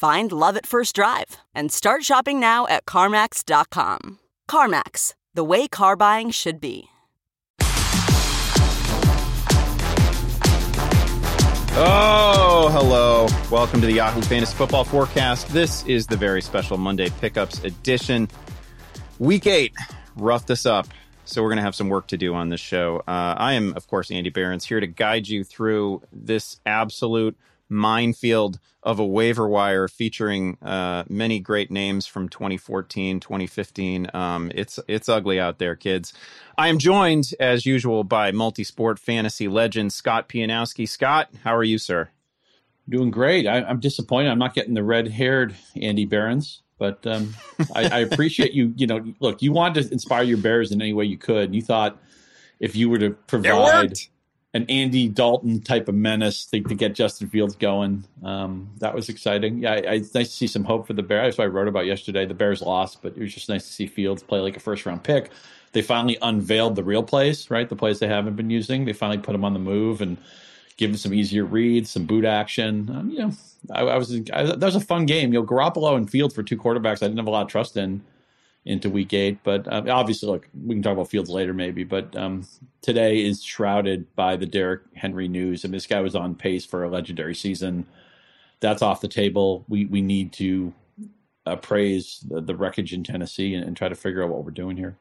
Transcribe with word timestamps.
Find 0.00 0.32
love 0.32 0.56
at 0.56 0.64
first 0.64 0.94
drive 0.94 1.36
and 1.54 1.70
start 1.70 2.04
shopping 2.04 2.40
now 2.40 2.66
at 2.68 2.86
CarMax.com. 2.86 4.18
CarMax, 4.48 5.12
the 5.34 5.44
way 5.44 5.68
car 5.68 5.94
buying 5.94 6.30
should 6.30 6.58
be. 6.58 6.88
Oh, 11.76 12.70
hello. 12.72 13.26
Welcome 13.50 13.82
to 13.82 13.86
the 13.86 13.92
Yahoo 13.92 14.22
Fantasy 14.22 14.56
Football 14.56 14.84
Forecast. 14.84 15.48
This 15.48 15.84
is 15.84 16.06
the 16.06 16.16
very 16.16 16.40
special 16.40 16.78
Monday 16.78 17.10
Pickups 17.20 17.62
edition. 17.62 18.26
Week 19.18 19.46
eight 19.46 19.74
roughed 20.16 20.50
us 20.50 20.64
up, 20.64 20.88
so 21.26 21.42
we're 21.42 21.50
going 21.50 21.58
to 21.58 21.62
have 21.62 21.74
some 21.74 21.90
work 21.90 22.06
to 22.06 22.16
do 22.16 22.32
on 22.34 22.48
this 22.48 22.58
show. 22.58 23.02
Uh, 23.06 23.34
I 23.36 23.52
am, 23.52 23.74
of 23.76 23.86
course, 23.86 24.10
Andy 24.10 24.30
Behrens, 24.30 24.64
here 24.64 24.80
to 24.80 24.86
guide 24.86 25.28
you 25.28 25.44
through 25.44 26.00
this 26.10 26.58
absolute 26.64 27.36
minefield 27.70 28.58
of 28.82 28.98
a 28.98 29.06
waiver 29.06 29.46
wire 29.46 29.88
featuring 29.88 30.56
uh, 30.62 31.04
many 31.08 31.38
great 31.38 31.70
names 31.70 32.06
from 32.06 32.28
2014, 32.28 33.20
2015. 33.20 34.10
Um, 34.14 34.50
it's 34.54 34.78
it's 34.88 35.08
ugly 35.08 35.38
out 35.38 35.58
there, 35.58 35.76
kids. 35.76 36.12
I 36.56 36.68
am 36.68 36.78
joined, 36.78 37.30
as 37.38 37.66
usual, 37.66 38.04
by 38.04 38.32
multi-sport 38.32 38.98
fantasy 38.98 39.48
legend 39.48 39.92
Scott 39.92 40.28
Pianowski. 40.28 40.88
Scott, 40.88 41.28
how 41.44 41.54
are 41.54 41.64
you, 41.64 41.78
sir? 41.78 42.10
Doing 42.88 43.10
great. 43.10 43.46
I, 43.46 43.58
am 43.70 43.80
disappointed. 43.80 44.30
I'm 44.30 44.38
not 44.38 44.54
getting 44.54 44.74
the 44.74 44.82
red-haired 44.82 45.54
Andy 45.80 46.06
Behrens, 46.06 46.62
but 46.78 47.06
um, 47.06 47.34
I, 47.74 47.88
I 47.88 47.98
appreciate 48.00 48.52
you. 48.52 48.72
You 48.76 48.86
know, 48.86 49.14
look, 49.20 49.42
you 49.42 49.52
wanted 49.52 49.84
to 49.84 49.92
inspire 49.92 50.22
your 50.22 50.38
Bears 50.38 50.72
in 50.72 50.80
any 50.80 50.92
way 50.92 51.04
you 51.04 51.18
could, 51.18 51.44
and 51.44 51.54
you 51.54 51.62
thought 51.62 52.00
if 52.58 52.74
you 52.74 52.90
were 52.90 52.98
to 52.98 53.10
provide 53.10 53.98
an 54.52 54.66
Andy 54.68 55.08
Dalton 55.08 55.60
type 55.60 55.88
of 55.88 55.94
menace 55.94 56.46
to, 56.46 56.60
to 56.60 56.74
get 56.74 56.94
Justin 56.94 57.28
Fields 57.28 57.54
going. 57.54 58.04
Um, 58.24 58.68
that 58.78 58.94
was 58.94 59.08
exciting. 59.08 59.58
Yeah, 59.58 59.74
I, 59.74 59.76
I, 59.76 59.96
nice 59.98 60.12
to 60.12 60.26
see 60.26 60.46
some 60.48 60.64
hope 60.64 60.86
for 60.86 60.92
the 60.92 61.02
Bears. 61.02 61.26
That's 61.26 61.38
what 61.38 61.44
I 61.44 61.48
wrote 61.48 61.68
about 61.68 61.86
yesterday. 61.86 62.26
The 62.26 62.34
Bears 62.34 62.60
lost, 62.60 63.00
but 63.02 63.16
it 63.16 63.20
was 63.20 63.32
just 63.32 63.48
nice 63.48 63.64
to 63.66 63.72
see 63.72 63.86
Fields 63.86 64.22
play 64.22 64.40
like 64.40 64.56
a 64.56 64.60
first 64.60 64.86
round 64.86 65.04
pick. 65.04 65.30
They 65.72 65.82
finally 65.82 66.18
unveiled 66.20 66.74
the 66.74 66.82
real 66.82 67.04
plays, 67.04 67.48
right? 67.48 67.68
The 67.68 67.76
plays 67.76 68.00
they 68.00 68.08
haven't 68.08 68.34
been 68.34 68.50
using. 68.50 68.86
They 68.86 68.92
finally 68.92 69.18
put 69.18 69.36
him 69.36 69.44
on 69.44 69.52
the 69.52 69.60
move 69.60 70.00
and 70.00 70.16
give 70.76 70.90
him 70.90 70.96
some 70.96 71.14
easier 71.14 71.44
reads, 71.44 71.90
some 71.90 72.06
boot 72.06 72.24
action. 72.24 72.90
Um, 72.92 73.10
you 73.10 73.18
know, 73.18 73.32
I, 73.70 73.82
I 73.82 73.96
was 73.96 74.12
I, 74.32 74.42
that 74.42 74.60
was 74.60 74.74
a 74.74 74.80
fun 74.80 75.06
game. 75.06 75.32
You 75.32 75.40
know, 75.40 75.46
Garoppolo 75.46 75.96
and 75.96 76.10
Fields 76.10 76.34
for 76.34 76.42
two 76.42 76.56
quarterbacks 76.56 77.04
I 77.04 77.06
didn't 77.06 77.18
have 77.18 77.28
a 77.28 77.30
lot 77.30 77.42
of 77.42 77.48
trust 77.48 77.76
in 77.76 78.02
into 78.64 78.90
week 78.90 79.12
eight. 79.14 79.38
But 79.42 79.66
uh, 79.66 79.84
obviously, 79.88 80.28
look, 80.28 80.48
we 80.64 80.74
can 80.74 80.82
talk 80.82 80.92
about 80.92 81.10
Fields 81.10 81.30
later, 81.30 81.54
maybe. 81.54 81.84
But 81.84 82.14
um, 82.16 82.46
today 82.82 83.24
is 83.24 83.42
shrouded 83.42 84.14
by 84.14 84.36
the 84.36 84.46
Derrick 84.46 84.82
Henry 84.94 85.28
news, 85.28 85.64
and 85.64 85.72
this 85.72 85.86
guy 85.86 86.00
was 86.00 86.14
on 86.14 86.34
pace 86.34 86.64
for 86.64 86.84
a 86.84 86.90
legendary 86.90 87.34
season. 87.34 87.86
That's 88.60 88.82
off 88.82 89.00
the 89.00 89.08
table. 89.08 89.64
We 89.68 89.86
we 89.86 90.02
need 90.02 90.32
to 90.34 90.74
appraise 91.46 92.22
the, 92.28 92.40
the 92.40 92.54
wreckage 92.54 92.92
in 92.92 93.02
Tennessee 93.02 93.54
and, 93.54 93.64
and 93.64 93.76
try 93.76 93.88
to 93.88 93.94
figure 93.94 94.22
out 94.22 94.28
what 94.28 94.44
we're 94.44 94.50
doing 94.50 94.76
here. 94.76 94.96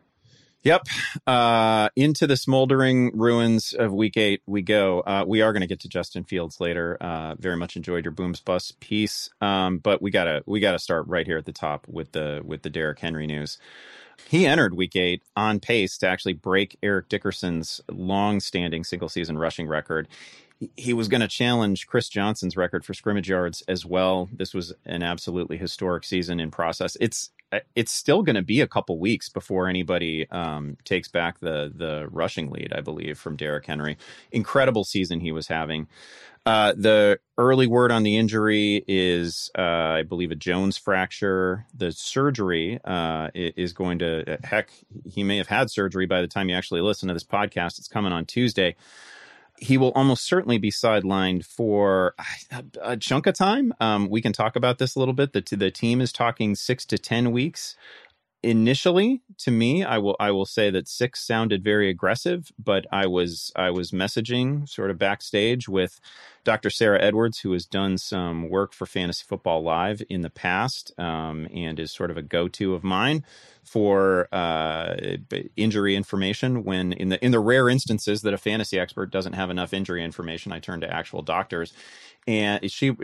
Yep. 0.64 0.88
Uh, 1.25 1.90
into 1.96 2.28
the 2.28 2.36
smoldering 2.36 3.18
ruins 3.18 3.74
of 3.74 3.94
week 3.94 4.18
eight 4.18 4.42
we 4.46 4.62
go. 4.62 5.00
Uh, 5.02 5.24
we 5.25 5.42
are 5.42 5.53
going 5.53 5.62
to 5.62 5.68
get 5.68 5.80
to 5.81 5.90
Justin 5.90 6.25
Fields 6.25 6.59
later. 6.59 6.97
Uh, 7.00 7.36
very 7.36 7.56
much 7.56 7.78
enjoyed 7.78 8.03
your 8.03 8.12
booms 8.12 8.42
bust 8.42 8.80
piece. 8.81 9.30
Um, 9.40 9.78
but 9.78 10.02
we 10.02 10.12
gotta 10.12 10.44
we 10.46 10.59
gotta 10.59 10.80
start 10.80 11.08
right 11.08 11.25
here 11.25 11.38
at 11.38 11.46
the 11.46 11.53
top 11.53 11.88
with 11.88 12.12
the 12.12 12.42
with 12.44 12.64
the 12.64 12.69
Derrick 12.69 13.00
Henry 13.00 13.25
news. 13.25 13.58
He 14.28 14.46
entered 14.46 14.75
week 14.75 14.98
eight 14.98 15.24
on 15.38 15.62
pace 15.62 15.98
to 16.00 16.08
actually 16.08 16.34
break 16.34 16.78
Eric 16.84 17.08
Dickerson's 17.08 17.80
long-standing 17.90 18.84
single 18.84 19.08
season 19.08 19.38
rushing 19.38 19.66
record. 19.66 20.09
He 20.75 20.94
was 20.94 21.08
going 21.08 21.22
to 21.22 21.28
challenge 21.30 21.88
Chris 21.88 22.09
Johnson's 22.09 22.58
record 22.58 22.84
for 22.84 22.94
scrimmage 22.94 23.30
yards 23.30 23.64
as 23.69 23.86
well. 23.86 24.28
This 24.34 24.53
was 24.53 24.74
an 24.86 25.03
absolutely 25.03 25.56
historic 25.56 26.03
season 26.03 26.42
in 26.42 26.52
process. 26.52 26.98
It's 27.00 27.30
it's 27.76 27.92
still 27.92 28.24
going 28.24 28.36
to 28.36 28.42
be 28.42 28.62
a 28.62 28.68
couple 28.68 29.00
weeks 29.00 29.30
before 29.30 29.68
anybody 29.68 30.30
um, 30.30 30.78
takes 30.86 31.08
back 31.08 31.40
the 31.40 31.72
the 31.74 32.08
rushing 32.12 32.50
lead. 32.50 32.74
I 32.74 32.82
believe 32.82 33.18
from 33.18 33.36
Derrick 33.36 33.66
Henry. 33.66 33.98
Incredible 34.32 34.84
season 34.84 35.20
he 35.20 35.32
was 35.32 35.48
having. 35.48 35.88
Uh, 36.46 36.74
the 36.76 37.20
early 37.38 37.68
word 37.68 37.92
on 37.92 38.04
the 38.04 38.18
injury 38.18 38.84
is, 38.88 39.52
uh, 39.58 39.62
I 39.62 40.04
believe, 40.04 40.32
a 40.32 40.36
Jones 40.36 40.78
fracture. 40.78 41.66
The 41.76 41.92
surgery 41.92 42.80
uh, 42.84 43.30
is 43.36 43.74
going 43.74 44.00
to, 44.00 44.40
heck, 44.44 44.72
he 45.06 45.24
may 45.24 45.38
have 45.38 45.48
had 45.48 45.70
surgery 45.70 46.06
by 46.06 46.22
the 46.22 46.28
time 46.28 46.50
you 46.50 46.56
actually 46.56 46.81
listen 46.81 47.08
to 47.10 47.14
this 47.14 47.26
podcast. 47.26 47.78
It's 47.78 47.90
coming 47.90 48.14
on 48.14 48.26
Tuesday 48.26 48.76
he 49.62 49.78
will 49.78 49.92
almost 49.92 50.25
certainly 50.25 50.58
be 50.58 50.72
sidelined 50.72 51.46
for 51.46 52.16
a, 52.52 52.64
a 52.81 52.97
chunk 52.97 53.28
of 53.28 53.36
time. 53.36 53.74
Um, 53.80 54.09
we 54.09 54.22
can 54.22 54.34
talk 54.34 54.56
about 54.56 54.78
this 54.78 54.96
a 54.96 55.00
little 55.00 55.14
bit. 55.14 55.34
The, 55.34 55.42
the 55.56 55.72
team 55.72 56.02
is 56.02 56.12
talking 56.12 56.56
six 56.56 56.86
to 56.88 56.97
10 56.97 57.31
weeks 57.31 57.75
initially 58.42 59.22
to 59.38 59.52
me 59.52 59.84
i 59.84 59.98
will 59.98 60.16
i 60.18 60.31
will 60.31 60.46
say 60.46 60.69
that 60.69 60.88
six 60.88 61.19
sounded 61.19 61.62
very 61.62 61.90
aggressive 61.90 62.53
but 62.58 62.86
i 62.90 63.06
was 63.06 63.52
i 63.58 63.69
was 63.69 63.92
messaging 63.92 64.68
sort 64.68 64.90
of 64.90 64.98
backstage 64.98 65.68
with 65.68 66.00
dr 66.44 66.70
sarah 66.70 67.02
edwards 67.02 67.40
who 67.40 67.52
has 67.52 67.66
done 67.66 67.98
some 67.98 68.50
work 68.50 68.74
for 68.74 68.86
fantasy 68.86 69.24
football 69.28 69.62
live 69.62 70.02
in 70.10 70.22
the 70.22 70.30
past 70.30 70.92
um, 71.00 71.48
and 71.54 71.80
is 71.80 71.92
sort 71.94 72.12
of 72.12 72.18
a 72.18 72.22
go-to 72.22 72.74
of 72.74 72.84
mine 72.84 73.24
for 73.70 74.28
uh, 74.34 74.96
injury 75.56 75.96
information 75.96 76.64
when 76.64 76.92
in 76.94 77.10
the 77.10 77.24
in 77.24 77.32
the 77.32 77.40
rare 77.40 77.70
instances 77.70 78.22
that 78.22 78.34
a 78.34 78.38
fantasy 78.38 78.80
expert 78.80 79.12
doesn't 79.12 79.34
have 79.34 79.52
enough 79.52 79.74
injury 79.74 80.04
information 80.04 80.52
i 80.52 80.60
turn 80.60 80.82
to 80.82 80.92
actual 80.92 81.22
doctors. 81.22 81.74
And 82.28 82.70
she 82.70 82.96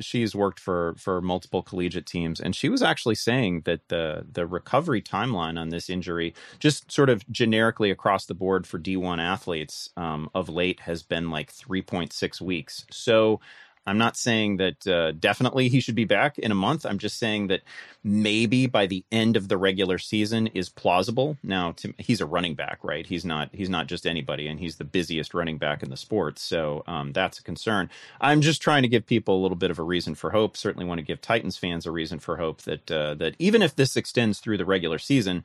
she's 0.00 0.34
worked 0.34 0.60
for 0.60 0.94
for 0.98 1.20
multiple 1.20 1.62
collegiate 1.62 2.06
teams 2.06 2.40
and 2.40 2.54
she 2.54 2.68
was 2.68 2.82
actually 2.82 3.14
saying 3.14 3.62
that 3.64 3.88
the 3.88 4.26
the 4.30 4.46
recovery 4.46 5.02
timeline 5.02 5.58
on 5.58 5.70
this 5.70 5.88
injury 5.88 6.34
just 6.58 6.90
sort 6.92 7.10
of 7.10 7.28
generically 7.30 7.90
across 7.90 8.26
the 8.26 8.34
board 8.34 8.66
for 8.66 8.78
D1 8.78 9.20
athletes 9.20 9.90
um, 9.96 10.28
of 10.34 10.48
late 10.48 10.80
has 10.80 11.02
been 11.02 11.30
like 11.30 11.52
3.6 11.52 12.40
weeks 12.40 12.77
so 12.90 13.40
I'm 13.88 13.96
not 13.96 14.18
saying 14.18 14.58
that 14.58 14.86
uh, 14.86 15.12
definitely 15.12 15.70
he 15.70 15.80
should 15.80 15.94
be 15.94 16.04
back 16.04 16.38
in 16.38 16.52
a 16.52 16.54
month. 16.54 16.84
I'm 16.84 16.98
just 16.98 17.18
saying 17.18 17.46
that 17.46 17.62
maybe 18.04 18.66
by 18.66 18.86
the 18.86 19.02
end 19.10 19.34
of 19.34 19.48
the 19.48 19.56
regular 19.56 19.96
season 19.96 20.48
is 20.48 20.68
plausible. 20.68 21.38
Now, 21.42 21.72
to, 21.72 21.94
he's 21.96 22.20
a 22.20 22.26
running 22.26 22.54
back, 22.54 22.80
right? 22.82 23.06
He's 23.06 23.24
not 23.24 23.48
he's 23.52 23.70
not 23.70 23.86
just 23.86 24.06
anybody, 24.06 24.46
and 24.46 24.60
he's 24.60 24.76
the 24.76 24.84
busiest 24.84 25.32
running 25.32 25.56
back 25.56 25.82
in 25.82 25.88
the 25.88 25.96
sport. 25.96 26.38
So 26.38 26.84
um, 26.86 27.14
that's 27.14 27.38
a 27.38 27.42
concern. 27.42 27.88
I'm 28.20 28.42
just 28.42 28.60
trying 28.60 28.82
to 28.82 28.88
give 28.88 29.06
people 29.06 29.38
a 29.38 29.42
little 29.42 29.56
bit 29.56 29.70
of 29.70 29.78
a 29.78 29.82
reason 29.84 30.14
for 30.14 30.30
hope. 30.30 30.58
Certainly 30.58 30.86
want 30.86 30.98
to 30.98 31.06
give 31.06 31.22
Titans 31.22 31.56
fans 31.56 31.86
a 31.86 31.90
reason 31.90 32.18
for 32.18 32.36
hope 32.36 32.62
that 32.62 32.90
uh, 32.90 33.14
that 33.14 33.36
even 33.38 33.62
if 33.62 33.74
this 33.74 33.96
extends 33.96 34.38
through 34.38 34.58
the 34.58 34.66
regular 34.66 34.98
season, 34.98 35.44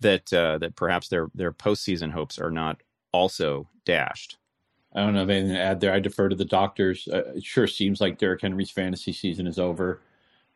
that 0.00 0.32
uh, 0.32 0.58
that 0.58 0.74
perhaps 0.74 1.06
their 1.06 1.28
their 1.36 1.52
postseason 1.52 2.10
hopes 2.10 2.36
are 2.36 2.50
not 2.50 2.82
also 3.12 3.68
dashed. 3.84 4.38
I 4.96 5.00
don't 5.00 5.14
have 5.14 5.28
anything 5.28 5.54
to 5.54 5.60
add 5.60 5.80
there. 5.80 5.92
I 5.92 6.00
defer 6.00 6.28
to 6.30 6.34
the 6.34 6.44
doctors. 6.44 7.06
Uh, 7.12 7.34
it 7.36 7.44
sure 7.44 7.66
seems 7.66 8.00
like 8.00 8.18
Derrick 8.18 8.40
Henry's 8.40 8.70
fantasy 8.70 9.12
season 9.12 9.46
is 9.46 9.58
over, 9.58 10.00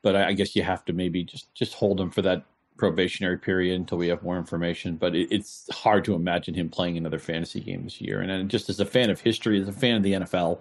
but 0.00 0.16
I, 0.16 0.28
I, 0.28 0.32
guess 0.32 0.56
you 0.56 0.62
have 0.62 0.84
to 0.87 0.94
maybe 0.94 1.22
just 1.22 1.54
just 1.54 1.75
hold 1.75 2.00
him 2.00 2.10
for 2.10 2.22
that 2.22 2.44
probationary 2.78 3.38
period 3.38 3.78
until 3.78 3.98
we 3.98 4.08
have 4.08 4.22
more 4.22 4.38
information. 4.38 4.96
But 4.96 5.14
it, 5.14 5.28
it's 5.31 5.69
hard 5.70 6.04
to 6.06 6.14
imagine 6.14 6.54
him 6.54 6.70
playing 6.70 6.96
another 6.96 7.19
fantasy 7.19 7.60
game 7.60 7.84
this 7.84 8.00
year. 8.00 8.20
And, 8.22 8.31
and 8.31 8.50
just 8.50 8.70
as 8.70 8.81
a 8.81 8.87
fan 8.87 9.10
of 9.10 9.20
history, 9.20 9.60
as 9.60 9.69
a 9.69 9.72
fan 9.72 9.96
of 9.96 10.02
the 10.02 10.12
NFL, 10.14 10.58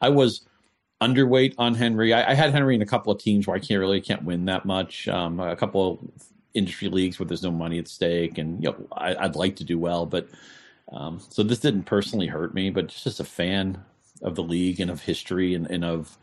I 0.00 0.08
was 0.08 0.46
underweight 1.00 1.54
on 1.58 1.74
Henry. 1.74 2.14
I, 2.14 2.30
I, 2.30 2.34
had 2.34 2.52
Henry 2.52 2.76
in 2.76 2.82
a 2.82 2.86
couple 2.86 3.12
of 3.12 3.20
teams 3.20 3.48
where 3.48 3.56
I 3.56 3.58
can't 3.58 3.80
really 3.80 4.00
can't 4.00 4.22
win 4.22 4.44
that 4.44 4.64
much. 4.64 5.08
Um, 5.08 5.40
a 5.40 5.56
couple 5.56 5.92
of 5.92 6.30
industry 6.54 6.88
leagues 6.88 7.18
where 7.18 7.26
there's 7.26 7.42
no 7.42 7.50
money 7.50 7.80
at 7.80 7.88
stake, 7.88 8.38
and 8.38 8.62
you 8.62 8.70
know 8.70 8.86
I, 8.92 9.26
would 9.26 9.34
like 9.34 9.56
to 9.56 9.64
do 9.64 9.78
well, 9.80 10.06
but 10.06 10.28
um, 10.90 11.20
so 11.28 11.42
this 11.42 11.60
didn't 11.60 11.84
personally 11.84 12.26
hurt 12.26 12.54
me, 12.54 12.70
but 12.70 12.88
just 12.88 13.06
as 13.06 13.20
a 13.20 13.24
fan 13.24 13.84
of 14.22 14.34
the 14.34 14.42
league 14.42 14.80
and 14.80 14.90
of 14.90 15.02
history 15.02 15.54
and, 15.54 15.70
and 15.70 15.84
of 15.84 16.16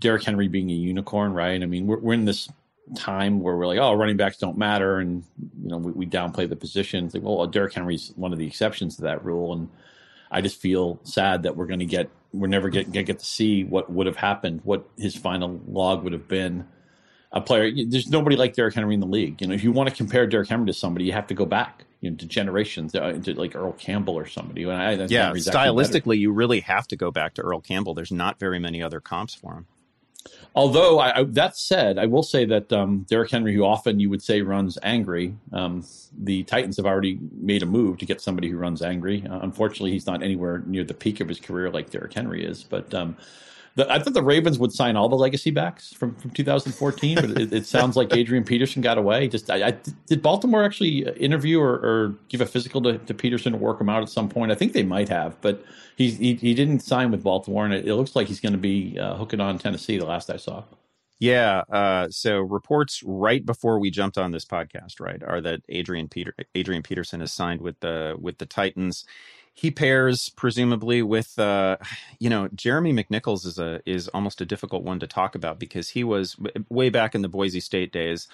Derrick 0.00 0.24
Henry 0.24 0.48
being 0.48 0.70
a 0.70 0.74
unicorn, 0.74 1.32
right? 1.32 1.62
I 1.62 1.66
mean, 1.66 1.86
we're, 1.86 1.98
we're 1.98 2.14
in 2.14 2.24
this 2.24 2.48
time 2.94 3.40
where 3.40 3.56
we're 3.56 3.66
like, 3.66 3.78
oh, 3.78 3.94
running 3.94 4.16
backs 4.16 4.38
don't 4.38 4.58
matter, 4.58 4.98
and 4.98 5.24
you 5.62 5.68
know 5.68 5.78
we, 5.78 5.92
we 5.92 6.06
downplay 6.06 6.48
the 6.48 6.56
positions. 6.56 7.14
Like, 7.14 7.22
well, 7.22 7.46
Derrick 7.46 7.74
Henry's 7.74 8.12
one 8.16 8.32
of 8.32 8.38
the 8.38 8.46
exceptions 8.46 8.96
to 8.96 9.02
that 9.02 9.24
rule, 9.24 9.52
and 9.52 9.68
I 10.30 10.40
just 10.40 10.60
feel 10.60 11.00
sad 11.02 11.42
that 11.44 11.56
we're 11.56 11.66
going 11.66 11.80
to 11.80 11.86
get 11.86 12.10
we're 12.32 12.48
never 12.48 12.70
going 12.70 12.92
to 12.92 13.02
get 13.02 13.18
to 13.18 13.24
see 13.24 13.64
what 13.64 13.90
would 13.90 14.06
have 14.06 14.16
happened, 14.16 14.60
what 14.64 14.88
his 14.96 15.16
final 15.16 15.60
log 15.66 16.04
would 16.04 16.12
have 16.12 16.28
been. 16.28 16.66
A 17.36 17.40
player, 17.42 17.70
there's 17.86 18.08
nobody 18.08 18.34
like 18.34 18.54
Derrick 18.54 18.74
Henry 18.74 18.94
in 18.94 19.00
the 19.00 19.06
league. 19.06 19.42
You 19.42 19.48
know, 19.48 19.54
if 19.54 19.62
you 19.62 19.70
want 19.70 19.90
to 19.90 19.94
compare 19.94 20.26
Derrick 20.26 20.48
Henry 20.48 20.66
to 20.66 20.72
somebody, 20.72 21.04
you 21.04 21.12
have 21.12 21.26
to 21.26 21.34
go 21.34 21.44
back, 21.44 21.84
you 22.00 22.10
know, 22.10 22.16
to 22.16 22.26
generations, 22.26 22.94
uh, 22.94 23.12
to 23.12 23.34
like 23.34 23.54
Earl 23.54 23.72
Campbell 23.72 24.14
or 24.14 24.26
somebody. 24.26 24.62
And 24.62 24.72
I, 24.72 24.92
yeah, 25.04 25.32
stylistically, 25.32 26.18
you 26.18 26.32
really 26.32 26.60
have 26.60 26.88
to 26.88 26.96
go 26.96 27.10
back 27.10 27.34
to 27.34 27.42
Earl 27.42 27.60
Campbell. 27.60 27.92
There's 27.92 28.10
not 28.10 28.40
very 28.40 28.58
many 28.58 28.82
other 28.82 29.00
comps 29.00 29.34
for 29.34 29.52
him. 29.52 29.66
Although 30.54 30.98
I, 30.98 31.18
I, 31.18 31.24
that 31.24 31.56
said, 31.56 31.98
I 31.98 32.06
will 32.06 32.22
say 32.22 32.46
that 32.46 32.72
um, 32.72 33.04
Derrick 33.08 33.30
Henry, 33.30 33.54
who 33.54 33.64
often 33.64 34.00
you 34.00 34.08
would 34.08 34.22
say 34.22 34.40
runs 34.40 34.78
angry, 34.82 35.36
um, 35.52 35.84
the 36.18 36.42
Titans 36.44 36.78
have 36.78 36.86
already 36.86 37.18
made 37.32 37.62
a 37.62 37.66
move 37.66 37.98
to 37.98 38.06
get 38.06 38.22
somebody 38.22 38.48
who 38.48 38.56
runs 38.56 38.80
angry. 38.80 39.26
Uh, 39.26 39.40
unfortunately, 39.40 39.90
he's 39.90 40.06
not 40.06 40.22
anywhere 40.22 40.62
near 40.66 40.84
the 40.84 40.94
peak 40.94 41.20
of 41.20 41.28
his 41.28 41.38
career 41.38 41.70
like 41.70 41.90
Derrick 41.90 42.14
Henry 42.14 42.42
is. 42.42 42.64
But 42.64 42.94
um, 42.94 43.16
the, 43.76 43.90
I 43.92 43.98
thought 43.98 44.14
the 44.14 44.22
Ravens 44.22 44.58
would 44.58 44.72
sign 44.72 44.96
all 44.96 45.08
the 45.08 45.16
legacy 45.16 45.50
backs 45.50 45.92
from, 45.92 46.14
from 46.16 46.30
2014, 46.30 47.16
but 47.20 47.30
it, 47.38 47.52
it, 47.52 47.66
sounds 47.66 47.94
like 47.94 48.14
Adrian 48.14 48.42
Peterson 48.42 48.80
got 48.80 48.96
away. 48.96 49.28
Just 49.28 49.50
I, 49.50 49.68
I, 49.68 49.74
did 50.06 50.22
Baltimore 50.22 50.64
actually 50.64 51.06
interview 51.18 51.60
or, 51.60 51.74
or 51.74 52.14
give 52.28 52.40
a 52.40 52.46
physical 52.46 52.80
to, 52.82 52.96
to, 52.96 53.12
Peterson 53.12 53.52
to 53.52 53.58
work 53.58 53.78
him 53.78 53.90
out 53.90 54.02
at 54.02 54.08
some 54.08 54.30
point? 54.30 54.50
I 54.50 54.54
think 54.54 54.72
they 54.72 54.82
might 54.82 55.10
have, 55.10 55.38
but 55.42 55.62
he 55.96 56.10
he, 56.10 56.34
he 56.34 56.54
didn't 56.54 56.80
sign 56.80 57.10
with 57.10 57.22
Baltimore, 57.22 57.66
and 57.66 57.74
it, 57.74 57.86
it 57.86 57.94
looks 57.94 58.16
like 58.16 58.28
he's 58.28 58.40
going 58.40 58.54
to 58.54 58.58
be 58.58 58.98
uh, 58.98 59.14
hooking 59.16 59.40
on 59.40 59.58
Tennessee. 59.58 59.98
The 59.98 60.06
last 60.06 60.30
I 60.30 60.38
saw. 60.38 60.64
Yeah. 61.18 61.62
Uh, 61.70 62.08
so 62.10 62.40
reports 62.40 63.02
right 63.04 63.44
before 63.44 63.78
we 63.78 63.90
jumped 63.90 64.18
on 64.18 64.32
this 64.32 64.44
podcast, 64.44 65.00
right, 65.00 65.22
are 65.22 65.40
that 65.42 65.60
Adrian 65.68 66.08
Peter 66.08 66.34
Adrian 66.54 66.82
Peterson 66.82 67.20
has 67.20 67.32
signed 67.32 67.60
with 67.60 67.78
the 67.80 68.16
with 68.18 68.38
the 68.38 68.46
Titans 68.46 69.04
he 69.56 69.70
pairs 69.70 70.28
presumably 70.28 71.02
with 71.02 71.38
uh, 71.38 71.78
you 72.20 72.28
know 72.28 72.48
Jeremy 72.54 72.92
McNichols 72.92 73.46
is 73.46 73.58
a 73.58 73.80
is 73.86 74.06
almost 74.08 74.42
a 74.42 74.46
difficult 74.46 74.84
one 74.84 75.00
to 75.00 75.06
talk 75.06 75.34
about 75.34 75.58
because 75.58 75.88
he 75.88 76.04
was 76.04 76.36
way 76.68 76.90
back 76.90 77.14
in 77.14 77.22
the 77.22 77.28
Boise 77.28 77.60
State 77.60 77.90
days. 77.90 78.28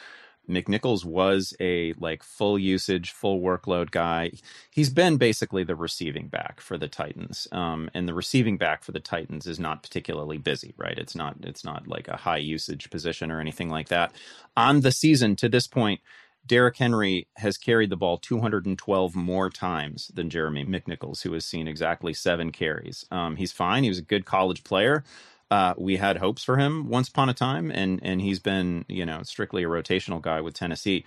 McNichols 0.50 1.04
was 1.04 1.54
a 1.60 1.92
like 1.92 2.24
full 2.24 2.58
usage, 2.58 3.12
full 3.12 3.40
workload 3.40 3.92
guy. 3.92 4.32
He's 4.72 4.90
been 4.90 5.16
basically 5.16 5.62
the 5.62 5.76
receiving 5.76 6.26
back 6.26 6.60
for 6.60 6.76
the 6.76 6.88
Titans, 6.88 7.46
um, 7.52 7.88
and 7.94 8.08
the 8.08 8.14
receiving 8.14 8.56
back 8.56 8.82
for 8.82 8.90
the 8.90 8.98
Titans 8.98 9.46
is 9.46 9.60
not 9.60 9.84
particularly 9.84 10.38
busy, 10.38 10.74
right? 10.76 10.98
It's 10.98 11.14
not 11.14 11.36
it's 11.42 11.64
not 11.64 11.86
like 11.86 12.08
a 12.08 12.16
high 12.16 12.38
usage 12.38 12.90
position 12.90 13.30
or 13.30 13.40
anything 13.40 13.70
like 13.70 13.90
that. 13.90 14.12
On 14.56 14.80
the 14.80 14.90
season 14.90 15.36
to 15.36 15.48
this 15.48 15.69
point, 15.69 16.00
Derrick 16.47 16.77
Henry 16.77 17.29
has 17.37 17.56
carried 17.56 17.91
the 17.91 17.97
ball 17.97 18.19
212 18.19 19.15
more 19.15 19.49
times 19.49 20.11
than 20.15 20.31
Jeremy 20.31 20.65
McNichols, 20.65 21.23
who 21.23 21.33
has 21.33 21.44
seen 21.44 21.69
exactly 21.69 22.12
seven 22.12 22.50
carries. 22.50 23.06
Um, 23.11 23.37
he's 23.37 23.53
fine. 23.53 23.85
He 23.85 23.89
was 23.89 23.99
a 23.99 24.03
good 24.03 24.25
college 24.25 24.65
player. 24.65 25.05
Uh, 25.50 25.75
we 25.77 25.97
had 25.97 26.17
hopes 26.17 26.43
for 26.43 26.56
him 26.56 26.89
once 26.89 27.09
upon 27.09 27.29
a 27.29 27.35
time, 27.35 27.71
and 27.71 28.00
and 28.03 28.21
he's 28.21 28.39
been 28.39 28.85
you 28.89 29.05
know 29.05 29.23
strictly 29.23 29.62
a 29.62 29.69
rotational 29.69 30.21
guy 30.21 30.41
with 30.41 30.55
Tennessee 30.55 31.05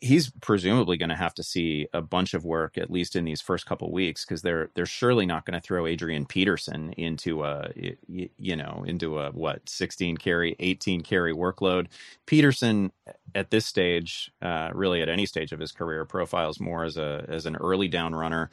he's 0.00 0.30
presumably 0.40 0.96
going 0.96 1.08
to 1.08 1.16
have 1.16 1.34
to 1.34 1.42
see 1.42 1.86
a 1.92 2.02
bunch 2.02 2.34
of 2.34 2.44
work 2.44 2.76
at 2.76 2.90
least 2.90 3.14
in 3.14 3.24
these 3.24 3.40
first 3.40 3.66
couple 3.66 3.90
weeks 3.92 4.24
because 4.24 4.42
they're 4.42 4.70
they're 4.74 4.86
surely 4.86 5.24
not 5.24 5.44
going 5.44 5.58
to 5.58 5.64
throw 5.64 5.86
Adrian 5.86 6.26
Peterson 6.26 6.92
into 6.94 7.44
a 7.44 7.70
you 8.08 8.56
know 8.56 8.84
into 8.86 9.18
a 9.18 9.30
what 9.30 9.68
16 9.68 10.16
carry 10.16 10.56
18 10.58 11.02
carry 11.02 11.32
workload. 11.32 11.86
Peterson 12.26 12.90
at 13.34 13.50
this 13.50 13.66
stage, 13.66 14.32
uh, 14.42 14.70
really 14.74 15.00
at 15.00 15.08
any 15.08 15.26
stage 15.26 15.52
of 15.52 15.60
his 15.60 15.72
career, 15.72 16.04
profiles 16.04 16.58
more 16.58 16.84
as 16.84 16.96
a 16.96 17.24
as 17.28 17.46
an 17.46 17.56
early 17.56 17.88
down 17.88 18.14
runner. 18.14 18.50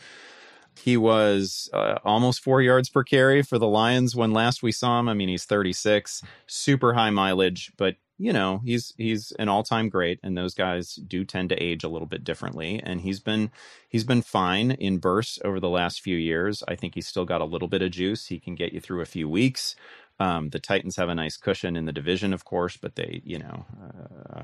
He 0.78 0.98
was 0.98 1.70
uh, 1.74 2.00
almost 2.04 2.44
four 2.44 2.62
yards 2.62 2.90
per 2.90 3.04
carry 3.04 3.42
for 3.42 3.58
the 3.58 3.68
Lions 3.68 4.16
when 4.16 4.32
last 4.32 4.62
we 4.62 4.72
saw 4.72 5.00
him. 5.00 5.10
I 5.10 5.14
mean, 5.14 5.30
he's 5.30 5.46
36, 5.46 6.22
super 6.48 6.94
high 6.94 7.10
mileage, 7.10 7.72
but 7.78 7.96
you 8.18 8.32
know 8.32 8.62
he's 8.64 8.94
he's 8.98 9.32
an 9.34 9.50
all-time 9.50 9.90
great 9.90 10.20
and 10.24 10.38
those 10.38 10.54
guys 10.54 10.96
do 10.96 11.26
tend 11.26 11.50
to 11.50 11.62
age 11.62 11.84
a 11.84 11.90
little 11.90 12.08
bit 12.08 12.24
differently 12.24 12.82
and 12.84 13.02
he's 13.02 13.20
been 13.20 13.52
he's 13.90 14.04
been 14.04 14.22
fine 14.22 14.72
in 14.72 15.00
bursts 15.00 15.40
over 15.44 15.60
the 15.60 15.70
last 15.70 16.02
few 16.02 16.16
years. 16.18 16.64
I 16.68 16.76
think 16.76 16.96
he's 16.96 17.08
still 17.08 17.26
got 17.26 17.42
a 17.42 17.46
little 17.46 17.68
bit 17.68 17.82
of 17.82 17.92
juice. 17.92 18.28
He 18.28 18.40
can 18.40 18.56
get 18.56 18.74
you 18.74 18.80
through 18.80 19.02
a 19.02 19.06
few 19.06 19.28
weeks. 19.28 19.76
Um, 20.18 20.50
the 20.50 20.60
titans 20.60 20.96
have 20.96 21.10
a 21.10 21.16
nice 21.16 21.36
cushion 21.36 21.76
in 21.76 21.86
the 21.86 21.92
division 21.92 22.34
of 22.34 22.46
course 22.46 22.78
but 22.78 22.96
they 22.96 23.22
you 23.26 23.38
know 23.38 23.66
uh, 23.84 24.35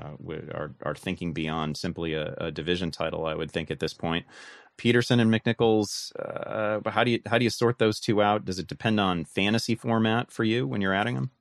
are, 0.53 0.73
are 0.83 0.95
thinking 0.95 1.33
beyond 1.33 1.77
simply 1.77 2.13
a, 2.13 2.33
a, 2.37 2.51
division 2.51 2.91
title 2.91 3.25
i 3.25 3.35
would 3.35 3.51
think 3.51 3.71
at 3.71 3.79
this 3.79 3.93
point 3.93 4.25
peterson 4.77 5.19
and 5.19 5.31
mcnichols 5.31 6.11
uh, 6.19 6.89
how 6.89 7.03
do 7.03 7.11
you 7.11 7.19
how 7.25 7.37
do 7.37 7.43
you 7.43 7.49
sort 7.49 7.79
those 7.79 7.99
two 7.99 8.21
out 8.21 8.45
does 8.45 8.59
it 8.59 8.67
depend 8.67 8.99
on 8.99 9.25
fantasy 9.25 9.75
format 9.75 10.31
for 10.31 10.43
you 10.43 10.67
when 10.67 10.81
you're 10.81 10.93
adding 10.93 11.15
them 11.15 11.31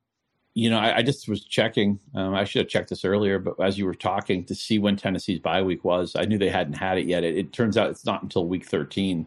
you 0.54 0.68
know, 0.68 0.78
I, 0.78 0.98
I 0.98 1.02
just 1.02 1.28
was 1.28 1.44
checking. 1.44 2.00
Um, 2.14 2.34
I 2.34 2.44
should 2.44 2.60
have 2.60 2.68
checked 2.68 2.90
this 2.90 3.04
earlier, 3.04 3.38
but 3.38 3.60
as 3.60 3.78
you 3.78 3.86
were 3.86 3.94
talking 3.94 4.44
to 4.44 4.54
see 4.54 4.78
when 4.78 4.96
Tennessee's 4.96 5.38
bye 5.38 5.62
week 5.62 5.84
was, 5.84 6.16
I 6.16 6.24
knew 6.24 6.38
they 6.38 6.48
hadn't 6.48 6.74
had 6.74 6.98
it 6.98 7.06
yet. 7.06 7.22
It, 7.22 7.36
it 7.36 7.52
turns 7.52 7.76
out 7.76 7.90
it's 7.90 8.04
not 8.04 8.22
until 8.22 8.46
week 8.46 8.66
13. 8.66 9.26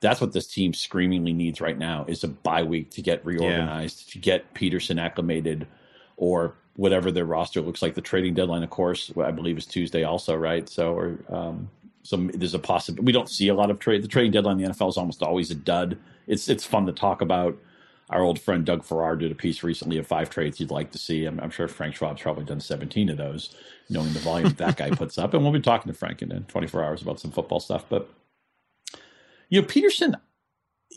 That's 0.00 0.20
what 0.20 0.32
this 0.32 0.46
team 0.46 0.72
screamingly 0.72 1.32
needs 1.32 1.60
right 1.60 1.76
now 1.76 2.04
is 2.08 2.24
a 2.24 2.28
bye 2.28 2.62
week 2.62 2.90
to 2.92 3.02
get 3.02 3.24
reorganized, 3.26 4.04
yeah. 4.06 4.12
to 4.12 4.18
get 4.18 4.54
Peterson 4.54 4.98
acclimated, 4.98 5.66
or 6.20 6.54
whatever 6.76 7.10
their 7.10 7.24
roster 7.24 7.60
looks 7.60 7.82
like. 7.82 7.94
The 7.94 8.00
trading 8.00 8.34
deadline, 8.34 8.62
of 8.62 8.70
course, 8.70 9.10
I 9.20 9.30
believe 9.32 9.58
is 9.58 9.66
Tuesday 9.66 10.04
also, 10.04 10.36
right? 10.36 10.68
So, 10.68 10.94
or, 10.94 11.18
um, 11.28 11.68
so 12.02 12.16
there's 12.34 12.54
a 12.54 12.58
possibility. 12.58 13.04
We 13.04 13.12
don't 13.12 13.28
see 13.28 13.48
a 13.48 13.54
lot 13.54 13.70
of 13.70 13.78
trade. 13.78 14.02
The 14.02 14.08
trading 14.08 14.30
deadline 14.30 14.60
in 14.60 14.64
the 14.64 14.70
NFL 14.70 14.90
is 14.90 14.96
almost 14.96 15.22
always 15.22 15.50
a 15.50 15.54
dud. 15.54 15.98
It's 16.26 16.48
it's 16.48 16.64
fun 16.64 16.86
to 16.86 16.92
talk 16.92 17.22
about 17.22 17.58
our 18.10 18.22
old 18.22 18.40
friend 18.40 18.64
Doug 18.64 18.84
Farrar 18.84 19.16
did 19.16 19.32
a 19.32 19.36
piece 19.36 19.62
recently 19.62 19.96
of 19.96 20.06
five 20.06 20.30
trades 20.30 20.58
you'd 20.60 20.70
like 20.70 20.90
to 20.92 20.98
see. 20.98 21.24
I'm, 21.24 21.38
I'm, 21.40 21.50
sure 21.50 21.68
Frank 21.68 21.94
Schwab's 21.94 22.22
probably 22.22 22.44
done 22.44 22.60
17 22.60 23.08
of 23.08 23.16
those, 23.16 23.54
knowing 23.88 24.12
the 24.12 24.18
volume 24.18 24.50
that 24.54 24.76
guy 24.76 24.90
puts 24.90 25.16
up. 25.16 25.32
And 25.32 25.44
we'll 25.44 25.52
be 25.52 25.60
talking 25.60 25.92
to 25.92 25.96
Frank 25.96 26.20
in 26.20 26.28
24 26.48 26.84
hours 26.84 27.02
about 27.02 27.20
some 27.20 27.30
football 27.30 27.60
stuff. 27.60 27.84
But, 27.88 28.10
you 29.48 29.60
know, 29.60 29.66
Peterson, 29.66 30.16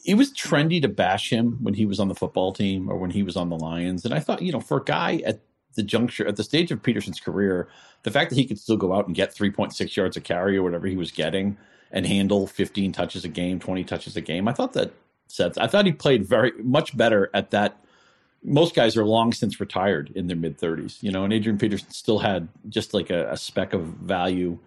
it 0.05 0.15
was 0.15 0.33
trendy 0.33 0.81
to 0.81 0.88
bash 0.88 1.29
him 1.29 1.57
when 1.62 1.74
he 1.74 1.86
was 1.86 2.00
on 2.00 2.10
the 2.10 2.15
football 2.15 2.51
team 2.51 2.89
or 2.89 2.98
when 2.98 3.12
he 3.12 3.24
was 3.24 3.38
on 3.38 3.50
the 3.50 3.55
Lions. 3.55 4.03
And 4.03 4.13
I 4.13 4.19
thought, 4.19 4.41
you 4.41 4.51
know, 4.51 4.60
for 4.60 4.77
a 4.77 4.83
guy 4.83 5.22
at 5.25 5.39
the 5.75 5.83
juncture, 5.83 6.27
at 6.27 6.36
the 6.36 6.43
stage 6.43 6.72
of 6.72 6.83
Peterson's 6.83 7.19
career, 7.19 7.67
the 8.03 8.12
fact 8.12 8.29
that 8.29 8.36
he 8.36 8.45
could 8.45 8.60
still 8.60 8.77
go 8.77 8.93
out 8.93 9.07
and 9.07 9.15
get 9.15 9.33
3.6 9.33 9.95
yards 9.95 10.17
a 10.17 10.22
carry 10.22 10.57
or 10.57 10.63
whatever 10.63 10.88
he 10.88 10.98
was 10.98 11.12
getting 11.12 11.57
and 11.91 12.05
handle 12.05 12.48
15 12.48 12.91
touches 12.91 13.24
a 13.24 13.29
game, 13.29 13.60
20 13.60 13.83
touches 13.83 14.17
a 14.17 14.22
game, 14.22 14.48
I 14.48 14.53
thought 14.53 14.74
that 14.74 14.91
sets. 15.27 15.57
I 15.57 15.67
thought 15.67 15.86
he 15.86 15.91
played 15.91 16.25
very 16.25 16.51
much 16.62 16.95
better 16.98 17.29
at 17.33 17.51
that. 17.51 17.77
Most 18.43 18.75
guys 18.75 18.98
are 18.98 19.05
long 19.05 19.31
since 19.31 19.60
retired 19.60 20.12
in 20.15 20.27
their 20.27 20.36
mid 20.36 20.60
30s, 20.60 21.01
you 21.01 21.12
know, 21.12 21.24
and 21.24 21.31
Adrian 21.31 21.57
Peterson 21.57 21.89
still 21.91 22.19
had 22.19 22.50
just 22.67 22.93
like 22.93 23.10
a, 23.10 23.31
a, 23.31 23.38
speck 23.38 23.74
of 23.74 23.83
value 23.83 24.60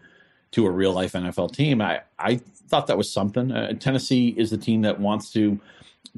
to 0.52 0.66
a 0.66 0.70
real 0.70 0.92
life 0.92 1.12
NFL 1.12 1.52
team. 1.52 1.80
I, 1.80 2.02
I 2.18 2.36
thought 2.68 2.86
that 2.86 2.96
was 2.96 3.10
something. 3.10 3.52
Uh, 3.52 3.72
Tennessee 3.74 4.34
is 4.36 4.50
the 4.50 4.58
team 4.58 4.82
that 4.82 5.00
wants 5.00 5.32
to 5.32 5.60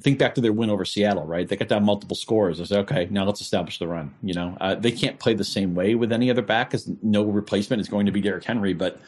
think 0.01 0.19
back 0.19 0.35
to 0.37 0.41
their 0.41 0.53
win 0.53 0.71
over 0.71 0.85
Seattle, 0.85 1.25
right? 1.25 1.49
They 1.49 1.57
got 1.57 1.69
down 1.69 1.85
multiple 1.85 2.17
scores. 2.17 2.61
I 2.61 2.65
said, 2.65 2.79
okay, 2.81 3.09
now 3.11 3.25
let's 3.25 3.41
establish 3.41 3.79
the 3.79 3.89
run. 3.89 4.15
You 4.23 4.35
know, 4.35 4.57
uh, 4.61 4.75
they 4.75 4.93
can't 4.93 5.19
play 5.19 5.35
the 5.35 5.45
same 5.45 5.75
way 5.75 5.95
with 5.95 6.13
any 6.13 6.31
other 6.31 6.43
back 6.43 6.71
because 6.71 6.91
no 7.03 7.25
replacement 7.25 7.81
is 7.81 7.89
going 7.89 8.07
to 8.07 8.13
be 8.13 8.21
Derrick 8.21 8.45
Henry, 8.45 8.75
but 8.75 9.01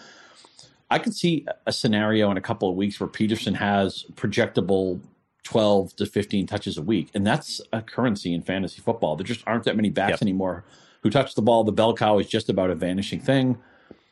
I 0.90 0.98
could 0.98 1.14
see 1.14 1.46
a 1.66 1.72
scenario 1.72 2.30
in 2.30 2.36
a 2.36 2.40
couple 2.40 2.68
of 2.68 2.74
weeks 2.74 2.98
where 2.98 3.08
Peterson 3.08 3.54
has 3.54 4.04
projectable 4.14 5.00
12 5.44 5.96
to 5.96 6.06
15 6.06 6.46
touches 6.46 6.76
a 6.76 6.82
week. 6.82 7.10
And 7.14 7.26
that's 7.26 7.60
a 7.72 7.80
currency 7.80 8.34
in 8.34 8.42
fantasy 8.42 8.80
football. 8.82 9.16
There 9.16 9.24
just 9.24 9.46
aren't 9.46 9.64
that 9.64 9.76
many 9.76 9.90
backs 9.90 10.12
yep. 10.12 10.22
anymore 10.22 10.64
who 11.02 11.10
touch 11.10 11.34
the 11.34 11.42
ball. 11.42 11.64
The 11.64 11.72
bell 11.72 11.94
cow 11.94 12.18
is 12.18 12.26
just 12.26 12.48
about 12.48 12.70
a 12.70 12.74
vanishing 12.74 13.20
thing. 13.20 13.58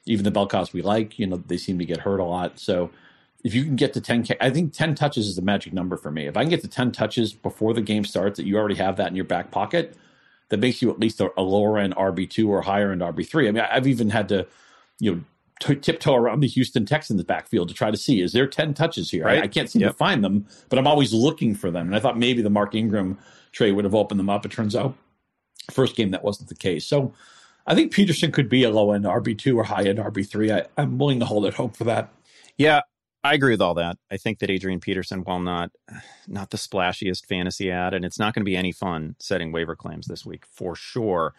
Even 0.08 0.24
the 0.24 0.30
bell 0.30 0.46
cows 0.46 0.72
we 0.72 0.82
like, 0.82 1.18
you 1.18 1.26
know, 1.26 1.36
they 1.36 1.56
seem 1.56 1.78
to 1.78 1.84
get 1.84 2.00
hurt 2.00 2.18
a 2.18 2.24
lot. 2.24 2.58
So 2.58 2.90
if 3.44 3.54
you 3.54 3.64
can 3.64 3.76
get 3.76 3.92
to 3.94 4.00
10, 4.00 4.26
I 4.40 4.50
think 4.50 4.72
10 4.72 4.94
touches 4.94 5.26
is 5.26 5.36
the 5.36 5.42
magic 5.42 5.72
number 5.72 5.96
for 5.96 6.10
me. 6.10 6.26
If 6.26 6.36
I 6.36 6.42
can 6.42 6.50
get 6.50 6.62
to 6.62 6.68
10 6.68 6.92
touches 6.92 7.32
before 7.32 7.74
the 7.74 7.82
game 7.82 8.04
starts, 8.04 8.36
that 8.38 8.46
you 8.46 8.56
already 8.56 8.74
have 8.76 8.96
that 8.96 9.08
in 9.08 9.14
your 9.14 9.24
back 9.24 9.50
pocket, 9.50 9.96
that 10.48 10.58
makes 10.58 10.82
you 10.82 10.90
at 10.90 10.98
least 10.98 11.20
a, 11.20 11.30
a 11.36 11.42
lower 11.42 11.78
end 11.78 11.94
RB2 11.94 12.48
or 12.48 12.62
higher 12.62 12.90
end 12.90 13.00
RB3. 13.00 13.48
I 13.48 13.50
mean, 13.52 13.64
I've 13.70 13.86
even 13.86 14.10
had 14.10 14.28
to, 14.30 14.46
you 14.98 15.14
know, 15.14 15.24
t- 15.60 15.76
tiptoe 15.76 16.14
around 16.14 16.40
the 16.40 16.48
Houston 16.48 16.86
Texans 16.86 17.22
backfield 17.24 17.68
to 17.68 17.74
try 17.74 17.90
to 17.90 17.96
see 17.96 18.20
is 18.20 18.32
there 18.32 18.46
10 18.46 18.74
touches 18.74 19.10
here? 19.10 19.24
Right. 19.24 19.40
I, 19.40 19.42
I, 19.42 19.48
can't 19.48 19.70
seem 19.70 19.82
yep. 19.82 19.92
to 19.92 19.96
find 19.96 20.24
them, 20.24 20.46
but 20.68 20.78
I'm 20.78 20.86
always 20.86 21.12
looking 21.12 21.54
for 21.54 21.70
them. 21.70 21.86
And 21.86 21.96
I 21.96 22.00
thought 22.00 22.18
maybe 22.18 22.42
the 22.42 22.50
Mark 22.50 22.74
Ingram 22.74 23.18
trade 23.52 23.72
would 23.72 23.84
have 23.84 23.94
opened 23.94 24.18
them 24.18 24.30
up. 24.30 24.44
It 24.44 24.52
turns 24.52 24.74
out, 24.74 24.96
first 25.70 25.96
game, 25.96 26.10
that 26.10 26.24
wasn't 26.24 26.48
the 26.48 26.54
case. 26.54 26.86
So 26.86 27.14
I 27.68 27.74
think 27.74 27.92
Peterson 27.92 28.32
could 28.32 28.48
be 28.48 28.64
a 28.64 28.70
low 28.70 28.92
end 28.92 29.04
RB2 29.04 29.54
or 29.54 29.62
high 29.62 29.84
end 29.84 29.98
RB3. 29.98 30.62
I, 30.62 30.66
I'm 30.80 30.98
willing 30.98 31.20
to 31.20 31.26
hold 31.26 31.46
out 31.46 31.54
hope 31.54 31.76
for 31.76 31.84
that. 31.84 32.12
Yeah, 32.56 32.80
I 33.22 33.34
agree 33.34 33.52
with 33.52 33.60
all 33.60 33.74
that. 33.74 33.98
I 34.10 34.16
think 34.16 34.40
that 34.40 34.50
Adrian 34.50 34.80
Peterson, 34.80 35.20
while 35.20 35.38
not 35.38 35.70
not 36.26 36.50
the 36.50 36.56
splashiest 36.56 37.26
fantasy 37.26 37.70
ad, 37.70 37.94
and 37.94 38.04
it's 38.04 38.18
not 38.18 38.34
going 38.34 38.40
to 38.40 38.50
be 38.50 38.56
any 38.56 38.72
fun 38.72 39.14
setting 39.20 39.52
waiver 39.52 39.76
claims 39.76 40.06
this 40.06 40.26
week 40.26 40.44
for 40.46 40.74
sure 40.74 41.34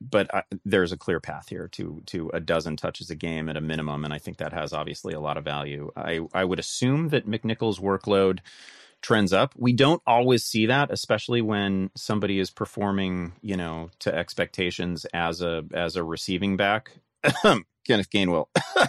but 0.00 0.32
I, 0.34 0.42
there's 0.64 0.92
a 0.92 0.96
clear 0.96 1.20
path 1.20 1.48
here 1.48 1.68
to 1.72 2.02
to 2.06 2.30
a 2.32 2.40
dozen 2.40 2.76
touches 2.76 3.10
a 3.10 3.14
game 3.14 3.48
at 3.48 3.56
a 3.56 3.60
minimum, 3.60 4.04
and 4.04 4.14
I 4.14 4.18
think 4.18 4.36
that 4.38 4.52
has 4.52 4.72
obviously 4.72 5.14
a 5.14 5.20
lot 5.20 5.36
of 5.36 5.44
value. 5.44 5.90
I 5.96 6.20
I 6.32 6.44
would 6.44 6.58
assume 6.58 7.08
that 7.08 7.26
McNichols' 7.28 7.80
workload 7.80 8.40
trends 9.02 9.32
up. 9.32 9.54
We 9.56 9.72
don't 9.72 10.02
always 10.06 10.44
see 10.44 10.66
that, 10.66 10.90
especially 10.90 11.42
when 11.42 11.90
somebody 11.96 12.38
is 12.38 12.50
performing, 12.50 13.32
you 13.40 13.56
know, 13.56 13.90
to 14.00 14.14
expectations 14.14 15.06
as 15.14 15.42
a 15.42 15.64
as 15.72 15.96
a 15.96 16.04
receiving 16.04 16.56
back. 16.56 16.92
Kenneth 17.42 18.10
Gainwell. 18.10 18.46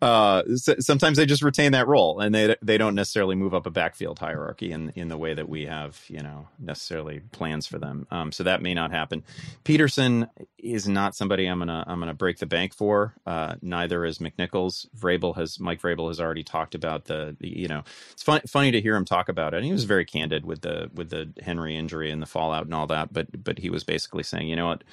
uh, 0.00 0.44
sometimes 0.54 1.16
they 1.16 1.26
just 1.26 1.42
retain 1.42 1.72
that 1.72 1.88
role 1.88 2.20
and 2.20 2.32
they 2.32 2.54
they 2.62 2.78
don't 2.78 2.94
necessarily 2.94 3.34
move 3.34 3.52
up 3.52 3.66
a 3.66 3.70
backfield 3.70 4.18
hierarchy 4.18 4.70
in 4.70 4.90
in 4.94 5.08
the 5.08 5.16
way 5.16 5.34
that 5.34 5.48
we 5.48 5.66
have 5.66 6.00
you 6.08 6.20
know 6.20 6.46
necessarily 6.58 7.20
plans 7.32 7.66
for 7.66 7.78
them. 7.78 8.06
Um, 8.10 8.30
so 8.30 8.44
that 8.44 8.62
may 8.62 8.74
not 8.74 8.92
happen. 8.92 9.24
Peterson 9.64 10.28
is 10.58 10.88
not 10.88 11.16
somebody 11.16 11.46
I'm 11.46 11.58
gonna 11.58 11.84
I'm 11.86 11.98
gonna 11.98 12.14
break 12.14 12.38
the 12.38 12.46
bank 12.46 12.74
for. 12.74 13.14
Uh, 13.26 13.56
neither 13.60 14.04
is 14.04 14.18
McNichols. 14.18 14.86
Vrabel 14.96 15.36
has 15.36 15.58
Mike 15.58 15.82
Vrabel 15.82 16.08
has 16.08 16.20
already 16.20 16.44
talked 16.44 16.76
about 16.76 17.06
the, 17.06 17.36
the 17.40 17.48
you 17.48 17.66
know 17.66 17.82
it's 18.12 18.22
fun, 18.22 18.40
funny 18.46 18.70
to 18.70 18.80
hear 18.80 18.94
him 18.94 19.04
talk 19.04 19.28
about 19.28 19.52
it. 19.52 19.58
And 19.58 19.66
he 19.66 19.72
was 19.72 19.84
very 19.84 20.04
candid 20.04 20.44
with 20.44 20.60
the 20.60 20.90
with 20.94 21.10
the 21.10 21.32
Henry 21.42 21.76
injury 21.76 22.12
and 22.12 22.22
the 22.22 22.26
fallout 22.26 22.66
and 22.66 22.74
all 22.74 22.86
that. 22.86 23.12
But 23.12 23.42
but 23.42 23.58
he 23.58 23.68
was 23.68 23.82
basically 23.82 24.22
saying 24.22 24.46
you 24.46 24.54
know 24.54 24.68
what 24.68 24.84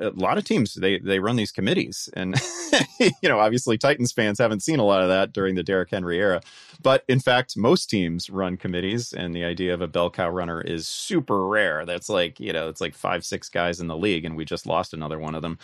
a 0.00 0.10
lot 0.10 0.38
of 0.38 0.44
teams 0.44 0.74
they 0.74 0.98
they 0.98 1.18
run 1.18 1.36
these 1.36 1.52
committees 1.52 2.08
and 2.14 2.40
you 3.00 3.28
know 3.28 3.38
obviously 3.38 3.76
titans 3.76 4.12
fans 4.12 4.38
haven't 4.38 4.62
seen 4.62 4.78
a 4.78 4.84
lot 4.84 5.02
of 5.02 5.08
that 5.08 5.32
during 5.32 5.54
the 5.54 5.62
Derrick 5.62 5.90
henry 5.90 6.18
era. 6.18 6.40
But 6.82 7.04
in 7.08 7.20
fact 7.20 7.56
most 7.56 7.90
teams 7.90 8.30
run 8.30 8.56
committees 8.56 9.12
and 9.12 9.34
the 9.34 9.44
idea 9.44 9.74
of 9.74 9.82
a 9.82 9.86
bell 9.86 10.10
cow 10.10 10.30
runner 10.30 10.60
is 10.60 10.86
super 10.86 11.46
rare. 11.46 11.84
That's 11.84 12.08
like 12.08 12.40
you 12.40 12.52
know 12.52 12.68
it's 12.68 12.80
like 12.80 12.94
five 12.94 13.24
six 13.24 13.48
guys 13.48 13.80
in 13.80 13.88
the 13.88 13.96
league 13.96 14.24
and 14.24 14.36
we 14.36 14.44
just 14.44 14.66
lost 14.66 14.94
another 14.94 15.18
one 15.18 15.34
of 15.34 15.42
them. 15.42 15.58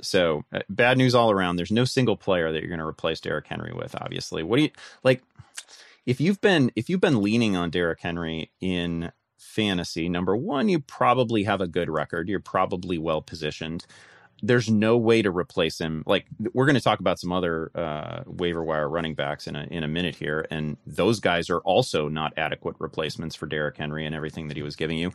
So 0.00 0.44
uh, 0.52 0.60
bad 0.70 0.96
news 0.96 1.14
all 1.14 1.30
around. 1.30 1.56
There's 1.56 1.70
no 1.70 1.84
single 1.84 2.16
player 2.16 2.52
that 2.52 2.60
you're 2.60 2.68
going 2.68 2.78
to 2.80 2.86
replace 2.86 3.20
Derrick 3.20 3.46
henry 3.46 3.72
with 3.72 3.94
obviously. 4.00 4.42
What 4.42 4.56
do 4.56 4.62
you 4.62 4.70
like 5.04 5.22
if 6.06 6.20
you've 6.20 6.40
been 6.40 6.72
if 6.76 6.88
you've 6.88 7.00
been 7.00 7.22
leaning 7.22 7.56
on 7.56 7.68
Derrick 7.68 8.00
henry 8.00 8.50
in 8.60 9.12
fantasy, 9.40 10.08
number 10.08 10.36
one, 10.36 10.68
you 10.68 10.78
probably 10.80 11.44
have 11.44 11.60
a 11.60 11.66
good 11.66 11.90
record. 11.90 12.28
You're 12.28 12.40
probably 12.40 12.98
well 12.98 13.22
positioned. 13.22 13.86
There's 14.42 14.70
no 14.70 14.96
way 14.96 15.22
to 15.22 15.30
replace 15.30 15.78
him. 15.78 16.02
Like 16.06 16.26
we're 16.54 16.66
going 16.66 16.76
to 16.76 16.80
talk 16.80 17.00
about 17.00 17.18
some 17.18 17.32
other 17.32 17.70
uh, 17.74 18.22
waiver 18.26 18.62
wire 18.62 18.88
running 18.88 19.14
backs 19.14 19.46
in 19.46 19.56
a 19.56 19.64
in 19.70 19.82
a 19.82 19.88
minute 19.88 20.14
here, 20.14 20.46
and 20.50 20.76
those 20.86 21.20
guys 21.20 21.50
are 21.50 21.60
also 21.60 22.08
not 22.08 22.32
adequate 22.36 22.76
replacements 22.78 23.34
for 23.34 23.46
Derrick 23.46 23.76
Henry 23.76 24.06
and 24.06 24.14
everything 24.14 24.48
that 24.48 24.56
he 24.56 24.62
was 24.62 24.76
giving 24.76 24.98
you. 24.98 25.12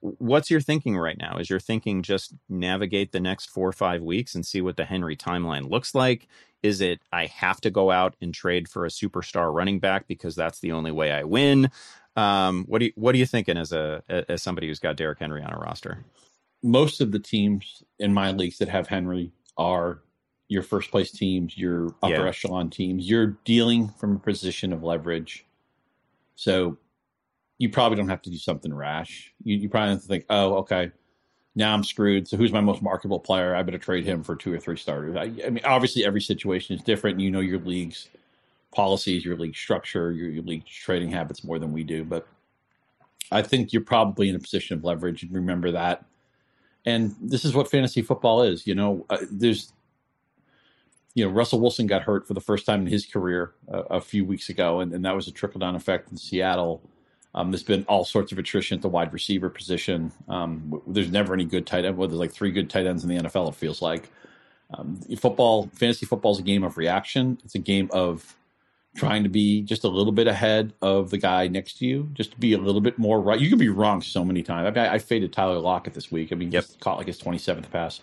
What's 0.00 0.50
your 0.50 0.60
thinking 0.60 0.96
right 0.96 1.18
now? 1.18 1.36
Is 1.36 1.50
your 1.50 1.60
thinking 1.60 2.02
just 2.02 2.32
navigate 2.48 3.12
the 3.12 3.20
next 3.20 3.50
four 3.50 3.68
or 3.68 3.72
five 3.72 4.02
weeks 4.02 4.34
and 4.34 4.46
see 4.46 4.62
what 4.62 4.76
the 4.76 4.84
Henry 4.86 5.16
timeline 5.16 5.68
looks 5.68 5.94
like? 5.94 6.26
Is 6.62 6.80
it 6.80 7.00
I 7.12 7.26
have 7.26 7.60
to 7.62 7.70
go 7.70 7.90
out 7.90 8.16
and 8.20 8.32
trade 8.32 8.68
for 8.68 8.84
a 8.84 8.90
superstar 8.90 9.52
running 9.52 9.78
back 9.78 10.06
because 10.06 10.34
that's 10.34 10.60
the 10.60 10.72
only 10.72 10.90
way 10.90 11.12
I 11.12 11.24
win? 11.24 11.70
Um, 12.20 12.64
what 12.66 12.80
do 12.80 12.86
you 12.86 12.92
what 12.96 13.14
are 13.14 13.18
you 13.18 13.26
thinking 13.26 13.56
as 13.56 13.72
a 13.72 14.02
as 14.28 14.42
somebody 14.42 14.68
who's 14.68 14.78
got 14.78 14.96
Derrick 14.96 15.18
Henry 15.18 15.42
on 15.42 15.52
a 15.52 15.58
roster? 15.58 16.04
Most 16.62 17.00
of 17.00 17.12
the 17.12 17.18
teams 17.18 17.82
in 17.98 18.12
my 18.12 18.32
leagues 18.32 18.58
that 18.58 18.68
have 18.68 18.88
Henry 18.88 19.32
are 19.56 20.00
your 20.48 20.62
first 20.62 20.90
place 20.90 21.10
teams, 21.10 21.56
your 21.56 21.94
upper 22.02 22.24
yeah. 22.24 22.28
echelon 22.28 22.68
teams. 22.68 23.08
You're 23.08 23.38
dealing 23.44 23.88
from 23.88 24.16
a 24.16 24.18
position 24.18 24.72
of 24.72 24.82
leverage, 24.82 25.46
so 26.34 26.76
you 27.56 27.70
probably 27.70 27.96
don't 27.96 28.08
have 28.08 28.22
to 28.22 28.30
do 28.30 28.36
something 28.36 28.74
rash. 28.74 29.32
You, 29.42 29.56
you 29.56 29.68
probably 29.70 29.90
have 29.90 30.02
to 30.02 30.08
think, 30.08 30.26
oh, 30.28 30.56
okay, 30.56 30.90
now 31.54 31.72
I'm 31.72 31.84
screwed. 31.84 32.28
So 32.28 32.36
who's 32.36 32.52
my 32.52 32.60
most 32.60 32.82
marketable 32.82 33.20
player? 33.20 33.54
I 33.54 33.62
better 33.62 33.78
trade 33.78 34.04
him 34.04 34.22
for 34.22 34.36
two 34.36 34.52
or 34.52 34.58
three 34.58 34.76
starters. 34.76 35.16
I, 35.16 35.30
I 35.46 35.50
mean, 35.50 35.64
obviously 35.64 36.04
every 36.04 36.22
situation 36.22 36.76
is 36.76 36.82
different. 36.82 37.20
You 37.20 37.30
know 37.30 37.40
your 37.40 37.60
leagues 37.60 38.08
policies, 38.72 39.24
your 39.24 39.36
league 39.36 39.56
structure, 39.56 40.12
your, 40.12 40.28
your 40.28 40.42
league 40.42 40.64
trading 40.66 41.10
habits 41.10 41.44
more 41.44 41.58
than 41.58 41.72
we 41.72 41.84
do. 41.84 42.04
But 42.04 42.26
I 43.30 43.42
think 43.42 43.72
you're 43.72 43.82
probably 43.82 44.28
in 44.28 44.36
a 44.36 44.40
position 44.40 44.76
of 44.76 44.84
leverage. 44.84 45.22
And 45.22 45.32
remember 45.32 45.70
that. 45.72 46.04
And 46.86 47.14
this 47.20 47.44
is 47.44 47.54
what 47.54 47.70
fantasy 47.70 48.02
football 48.02 48.42
is. 48.42 48.66
You 48.66 48.74
know, 48.74 49.06
uh, 49.10 49.18
there's, 49.30 49.72
you 51.14 51.24
know, 51.24 51.30
Russell 51.30 51.60
Wilson 51.60 51.86
got 51.86 52.02
hurt 52.02 52.26
for 52.26 52.34
the 52.34 52.40
first 52.40 52.64
time 52.64 52.80
in 52.82 52.86
his 52.86 53.04
career 53.04 53.52
uh, 53.72 53.82
a 53.90 54.00
few 54.00 54.24
weeks 54.24 54.48
ago, 54.48 54.80
and, 54.80 54.92
and 54.94 55.04
that 55.04 55.14
was 55.14 55.28
a 55.28 55.32
trickle 55.32 55.60
down 55.60 55.76
effect 55.76 56.10
in 56.10 56.16
Seattle. 56.16 56.80
Um, 57.34 57.50
there's 57.50 57.62
been 57.62 57.84
all 57.84 58.04
sorts 58.04 58.32
of 58.32 58.38
attrition 58.38 58.76
at 58.76 58.82
the 58.82 58.88
wide 58.88 59.12
receiver 59.12 59.50
position. 59.50 60.10
Um, 60.28 60.82
there's 60.86 61.10
never 61.10 61.34
any 61.34 61.44
good 61.44 61.66
tight 61.66 61.84
end. 61.84 61.96
Well, 61.96 62.08
there's 62.08 62.18
like 62.18 62.32
three 62.32 62.50
good 62.50 62.70
tight 62.70 62.86
ends 62.86 63.04
in 63.04 63.10
the 63.10 63.16
NFL. 63.16 63.50
It 63.50 63.54
feels 63.54 63.82
like 63.82 64.10
um, 64.74 65.00
football, 65.16 65.68
fantasy 65.74 66.06
football 66.06 66.32
is 66.32 66.38
a 66.38 66.42
game 66.42 66.64
of 66.64 66.76
reaction. 66.76 67.38
It's 67.44 67.54
a 67.54 67.60
game 67.60 67.88
of 67.92 68.36
trying 68.96 69.22
to 69.22 69.28
be 69.28 69.62
just 69.62 69.84
a 69.84 69.88
little 69.88 70.12
bit 70.12 70.26
ahead 70.26 70.72
of 70.82 71.10
the 71.10 71.18
guy 71.18 71.46
next 71.48 71.78
to 71.78 71.86
you, 71.86 72.08
just 72.12 72.32
to 72.32 72.38
be 72.38 72.52
a 72.52 72.58
little 72.58 72.80
bit 72.80 72.98
more 72.98 73.20
right. 73.20 73.40
You 73.40 73.48
can 73.48 73.58
be 73.58 73.68
wrong 73.68 74.02
so 74.02 74.24
many 74.24 74.42
times. 74.42 74.66
I, 74.66 74.70
mean, 74.70 74.90
I, 74.90 74.94
I 74.94 74.98
faded 74.98 75.32
Tyler 75.32 75.58
Lockett 75.58 75.94
this 75.94 76.10
week. 76.10 76.32
I 76.32 76.34
mean, 76.34 76.50
yep. 76.50 76.64
caught 76.80 76.98
like 76.98 77.06
his 77.06 77.20
27th 77.20 77.70
pass. 77.70 78.00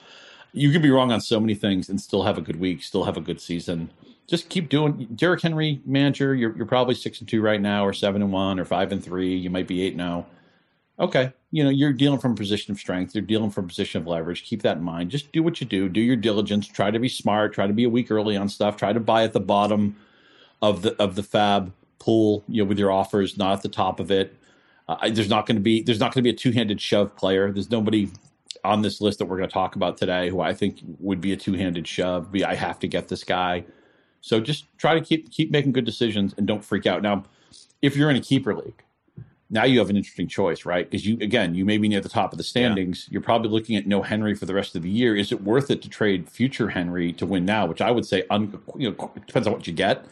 You 0.54 0.72
can 0.72 0.82
be 0.82 0.90
wrong 0.90 1.12
on 1.12 1.22
so 1.22 1.40
many 1.40 1.56
things 1.56 1.90
and 1.90 2.00
still 2.00 2.24
have 2.24 2.38
a 2.38 2.42
good 2.42 2.60
week, 2.60 2.82
still 2.84 3.04
have 3.04 3.18
a 3.18 3.22
good 3.22 3.42
season. 3.42 3.90
Just 4.28 4.50
keep 4.50 4.70
doing. 4.70 5.08
Derrick 5.16 5.42
Henry, 5.42 5.82
manager, 5.86 6.34
you're, 6.36 6.56
you're 6.56 6.66
probably 6.66 6.96
six 6.96 7.20
and 7.20 7.30
two 7.30 7.42
right 7.42 7.62
now, 7.62 7.86
or 7.86 7.94
seven 7.94 8.22
and 8.22 8.32
one, 8.32 8.60
or 8.60 8.66
five 8.66 8.92
and 8.92 9.04
three. 9.04 9.36
You 9.36 9.50
might 9.50 9.68
be 9.68 9.84
eight 9.84 9.96
now. 9.96 10.26
Oh. 10.30 10.34
Okay, 11.00 11.32
you 11.52 11.64
know 11.64 11.70
you're 11.70 11.94
dealing 11.94 12.20
from 12.20 12.32
a 12.32 12.36
position 12.36 12.72
of 12.72 12.80
strength. 12.80 13.14
You're 13.14 13.22
dealing 13.22 13.52
from 13.52 13.66
a 13.66 13.68
position 13.68 14.02
of 14.02 14.08
leverage. 14.08 14.44
Keep 14.44 14.64
that 14.64 14.78
in 14.78 14.84
mind. 14.84 15.12
Just 15.12 15.32
do 15.32 15.44
what 15.44 15.62
you 15.62 15.68
do. 15.68 15.88
Do 15.88 16.02
your 16.02 16.16
diligence. 16.16 16.68
Try 16.68 16.90
to 16.90 16.98
be 16.98 17.08
smart. 17.08 17.54
Try 17.54 17.68
to 17.68 17.74
be 17.74 17.84
a 17.84 17.90
week 17.90 18.10
early 18.10 18.36
on 18.36 18.50
stuff. 18.50 18.78
Try 18.78 18.94
to 18.94 19.00
buy 19.00 19.24
at 19.24 19.34
the 19.34 19.40
bottom 19.40 19.96
of 20.62 20.82
the 20.82 20.96
of 21.02 21.16
the 21.16 21.22
FAAB 21.22 21.72
pool, 22.00 22.44
you 22.48 22.64
know, 22.64 22.68
with 22.68 22.80
your 22.80 22.92
offers, 22.92 23.38
not 23.38 23.54
at 23.54 23.62
the 23.62 23.70
top 23.70 24.00
of 24.00 24.12
it. 24.12 24.36
Uh, 24.88 25.10
there's 25.10 25.30
not 25.30 25.46
going 25.46 25.58
to 25.58 25.62
be 25.62 25.82
there's 25.82 26.00
not 26.00 26.14
going 26.14 26.24
to 26.24 26.24
be 26.24 26.30
a 26.30 26.34
two 26.34 26.52
handed 26.52 26.80
shove 26.80 27.16
player. 27.16 27.52
There's 27.52 27.70
nobody 27.70 28.10
on 28.64 28.82
this 28.82 29.02
list 29.02 29.20
that 29.20 29.26
we're 29.26 29.38
going 29.38 29.50
to 29.50 29.54
talk 29.54 29.76
about 29.76 29.98
today 29.98 30.30
who 30.30 30.42
I 30.42 30.54
think 30.54 30.80
would 31.00 31.22
be 31.22 31.34
a 31.34 31.38
two 31.38 31.54
handed 31.54 31.88
shove. 31.88 32.32
Be 32.32 32.44
I 32.44 32.56
have 32.56 32.80
to 32.80 32.88
get 32.88 33.08
this 33.08 33.24
guy. 33.24 33.66
So 34.22 34.40
just 34.40 34.66
try 34.78 34.94
to 34.94 35.02
keep 35.02 35.32
keep 35.32 35.52
making 35.52 35.74
good 35.74 35.86
decisions 35.86 36.34
and 36.38 36.48
don't 36.48 36.64
freak 36.64 36.86
out. 36.86 37.02
Now, 37.02 37.24
if 37.82 37.96
you're 37.96 38.10
in 38.10 38.16
a 38.16 38.22
keeper 38.22 38.56
league, 38.56 38.84
now 39.50 39.64
you 39.64 39.80
have 39.80 39.90
an 39.90 39.96
interesting 39.96 40.28
choice, 40.28 40.66
right? 40.66 40.90
Because 40.90 41.06
you 41.06 41.18
again, 41.22 41.56
you 41.56 41.66
may 41.66 41.78
be 41.78 41.88
near 41.88 42.02
the 42.02 42.10
top 42.10 42.32
of 42.32 42.38
the 42.38 42.44
standings. 42.44 43.06
Yeah. 43.08 43.14
You're 43.14 43.22
probably 43.22 43.50
looking 43.50 43.76
at 43.76 43.88
no 43.88 44.02
Henry 44.02 44.36
for 44.36 44.46
the 44.46 44.54
rest 44.54 44.76
of 44.76 44.82
the 44.82 44.90
year. 44.90 45.16
Is 45.16 45.32
it 45.32 45.44
worth 45.44 45.72
it 45.72 45.82
to 45.84 45.90
trade 45.90 46.30
future 46.30 46.70
Henry 46.70 47.14
to 47.14 47.26
win 47.26 47.46
now? 47.46 47.66
Which 47.66 47.82
I 47.82 47.92
would 47.92 48.06
say, 48.06 48.24
un, 48.30 48.60
you 48.76 48.90
know, 48.90 49.12
depends 49.26 49.48
on 49.48 49.54
what 49.54 49.68
you 49.68 49.74
get. 49.74 50.06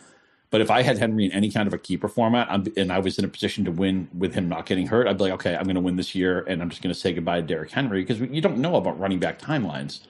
But 0.52 0.62
if 0.62 0.70
I 0.72 0.84
had 0.84 0.98
Henry 0.98 1.26
in 1.26 1.32
any 1.32 1.52
kind 1.52 1.68
of 1.68 1.74
a 1.74 1.78
keeper 1.78 2.08
format 2.08 2.48
I'm, 2.50 2.66
and 2.78 2.92
I 2.92 3.00
was 3.00 3.18
in 3.18 3.26
a 3.26 3.28
position 3.28 3.66
to 3.66 3.72
win 3.72 4.08
with 4.18 4.34
him 4.34 4.48
not 4.48 4.66
getting 4.66 4.88
hurt, 4.88 5.08
I'd 5.08 5.18
be 5.18 5.26
like, 5.26 5.34
okay, 5.34 5.56
I'm 5.56 5.64
going 5.64 5.76
to 5.76 5.82
win 5.82 5.96
this 5.96 6.16
year, 6.16 6.42
and 6.48 6.62
I'm 6.62 6.70
just 6.70 6.82
going 6.82 6.94
to 6.94 7.00
say 7.00 7.14
goodbye 7.14 7.42
to 7.42 7.48
Derrick 7.48 7.72
Henry 7.72 8.04
because 8.04 8.20
you 8.20 8.42
don't 8.42 8.58
know 8.58 8.76
about 8.76 9.00
running 9.00 9.20
back 9.20 9.40
timelines. 9.40 10.02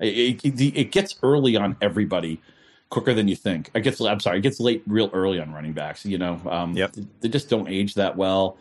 It, 0.00 0.44
it, 0.44 0.60
it, 0.60 0.92
gets 0.92 1.16
early 1.22 1.56
on 1.56 1.76
everybody 1.80 2.40
quicker 2.90 3.14
than 3.14 3.28
you 3.28 3.36
think. 3.36 3.70
It 3.74 3.82
gets, 3.82 4.00
I'm 4.00 4.20
sorry, 4.20 4.38
it 4.38 4.42
gets 4.42 4.58
late 4.58 4.82
real 4.86 5.10
early 5.12 5.38
on 5.38 5.52
running 5.52 5.72
backs. 5.72 6.04
You 6.04 6.18
know, 6.18 6.40
um, 6.48 6.72
yep. 6.72 6.94
they 7.20 7.28
just 7.28 7.48
don't 7.48 7.68
age 7.68 7.94
that 7.94 8.16
well, 8.16 8.56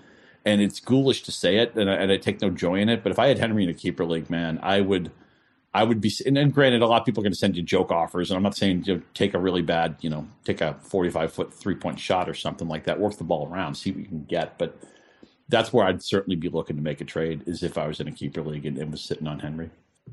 and 0.46 0.62
it's 0.62 0.80
ghoulish 0.80 1.24
to 1.24 1.32
say 1.32 1.58
it, 1.58 1.76
and 1.76 1.90
I, 1.90 1.96
and 1.96 2.12
I 2.12 2.18
take 2.18 2.42
no 2.42 2.50
joy 2.50 2.76
in 2.76 2.90
it. 2.90 3.04
But 3.04 3.12
if 3.12 3.20
I 3.20 3.28
had 3.28 3.40
Henry 3.40 3.64
in 3.64 3.70
a 3.70 3.74
keeper 3.74 4.06
league, 4.06 4.30
man, 4.30 4.60
I 4.62 4.82
would 4.82 5.12
I 5.74 5.84
would 5.84 6.02
be, 6.02 6.12
and, 6.26 6.38
and 6.38 6.54
granted, 6.54 6.82
a 6.82 6.88
lot 6.88 7.00
of 7.00 7.06
people 7.06 7.22
are 7.22 7.24
going 7.26 7.32
to 7.32 7.38
send 7.38 7.56
you 7.56 7.64
joke 7.64 7.92
offers, 7.92 8.30
and 8.30 8.36
I'm 8.36 8.44
not 8.44 8.58
saying 8.58 8.84
you 8.86 8.96
know, 8.96 9.02
take 9.14 9.34
a 9.34 9.40
really 9.40 9.62
bad, 9.62 9.96
you 10.02 10.10
know, 10.10 10.28
take 10.44 10.60
a 10.60 10.74
45 10.82 11.32
foot 11.32 11.54
three 11.54 11.76
point 11.76 12.00
shot 12.00 12.28
or 12.28 12.34
something 12.34 12.68
like 12.68 12.84
that, 12.86 13.00
work 13.00 13.18
the 13.18 13.24
ball 13.24 13.48
around, 13.50 13.76
see 13.76 13.92
what 13.92 14.02
you 14.02 14.08
can 14.08 14.26
get. 14.26 14.58
But 14.58 14.78
that's 15.48 15.72
where 15.72 15.86
I'd 15.86 16.04
certainly 16.04 16.36
be 16.36 16.50
looking 16.50 16.76
to 16.76 16.82
make 16.82 17.00
a 17.00 17.06
trade, 17.06 17.44
is 17.46 17.64
if 17.64 17.78
I 17.78 17.88
was 17.88 18.02
in 18.02 18.08
a 18.08 18.12
keeper 18.12 18.42
league 18.42 18.66
and, 18.66 18.78
and 18.78 18.92
was 18.92 19.02
sitting 19.02 19.28
on 19.28 19.40
Henry. 19.40 19.70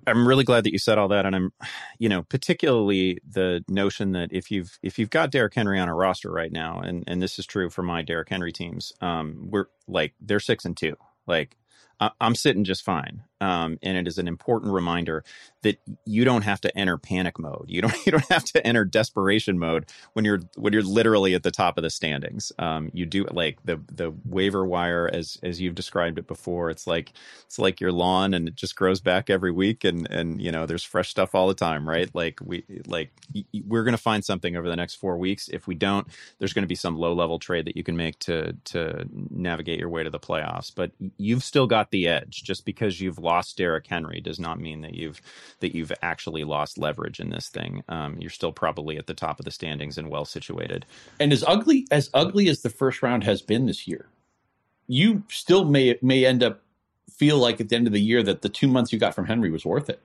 I'm 0.07 0.29
really 0.29 0.45
glad 0.45 0.65
that 0.65 0.73
you 0.73 0.79
said 0.79 0.99
all 0.99 1.09
that, 1.09 1.27
and 1.27 1.35
I'm, 1.35 1.53
you 1.99 2.09
know, 2.09 2.23
particularly 2.23 3.19
the 3.29 3.65
notion 3.69 4.13
that 4.13 4.29
if 4.33 4.51
you've 4.51 4.79
if 4.83 4.99
you've 4.99 5.11
got 5.11 5.33
Derrick 5.33 5.55
Henry 5.55 5.81
on 5.81 5.89
a 5.89 5.95
roster 5.95 6.31
right 6.31 6.53
now, 6.53 6.81
and 6.81 7.03
and 7.09 7.21
this 7.21 7.39
is 7.39 7.47
true 7.47 7.69
for 7.69 7.83
my 7.83 8.03
Derrick 8.03 8.29
Henry 8.29 8.53
teams, 8.53 8.93
um, 9.01 9.49
we're 9.51 9.67
like 9.89 10.15
they're 10.21 10.41
six 10.41 10.65
and 10.65 10.77
two, 10.77 10.97
like 11.27 11.57
I, 11.99 12.11
am 12.21 12.35
sitting 12.35 12.65
just 12.65 12.85
fine. 12.85 13.25
Um, 13.41 13.79
and 13.83 13.97
it 13.97 14.09
is 14.09 14.19
an 14.19 14.29
important 14.29 14.73
reminder 14.73 15.25
that 15.63 15.81
you 16.05 16.25
don't 16.25 16.43
have 16.43 16.61
to 16.63 16.79
enter 16.79 16.99
panic 16.99 17.39
mode. 17.39 17.67
You 17.69 17.83
don't 17.83 17.95
you 18.07 18.13
don't 18.13 18.29
have 18.31 18.45
to 18.45 18.67
enter 18.67 18.85
desperation 18.85 19.59
mode 19.59 19.87
when 20.13 20.25
you're 20.25 20.41
when 20.57 20.73
you're 20.73 20.83
literally 20.83 21.35
at 21.35 21.43
the 21.43 21.51
top 21.51 21.79
of 21.79 21.83
the 21.83 21.91
standings. 21.91 22.53
Um, 22.59 22.91
you 22.93 23.07
do 23.07 23.25
like 23.31 23.59
the 23.65 23.81
the 23.93 24.13
waiver 24.25 24.65
wire 24.67 25.11
as 25.13 25.39
as 25.43 25.61
you've 25.61 25.75
described 25.75 26.19
it 26.19 26.27
before. 26.27 26.71
It's 26.71 26.87
like 26.87 27.13
it's 27.45 27.59
like 27.59 27.81
your 27.81 27.93
lawn, 27.93 28.35
and 28.35 28.49
it 28.49 28.55
just 28.55 28.77
grows 28.77 29.01
back 29.01 29.31
every 29.31 29.53
week, 29.53 29.85
and 29.85 30.09
and 30.11 30.41
you 30.41 30.53
know 30.53 30.67
there's 30.67 30.85
fresh 30.85 31.11
stuff 31.11 31.35
all 31.35 31.49
the 31.49 31.55
time, 31.55 31.89
right? 31.89 32.11
Like 32.15 32.41
we 32.43 32.65
like 32.87 33.13
we're 33.67 33.85
to 33.93 33.99
find 33.99 34.25
something 34.25 34.57
over 34.57 34.69
the 34.69 34.77
next 34.77 34.97
four 34.97 35.17
weeks. 35.19 35.49
If 35.49 35.67
we 35.67 35.75
don't, 35.75 36.07
there's 36.39 36.55
to 36.65 36.69
be 36.69 36.75
some 36.75 36.97
low 36.97 37.13
level 37.13 37.39
trade 37.39 37.67
that 37.67 37.77
you 37.77 37.85
can 37.85 37.97
make 37.97 38.19
to 38.21 38.55
to 38.67 39.07
navigate 39.31 39.79
your 39.79 39.89
way 39.91 40.03
to 40.05 40.11
the 40.11 40.21
playoffs. 40.21 40.73
But 40.75 40.93
you've 41.19 41.45
still 41.45 41.67
got 41.67 41.91
the 41.91 42.09
edge. 42.09 42.43
Just 42.45 42.65
because 42.65 43.01
you've 43.01 43.19
lost 43.29 43.59
Derrick 43.59 43.87
Henry 43.87 44.21
does 44.21 44.41
not 44.41 44.59
mean 44.59 44.81
that 44.81 44.95
you've 44.95 45.21
that 45.61 45.75
you've 45.75 45.93
actually 46.01 46.45
lost 46.45 46.79
leverage 46.79 47.21
in 47.21 47.29
this 47.29 47.49
thing. 47.51 47.83
Um, 47.89 48.17
you're 48.19 48.31
still 48.31 48.53
probably 48.53 48.97
at 48.97 49.07
the 49.07 49.15
top 49.15 49.39
of 49.39 49.45
the 49.45 49.51
standings 49.51 49.99
and 49.99 50.09
well 50.09 50.25
situated. 50.25 50.87
And 51.21 51.31
as 51.31 51.45
ugly 51.47 51.87
as 51.91 52.09
ugly 52.15 52.49
as 52.49 52.63
the 52.63 52.71
first 52.71 53.03
round 53.03 53.25
has 53.25 53.43
been 53.43 53.67
this 53.67 53.87
year, 53.87 54.09
you 54.87 55.23
still 55.29 55.67
may 55.67 55.99
may 56.01 56.25
end 56.25 56.43
up 56.43 56.63
feel 57.11 57.39
like 57.39 57.61
at 57.61 57.69
the 57.69 57.77
end 57.77 57.87
of 57.87 57.93
the 57.93 58.01
year 58.01 58.23
that 58.23 58.43
the 58.43 58.49
two 58.49 58.69
months 58.69 58.93
you 58.93 58.99
got 58.99 59.15
from 59.15 59.27
Henry 59.27 59.51
was 59.51 59.67
worth 59.67 59.91
it. 59.91 60.01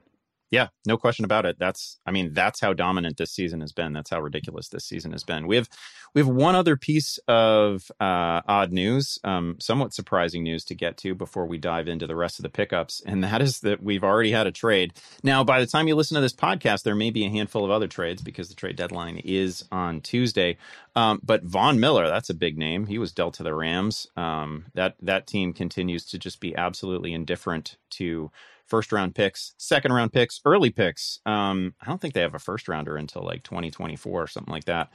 Yeah, 0.53 0.67
no 0.85 0.97
question 0.97 1.25
about 1.25 1.47
it. 1.47 1.57
That's 1.57 1.97
I 2.05 2.11
mean, 2.11 2.31
that's 2.31 2.61
how 2.61 2.73
dominant 2.73 3.17
this 3.17 3.31
season 3.31 3.61
has 3.61 3.71
been. 3.71 3.91
That's 3.91 4.11
how 4.11 4.21
ridiculous 4.21 4.69
this 4.69 4.85
season 4.85 5.11
has 5.11 5.23
been. 5.23 5.47
We 5.47 5.55
have 5.55 5.67
we 6.13 6.21
have 6.21 6.27
one 6.27 6.53
other 6.53 6.77
piece 6.77 7.17
of 7.27 7.91
uh, 7.99 8.41
odd 8.47 8.71
news, 8.71 9.17
um, 9.23 9.55
somewhat 9.59 9.95
surprising 9.95 10.43
news 10.43 10.63
to 10.65 10.75
get 10.75 10.95
to 10.97 11.15
before 11.15 11.47
we 11.47 11.57
dive 11.57 11.87
into 11.87 12.05
the 12.05 12.15
rest 12.15 12.37
of 12.37 12.43
the 12.43 12.51
pickups, 12.51 13.01
and 13.03 13.23
that 13.23 13.41
is 13.41 13.61
that 13.61 13.81
we've 13.81 14.03
already 14.03 14.29
had 14.29 14.45
a 14.45 14.51
trade. 14.51 14.93
Now, 15.23 15.43
by 15.43 15.59
the 15.59 15.65
time 15.65 15.87
you 15.87 15.95
listen 15.95 16.13
to 16.15 16.21
this 16.21 16.35
podcast, 16.35 16.83
there 16.83 16.93
may 16.93 17.09
be 17.09 17.25
a 17.25 17.31
handful 17.31 17.65
of 17.65 17.71
other 17.71 17.87
trades 17.87 18.21
because 18.21 18.47
the 18.47 18.53
trade 18.53 18.75
deadline 18.75 19.17
is 19.25 19.65
on 19.71 20.01
Tuesday. 20.01 20.57
Um, 20.95 21.19
but 21.23 21.43
Von 21.43 21.79
Miller, 21.79 22.07
that's 22.07 22.29
a 22.29 22.35
big 22.35 22.59
name. 22.59 22.85
He 22.85 22.99
was 22.99 23.11
dealt 23.11 23.33
to 23.35 23.43
the 23.43 23.55
Rams. 23.55 24.05
Um, 24.15 24.65
that 24.75 24.97
that 25.01 25.25
team 25.25 25.51
continues 25.51 26.05
to 26.11 26.19
just 26.19 26.39
be 26.39 26.55
absolutely 26.55 27.11
indifferent 27.11 27.77
to 27.93 28.29
first 28.73 28.91
round 28.91 29.13
picks, 29.13 29.53
second 29.59 29.93
round 29.93 30.11
picks, 30.11 30.41
early 30.45 30.71
picks. 30.71 31.19
Um, 31.27 31.75
I 31.79 31.85
don't 31.85 32.01
think 32.01 32.15
they 32.15 32.21
have 32.21 32.33
a 32.33 32.39
first 32.39 32.67
rounder 32.67 32.97
until 32.97 33.21
like 33.21 33.43
2024 33.43 34.23
or 34.23 34.25
something 34.25 34.51
like 34.51 34.63
that. 34.63 34.89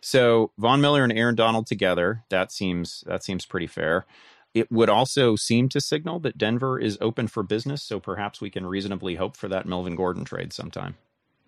So 0.00 0.52
Von 0.56 0.80
Miller 0.80 1.02
and 1.02 1.12
Aaron 1.12 1.34
Donald 1.34 1.66
together, 1.66 2.22
that 2.28 2.52
seems 2.52 3.02
that 3.08 3.24
seems 3.24 3.44
pretty 3.44 3.66
fair. 3.66 4.06
It 4.54 4.70
would 4.70 4.88
also 4.88 5.34
seem 5.34 5.68
to 5.70 5.80
signal 5.80 6.20
that 6.20 6.38
Denver 6.38 6.78
is 6.78 6.96
open 7.00 7.26
for 7.26 7.42
business, 7.42 7.82
so 7.82 7.98
perhaps 7.98 8.40
we 8.40 8.50
can 8.50 8.66
reasonably 8.66 9.16
hope 9.16 9.36
for 9.36 9.48
that 9.48 9.66
Melvin 9.66 9.96
Gordon 9.96 10.24
trade 10.24 10.52
sometime. 10.52 10.94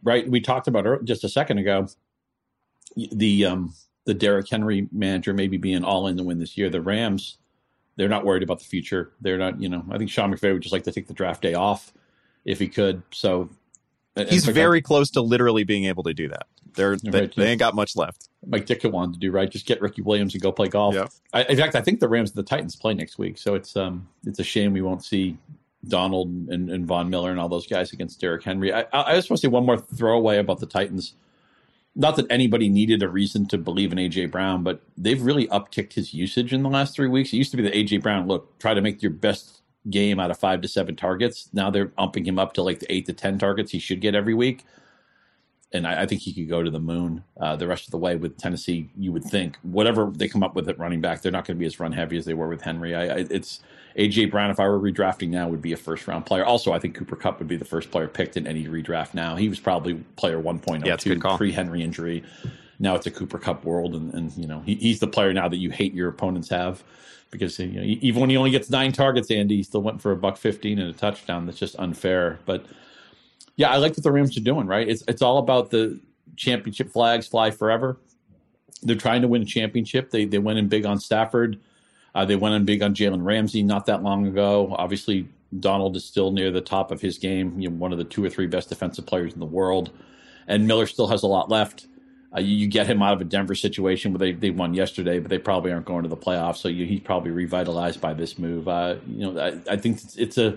Right, 0.02 0.28
we 0.28 0.40
talked 0.40 0.66
about 0.66 1.05
just 1.05 1.23
a 1.23 1.28
second 1.28 1.59
ago 1.59 1.87
the 2.97 3.45
um, 3.45 3.75
the 4.07 4.14
Derrick 4.14 4.50
Henry 4.50 4.88
manager 4.90 5.33
maybe 5.33 5.57
being 5.57 5.85
all 5.85 6.09
in 6.09 6.16
to 6.16 6.25
win 6.25 6.40
this 6.40 6.59
year. 6.59 6.69
The 6.69 6.81
Rams 6.81 7.38
they're 7.97 8.09
not 8.09 8.25
worried 8.25 8.43
about 8.43 8.59
the 8.59 8.65
future. 8.65 9.12
They're 9.21 9.38
not, 9.38 9.61
you 9.61 9.69
know, 9.69 9.85
I 9.91 9.99
think 9.99 10.11
Sean 10.11 10.33
McVay 10.33 10.53
would 10.53 10.62
just 10.62 10.73
like 10.73 10.85
to 10.85 10.93
take 10.93 11.07
the 11.07 11.15
draft 11.15 11.43
day 11.43 11.55
off 11.55 11.93
if 12.45 12.59
he 12.59 12.69
could. 12.69 13.03
So 13.11 13.50
he's 14.15 14.47
very 14.47 14.83
close 14.83 15.11
to 15.11 15.21
literally 15.21 15.65
being 15.65 15.85
able 15.85 16.03
to 16.05 16.15
do 16.15 16.29
that. 16.29 16.47
They're, 16.75 16.91
right, 16.91 17.00
they, 17.03 17.26
they 17.29 17.47
ain't 17.47 17.59
got 17.59 17.75
much 17.75 17.97
left. 17.97 18.29
Mike 18.47 18.67
Ditka 18.67 18.91
wanted 18.91 19.15
to 19.15 19.19
do 19.19 19.31
right. 19.31 19.50
Just 19.50 19.67
get 19.67 19.81
Ricky 19.81 20.03
Williams 20.03 20.35
and 20.35 20.43
go 20.43 20.53
play 20.53 20.69
golf. 20.69 20.95
Yeah. 20.95 21.07
I, 21.33 21.45
in 21.45 21.57
fact, 21.57 21.75
I 21.75 21.81
think 21.81 22.00
the 22.00 22.09
Rams 22.09 22.31
and 22.31 22.37
the 22.37 22.43
Titans 22.49 22.76
play 22.76 22.93
next 22.93 23.19
week, 23.19 23.38
so 23.38 23.55
it's 23.55 23.76
um 23.76 24.09
it's 24.26 24.38
a 24.38 24.45
shame 24.45 24.75
we 24.75 24.83
won't 24.83 25.03
see 25.03 25.38
Donald 25.88 26.29
and, 26.29 26.69
and 26.69 26.87
Von 26.87 27.09
Miller 27.09 27.31
and 27.31 27.41
all 27.41 27.49
those 27.49 27.67
guys 27.67 27.93
against 27.93 28.21
Derrick 28.21 28.43
Henry. 28.43 28.75
I, 28.75 28.85
I 28.93 29.15
just 29.15 29.31
want 29.31 29.41
to 29.41 29.47
say 29.47 29.49
one 29.49 29.65
more 29.65 29.79
throwaway 29.79 30.38
about 30.38 30.61
the 30.61 30.67
Titans 30.67 31.15
not 31.97 32.17
that 32.17 32.26
anybody 32.31 32.69
needed 32.69 33.03
a 33.03 33.09
reason 33.09 33.47
to 33.49 33.59
believe 33.59 33.91
in 33.91 33.99
AJ 33.99 34.31
Brown, 34.31 34.62
but 34.62 34.83
they've 34.99 35.21
really 35.21 35.49
upticked 35.49 35.95
his 35.95 36.12
usage 36.12 36.53
in 36.53 36.62
the 36.62 36.69
last 36.69 36.95
three 36.95 37.09
weeks. 37.09 37.33
It 37.33 37.38
used 37.38 37.50
to 37.53 37.57
be 37.57 37.62
that 37.62 37.73
AJ 37.73 38.03
Brown, 38.03 38.29
look, 38.29 38.59
try 38.59 38.75
to 38.75 38.83
make 38.83 39.03
your 39.03 39.11
best 39.11 39.62
game 39.88 40.21
out 40.21 40.31
of 40.31 40.38
five 40.38 40.61
to 40.61 40.69
seven 40.69 40.95
targets. 40.95 41.49
Now 41.55 41.71
they're 41.71 41.93
upping 41.97 42.26
him 42.26 42.38
up 42.38 42.53
to 42.55 42.62
like 42.62 42.81
the 42.81 42.93
eight 42.93 43.07
to 43.07 43.15
ten 43.15 43.38
targets 43.38 43.73
he 43.73 43.79
should 43.79 44.03
get 44.03 44.15
every 44.15 44.35
week. 44.35 44.65
And 45.76 45.87
I, 45.87 46.02
I 46.02 46.06
think 46.06 46.23
he 46.23 46.33
could 46.33 46.49
go 46.49 46.62
to 46.62 46.71
the 46.71 46.80
moon 46.80 47.23
uh, 47.40 47.56
the 47.56 47.66
rest 47.66 47.85
of 47.87 47.90
the 47.90 47.99
way 47.99 48.16
with 48.16 48.37
Tennessee. 48.37 48.90
You 48.97 49.12
would 49.12 49.25
think 49.25 49.56
whatever 49.62 50.11
they 50.12 50.28
come 50.28 50.43
up 50.43 50.54
with 50.54 50.69
at 50.69 50.78
running 50.78 51.00
back, 51.00 51.23
they're 51.23 51.32
not 51.32 51.45
going 51.45 51.56
to 51.56 51.60
be 51.60 51.67
as 51.67 51.78
run 51.78 51.93
heavy 51.93 52.17
as 52.17 52.25
they 52.25 52.34
were 52.34 52.49
with 52.49 52.62
Henry. 52.62 52.95
I, 52.95 53.04
I, 53.04 53.26
it's 53.30 53.60
AJ 53.97 54.30
Brown, 54.30 54.50
if 54.50 54.60
I 54.60 54.69
were 54.69 54.78
redrafting 54.78 55.28
now, 55.28 55.49
would 55.49 55.62
be 55.62 55.73
a 55.73 55.76
first 55.76 56.06
round 56.06 56.26
player. 56.26 56.45
Also, 56.45 56.73
I 56.73 56.78
think 56.78 56.95
Cooper 56.95 57.17
Kupp 57.17 57.39
would 57.39 57.49
be 57.49 57.56
the 57.56 57.65
first 57.65 57.91
player 57.91 58.08
picked 58.08 58.36
in 58.36 58.47
any 58.47 58.67
redraft 58.67 59.15
now. 59.15 59.36
He 59.36 59.49
was 59.49 59.58
probably 59.58 59.95
player 60.17 60.41
1.0 60.43 60.84
yeah, 60.84 61.36
pre 61.36 61.52
Henry 61.52 61.82
injury. 61.82 62.23
Now 62.78 62.95
it's 62.95 63.06
a 63.06 63.10
Cooper 63.10 63.39
Kupp 63.39 63.65
world, 63.65 63.95
and, 63.95 64.12
and 64.12 64.36
you 64.36 64.47
know 64.47 64.60
he, 64.60 64.75
he's 64.75 65.00
the 65.00 65.06
player 65.06 65.32
now 65.32 65.49
that 65.49 65.56
you 65.56 65.71
hate 65.71 65.95
your 65.95 66.08
opponents 66.08 66.50
have 66.50 66.84
because 67.30 67.58
you 67.58 67.67
know, 67.69 67.82
even 67.82 68.21
when 68.21 68.30
he 68.30 68.36
only 68.36 68.50
gets 68.50 68.71
nine 68.71 68.93
targets, 68.93 69.30
Andy, 69.30 69.56
he 69.56 69.62
still 69.62 69.82
went 69.82 70.00
for 70.00 70.12
a 70.12 70.17
buck 70.17 70.36
fifteen 70.36 70.78
and 70.78 70.91
a 70.91 70.93
touchdown. 70.93 71.47
That's 71.47 71.58
just 71.58 71.76
unfair. 71.78 72.39
But 72.45 72.67
yeah, 73.56 73.71
I 73.71 73.76
like 73.76 73.92
what 73.92 74.02
the 74.02 74.12
Rams 74.12 74.36
are 74.36 74.40
doing. 74.40 74.66
Right, 74.66 74.88
it's 74.88 75.02
it's 75.08 75.23
all 75.23 75.38
about 75.38 75.71
the 75.71 76.00
championship 76.36 76.90
flags 76.90 77.26
fly 77.26 77.50
forever. 77.50 77.99
They're 78.82 78.97
trying 78.97 79.23
to 79.23 79.28
win 79.28 79.42
a 79.42 79.47
championship. 79.47 80.10
They 80.10 80.25
they 80.25 80.38
went 80.38 80.58
in 80.58 80.69
big 80.69 80.86
on 80.86 80.99
Stafford. 80.99 81.58
Uh, 82.14 82.25
they 82.25 82.36
went 82.36 82.54
in 82.54 82.64
big 82.64 82.82
on 82.82 82.95
Jalen 82.95 83.25
Ramsey 83.25 83.62
not 83.62 83.86
that 83.86 84.02
long 84.02 84.26
ago. 84.26 84.75
Obviously, 84.78 85.28
Donald 85.60 85.97
is 85.97 86.04
still 86.04 86.30
near 86.30 86.50
the 86.50 86.60
top 86.60 86.90
of 86.90 87.00
his 87.00 87.19
game, 87.19 87.58
you 87.60 87.69
know, 87.69 87.76
one 87.76 87.92
of 87.92 87.99
the 87.99 88.04
two 88.04 88.25
or 88.25 88.30
three 88.30 88.47
best 88.47 88.69
defensive 88.69 89.06
players 89.06 89.34
in 89.34 89.40
the 89.40 89.47
world. 89.47 89.90
And 90.49 90.66
Miller 90.66 90.86
still 90.86 91.08
has 91.08 91.23
a 91.23 91.26
lot 91.26 91.50
left. 91.50 91.86
Uh, 92.34 92.40
you, 92.40 92.56
you, 92.56 92.66
get 92.69 92.86
him 92.86 93.02
out 93.02 93.12
of 93.12 93.21
a 93.21 93.25
Denver 93.25 93.54
situation 93.54 94.12
where 94.12 94.19
they, 94.19 94.32
they 94.32 94.50
won 94.50 94.75
yesterday, 94.75 95.19
but 95.19 95.30
they 95.30 95.38
probably 95.38 95.73
aren't 95.73 95.86
going 95.86 96.02
to 96.02 96.08
the 96.08 96.16
playoffs. 96.16 96.56
So 96.56 96.69
you, 96.69 96.84
he's 96.84 97.00
probably 97.00 97.30
revitalized 97.30 98.00
by 98.00 98.14
this 98.14 98.38
move. 98.38 98.66
Uh, 98.66 98.97
you 99.06 99.32
know, 99.32 99.40
I, 99.40 99.75
I 99.75 99.76
think 99.76 100.02
it's, 100.02 100.16
it's 100.16 100.38
a 100.38 100.56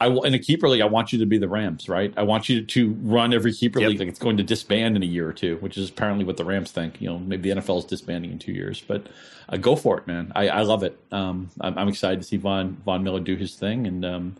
I 0.00 0.06
in 0.08 0.32
a 0.32 0.38
keeper 0.38 0.68
league. 0.68 0.80
I 0.80 0.86
want 0.86 1.12
you 1.12 1.18
to 1.18 1.26
be 1.26 1.36
the 1.36 1.48
Rams, 1.48 1.88
right? 1.88 2.12
I 2.16 2.22
want 2.22 2.48
you 2.48 2.64
to 2.64 2.92
run 3.02 3.34
every 3.34 3.52
keeper 3.52 3.80
yep. 3.80 3.90
league 3.90 3.98
like 3.98 4.08
it's 4.08 4.18
going 4.18 4.38
to 4.38 4.42
disband 4.42 4.96
in 4.96 5.02
a 5.02 5.06
year 5.06 5.28
or 5.28 5.32
two, 5.34 5.56
which 5.58 5.76
is 5.76 5.90
apparently 5.90 6.24
what 6.24 6.38
the 6.38 6.44
Rams 6.44 6.70
think. 6.70 7.00
You 7.00 7.10
know, 7.10 7.18
maybe 7.18 7.52
the 7.52 7.60
NFL 7.60 7.80
is 7.80 7.84
disbanding 7.84 8.32
in 8.32 8.38
two 8.38 8.52
years, 8.52 8.82
but 8.86 9.08
uh, 9.50 9.58
go 9.58 9.76
for 9.76 9.98
it, 9.98 10.06
man. 10.06 10.32
I, 10.34 10.48
I 10.48 10.62
love 10.62 10.82
it. 10.82 10.98
Um, 11.12 11.50
I'm, 11.60 11.76
I'm, 11.76 11.88
excited 11.88 12.18
to 12.20 12.26
see 12.26 12.38
Von 12.38 12.78
Von 12.84 13.04
Miller 13.04 13.20
do 13.20 13.36
his 13.36 13.56
thing, 13.56 13.86
and 13.86 14.04
um, 14.06 14.36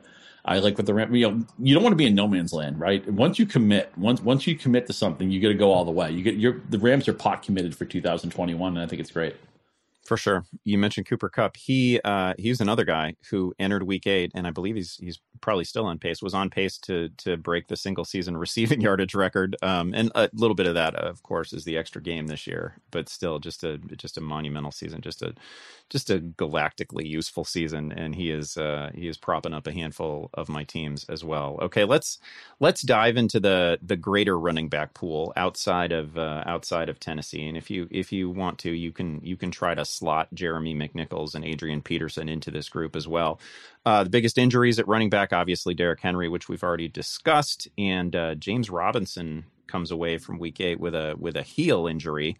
I 0.46 0.60
like 0.60 0.78
what 0.78 0.86
the 0.86 0.94
Rams. 0.94 1.14
You 1.14 1.30
know, 1.30 1.46
you 1.58 1.74
don't 1.74 1.82
want 1.82 1.92
to 1.92 1.96
be 1.96 2.06
in 2.06 2.14
no 2.14 2.26
man's 2.26 2.54
land, 2.54 2.80
right? 2.80 3.06
Once 3.12 3.38
you 3.38 3.44
commit, 3.44 3.92
once 3.98 4.22
once 4.22 4.46
you 4.46 4.56
commit 4.56 4.86
to 4.86 4.94
something, 4.94 5.30
you 5.30 5.42
got 5.42 5.48
to 5.48 5.54
go 5.54 5.72
all 5.72 5.84
the 5.84 5.90
way. 5.90 6.10
You 6.10 6.22
get 6.22 6.36
your 6.36 6.62
the 6.70 6.78
Rams 6.78 7.06
are 7.06 7.12
pot 7.12 7.42
committed 7.42 7.76
for 7.76 7.84
2021, 7.84 8.76
and 8.76 8.82
I 8.82 8.86
think 8.86 9.00
it's 9.00 9.10
great. 9.10 9.36
For 10.10 10.16
sure. 10.16 10.44
You 10.64 10.76
mentioned 10.76 11.06
Cooper 11.06 11.28
Kupp. 11.28 11.56
He 11.56 12.00
uh, 12.02 12.34
he's 12.36 12.60
another 12.60 12.84
guy 12.84 13.14
who 13.30 13.54
entered 13.60 13.84
week 13.84 14.08
eight, 14.08 14.32
and 14.34 14.44
I 14.44 14.50
believe 14.50 14.74
he's 14.74 14.96
he's 14.96 15.20
probably 15.40 15.62
still 15.62 15.86
on 15.86 16.00
pace. 16.00 16.20
Was 16.20 16.34
on 16.34 16.50
pace 16.50 16.78
to 16.78 17.10
to 17.18 17.36
break 17.36 17.68
the 17.68 17.76
single 17.76 18.04
season 18.04 18.36
receiving 18.46 18.80
yardage 18.80 19.14
record. 19.14 19.54
Um, 19.62 19.94
and 19.94 20.10
a 20.16 20.28
little 20.32 20.56
bit 20.56 20.66
of 20.66 20.74
that, 20.74 20.96
of 20.96 21.22
course, 21.22 21.52
is 21.52 21.62
the 21.62 21.76
extra 21.76 22.02
game 22.02 22.26
this 22.26 22.44
year. 22.44 22.74
But 22.90 23.08
still, 23.08 23.38
just 23.38 23.62
a 23.62 23.78
just 23.78 24.18
a 24.18 24.20
monumental 24.20 24.72
season. 24.72 25.00
Just 25.00 25.22
a 25.22 25.32
just 25.90 26.09
a 26.09 26.20
galactically 26.20 27.05
useful 27.07 27.44
season, 27.44 27.92
and 27.92 28.14
he 28.14 28.31
is 28.31 28.57
uh, 28.57 28.90
he 28.94 29.09
is 29.09 29.18
propping 29.18 29.53
up 29.53 29.66
a 29.66 29.72
handful 29.72 30.31
of 30.35 30.48
my 30.48 30.64
teams 30.64 31.05
as 31.09 31.24
well. 31.24 31.59
Okay, 31.61 31.85
let's 31.85 32.18
let's 32.61 32.81
dive 32.81 33.16
into 33.16 33.40
the 33.40 33.79
the 33.83 33.96
greater 33.96 34.38
running 34.38 34.68
back 34.68 34.94
pool 34.94 35.33
outside 35.37 35.92
of 35.92 36.16
uh, 36.16 36.44
outside 36.46 36.88
of 36.88 37.00
Tennessee, 37.00 37.46
and 37.46 37.57
if 37.57 37.70
you 37.70 37.88
if 37.90 38.12
you 38.12 38.31
want 38.31 38.59
to, 38.61 38.70
you 38.70 38.92
can 38.92 39.20
you 39.22 39.37
can 39.37 39.50
try 39.50 39.74
to 39.74 39.85
slot 39.85 40.29
Jeremy 40.33 40.74
McNichols 40.74 41.35
and 41.35 41.44
Adrian 41.44 41.83
Peterson 41.83 42.29
into 42.29 42.50
this 42.50 42.68
group 42.68 42.94
as 42.94 43.09
well. 43.09 43.40
Uh, 43.85 44.05
the 44.05 44.11
biggest 44.11 44.38
injuries 44.38 44.79
at 44.79 44.87
running 44.87 45.11
back, 45.11 45.33
obviously 45.33 45.74
Derrick 45.74 46.00
Henry, 46.00 46.29
which 46.29 46.48
we've 46.48 46.62
already 46.62 46.88
discussed, 46.88 47.66
and 47.76 48.14
uh, 48.14 48.35
James 48.37 48.70
Robinson 48.70 49.44
comes 49.66 49.90
away 49.90 50.18
from 50.18 50.38
Week 50.38 50.61
Eight 50.61 50.79
with 50.79 50.94
a 50.94 51.16
with 51.18 51.37
a 51.37 51.42
heel 51.42 51.87
injury. 51.87 52.37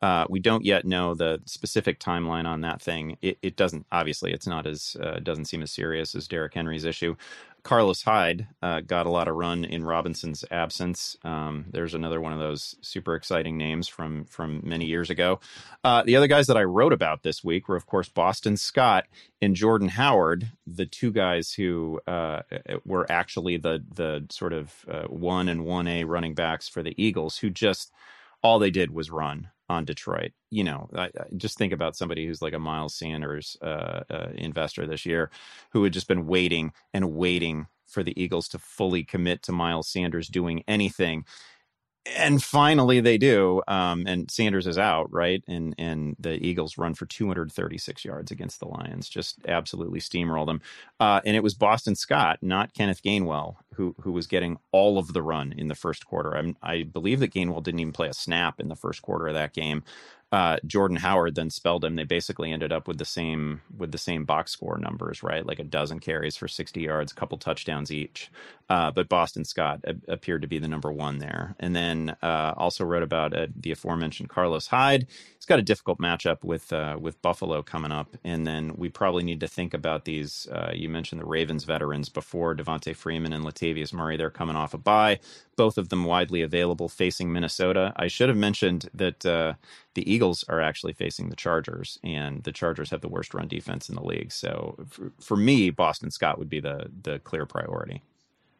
Uh, 0.00 0.26
we 0.28 0.38
don't 0.38 0.64
yet 0.64 0.84
know 0.84 1.14
the 1.14 1.40
specific 1.44 1.98
timeline 1.98 2.46
on 2.46 2.60
that 2.60 2.80
thing. 2.80 3.16
It, 3.20 3.38
it 3.42 3.56
doesn't 3.56 3.86
obviously 3.90 4.32
it's 4.32 4.46
not 4.46 4.66
as 4.66 4.96
uh, 5.02 5.18
doesn't 5.20 5.46
seem 5.46 5.62
as 5.62 5.72
serious 5.72 6.14
as 6.14 6.28
Derrick 6.28 6.54
Henry's 6.54 6.84
issue. 6.84 7.16
Carlos 7.64 8.02
Hyde 8.02 8.46
uh, 8.62 8.80
got 8.80 9.06
a 9.06 9.10
lot 9.10 9.28
of 9.28 9.34
run 9.34 9.64
in 9.64 9.84
Robinson's 9.84 10.44
absence. 10.50 11.16
Um, 11.24 11.66
there's 11.70 11.94
another 11.94 12.20
one 12.20 12.32
of 12.32 12.38
those 12.38 12.76
super 12.80 13.14
exciting 13.14 13.58
names 13.58 13.88
from 13.88 14.24
from 14.26 14.60
many 14.64 14.86
years 14.86 15.10
ago. 15.10 15.40
Uh, 15.82 16.02
the 16.02 16.16
other 16.16 16.28
guys 16.28 16.46
that 16.46 16.56
I 16.56 16.62
wrote 16.62 16.92
about 16.92 17.24
this 17.24 17.42
week 17.42 17.68
were, 17.68 17.76
of 17.76 17.86
course, 17.86 18.08
Boston 18.08 18.56
Scott 18.56 19.06
and 19.42 19.56
Jordan 19.56 19.88
Howard, 19.88 20.52
the 20.66 20.86
two 20.86 21.10
guys 21.10 21.52
who 21.52 22.00
uh, 22.06 22.42
were 22.84 23.10
actually 23.10 23.56
the 23.56 23.84
the 23.92 24.26
sort 24.30 24.52
of 24.52 24.84
uh, 24.88 25.04
one 25.04 25.48
and 25.48 25.64
one 25.64 25.88
A 25.88 26.04
running 26.04 26.34
backs 26.34 26.68
for 26.68 26.82
the 26.82 26.94
Eagles, 27.02 27.38
who 27.38 27.50
just 27.50 27.92
all 28.42 28.58
they 28.60 28.70
did 28.70 28.92
was 28.92 29.10
run 29.10 29.48
on 29.68 29.84
Detroit. 29.84 30.32
You 30.50 30.64
know, 30.64 30.88
I, 30.94 31.04
I 31.04 31.10
just 31.36 31.58
think 31.58 31.72
about 31.72 31.96
somebody 31.96 32.26
who's 32.26 32.42
like 32.42 32.54
a 32.54 32.58
Miles 32.58 32.94
Sanders 32.94 33.56
uh, 33.62 34.02
uh, 34.10 34.28
investor 34.34 34.86
this 34.86 35.04
year, 35.04 35.30
who 35.70 35.84
had 35.84 35.92
just 35.92 36.08
been 36.08 36.26
waiting 36.26 36.72
and 36.94 37.12
waiting 37.12 37.66
for 37.86 38.02
the 38.02 38.20
Eagles 38.20 38.48
to 38.48 38.58
fully 38.58 39.02
commit 39.02 39.42
to 39.42 39.52
Miles 39.52 39.88
Sanders 39.88 40.28
doing 40.28 40.62
anything 40.68 41.24
and 42.16 42.42
finally 42.42 43.00
they 43.00 43.18
do 43.18 43.62
um, 43.68 44.04
and 44.06 44.30
sanders 44.30 44.66
is 44.66 44.78
out 44.78 45.12
right? 45.12 45.42
And 45.46 45.74
and 45.78 46.16
the 46.18 46.34
eagles 46.44 46.78
run 46.78 46.94
for 46.94 47.06
236 47.06 48.04
yards 48.04 48.30
against 48.30 48.60
the 48.60 48.68
lions 48.68 49.08
just 49.08 49.38
absolutely 49.46 50.00
steamrolled 50.00 50.46
them. 50.46 50.60
Uh, 51.00 51.20
and 51.24 51.36
it 51.36 51.42
was 51.42 51.54
boston 51.54 51.94
scott 51.94 52.38
not 52.42 52.74
kenneth 52.74 53.02
gainwell 53.02 53.56
who 53.74 53.94
who 54.00 54.12
was 54.12 54.26
getting 54.26 54.58
all 54.72 54.98
of 54.98 55.12
the 55.12 55.22
run 55.22 55.52
in 55.56 55.68
the 55.68 55.74
first 55.74 56.06
quarter. 56.06 56.36
I'm, 56.36 56.56
i 56.62 56.82
believe 56.82 57.20
that 57.20 57.32
gainwell 57.32 57.62
didn't 57.62 57.80
even 57.80 57.92
play 57.92 58.08
a 58.08 58.14
snap 58.14 58.60
in 58.60 58.68
the 58.68 58.76
first 58.76 59.02
quarter 59.02 59.28
of 59.28 59.34
that 59.34 59.54
game 59.54 59.82
uh, 60.30 60.58
Jordan 60.66 60.98
Howard 60.98 61.34
then 61.34 61.48
spelled 61.48 61.84
him. 61.84 61.96
They 61.96 62.04
basically 62.04 62.52
ended 62.52 62.70
up 62.70 62.86
with 62.86 62.98
the 62.98 63.04
same 63.06 63.62
with 63.76 63.92
the 63.92 63.98
same 63.98 64.24
box 64.24 64.52
score 64.52 64.76
numbers, 64.78 65.22
right? 65.22 65.46
Like 65.46 65.58
a 65.58 65.64
dozen 65.64 66.00
carries 66.00 66.36
for 66.36 66.46
60 66.48 66.80
yards, 66.82 67.12
a 67.12 67.14
couple 67.14 67.38
touchdowns 67.38 67.90
each. 67.90 68.30
Uh, 68.68 68.90
but 68.90 69.08
Boston 69.08 69.44
Scott 69.44 69.80
a- 69.84 70.12
appeared 70.12 70.42
to 70.42 70.48
be 70.48 70.58
the 70.58 70.68
number 70.68 70.92
one 70.92 71.18
there. 71.18 71.56
And 71.58 71.74
then 71.74 72.14
uh, 72.22 72.52
also 72.58 72.84
wrote 72.84 73.02
about 73.02 73.34
uh, 73.34 73.46
the 73.56 73.72
aforementioned 73.72 74.28
Carlos 74.28 74.66
Hyde. 74.66 75.06
Got 75.48 75.60
a 75.60 75.62
difficult 75.62 75.98
matchup 75.98 76.44
with 76.44 76.70
uh, 76.74 76.98
with 77.00 77.22
Buffalo 77.22 77.62
coming 77.62 77.90
up. 77.90 78.18
And 78.22 78.46
then 78.46 78.74
we 78.76 78.90
probably 78.90 79.22
need 79.22 79.40
to 79.40 79.48
think 79.48 79.72
about 79.72 80.04
these. 80.04 80.46
Uh, 80.52 80.72
you 80.74 80.90
mentioned 80.90 81.22
the 81.22 81.26
Ravens 81.26 81.64
veterans 81.64 82.10
before 82.10 82.54
Devonta 82.54 82.94
Freeman 82.94 83.32
and 83.32 83.46
Latavius 83.46 83.94
Murray. 83.94 84.18
They're 84.18 84.28
coming 84.28 84.56
off 84.56 84.74
a 84.74 84.78
bye. 84.78 85.20
Both 85.56 85.78
of 85.78 85.88
them 85.88 86.04
widely 86.04 86.42
available 86.42 86.90
facing 86.90 87.32
Minnesota. 87.32 87.94
I 87.96 88.08
should 88.08 88.28
have 88.28 88.36
mentioned 88.36 88.90
that 88.92 89.20
the 89.20 89.56
Eagles 89.96 90.44
are 90.50 90.60
actually 90.60 90.92
facing 90.92 91.30
the 91.30 91.36
Chargers, 91.36 91.98
and 92.04 92.44
the 92.44 92.52
Chargers 92.52 92.90
have 92.90 93.00
the 93.00 93.08
worst 93.08 93.32
run 93.32 93.48
defense 93.48 93.88
in 93.88 93.94
the 93.94 94.04
league. 94.04 94.30
So 94.30 94.76
for, 94.86 95.12
for 95.18 95.36
me, 95.36 95.70
Boston 95.70 96.10
Scott 96.10 96.38
would 96.38 96.50
be 96.50 96.60
the 96.60 96.90
the 97.02 97.20
clear 97.20 97.46
priority. 97.46 98.02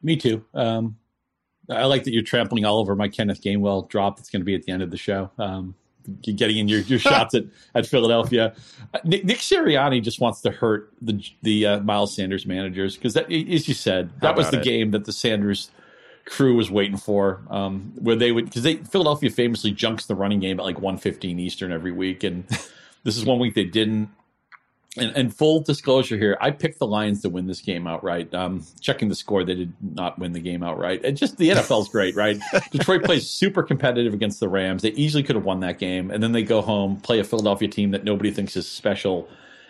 Me 0.03 0.17
too. 0.17 0.43
Um, 0.55 0.97
I 1.69 1.85
like 1.85 2.05
that 2.05 2.15
you're 2.15 2.23
trampling 2.23 2.65
all 2.65 2.79
over 2.79 2.97
my 2.97 3.09
Kenneth 3.09 3.43
Gainwell 3.43 3.91
drop 3.91 4.17
that's 4.17 4.31
going 4.31 4.41
to 4.41 4.47
be 4.47 4.55
at 4.55 4.63
the 4.63 4.73
end 4.73 4.83
of 4.83 4.91
the 4.91 4.97
show. 4.97 5.31
Um, 5.39 5.75
getting 6.23 6.59
in 6.59 6.69
your, 6.69 6.81
your 6.81 6.99
shots 6.99 7.35
at, 7.35 7.45
at 7.75 7.87
Philadelphia. 7.87 8.55
Uh, 8.95 8.99
Nick, 9.05 9.25
Nick, 9.25 9.39
Sirianni 9.39 10.03
just 10.03 10.21
wants 10.21 10.41
to 10.43 10.51
hurt 10.51 10.93
the 11.01 11.23
the 11.43 11.67
uh, 11.67 11.81
Miles 11.81 12.15
Sanders 12.15 12.47
managers 12.47 12.97
because 12.97 13.15
that, 13.15 13.31
as 13.33 13.69
you 13.69 13.75
said, 13.75 14.11
that 14.21 14.37
was 14.37 14.51
the 14.51 14.61
it? 14.61 14.65
game 14.65 14.91
that 14.93 15.05
the 15.05 15.13
Sanders 15.13 15.71
crew 16.25 16.57
was 16.57 16.71
waiting 16.71 16.97
for, 16.97 17.43
um, 17.51 17.93
where 17.97 18.17
they 18.17 18.33
would 18.33 18.47
because 18.47 18.63
they 18.63 18.77
Philadelphia 18.77 19.31
famously 19.31 19.71
junks 19.71 20.07
the 20.07 20.15
running 20.15 20.41
game 20.41 20.61
at 20.61 20.67
like 20.67 20.77
115 20.77 21.39
Eastern 21.39 21.73
every 21.73 21.93
week, 21.93 22.25
and 22.25 22.47
this 23.05 23.17
is 23.17 23.25
one 23.25 23.39
week 23.39 23.55
they 23.55 23.65
didn't. 23.65 24.11
And, 25.01 25.17
and, 25.17 25.35
full 25.35 25.61
disclosure 25.61 26.17
here, 26.17 26.37
I 26.41 26.51
picked 26.51 26.79
the 26.79 26.87
Lions 26.87 27.23
to 27.23 27.29
win 27.29 27.47
this 27.47 27.61
game 27.61 27.87
outright. 27.87 28.33
Um, 28.35 28.65
checking 28.81 29.09
the 29.09 29.15
score, 29.15 29.45
they 29.45 29.55
did 29.55 29.73
not 29.81 30.19
win 30.19 30.33
the 30.33 30.41
game 30.41 30.63
outright. 30.63 31.05
And 31.05 31.17
just 31.17 31.37
the 31.39 31.51
NFL 31.51 31.83
is 31.83 31.89
great, 31.93 32.15
right? 32.17 32.39
Detroit 32.71 33.05
plays 33.05 33.29
super 33.29 33.63
competitive 33.63 34.15
against 34.15 34.41
the 34.41 34.49
Rams. 34.49 34.83
They 34.83 34.91
easily 34.91 35.23
could 35.23 35.37
have 35.37 35.45
won 35.45 35.61
that 35.61 35.79
game, 35.79 36.11
and 36.11 36.23
then 36.23 36.33
they 36.33 36.43
go 36.43 36.61
home, 36.61 37.01
play 37.01 37.19
a 37.19 37.25
Philadelphia 37.25 37.69
team 37.69 37.93
that 37.93 38.05
nobody 38.05 38.31
thinks 38.31 38.57
is 38.57 38.69
special, 38.69 39.29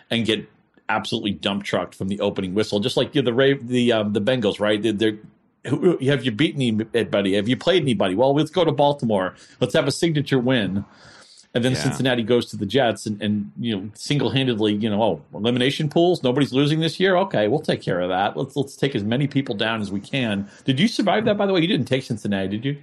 and 0.09 0.25
get 0.25 0.47
absolutely 0.89 1.31
dump 1.31 1.63
trucked 1.63 1.95
from 1.95 2.07
the 2.07 2.19
opening 2.19 2.53
whistle. 2.53 2.79
Just 2.79 2.97
like 2.97 3.13
you 3.15 3.21
know, 3.21 3.31
the 3.31 3.59
the 3.61 3.91
um, 3.91 4.13
the 4.13 4.21
Bengals, 4.21 4.59
right? 4.59 4.81
They're 4.81 5.19
who, 5.67 5.97
have 6.05 6.23
you 6.23 6.31
beaten 6.31 6.87
anybody? 6.93 7.33
Have 7.35 7.47
you 7.47 7.57
played 7.57 7.81
anybody? 7.81 8.15
Well, 8.15 8.33
let's 8.33 8.51
go 8.51 8.63
to 8.63 8.71
Baltimore. 8.71 9.35
Let's 9.59 9.73
have 9.73 9.87
a 9.87 9.91
signature 9.91 10.39
win. 10.39 10.85
And 11.53 11.63
then 11.63 11.71
yeah. 11.71 11.81
Cincinnati 11.81 12.21
goes 12.21 12.45
to 12.47 12.57
the 12.57 12.65
Jets 12.65 13.05
and, 13.05 13.21
and 13.21 13.51
you 13.59 13.75
know 13.75 13.89
single 13.95 14.29
handedly 14.29 14.73
you 14.73 14.89
know 14.89 15.01
oh 15.01 15.21
elimination 15.33 15.89
pools 15.89 16.21
nobody's 16.21 16.53
losing 16.53 16.79
this 16.79 16.99
year 16.99 17.15
okay 17.17 17.47
we'll 17.47 17.59
take 17.59 17.81
care 17.81 18.01
of 18.01 18.09
that 18.09 18.37
let's 18.37 18.55
let's 18.55 18.75
take 18.75 18.95
as 18.95 19.03
many 19.03 19.27
people 19.27 19.55
down 19.55 19.81
as 19.81 19.91
we 19.91 19.99
can. 19.99 20.47
Did 20.65 20.79
you 20.79 20.87
survive 20.87 21.25
that 21.25 21.37
by 21.37 21.45
the 21.45 21.53
way? 21.53 21.61
You 21.61 21.67
didn't 21.67 21.87
take 21.87 22.03
Cincinnati, 22.03 22.47
did 22.49 22.65
you? 22.65 22.77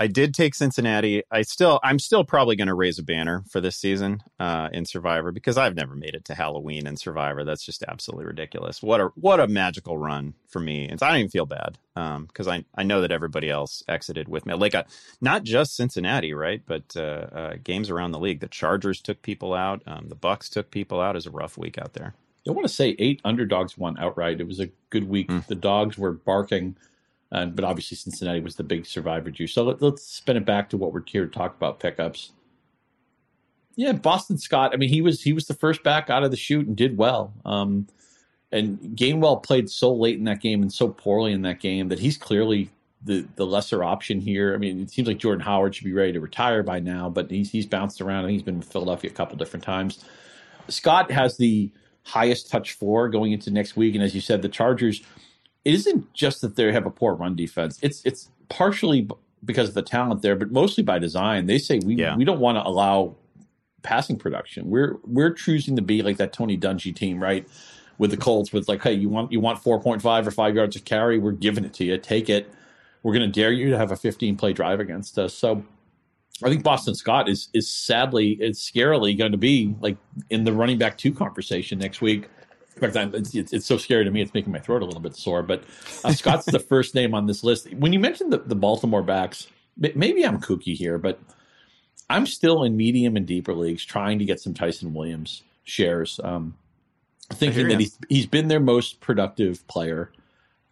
I 0.00 0.08
did 0.08 0.34
take 0.34 0.54
Cincinnati. 0.54 1.22
I 1.30 1.42
still, 1.42 1.78
I'm 1.84 2.00
still 2.00 2.24
probably 2.24 2.56
going 2.56 2.68
to 2.68 2.74
raise 2.74 2.98
a 2.98 3.02
banner 3.04 3.44
for 3.48 3.60
this 3.60 3.76
season 3.76 4.22
uh, 4.40 4.68
in 4.72 4.84
Survivor 4.86 5.30
because 5.30 5.56
I've 5.56 5.76
never 5.76 5.94
made 5.94 6.14
it 6.14 6.24
to 6.26 6.34
Halloween 6.34 6.86
in 6.86 6.96
Survivor. 6.96 7.44
That's 7.44 7.64
just 7.64 7.84
absolutely 7.86 8.26
ridiculous. 8.26 8.82
What 8.82 9.00
a 9.00 9.10
what 9.14 9.38
a 9.38 9.46
magical 9.46 9.96
run 9.96 10.34
for 10.48 10.58
me. 10.58 10.88
And 10.88 10.98
so 10.98 11.06
I 11.06 11.10
don't 11.10 11.18
even 11.20 11.30
feel 11.30 11.46
bad 11.46 11.78
because 11.94 12.48
um, 12.48 12.52
I 12.52 12.64
I 12.74 12.82
know 12.82 13.02
that 13.02 13.12
everybody 13.12 13.50
else 13.50 13.84
exited 13.86 14.28
with 14.28 14.46
me. 14.46 14.54
Like 14.54 14.74
uh, 14.74 14.84
not 15.20 15.44
just 15.44 15.76
Cincinnati, 15.76 16.34
right? 16.34 16.62
But 16.66 16.96
uh, 16.96 17.00
uh, 17.00 17.54
games 17.62 17.88
around 17.88 18.10
the 18.10 18.18
league. 18.20 18.40
The 18.40 18.48
Chargers 18.48 19.00
took 19.00 19.22
people 19.22 19.54
out. 19.54 19.82
Um, 19.86 20.08
the 20.08 20.16
Bucs 20.16 20.48
took 20.48 20.72
people 20.72 21.00
out. 21.00 21.14
It 21.14 21.18
was 21.18 21.26
a 21.26 21.30
rough 21.30 21.56
week 21.56 21.78
out 21.78 21.92
there. 21.92 22.14
I 22.46 22.50
want 22.50 22.66
to 22.68 22.74
say 22.74 22.94
eight 22.98 23.20
underdogs 23.24 23.78
won 23.78 23.96
outright. 23.98 24.40
It 24.40 24.46
was 24.46 24.60
a 24.60 24.68
good 24.90 25.08
week. 25.08 25.28
Mm. 25.28 25.46
The 25.46 25.54
dogs 25.54 25.96
were 25.96 26.12
barking 26.12 26.76
but 27.34 27.64
obviously, 27.64 27.96
Cincinnati 27.96 28.40
was 28.40 28.56
the 28.56 28.62
big 28.62 28.86
survivor 28.86 29.30
juice. 29.30 29.54
So 29.54 29.64
let, 29.64 29.82
us 29.82 30.02
spin 30.02 30.36
it 30.36 30.44
back 30.44 30.70
to 30.70 30.76
what 30.76 30.92
we're 30.92 31.02
here 31.04 31.26
to 31.26 31.30
talk 31.30 31.56
about 31.56 31.80
pickups. 31.80 32.32
Yeah, 33.76 33.92
Boston 33.92 34.38
Scott. 34.38 34.70
I 34.72 34.76
mean, 34.76 34.88
he 34.88 35.02
was 35.02 35.22
he 35.22 35.32
was 35.32 35.46
the 35.46 35.54
first 35.54 35.82
back 35.82 36.10
out 36.10 36.22
of 36.22 36.30
the 36.30 36.36
chute 36.36 36.66
and 36.66 36.76
did 36.76 36.96
well. 36.96 37.34
Um, 37.44 37.88
and 38.52 38.78
Gainwell 38.96 39.42
played 39.42 39.68
so 39.68 39.92
late 39.92 40.16
in 40.16 40.24
that 40.24 40.40
game 40.40 40.62
and 40.62 40.72
so 40.72 40.88
poorly 40.88 41.32
in 41.32 41.42
that 41.42 41.58
game 41.58 41.88
that 41.88 41.98
he's 41.98 42.16
clearly 42.16 42.70
the 43.02 43.26
the 43.34 43.44
lesser 43.44 43.82
option 43.82 44.20
here. 44.20 44.54
I 44.54 44.58
mean, 44.58 44.80
it 44.80 44.90
seems 44.90 45.08
like 45.08 45.18
Jordan 45.18 45.44
Howard 45.44 45.74
should 45.74 45.84
be 45.84 45.92
ready 45.92 46.12
to 46.12 46.20
retire 46.20 46.62
by 46.62 46.78
now, 46.78 47.10
but 47.10 47.30
he's 47.30 47.50
he's 47.50 47.66
bounced 47.66 48.00
around 48.00 48.24
and 48.24 48.32
he's 48.32 48.42
been 48.42 48.56
in 48.56 48.62
Philadelphia 48.62 49.10
a 49.10 49.14
couple 49.14 49.36
different 49.36 49.64
times. 49.64 50.04
Scott 50.68 51.10
has 51.10 51.36
the 51.36 51.70
highest 52.04 52.48
touch 52.50 52.72
for 52.72 53.08
going 53.08 53.32
into 53.32 53.50
next 53.50 53.76
week, 53.76 53.96
and 53.96 54.04
as 54.04 54.14
you 54.14 54.20
said, 54.20 54.40
the 54.42 54.48
Chargers 54.48 55.02
it 55.64 55.74
isn't 55.74 56.12
just 56.12 56.40
that 56.40 56.56
they 56.56 56.72
have 56.72 56.86
a 56.86 56.90
poor 56.90 57.14
run 57.14 57.36
defense. 57.36 57.78
It's 57.82 58.02
it's 58.04 58.30
partially 58.48 59.08
because 59.44 59.68
of 59.68 59.74
the 59.74 59.82
talent 59.82 60.22
there, 60.22 60.36
but 60.36 60.50
mostly 60.50 60.82
by 60.82 60.98
design. 60.98 61.46
They 61.46 61.58
say 61.58 61.80
we 61.84 61.96
yeah. 61.96 62.16
we 62.16 62.24
don't 62.24 62.40
want 62.40 62.56
to 62.56 62.66
allow 62.66 63.16
passing 63.82 64.16
production. 64.16 64.70
We're 64.70 64.96
we're 65.04 65.32
choosing 65.32 65.76
to 65.76 65.82
be 65.82 66.02
like 66.02 66.16
that 66.18 66.32
Tony 66.32 66.56
Dungy 66.58 66.94
team, 66.94 67.22
right? 67.22 67.46
With 67.96 68.10
the 68.10 68.16
Colts, 68.16 68.52
with 68.52 68.68
like, 68.68 68.82
hey, 68.82 68.92
you 68.92 69.08
want 69.08 69.30
you 69.30 69.40
want 69.40 69.62
four 69.62 69.80
point 69.80 70.02
five 70.02 70.26
or 70.26 70.32
five 70.32 70.54
yards 70.56 70.74
of 70.74 70.84
carry, 70.84 71.18
we're 71.18 71.32
giving 71.32 71.64
it 71.64 71.72
to 71.74 71.84
you. 71.84 71.96
Take 71.98 72.28
it. 72.28 72.52
We're 73.02 73.12
going 73.12 73.30
to 73.30 73.40
dare 73.40 73.52
you 73.52 73.70
to 73.70 73.78
have 73.78 73.92
a 73.92 73.96
fifteen 73.96 74.36
play 74.36 74.52
drive 74.52 74.80
against 74.80 75.18
us. 75.18 75.32
So 75.34 75.62
I 76.42 76.48
think 76.48 76.64
Boston 76.64 76.94
Scott 76.94 77.28
is 77.28 77.48
is 77.54 77.70
sadly, 77.70 78.32
it's 78.40 78.68
scarily 78.68 79.16
going 79.16 79.32
to 79.32 79.38
be 79.38 79.76
like 79.80 79.96
in 80.30 80.42
the 80.42 80.52
running 80.52 80.78
back 80.78 80.98
two 80.98 81.12
conversation 81.12 81.78
next 81.78 82.00
week. 82.00 82.28
In 82.80 82.90
fact, 82.90 83.14
it's, 83.14 83.34
it's, 83.34 83.52
it's, 83.52 83.66
so 83.66 83.76
scary 83.76 84.04
to 84.04 84.10
me; 84.10 84.20
it's 84.20 84.34
making 84.34 84.52
my 84.52 84.58
throat 84.58 84.82
a 84.82 84.84
little 84.84 85.00
bit 85.00 85.14
sore. 85.14 85.42
But 85.42 85.64
uh, 86.04 86.12
Scott's 86.12 86.46
the 86.46 86.58
first 86.68 86.94
name 86.94 87.14
on 87.14 87.26
this 87.26 87.44
list. 87.44 87.72
When 87.74 87.92
you 87.92 87.98
mentioned 87.98 88.32
the, 88.32 88.38
the 88.38 88.56
Baltimore 88.56 89.02
backs, 89.02 89.46
maybe 89.76 90.24
I'm 90.24 90.40
kooky 90.40 90.74
here, 90.74 90.98
but 90.98 91.20
I'm 92.10 92.26
still 92.26 92.64
in 92.64 92.76
medium 92.76 93.16
and 93.16 93.26
deeper 93.26 93.54
leagues 93.54 93.84
trying 93.84 94.18
to 94.18 94.24
get 94.24 94.40
some 94.40 94.54
Ty'Son 94.54 94.92
Williams 94.92 95.42
shares, 95.64 96.20
um, 96.22 96.54
thinking 97.32 97.68
that 97.68 97.80
he's 97.80 97.98
he's 98.08 98.26
been 98.26 98.48
their 98.48 98.60
most 98.60 99.00
productive 99.00 99.66
player. 99.68 100.12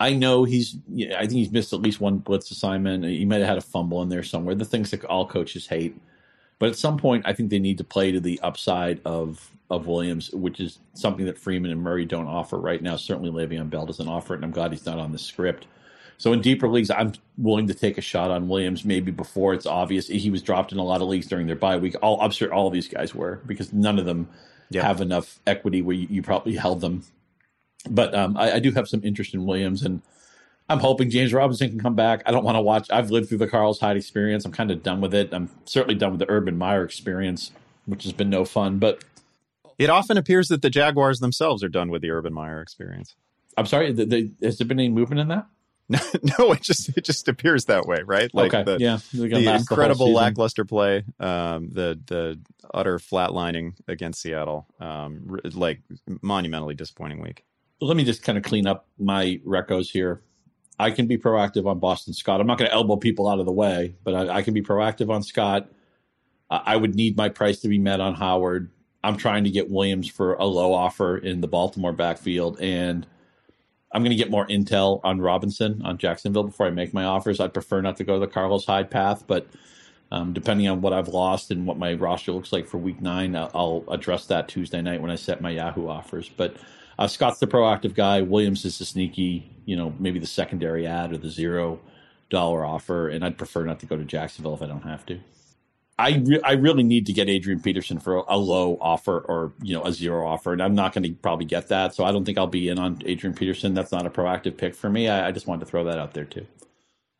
I 0.00 0.14
know 0.14 0.42
he's. 0.42 0.76
I 1.16 1.20
think 1.20 1.32
he's 1.32 1.52
missed 1.52 1.72
at 1.72 1.80
least 1.80 2.00
one 2.00 2.18
blitz 2.18 2.50
assignment. 2.50 3.04
He 3.04 3.24
might 3.24 3.38
have 3.38 3.48
had 3.48 3.58
a 3.58 3.62
fumble 3.62 4.02
in 4.02 4.08
there 4.08 4.24
somewhere. 4.24 4.54
The 4.56 4.64
things 4.64 4.90
that 4.90 5.04
all 5.04 5.26
coaches 5.26 5.66
hate. 5.68 5.96
But 6.62 6.68
at 6.68 6.76
some 6.76 6.96
point, 6.96 7.24
I 7.26 7.32
think 7.32 7.50
they 7.50 7.58
need 7.58 7.78
to 7.78 7.84
play 7.84 8.12
to 8.12 8.20
the 8.20 8.38
upside 8.38 9.00
of 9.04 9.50
of 9.68 9.88
Williams, 9.88 10.30
which 10.30 10.60
is 10.60 10.78
something 10.94 11.26
that 11.26 11.36
Freeman 11.36 11.72
and 11.72 11.82
Murray 11.82 12.04
don't 12.04 12.28
offer 12.28 12.56
right 12.56 12.80
now. 12.80 12.94
Certainly, 12.94 13.32
Le'Veon 13.32 13.68
Bell 13.68 13.84
doesn't 13.84 14.06
offer 14.06 14.34
it, 14.34 14.36
and 14.36 14.44
I'm 14.44 14.52
glad 14.52 14.70
he's 14.70 14.86
not 14.86 15.00
on 15.00 15.10
the 15.10 15.18
script. 15.18 15.66
So 16.18 16.32
in 16.32 16.40
deeper 16.40 16.68
leagues, 16.68 16.88
I'm 16.88 17.14
willing 17.36 17.66
to 17.66 17.74
take 17.74 17.98
a 17.98 18.00
shot 18.00 18.30
on 18.30 18.46
Williams 18.46 18.84
maybe 18.84 19.10
before 19.10 19.54
it's 19.54 19.66
obvious. 19.66 20.06
He 20.06 20.30
was 20.30 20.40
dropped 20.40 20.70
in 20.70 20.78
a 20.78 20.84
lot 20.84 21.02
of 21.02 21.08
leagues 21.08 21.26
during 21.26 21.48
their 21.48 21.56
bye 21.56 21.78
week. 21.78 21.96
All, 22.00 22.20
I'm 22.20 22.30
sure 22.30 22.54
all 22.54 22.68
of 22.68 22.72
these 22.72 22.86
guys 22.86 23.12
were 23.12 23.40
because 23.44 23.72
none 23.72 23.98
of 23.98 24.04
them 24.04 24.28
yeah. 24.70 24.86
have 24.86 25.00
enough 25.00 25.40
equity 25.48 25.82
where 25.82 25.96
you, 25.96 26.06
you 26.08 26.22
probably 26.22 26.54
held 26.54 26.80
them. 26.80 27.02
But 27.90 28.14
um, 28.14 28.36
I, 28.36 28.52
I, 28.52 28.58
do 28.60 28.70
have 28.70 28.86
some 28.86 29.02
interest 29.02 29.34
in 29.34 29.46
Williams, 29.46 29.82
and 29.82 30.00
I'm 30.72 30.80
hoping 30.80 31.10
James 31.10 31.34
Robinson 31.34 31.68
can 31.68 31.78
come 31.78 31.94
back. 31.94 32.22
I 32.24 32.30
don't 32.30 32.44
want 32.44 32.56
to 32.56 32.62
watch. 32.62 32.90
I've 32.90 33.10
lived 33.10 33.28
through 33.28 33.38
the 33.38 33.46
Carlos 33.46 33.78
Hyde 33.78 33.96
experience. 33.96 34.44
I'm 34.46 34.52
kind 34.52 34.70
of 34.70 34.82
done 34.82 35.02
with 35.02 35.12
it. 35.12 35.32
I'm 35.32 35.50
certainly 35.66 35.94
done 35.94 36.12
with 36.12 36.20
the 36.20 36.30
Urban 36.30 36.56
Meyer 36.56 36.82
experience, 36.82 37.50
which 37.84 38.04
has 38.04 38.12
been 38.12 38.30
no 38.30 38.46
fun. 38.46 38.78
But 38.78 39.04
it 39.78 39.90
often 39.90 40.16
appears 40.16 40.48
that 40.48 40.62
the 40.62 40.70
Jaguars 40.70 41.20
themselves 41.20 41.62
are 41.62 41.68
done 41.68 41.90
with 41.90 42.00
the 42.00 42.10
Urban 42.10 42.32
Meyer 42.32 42.62
experience. 42.62 43.14
I'm 43.56 43.66
sorry. 43.66 43.92
The, 43.92 44.06
the, 44.06 44.32
has 44.42 44.56
there 44.56 44.66
been 44.66 44.80
any 44.80 44.88
movement 44.88 45.20
in 45.20 45.28
that? 45.28 45.46
no, 46.38 46.52
it 46.52 46.62
just 46.62 46.96
it 46.96 47.04
just 47.04 47.28
appears 47.28 47.66
that 47.66 47.86
way, 47.86 47.98
right? 48.02 48.32
Like 48.32 48.54
okay, 48.54 48.62
the, 48.62 48.78
yeah, 48.78 48.98
the 49.12 49.54
incredible 49.54 50.06
the 50.06 50.12
lackluster 50.12 50.64
play, 50.64 51.04
um, 51.20 51.68
the 51.70 52.00
the 52.06 52.40
utter 52.72 52.98
flatlining 52.98 53.74
against 53.88 54.22
Seattle, 54.22 54.66
um, 54.80 55.38
like 55.52 55.82
monumentally 56.22 56.74
disappointing 56.74 57.20
week. 57.20 57.44
Let 57.80 57.96
me 57.96 58.04
just 58.04 58.22
kind 58.22 58.38
of 58.38 58.44
clean 58.44 58.66
up 58.66 58.86
my 58.98 59.40
recos 59.44 59.90
here. 59.90 60.22
I 60.82 60.90
can 60.90 61.06
be 61.06 61.16
proactive 61.16 61.66
on 61.66 61.78
Boston 61.78 62.12
Scott. 62.12 62.40
I'm 62.40 62.46
not 62.46 62.58
going 62.58 62.68
to 62.68 62.74
elbow 62.74 62.96
people 62.96 63.28
out 63.28 63.38
of 63.38 63.46
the 63.46 63.52
way, 63.52 63.94
but 64.02 64.14
I, 64.14 64.38
I 64.38 64.42
can 64.42 64.52
be 64.52 64.62
proactive 64.62 65.10
on 65.10 65.22
Scott. 65.22 65.68
I 66.50 66.76
would 66.76 66.94
need 66.94 67.16
my 67.16 67.30
price 67.30 67.60
to 67.60 67.68
be 67.68 67.78
met 67.78 68.00
on 68.00 68.14
Howard. 68.14 68.70
I'm 69.02 69.16
trying 69.16 69.44
to 69.44 69.50
get 69.50 69.70
Williams 69.70 70.08
for 70.08 70.34
a 70.34 70.44
low 70.44 70.74
offer 70.74 71.16
in 71.16 71.40
the 71.40 71.48
Baltimore 71.48 71.92
backfield, 71.92 72.60
and 72.60 73.06
I'm 73.92 74.02
going 74.02 74.10
to 74.10 74.22
get 74.22 74.30
more 74.30 74.46
intel 74.48 75.00
on 75.02 75.20
Robinson 75.20 75.82
on 75.82 75.98
Jacksonville 75.98 76.44
before 76.44 76.66
I 76.66 76.70
make 76.70 76.92
my 76.92 77.04
offers. 77.04 77.40
I'd 77.40 77.54
prefer 77.54 77.80
not 77.80 77.96
to 77.98 78.04
go 78.04 78.18
the 78.18 78.26
Carlos 78.26 78.66
Hyde 78.66 78.90
path, 78.90 79.24
but 79.26 79.46
um, 80.10 80.32
depending 80.32 80.68
on 80.68 80.82
what 80.82 80.92
I've 80.92 81.08
lost 81.08 81.50
and 81.50 81.66
what 81.66 81.78
my 81.78 81.94
roster 81.94 82.32
looks 82.32 82.52
like 82.52 82.66
for 82.66 82.76
Week 82.76 83.00
Nine, 83.00 83.34
I'll, 83.34 83.50
I'll 83.54 83.84
address 83.88 84.26
that 84.26 84.48
Tuesday 84.48 84.82
night 84.82 85.00
when 85.00 85.10
I 85.10 85.16
set 85.16 85.40
my 85.40 85.50
Yahoo 85.50 85.88
offers. 85.88 86.28
But 86.28 86.56
uh, 86.98 87.06
Scott's 87.06 87.38
the 87.40 87.46
proactive 87.46 87.94
guy. 87.94 88.22
Williams 88.22 88.64
is 88.64 88.78
the 88.78 88.84
sneaky, 88.84 89.50
you 89.64 89.76
know, 89.76 89.94
maybe 89.98 90.18
the 90.18 90.26
secondary 90.26 90.86
ad 90.86 91.12
or 91.12 91.18
the 91.18 91.30
zero 91.30 91.80
dollar 92.30 92.64
offer, 92.64 93.08
and 93.08 93.24
I'd 93.24 93.38
prefer 93.38 93.64
not 93.64 93.80
to 93.80 93.86
go 93.86 93.96
to 93.96 94.04
Jacksonville 94.04 94.54
if 94.54 94.62
I 94.62 94.66
don't 94.66 94.82
have 94.82 95.04
to. 95.06 95.20
I 95.98 96.22
re- 96.24 96.40
I 96.42 96.52
really 96.52 96.82
need 96.82 97.06
to 97.06 97.12
get 97.12 97.28
Adrian 97.28 97.60
Peterson 97.60 98.00
for 98.00 98.24
a, 98.26 98.36
low 98.36 98.78
offer 98.80 99.20
or 99.20 99.52
you 99.62 99.74
know 99.74 99.84
a 99.84 99.92
zero 99.92 100.26
offer, 100.26 100.52
and 100.52 100.62
I'm 100.62 100.74
not 100.74 100.92
going 100.92 101.04
to 101.04 101.12
probably 101.12 101.44
get 101.44 101.68
that. 101.68 101.94
So 101.94 102.04
I 102.04 102.12
don't 102.12 102.24
think 102.24 102.38
I'll 102.38 102.46
be 102.46 102.68
in 102.68 102.78
on 102.78 103.02
Adrian 103.04 103.34
Peterson. 103.34 103.74
That's 103.74 103.92
not 103.92 104.06
a 104.06 104.10
proactive 104.10 104.56
pick 104.56 104.74
for 104.74 104.90
me. 104.90 105.08
I, 105.08 105.28
I 105.28 105.32
just 105.32 105.46
wanted 105.46 105.66
to 105.66 105.70
throw 105.70 105.84
that 105.84 105.98
out 105.98 106.14
there 106.14 106.24
too. 106.24 106.46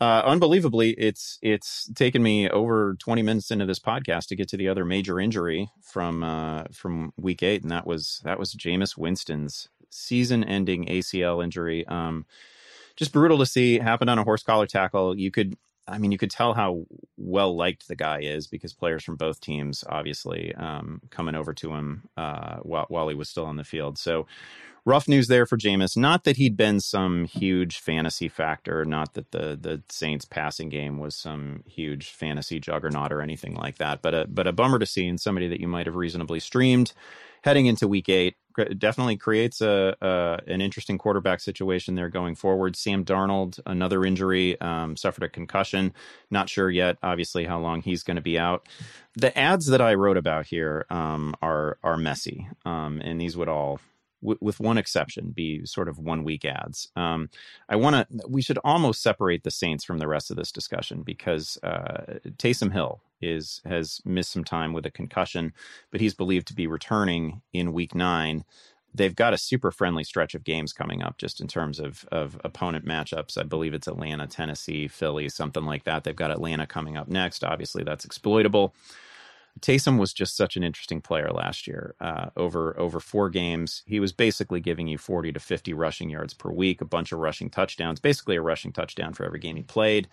Uh, 0.02 0.20
unbelievably, 0.24 0.90
it's 0.94 1.38
it's 1.42 1.88
taken 1.94 2.24
me 2.24 2.50
over 2.50 2.96
20 2.98 3.22
minutes 3.22 3.52
into 3.52 3.64
this 3.64 3.78
podcast 3.78 4.26
to 4.26 4.34
get 4.34 4.48
to 4.48 4.56
the 4.56 4.66
other 4.66 4.84
major 4.84 5.20
injury 5.20 5.70
from 5.80 6.24
uh, 6.24 6.64
from 6.72 7.12
week 7.16 7.40
eight, 7.40 7.62
and 7.62 7.70
that 7.70 7.86
was 7.86 8.20
that 8.24 8.36
was 8.36 8.52
Jameis 8.52 8.98
Winston's 8.98 9.68
season-ending 9.90 10.86
ACL 10.86 11.44
injury. 11.44 11.86
Um, 11.86 12.26
just 12.96 13.12
brutal 13.12 13.38
to 13.38 13.46
see 13.46 13.78
happen 13.78 14.08
on 14.08 14.18
a 14.18 14.24
horse 14.24 14.42
collar 14.42 14.66
tackle. 14.66 15.16
You 15.16 15.30
could 15.30 15.56
I 15.86 15.98
mean, 15.98 16.10
you 16.10 16.18
could 16.18 16.32
tell 16.32 16.54
how 16.54 16.84
well 17.16 17.56
liked 17.56 17.86
the 17.86 17.94
guy 17.94 18.22
is 18.22 18.48
because 18.48 18.72
players 18.72 19.04
from 19.04 19.14
both 19.14 19.40
teams, 19.40 19.84
obviously, 19.88 20.52
um, 20.56 21.00
coming 21.10 21.36
over 21.36 21.54
to 21.54 21.74
him 21.74 22.08
uh, 22.16 22.56
while 22.62 22.86
while 22.88 23.08
he 23.08 23.14
was 23.14 23.28
still 23.28 23.46
on 23.46 23.56
the 23.56 23.62
field. 23.62 23.98
So, 23.98 24.26
rough 24.84 25.08
news 25.08 25.28
there 25.28 25.46
for 25.46 25.56
Jameis. 25.56 25.96
Not 25.96 26.24
that 26.24 26.36
he'd 26.36 26.56
been 26.56 26.80
some 26.80 27.24
huge 27.24 27.78
fantasy 27.78 28.28
factor. 28.28 28.84
Not 28.84 29.14
that 29.14 29.30
the 29.30 29.58
the 29.60 29.82
Saints 29.88 30.24
passing 30.24 30.68
game 30.68 30.98
was 30.98 31.16
some 31.16 31.62
huge 31.66 32.10
fantasy 32.10 32.60
juggernaut 32.60 33.12
or 33.12 33.22
anything 33.22 33.54
like 33.54 33.78
that. 33.78 34.02
But 34.02 34.14
a 34.14 34.26
but 34.28 34.46
a 34.46 34.52
bummer 34.52 34.78
to 34.78 34.86
see 34.86 35.06
in 35.06 35.18
somebody 35.18 35.48
that 35.48 35.60
you 35.60 35.68
might 35.68 35.86
have 35.86 35.96
reasonably 35.96 36.40
streamed 36.40 36.92
heading 37.42 37.66
into 37.66 37.88
Week 37.88 38.08
Eight 38.08 38.36
definitely 38.78 39.16
creates 39.16 39.60
a, 39.60 39.96
a, 40.00 40.40
an 40.46 40.60
interesting 40.60 40.98
quarterback 40.98 41.40
situation 41.40 41.94
there 41.94 42.08
going 42.08 42.34
forward. 42.34 42.76
Sam 42.76 43.04
Darnold, 43.04 43.58
another 43.66 44.04
injury, 44.04 44.60
um, 44.60 44.96
suffered 44.96 45.24
a 45.24 45.28
concussion. 45.28 45.92
Not 46.30 46.48
sure 46.48 46.70
yet, 46.70 46.98
obviously, 47.02 47.44
how 47.44 47.58
long 47.58 47.82
he's 47.82 48.02
going 48.02 48.16
to 48.16 48.22
be 48.22 48.38
out. 48.38 48.68
The 49.16 49.36
ads 49.36 49.66
that 49.66 49.80
I 49.80 49.94
wrote 49.94 50.16
about 50.16 50.46
here 50.46 50.86
um, 50.90 51.34
are 51.42 51.78
are 51.82 51.96
messy, 51.96 52.48
um, 52.64 53.00
and 53.04 53.20
these 53.20 53.36
would 53.36 53.48
all 53.48 53.80
with 54.22 54.60
one 54.60 54.78
exception, 54.78 55.32
be 55.34 55.66
sort 55.66 55.88
of 55.88 55.98
one 55.98 56.24
week 56.24 56.44
ads. 56.44 56.88
Um, 56.96 57.28
I 57.68 57.76
want 57.76 57.96
to. 57.96 58.26
We 58.28 58.40
should 58.40 58.58
almost 58.58 59.02
separate 59.02 59.42
the 59.42 59.50
Saints 59.50 59.84
from 59.84 59.98
the 59.98 60.08
rest 60.08 60.30
of 60.30 60.36
this 60.36 60.52
discussion 60.52 61.02
because 61.02 61.58
uh, 61.62 62.18
Taysom 62.38 62.72
Hill 62.72 63.02
is 63.20 63.60
has 63.64 64.00
missed 64.04 64.32
some 64.32 64.44
time 64.44 64.72
with 64.72 64.86
a 64.86 64.90
concussion, 64.90 65.52
but 65.90 66.00
he's 66.00 66.14
believed 66.14 66.46
to 66.48 66.54
be 66.54 66.66
returning 66.66 67.42
in 67.52 67.72
Week 67.72 67.94
Nine. 67.94 68.44
They've 68.94 69.16
got 69.16 69.32
a 69.32 69.38
super 69.38 69.70
friendly 69.70 70.04
stretch 70.04 70.34
of 70.34 70.44
games 70.44 70.74
coming 70.74 71.02
up, 71.02 71.16
just 71.18 71.40
in 71.40 71.48
terms 71.48 71.80
of 71.80 72.06
of 72.12 72.40
opponent 72.44 72.86
matchups. 72.86 73.36
I 73.38 73.42
believe 73.42 73.74
it's 73.74 73.88
Atlanta, 73.88 74.26
Tennessee, 74.26 74.86
Philly, 74.86 75.28
something 75.28 75.64
like 75.64 75.84
that. 75.84 76.04
They've 76.04 76.14
got 76.14 76.30
Atlanta 76.30 76.66
coming 76.66 76.96
up 76.96 77.08
next. 77.08 77.42
Obviously, 77.42 77.82
that's 77.84 78.04
exploitable. 78.04 78.74
Taysom 79.60 79.98
was 79.98 80.12
just 80.12 80.36
such 80.36 80.56
an 80.56 80.62
interesting 80.62 81.00
player 81.00 81.30
last 81.30 81.66
year. 81.66 81.94
Uh, 82.00 82.30
over 82.36 82.78
over 82.78 83.00
four 83.00 83.30
games, 83.30 83.82
he 83.86 84.00
was 84.00 84.12
basically 84.12 84.60
giving 84.60 84.88
you 84.88 84.98
40 84.98 85.32
to 85.32 85.40
50 85.40 85.74
rushing 85.74 86.10
yards 86.10 86.34
per 86.34 86.50
week, 86.50 86.80
a 86.80 86.86
bunch 86.86 87.12
of 87.12 87.18
rushing 87.18 87.50
touchdowns, 87.50 88.00
basically 88.00 88.36
a 88.36 88.42
rushing 88.42 88.72
touchdown 88.72 89.12
for 89.12 89.24
every 89.24 89.38
game 89.38 89.56
he 89.56 89.62
played. 89.62 90.08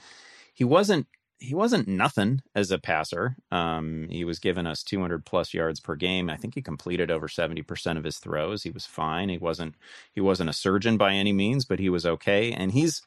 He 0.53 0.63
wasn't 0.63 1.07
he 1.39 1.55
wasn't 1.55 1.87
nothing 1.87 2.41
as 2.53 2.69
a 2.69 2.77
passer. 2.77 3.37
Um, 3.49 4.07
he 4.09 4.25
was 4.25 4.39
giving 4.39 4.67
us 4.67 4.83
200 4.83 5.25
plus 5.25 5.53
yards 5.53 5.79
per 5.79 5.95
game. 5.95 6.29
I 6.29 6.35
think 6.35 6.53
he 6.53 6.61
completed 6.61 7.09
over 7.09 7.29
70% 7.29 7.97
of 7.97 8.03
his 8.03 8.19
throws. 8.19 8.63
He 8.63 8.71
was 8.71 8.85
fine. 8.85 9.29
He 9.29 9.37
wasn't 9.37 9.75
he 10.13 10.19
wasn't 10.21 10.49
a 10.49 10.53
surgeon 10.53 10.97
by 10.97 11.13
any 11.13 11.31
means, 11.31 11.65
but 11.65 11.79
he 11.79 11.89
was 11.89 12.05
okay. 12.05 12.51
And 12.51 12.73
he's 12.73 13.01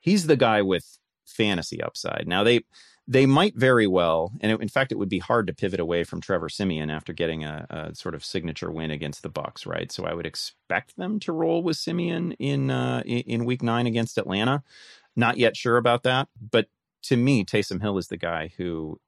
he's 0.00 0.26
the 0.26 0.36
guy 0.36 0.62
with 0.62 0.98
fantasy 1.26 1.82
upside. 1.82 2.26
Now 2.28 2.44
they 2.44 2.60
they 3.08 3.26
might 3.26 3.56
very 3.56 3.86
well, 3.86 4.32
and 4.40 4.52
it, 4.52 4.60
in 4.60 4.68
fact, 4.68 4.92
it 4.92 4.98
would 4.98 5.08
be 5.08 5.18
hard 5.18 5.48
to 5.48 5.52
pivot 5.52 5.80
away 5.80 6.04
from 6.04 6.20
Trevor 6.20 6.48
Siemian 6.48 6.88
after 6.88 7.12
getting 7.12 7.44
a, 7.44 7.66
a, 7.68 7.94
sort 7.94 8.14
of 8.14 8.24
signature 8.24 8.70
win 8.70 8.90
against 8.90 9.22
the 9.22 9.30
Bucs, 9.30 9.66
right? 9.66 9.90
So 9.90 10.04
I 10.04 10.14
would 10.14 10.26
expect 10.26 10.96
them 10.96 11.18
to 11.20 11.32
roll 11.32 11.62
with 11.62 11.76
Siemian 11.76 12.32
in 12.32 12.70
uh, 12.70 13.02
in 13.04 13.44
Week 13.44 13.62
Nine 13.62 13.86
against 13.86 14.18
Atlanta. 14.18 14.62
Not 15.16 15.36
yet 15.36 15.56
sure 15.56 15.76
about 15.76 16.04
that, 16.04 16.28
but 16.40 16.68
to 17.04 17.16
me, 17.16 17.44
Taysom 17.44 17.80
Hill 17.80 17.98
is 17.98 18.06
the 18.06 18.16
guy 18.16 18.52
who, 18.56 19.00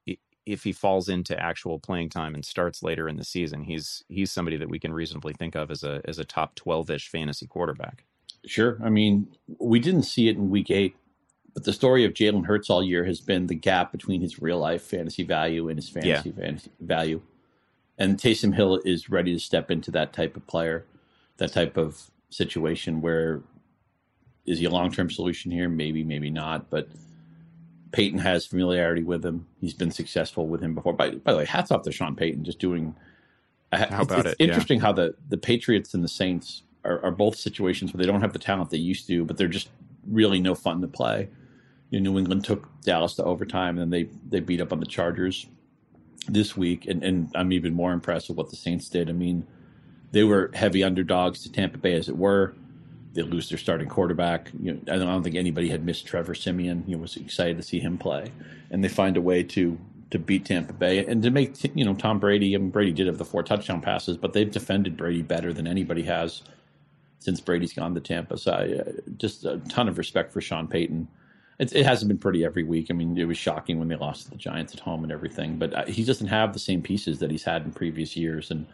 if 0.45 0.65
he 0.65 0.73
falls 0.73 1.09
into 1.09 1.41
actual 1.41 1.79
playing 1.79 2.11
time 2.11 2.35
and 2.35 2.45
starts 2.45 2.83
later 2.83 3.09
in 3.09 3.17
the 3.17 3.25
season, 3.25 3.63
he's 3.63 4.05
he's 4.09 4.33
somebody 4.33 4.57
that 4.57 4.69
we 4.69 4.81
can 4.81 4.93
reasonably 4.93 5.35
think 5.35 5.55
of 5.55 5.71
as 5.71 5.85
a 5.85 6.03
as 6.05 6.19
a 6.19 6.25
top 6.25 6.57
twelve 6.57 6.91
ish 6.91 7.09
fantasy 7.09 7.47
quarterback. 7.47 8.05
Sure, 8.45 8.79
I 8.85 8.91
mean, 8.91 9.29
we 9.59 9.79
didn't 9.79 10.03
see 10.03 10.29
it 10.29 10.37
in 10.37 10.51
Week 10.51 10.71
Eight 10.71 10.97
but 11.55 11.63
the 11.63 11.73
story 11.73 12.05
of 12.05 12.13
Jalen 12.13 12.45
Hurts 12.45 12.69
all 12.69 12.83
year 12.83 13.05
has 13.05 13.21
been 13.21 13.47
the 13.47 13.55
gap 13.55 13.93
between 13.93 14.21
his 14.21 14.43
real 14.43 14.59
life 14.59 14.83
fantasy 14.83 15.23
value 15.23 15.69
and 15.69 15.79
his 15.79 15.89
fantasy, 15.89 16.31
yeah. 16.31 16.45
fantasy 16.45 16.71
value. 16.81 17.23
And 17.97 18.19
Taysom 18.19 18.55
Hill 18.55 18.81
is 18.85 19.09
ready 19.09 19.33
to 19.33 19.39
step 19.39 19.71
into 19.71 19.93
that 19.93 20.13
type 20.13 20.37
of 20.37 20.45
player, 20.49 20.85
that 21.37 21.53
type 21.53 21.77
of 21.77 22.11
situation 22.29 23.01
where 23.01 23.41
is 24.45 24.59
he 24.59 24.65
a 24.65 24.71
long 24.71 24.91
term 24.91 25.09
solution 25.09 25.53
here? 25.53 25.69
Maybe, 25.69 26.03
maybe 26.03 26.29
not. 26.29 26.71
But 26.71 26.89
Payton 27.93 28.19
has 28.19 28.45
familiarity 28.45 29.05
with 29.05 29.25
him. 29.25 29.47
He's 29.61 29.75
been 29.75 29.93
successful 29.93 30.49
with 30.49 30.61
him 30.61 30.75
before. 30.75 30.93
By, 30.93 31.11
by 31.11 31.33
the 31.33 31.39
way, 31.39 31.45
hats 31.45 31.71
off 31.71 31.83
to 31.83 31.93
Sean 31.93 32.17
Payton 32.17 32.43
just 32.43 32.59
doing. 32.59 32.97
How 33.73 34.03
about 34.03 34.27
it's 34.27 34.37
it? 34.41 34.45
interesting 34.45 34.79
yeah. 34.79 34.87
how 34.87 34.93
the, 34.93 35.15
the 35.29 35.37
Patriots 35.37 35.95
and 35.95 36.03
the 36.03 36.09
Saints 36.09 36.63
are, 36.85 37.03
are 37.05 37.11
both 37.13 37.37
situations 37.37 37.95
where 37.95 37.99
they 38.05 38.11
don't 38.11 38.21
have 38.21 38.33
the 38.33 38.39
talent 38.41 38.71
they 38.71 38.77
used 38.77 39.07
to, 39.07 39.25
but 39.25 39.37
they're 39.37 39.47
just 39.47 39.69
really 40.07 40.41
no 40.41 40.55
fun 40.57 40.81
to 40.81 40.89
play 40.89 41.29
you 41.95 42.01
know, 42.01 42.11
New 42.11 42.19
England 42.19 42.45
took 42.45 42.69
Dallas 42.81 43.15
to 43.15 43.25
overtime, 43.25 43.79
and 43.79 43.93
they 43.93 44.09
they 44.29 44.41
beat 44.41 44.61
up 44.61 44.73
on 44.73 44.81
the 44.81 44.87
Chargers 44.87 45.47
this 46.29 46.57
week, 46.57 46.87
and, 46.89 47.05
and 47.05 47.31
I'm 47.37 47.53
even 47.53 47.73
more 47.73 47.93
impressed 47.93 48.29
with 48.29 48.37
what 48.37 48.51
the 48.51 48.57
Saints 48.57 48.89
did. 48.89 49.09
I 49.09 49.13
mean, 49.13 49.47
they 50.11 50.25
were 50.25 50.51
heavy 50.55 50.83
underdogs 50.83 51.43
to 51.45 51.53
Tampa 51.53 51.79
Bay, 51.79 51.95
as 51.95 52.09
it 52.09 52.17
were. 52.17 52.55
They 53.13 53.23
lose 53.23 53.49
their 53.49 53.59
starting 53.59 53.89
quarterback. 53.89 54.51
You 54.61 54.75
know, 54.75 54.81
I 54.93 54.97
don't 54.97 55.23
think 55.23 55.37
anybody 55.37 55.69
had 55.69 55.85
missed 55.85 56.05
Trevor 56.05 56.35
Siemian. 56.35 56.83
You 56.89 56.97
know, 56.97 57.03
was 57.03 57.17
excited 57.17 57.59
to 57.59 57.63
see 57.63 57.79
him 57.79 57.97
play, 57.97 58.33
and 58.73 58.83
they 58.83 58.89
find 58.89 59.17
a 59.17 59.21
way 59.21 59.45
to 59.45 59.79
to 60.11 60.19
beat 60.19 60.47
Tampa 60.47 60.73
Bay 60.73 61.07
and 61.07 61.23
to 61.23 61.31
make 61.31 61.63
you 61.77 61.85
know 61.85 61.95
Tom 61.95 62.19
Brady. 62.19 62.57
I 62.57 62.59
mean, 62.59 62.71
Brady 62.71 62.91
did 62.91 63.07
have 63.07 63.19
the 63.19 63.25
four 63.25 63.45
touchdown 63.45 63.81
passes, 63.81 64.17
but 64.17 64.33
they've 64.33 64.51
defended 64.51 64.97
Brady 64.97 65.23
better 65.23 65.53
than 65.53 65.69
anybody 65.69 66.03
has 66.03 66.43
since 67.21 67.41
Brady's 67.41 67.73
gone 67.73 67.95
to 67.95 68.01
Tampa. 68.01 68.37
So 68.37 68.51
I, 68.51 68.81
uh, 68.81 68.93
just 69.17 69.45
a 69.45 69.59
ton 69.69 69.89
of 69.89 69.97
respect 69.97 70.33
for 70.33 70.41
Sean 70.41 70.67
Payton 70.67 71.07
it, 71.59 71.75
it, 71.75 71.87
hasn't 71.87 72.09
been 72.09 72.19
pretty 72.19 72.45
every 72.45 72.65
week. 72.65 72.89
I 72.91 72.95
mean, 72.95 73.17
it 73.17 73.27
was 73.27 73.39
shocking 73.39 73.79
when 73.79 73.89
they 73.89 73.97
lost 73.97 74.25
to 74.25 74.31
the 74.31 74.37
Giants 74.37 74.75
at 74.75 74.81
home 74.81 75.03
and 75.03 75.13
everything, 75.13 75.57
but 75.57 75.73
uh, 75.75 75.85
he 75.87 76.05
doesn't 76.05 76.27
have 76.27 76.53
the 76.53 76.59
same 76.59 76.83
pieces 76.83 77.19
that 77.21 77.31
he's 77.31 77.45
had 77.45 77.65
in 77.65 77.73
previous 77.73 78.17
years. 78.17 78.51
And 78.51 78.67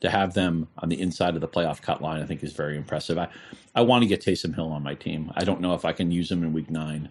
to 0.00 0.10
have 0.10 0.34
them 0.34 0.68
on 0.78 0.88
the 0.88 1.00
inside 1.00 1.34
of 1.34 1.40
the 1.40 1.48
playoff 1.48 1.80
cut 1.80 2.02
line, 2.02 2.22
I 2.22 2.26
think 2.26 2.42
is 2.42 2.52
very 2.52 2.76
impressive. 2.76 3.18
I, 3.18 3.28
I 3.74 3.82
want 3.82 4.02
to 4.02 4.08
get 4.08 4.20
Taysom 4.20 4.54
Hill 4.54 4.72
on 4.72 4.82
my 4.82 4.94
team. 4.94 5.32
I 5.36 5.44
don't 5.44 5.60
know 5.60 5.74
if 5.74 5.84
I 5.84 5.92
can 5.92 6.10
use 6.10 6.30
him 6.30 6.42
in 6.42 6.52
week 6.52 6.70
nine, 6.70 7.08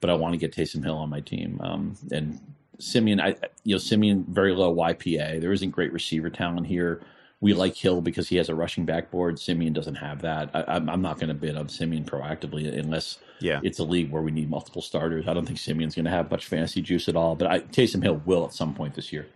but 0.00 0.10
I 0.10 0.14
want 0.14 0.34
to 0.34 0.38
get 0.38 0.52
Taysom 0.52 0.84
Hill 0.84 0.96
on 0.96 1.10
my 1.10 1.20
team. 1.20 1.60
Um, 1.62 1.96
and 2.10 2.40
Siemian, 2.78 3.20
I, 3.20 3.36
you 3.64 3.74
know, 3.74 3.78
Siemian, 3.78 4.24
very 4.28 4.54
low 4.54 4.74
YPA. 4.74 5.40
There 5.40 5.52
isn't 5.52 5.70
great 5.70 5.92
receiver 5.92 6.30
talent 6.30 6.66
here 6.66 7.02
we 7.40 7.54
like 7.54 7.74
Hill 7.74 8.00
because 8.02 8.28
he 8.28 8.36
has 8.36 8.48
a 8.48 8.54
rushing 8.54 8.84
backboard. 8.84 9.38
Siemian 9.38 9.72
doesn't 9.72 9.94
have 9.94 10.22
that. 10.22 10.50
I, 10.54 10.76
am 10.76 11.00
not 11.00 11.18
going 11.18 11.28
to 11.28 11.34
bid 11.34 11.56
on 11.56 11.68
Siemian 11.68 12.04
proactively 12.04 12.78
unless 12.78 13.18
yeah. 13.40 13.60
it's 13.62 13.78
a 13.78 13.84
league 13.84 14.10
where 14.10 14.22
we 14.22 14.30
need 14.30 14.50
multiple 14.50 14.82
starters. 14.82 15.26
I 15.26 15.32
don't 15.32 15.46
think 15.46 15.58
Siemian's 15.58 15.94
going 15.94 16.04
to 16.04 16.10
have 16.10 16.30
much 16.30 16.46
fantasy 16.46 16.82
juice 16.82 17.08
at 17.08 17.16
all, 17.16 17.36
but 17.36 17.50
I, 17.50 17.60
Taysom 17.60 18.02
Hill 18.02 18.20
will 18.26 18.44
at 18.44 18.52
some 18.52 18.74
point 18.74 18.94
this 18.94 19.12
year. 19.12 19.26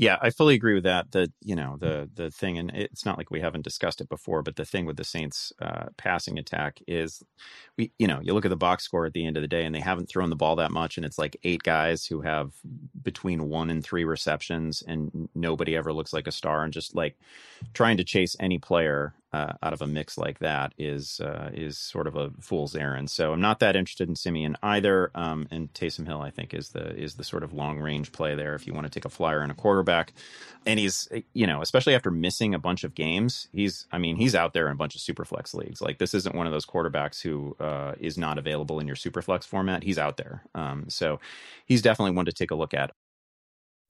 Yeah, 0.00 0.16
I 0.22 0.30
fully 0.30 0.54
agree 0.54 0.72
with 0.72 0.84
that. 0.84 1.12
The 1.12 1.30
you 1.42 1.54
know 1.54 1.76
the 1.78 2.08
the 2.14 2.30
thing, 2.30 2.56
and 2.56 2.70
it's 2.74 3.04
not 3.04 3.18
like 3.18 3.30
we 3.30 3.42
haven't 3.42 3.64
discussed 3.64 4.00
it 4.00 4.08
before, 4.08 4.42
but 4.42 4.56
the 4.56 4.64
thing 4.64 4.86
with 4.86 4.96
the 4.96 5.04
Saints' 5.04 5.52
uh, 5.60 5.88
passing 5.98 6.38
attack 6.38 6.80
is, 6.88 7.22
we 7.76 7.92
you 7.98 8.06
know 8.06 8.18
you 8.22 8.32
look 8.32 8.46
at 8.46 8.48
the 8.48 8.56
box 8.56 8.82
score 8.84 9.04
at 9.04 9.12
the 9.12 9.26
end 9.26 9.36
of 9.36 9.42
the 9.42 9.46
day, 9.46 9.62
and 9.66 9.74
they 9.74 9.80
haven't 9.80 10.08
thrown 10.08 10.30
the 10.30 10.36
ball 10.36 10.56
that 10.56 10.70
much, 10.70 10.96
and 10.96 11.04
it's 11.04 11.18
like 11.18 11.36
eight 11.44 11.62
guys 11.64 12.06
who 12.06 12.22
have 12.22 12.54
between 13.02 13.50
one 13.50 13.68
and 13.68 13.84
three 13.84 14.04
receptions, 14.04 14.82
and 14.86 15.28
nobody 15.34 15.76
ever 15.76 15.92
looks 15.92 16.14
like 16.14 16.26
a 16.26 16.32
star, 16.32 16.64
and 16.64 16.72
just 16.72 16.94
like 16.94 17.18
trying 17.74 17.98
to 17.98 18.04
chase 18.04 18.34
any 18.40 18.56
player 18.58 19.12
uh, 19.32 19.52
out 19.62 19.72
of 19.72 19.80
a 19.80 19.86
mix 19.86 20.18
like 20.18 20.40
that 20.40 20.72
is 20.76 21.20
uh, 21.20 21.50
is 21.52 21.78
sort 21.78 22.06
of 22.06 22.16
a 22.16 22.30
fool's 22.40 22.74
errand. 22.74 23.10
So 23.10 23.32
I'm 23.32 23.40
not 23.40 23.60
that 23.60 23.76
interested 23.76 24.08
in 24.08 24.16
Siemian 24.16 24.56
either. 24.62 25.10
Um, 25.14 25.46
and 25.50 25.72
Taysom 25.72 26.06
Hill, 26.06 26.20
I 26.20 26.30
think, 26.30 26.52
is 26.52 26.70
the 26.70 26.94
is 26.96 27.14
the 27.14 27.24
sort 27.24 27.44
of 27.44 27.52
long 27.52 27.78
range 27.78 28.10
play 28.12 28.34
there 28.34 28.54
if 28.54 28.66
you 28.66 28.74
want 28.74 28.86
to 28.86 28.90
take 28.90 29.04
a 29.04 29.10
flyer 29.10 29.40
and 29.40 29.52
a 29.52 29.54
quarterback. 29.54 30.12
And 30.66 30.80
he's 30.80 31.08
you 31.32 31.46
know 31.46 31.62
especially 31.62 31.94
after 31.94 32.10
missing 32.10 32.54
a 32.54 32.58
bunch 32.58 32.82
of 32.82 32.94
games, 32.94 33.48
he's 33.52 33.86
I 33.92 33.98
mean 33.98 34.16
he's 34.16 34.34
out 34.34 34.52
there 34.52 34.66
in 34.66 34.72
a 34.72 34.76
bunch 34.76 34.96
of 34.96 35.00
superflex 35.00 35.54
leagues. 35.54 35.80
Like 35.80 35.98
this 35.98 36.14
isn't 36.14 36.34
one 36.34 36.46
of 36.46 36.52
those 36.52 36.66
quarterbacks 36.66 37.22
who 37.22 37.56
uh, 37.60 37.94
is 38.00 38.18
not 38.18 38.38
available 38.38 38.80
in 38.80 38.86
your 38.86 38.96
superflex 38.96 39.44
format. 39.44 39.84
He's 39.84 39.98
out 39.98 40.16
there. 40.16 40.42
Um, 40.54 40.86
so 40.88 41.20
he's 41.66 41.82
definitely 41.82 42.16
one 42.16 42.26
to 42.26 42.32
take 42.32 42.50
a 42.50 42.56
look 42.56 42.74
at 42.74 42.90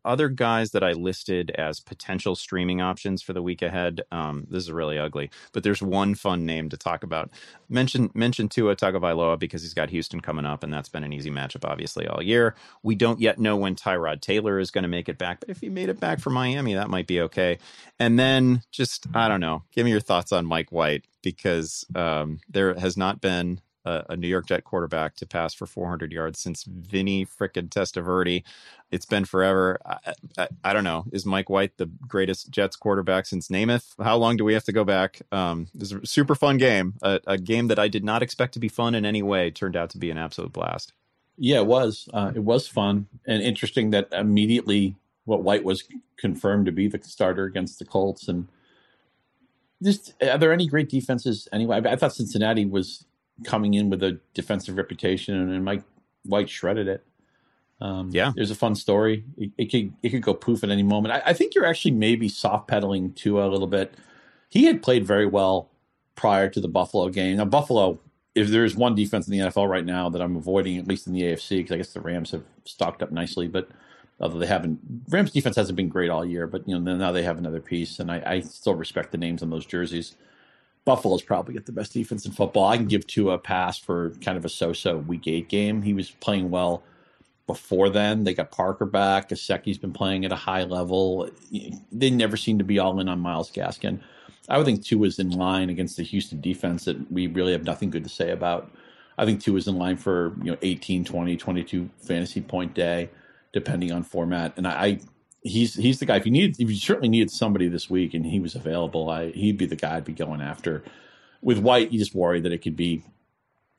other 0.04 0.28
guys 0.28 0.70
that 0.72 0.82
I 0.82 0.92
listed 0.92 1.50
as 1.52 1.80
potential 1.80 2.34
streaming 2.34 2.80
options 2.80 3.22
for 3.22 3.32
the 3.32 3.42
week 3.42 3.62
ahead. 3.62 4.02
Um, 4.10 4.46
this 4.50 4.64
is 4.64 4.72
really 4.72 4.98
ugly, 4.98 5.30
but 5.52 5.62
there's 5.62 5.82
one 5.82 6.14
fun 6.14 6.46
name 6.46 6.68
to 6.70 6.76
talk 6.76 7.02
about. 7.02 7.30
Mention 7.68 8.10
mention 8.14 8.48
Tua 8.48 8.76
Tagovailoa 8.76 9.38
because 9.38 9.62
he's 9.62 9.74
got 9.74 9.90
Houston 9.90 10.20
coming 10.20 10.46
up, 10.46 10.62
and 10.62 10.72
that's 10.72 10.88
been 10.88 11.04
an 11.04 11.12
easy 11.12 11.30
matchup 11.30 11.68
obviously 11.68 12.06
all 12.06 12.22
year. 12.22 12.54
We 12.82 12.94
don't 12.94 13.20
yet 13.20 13.38
know 13.38 13.56
when 13.56 13.76
Tyrod 13.76 14.20
Taylor 14.20 14.58
is 14.58 14.70
going 14.70 14.82
to 14.82 14.88
make 14.88 15.08
it 15.08 15.18
back, 15.18 15.40
but 15.40 15.50
if 15.50 15.60
he 15.60 15.68
made 15.68 15.88
it 15.88 16.00
back 16.00 16.20
for 16.20 16.30
Miami, 16.30 16.74
that 16.74 16.90
might 16.90 17.06
be 17.06 17.20
okay. 17.22 17.58
And 17.98 18.18
then 18.18 18.62
just 18.70 19.06
I 19.14 19.28
don't 19.28 19.40
know, 19.40 19.62
give 19.72 19.84
me 19.84 19.90
your 19.90 20.00
thoughts 20.00 20.32
on 20.32 20.46
Mike 20.46 20.72
White 20.72 21.04
because 21.22 21.84
um, 21.94 22.40
there 22.48 22.74
has 22.74 22.96
not 22.96 23.20
been 23.20 23.60
a, 23.85 24.05
a, 24.11 24.16
New 24.16 24.29
York 24.29 24.47
Jet 24.47 24.64
quarterback 24.64 25.16
to 25.16 25.27
pass 25.27 25.55
for 25.55 25.66
400 25.66 26.12
yards 26.12 26.38
since 26.38 26.64
Vinny 26.64 27.27
frickin' 27.27 27.69
Testaverde. 27.69 28.43
It's 28.90 29.07
been 29.07 29.25
forever. 29.25 29.79
I, 29.85 30.14
I, 30.38 30.49
I, 30.64 30.73
don't 30.73 30.85
know. 30.85 31.05
Is 31.12 31.25
Mike 31.25 31.49
White 31.49 31.77
the 31.77 31.87
greatest 32.07 32.51
Jets 32.51 32.77
quarterback 32.77 33.27
since 33.27 33.49
Namath? 33.49 33.95
How 34.03 34.16
long 34.16 34.37
do 34.37 34.45
we 34.45 34.55
have 34.55 34.64
to 34.64 34.73
go 34.73 34.85
back? 34.85 35.23
Um, 35.33 35.69
this 35.75 35.93
is 35.93 36.03
a 36.03 36.07
super 36.07 36.35
fun 36.35 36.57
game. 36.59 36.95
A, 37.03 37.21
a, 37.27 37.38
game 37.38 37.69
that 37.69 37.79
I 37.79 37.88
did 37.88 38.05
not 38.05 38.23
expect 38.23 38.55
to 38.55 38.61
be 38.61 38.69
fun 38.69 38.95
in 38.95 39.05
any 39.05 39.23
way 39.23 39.51
turned 39.51 39.77
out 39.77 39.90
to 39.90 39.99
be 39.99 40.11
an 40.11 40.19
absolute 40.19 40.53
blast. 40.53 40.93
Yeah, 41.38 41.61
it 41.61 41.66
was. 41.66 42.09
Uh, 42.12 42.33
it 42.35 42.43
was 42.43 42.69
fun 42.69 43.07
and 43.27 43.43
interesting 43.43 43.90
that 43.90 44.09
immediately 44.12 44.97
what 45.25 45.43
White 45.43 45.64
was 45.64 45.85
confirmed 46.19 46.66
to 46.66 46.73
be 46.73 46.88
the 46.88 47.01
starter 47.03 47.45
against 47.45 47.79
the 47.79 47.85
Colts 47.85 48.29
and 48.29 48.49
just 49.83 50.12
are 50.23 50.38
there 50.38 50.53
any 50.53 50.66
great 50.66 50.88
defenses 50.88 51.49
anyway? 51.53 51.81
I, 51.85 51.93
I 51.93 51.97
thought 51.97 52.14
Cincinnati 52.14 52.66
was 52.66 53.07
coming 53.44 53.74
in 53.74 53.90
with 53.90 54.03
a 54.03 54.18
defensive 54.35 54.76
reputation, 54.76 55.35
and 55.35 55.64
Mike 55.64 55.83
White 56.24 56.50
shredded 56.50 56.88
it. 56.88 57.05
Um, 57.81 58.11
yeah, 58.12 58.33
there's 58.35 58.50
a 58.50 58.57
fun 58.57 58.74
story. 58.74 59.24
It, 59.38 59.50
it, 59.57 59.64
could 59.66 59.92
it 60.03 60.11
could 60.11 60.22
go 60.22 60.35
poof 60.35 60.62
at 60.62 60.70
any 60.70 60.83
moment. 60.83 61.14
I, 61.14 61.31
I 61.31 61.33
think 61.33 61.55
you're 61.55 61.66
actually 61.66 61.92
maybe 61.92 62.29
soft 62.29 62.68
pedaling 62.68 63.12
Tua 63.12 63.48
a 63.48 63.50
little 63.50 63.66
bit. 63.66 63.94
He 64.50 64.64
had 64.66 64.83
played 64.83 65.07
very 65.07 65.26
well 65.26 65.70
prior 66.14 66.48
to 66.50 66.61
the 66.61 66.68
Buffalo 66.68 67.09
game. 67.09 67.38
Now 67.38 67.46
Buffalo, 67.46 67.98
if 68.35 68.48
there's 68.48 68.76
one 68.76 68.94
defense 68.94 69.26
in 69.26 69.33
the 69.33 69.38
NFL 69.46 69.68
right 69.68 69.85
now 69.85 70.11
that 70.11 70.20
I'm 70.20 70.37
avoiding, 70.37 70.76
at 70.76 70.87
least 70.87 71.07
in 71.07 71.14
the 71.14 71.22
AFC, 71.22 71.59
because 71.59 71.72
I 71.72 71.76
guess 71.79 71.92
the 71.94 72.00
Rams 72.00 72.33
have 72.33 72.42
stocked 72.64 73.03
up 73.03 73.11
nicely, 73.11 73.48
but 73.48 73.70
although 74.20 74.38
they 74.38 74.46
haven't, 74.46 74.79
Rams 75.09 75.33
defense 75.33 75.57
hasn't 75.57 75.76
been 75.76 75.88
great 75.88 76.11
all 76.11 76.24
year. 76.24 76.46
But 76.46 76.68
you 76.68 76.79
know 76.79 76.96
now 76.96 77.12
they 77.12 77.22
have 77.22 77.38
another 77.38 77.61
piece, 77.61 77.98
and 77.98 78.11
I, 78.11 78.22
I 78.26 78.40
still 78.40 78.74
respect 78.74 79.12
the 79.12 79.18
names 79.18 79.42
on 79.42 79.48
those 79.48 79.64
jerseys. 79.64 80.16
Buffalo's 80.85 81.23
probably 81.23 81.55
get 81.55 81.66
the 81.66 81.73
best 81.73 81.93
defense 81.93 82.25
in 82.25 82.33
football. 82.33 82.66
I 82.66 82.77
can 82.77 82.87
give 82.87 83.07
Tua 83.07 83.35
a 83.35 83.38
pass 83.38 83.79
for 83.79 84.11
kind 84.23 84.38
of 84.38 84.45
a 84.45 84.49
so-so 84.49 84.99
week 84.99 85.29
eight 85.29 85.49
game. 85.49 85.83
He 85.83 85.93
was 85.93 86.11
playing 86.11 86.51
well 86.51 86.83
before 87.47 87.90
then. 87.90 88.25
They 88.25 88.35
got 88.35 88.51
Parker 88.51 88.87
back. 88.87 89.29
Gesicki's 89.29 89.79
been 89.79 89.93
playing 89.93 90.25
at 90.25 90.33
a 90.33 90.37
high 90.37 90.64
level. 90.64 91.29
They 91.93 92.11
never 92.11 92.37
seem 92.37 92.59
to 92.59 92.64
be 92.64 92.79
all 92.79 92.99
in 93.01 93.09
on 93.09 93.21
Myles 93.21 93.51
Gaskin. 93.51 94.01
I 94.49 94.57
would 94.57 94.66
think 94.66 94.85
Tua 94.85 95.07
is 95.07 95.19
in 95.19 95.31
line 95.31 95.71
against 95.71 95.97
the 95.97 96.03
Houston 96.03 96.40
defense 96.40 96.85
that 96.87 97.11
we 97.11 97.27
really 97.27 97.53
have 97.53 97.64
nothing 97.64 97.90
good 97.90 98.05
to 98.05 98.11
say 98.11 98.31
about. 98.31 98.71
I 99.19 99.25
think 99.25 99.43
Tua 99.43 99.59
is 99.59 99.69
in 99.69 99.77
line 99.77 99.97
for 99.97 100.35
you 100.43 100.53
know 100.53 100.59
18, 100.62 101.05
20, 101.05 101.37
22 101.37 101.90
fantasy 101.99 102.40
point 102.40 102.75
day, 102.75 103.11
depending 103.53 103.93
on 103.93 104.03
format. 104.03 104.55
And 104.57 104.66
I, 104.66 104.71
I 104.71 105.01
he's 105.42 105.74
he's 105.74 105.98
the 105.98 106.07
guy. 106.07 106.16
If 106.16 106.26
you 106.26 106.33
needed, 106.33 106.61
if 106.61 106.70
you 106.70 106.76
certainly 106.76 107.09
needed 107.09 107.31
somebody 107.31 107.68
this 107.68 107.88
week, 107.88 108.14
and 108.14 108.24
he 108.24 108.40
was 108.40 108.55
available, 108.55 109.11
I 109.11 109.31
he'd 109.31 109.59
be 109.59 109.66
the 109.66 109.76
guy 109.76 109.96
I'd 109.96 110.05
be 110.05 110.12
going 110.12 110.40
after. 110.40 110.83
With 111.42 111.59
White, 111.59 111.92
you 111.92 111.98
just 111.98 112.14
worry 112.14 112.40
that 112.40 112.53
it 112.53 112.59
could 112.59 112.76
be 112.76 113.05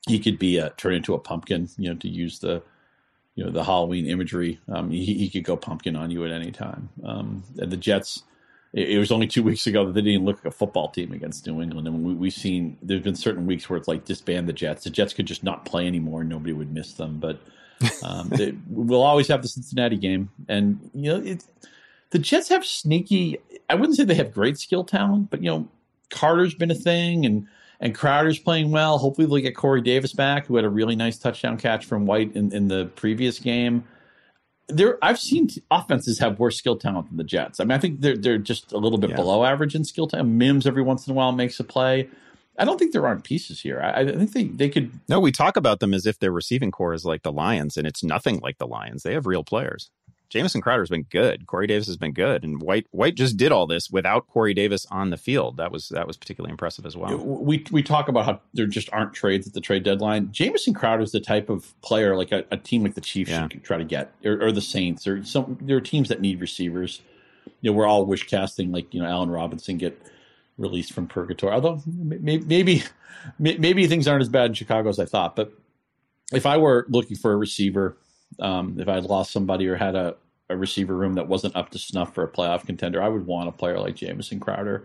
he 0.08 0.20
could 0.20 0.40
be 0.40 0.58
a, 0.58 0.72
turn 0.72 0.94
into 0.94 1.14
a 1.14 1.20
pumpkin. 1.20 1.70
You 1.78 1.92
know, 1.92 2.00
to 2.00 2.08
use 2.08 2.40
the 2.40 2.64
you 3.36 3.44
know 3.44 3.52
the 3.52 3.64
Halloween 3.64 4.06
imagery. 4.08 4.60
Um, 4.68 4.90
he, 4.90 5.14
he 5.14 5.30
could 5.30 5.44
go 5.44 5.56
pumpkin 5.56 5.96
on 5.96 6.12
you 6.12 6.26
at 6.26 6.32
any 6.32 6.52
time. 6.52 6.90
Um, 7.04 7.44
and 7.58 7.72
the 7.72 7.78
Jets. 7.78 8.24
It, 8.74 8.92
it, 8.92 9.00
was 9.00 9.12
only 9.12 9.28
two 9.28 9.44
weeks 9.44 9.68
ago 9.68 9.86
that 9.86 9.92
they 9.92 10.02
didn't 10.02 10.24
look 10.24 10.38
like 10.38 10.46
a 10.46 10.52
football 10.52 10.90
team 10.90 11.12
against 11.12 11.46
New 11.46 11.62
England, 11.62 11.88
and 11.88 12.04
we, 12.04 12.14
we've 12.14 12.34
seen 12.34 12.78
there's 12.82 13.02
been 13.02 13.16
certain 13.16 13.46
weeks 13.46 13.70
where 13.70 13.76
it's 13.76 13.88
like 13.88 14.06
disband 14.06 14.48
the 14.48 14.54
Jets. 14.54 14.86
The 14.86 14.90
Jets 14.90 15.14
could 15.14 15.26
just 15.26 15.44
not 15.44 15.66
play 15.66 15.88
anymore, 15.88 16.22
and 16.22 16.30
nobody 16.30 16.54
would 16.54 16.74
miss 16.74 16.94
them. 16.94 17.20
But 17.20 17.42
um, 18.04 18.30
they, 18.30 18.54
we'll 18.68 19.04
always 19.04 19.28
have 19.28 19.42
the 19.42 19.48
Cincinnati 19.48 19.98
game, 19.98 20.30
and 20.48 20.90
you 20.94 21.12
know 21.14 21.24
it, 21.24 21.44
the 22.12 22.20
Jets 22.20 22.50
have 22.50 22.66
sneaky. 22.66 23.38
I 23.70 23.76
wouldn't 23.76 23.98
say 23.98 24.04
they 24.04 24.16
have 24.16 24.34
great 24.34 24.58
skill 24.58 24.84
talent, 24.84 25.30
but 25.30 25.42
you 25.42 25.50
know 25.50 25.68
Carter's 26.10 26.54
been 26.54 26.72
a 26.72 26.76
thing, 26.76 27.26
and 27.26 27.48
and 27.80 27.96
Crowder's 27.96 28.38
playing 28.38 28.72
well. 28.72 29.00
Hopefully 29.00 29.28
they'll 29.28 29.38
get 29.38 29.56
Corey 29.56 29.82
Davis 29.82 30.14
back, 30.14 30.46
who 30.46 30.56
had 30.56 30.66
a 30.66 30.70
really 30.70 30.96
nice 30.96 31.18
touchdown 31.18 31.58
catch 31.58 31.86
from 31.86 32.06
White 32.06 32.36
in, 32.36 32.54
in 32.54 32.68
the 32.68 32.86
previous 32.96 33.40
game. 33.40 33.84
There, 34.68 34.98
I've 35.02 35.20
seen 35.20 35.50
offenses 35.70 36.20
have 36.20 36.40
worse 36.40 36.58
skill 36.58 36.78
talent 36.78 37.10
than 37.10 37.18
the 37.18 37.24
Jets. 37.24 37.60
I 37.60 37.64
mean, 37.64 37.72
I 37.72 37.78
think 37.78 38.02
they're 38.02 38.16
they're 38.16 38.38
just 38.38 38.72
a 38.72 38.78
little 38.78 39.00
bit 39.00 39.10
yeah. 39.10 39.16
below 39.16 39.44
average 39.44 39.76
in 39.76 39.84
skill 39.84 40.08
talent. 40.08 40.30
Mims 40.30 40.68
every 40.68 40.84
once 40.84 41.08
in 41.08 41.12
a 41.12 41.14
while 41.16 41.32
makes 41.32 41.60
a 41.60 41.64
play. 41.64 42.10
I 42.62 42.66
don't 42.66 42.78
think 42.78 42.94
there 42.94 43.08
aren't 43.08 43.24
pieces 43.24 43.60
here. 43.60 43.82
I, 43.82 44.02
I, 44.02 44.06
think 44.06 44.34
they, 44.34 44.44
they 44.44 44.70
could. 44.70 44.92
No, 45.10 45.20
we 45.20 45.32
talk 45.32 45.58
about 45.58 45.80
them 45.80 45.96
as 45.96 46.06
if 46.06 46.20
their 46.20 46.32
receiving 46.32 46.70
corps 46.70 46.94
is 46.94 47.04
like 47.04 47.24
the 47.24 47.32
Lions, 47.32 47.76
and 47.76 47.88
it's 47.88 48.04
nothing 48.04 48.40
like 48.40 48.60
the 48.60 48.68
Lions. 48.68 49.02
They 49.02 49.14
have 49.14 49.26
real 49.26 49.44
players. 49.44 49.90
Jamison 50.30 50.62
Crowder's 50.62 50.90
been 50.90 51.08
good. 51.10 51.48
Corey 51.48 51.66
Davis 51.66 51.88
has 51.88 51.98
been 51.98 52.14
good, 52.14 52.44
and 52.44 52.62
White 52.62 52.86
White 52.92 53.16
just 53.16 53.36
did 53.36 53.52
all 53.52 53.66
this 53.66 53.90
without 53.90 54.28
Corey 54.28 54.54
Davis 54.54 54.86
on 54.92 55.10
the 55.10 55.18
field. 55.18 55.58
That 55.58 55.72
was 55.72 55.90
that 55.90 56.06
was 56.06 56.18
particularly 56.18 56.52
impressive 56.52 56.86
as 56.86 56.96
well. 56.96 57.18
We 57.18 57.66
we 57.72 57.82
talk 57.82 58.08
about 58.08 58.26
how 58.26 58.42
there 58.54 58.68
just 58.68 58.90
aren't 58.94 59.14
trades 59.14 59.48
at 59.48 59.54
the 59.54 59.60
trade 59.60 59.84
deadline. 59.84 60.32
Jamison 60.32 60.76
Crowder 60.76 61.02
is 61.02 61.12
the 61.12 61.20
type 61.20 61.50
of 61.50 61.74
player 61.82 62.16
like 62.16 62.32
a, 62.32 62.46
a 62.52 62.58
team 62.58 62.84
like 62.84 62.94
the 62.94 63.02
Chiefs 63.02 63.32
yeah. 63.32 63.48
should 63.50 63.64
try 63.64 63.78
to 63.78 63.84
get, 63.84 64.14
or, 64.24 64.40
or, 64.40 64.52
the 64.52 64.62
Saints, 64.62 65.08
or 65.08 65.24
some. 65.26 65.58
There 65.60 65.78
are 65.78 65.82
teams 65.82 66.10
that 66.10 66.22
need 66.22 66.40
receivers. 66.40 67.02
You 67.62 67.72
know, 67.72 67.76
we're 67.76 67.88
all 67.88 68.06
wish 68.06 68.28
casting 68.28 68.72
like 68.72 68.94
you 68.94 69.02
know 69.02 69.08
Allen 69.08 69.32
Robinson 69.32 69.78
get 69.78 70.00
released 70.62 70.94
from 70.94 71.08
purgatory. 71.08 71.54
Although 71.54 71.82
maybe 71.86 72.46
maybe 72.46 72.84
maybe 73.38 73.88
things 73.88 74.08
aren't 74.08 74.22
as 74.22 74.30
bad 74.30 74.46
in 74.48 74.54
Chicago 74.54 74.90
as 74.90 75.00
I 75.00 75.06
thought. 75.06 75.36
But 75.36 75.54
if 76.32 76.46
I 76.46 76.58
were 76.58 76.86
looking 76.90 77.18
for 77.18 77.34
a 77.34 77.38
receiver, 77.38 77.98
um, 78.40 78.78
if 78.80 78.88
I 78.88 78.96
had 78.96 79.06
lost 79.06 79.32
somebody 79.32 79.68
or 79.68 79.76
had 79.76 79.96
a, 79.96 80.16
a 80.50 80.56
receiver 80.56 80.96
room 80.96 81.16
that 81.16 81.28
wasn't 81.28 81.56
up 81.56 81.70
to 81.72 81.80
snuff 81.80 82.14
for 82.14 82.24
a 82.24 82.28
playoff 82.30 82.66
contender, 82.66 83.02
I 83.02 83.10
would 83.10 83.26
want 83.26 83.50
a 83.50 83.52
player 83.52 83.80
like 83.80 83.96
Jamison 83.96 84.40
Crowder, 84.40 84.84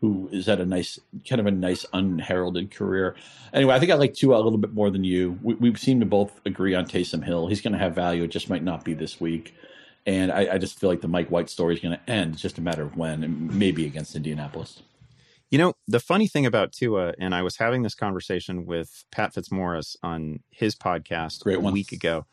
who 0.00 0.28
is 0.32 0.48
at 0.48 0.60
a 0.60 0.66
nice, 0.66 0.98
kind 1.28 1.40
of 1.40 1.46
a 1.46 1.50
nice 1.50 1.86
unheralded 1.92 2.70
career. 2.70 3.16
Anyway, 3.52 3.74
I 3.74 3.78
think 3.78 3.92
I 3.92 3.94
like 3.94 4.14
Tua 4.14 4.36
a 4.36 4.42
little 4.44 4.58
bit 4.58 4.74
more 4.74 4.90
than 4.90 5.04
you. 5.04 5.38
We, 5.42 5.54
we 5.54 5.74
seem 5.76 6.00
to 6.00 6.06
both 6.06 6.40
agree 6.44 6.74
on 6.74 6.84
Taysom 6.84 7.24
Hill. 7.24 7.46
He's 7.46 7.62
going 7.62 7.72
to 7.72 7.78
have 7.78 7.94
value. 7.94 8.24
It 8.24 8.28
just 8.28 8.50
might 8.50 8.62
not 8.62 8.84
be 8.84 8.94
this 8.94 9.20
week. 9.20 9.54
And 10.06 10.30
I, 10.30 10.54
I 10.54 10.58
just 10.58 10.78
feel 10.78 10.90
like 10.90 11.00
the 11.00 11.08
Mike 11.08 11.30
White 11.30 11.48
story 11.48 11.74
is 11.74 11.80
going 11.80 11.96
to 11.96 12.10
end. 12.10 12.34
It's 12.34 12.42
just 12.42 12.58
a 12.58 12.60
matter 12.60 12.82
of 12.82 12.94
when, 12.94 13.24
and 13.24 13.54
maybe 13.54 13.86
against 13.86 14.14
Indianapolis. 14.14 14.82
You 15.54 15.58
know, 15.58 15.74
the 15.86 16.00
funny 16.00 16.26
thing 16.26 16.46
about 16.46 16.72
Tua, 16.72 17.14
and 17.16 17.32
I 17.32 17.42
was 17.42 17.58
having 17.58 17.82
this 17.82 17.94
conversation 17.94 18.66
with 18.66 19.04
Pat 19.12 19.32
Fitzmaurice 19.32 19.96
on 20.02 20.40
his 20.50 20.74
podcast 20.74 21.44
Great 21.44 21.58
a 21.58 21.60
one. 21.60 21.72
week 21.72 21.92
ago 21.92 22.26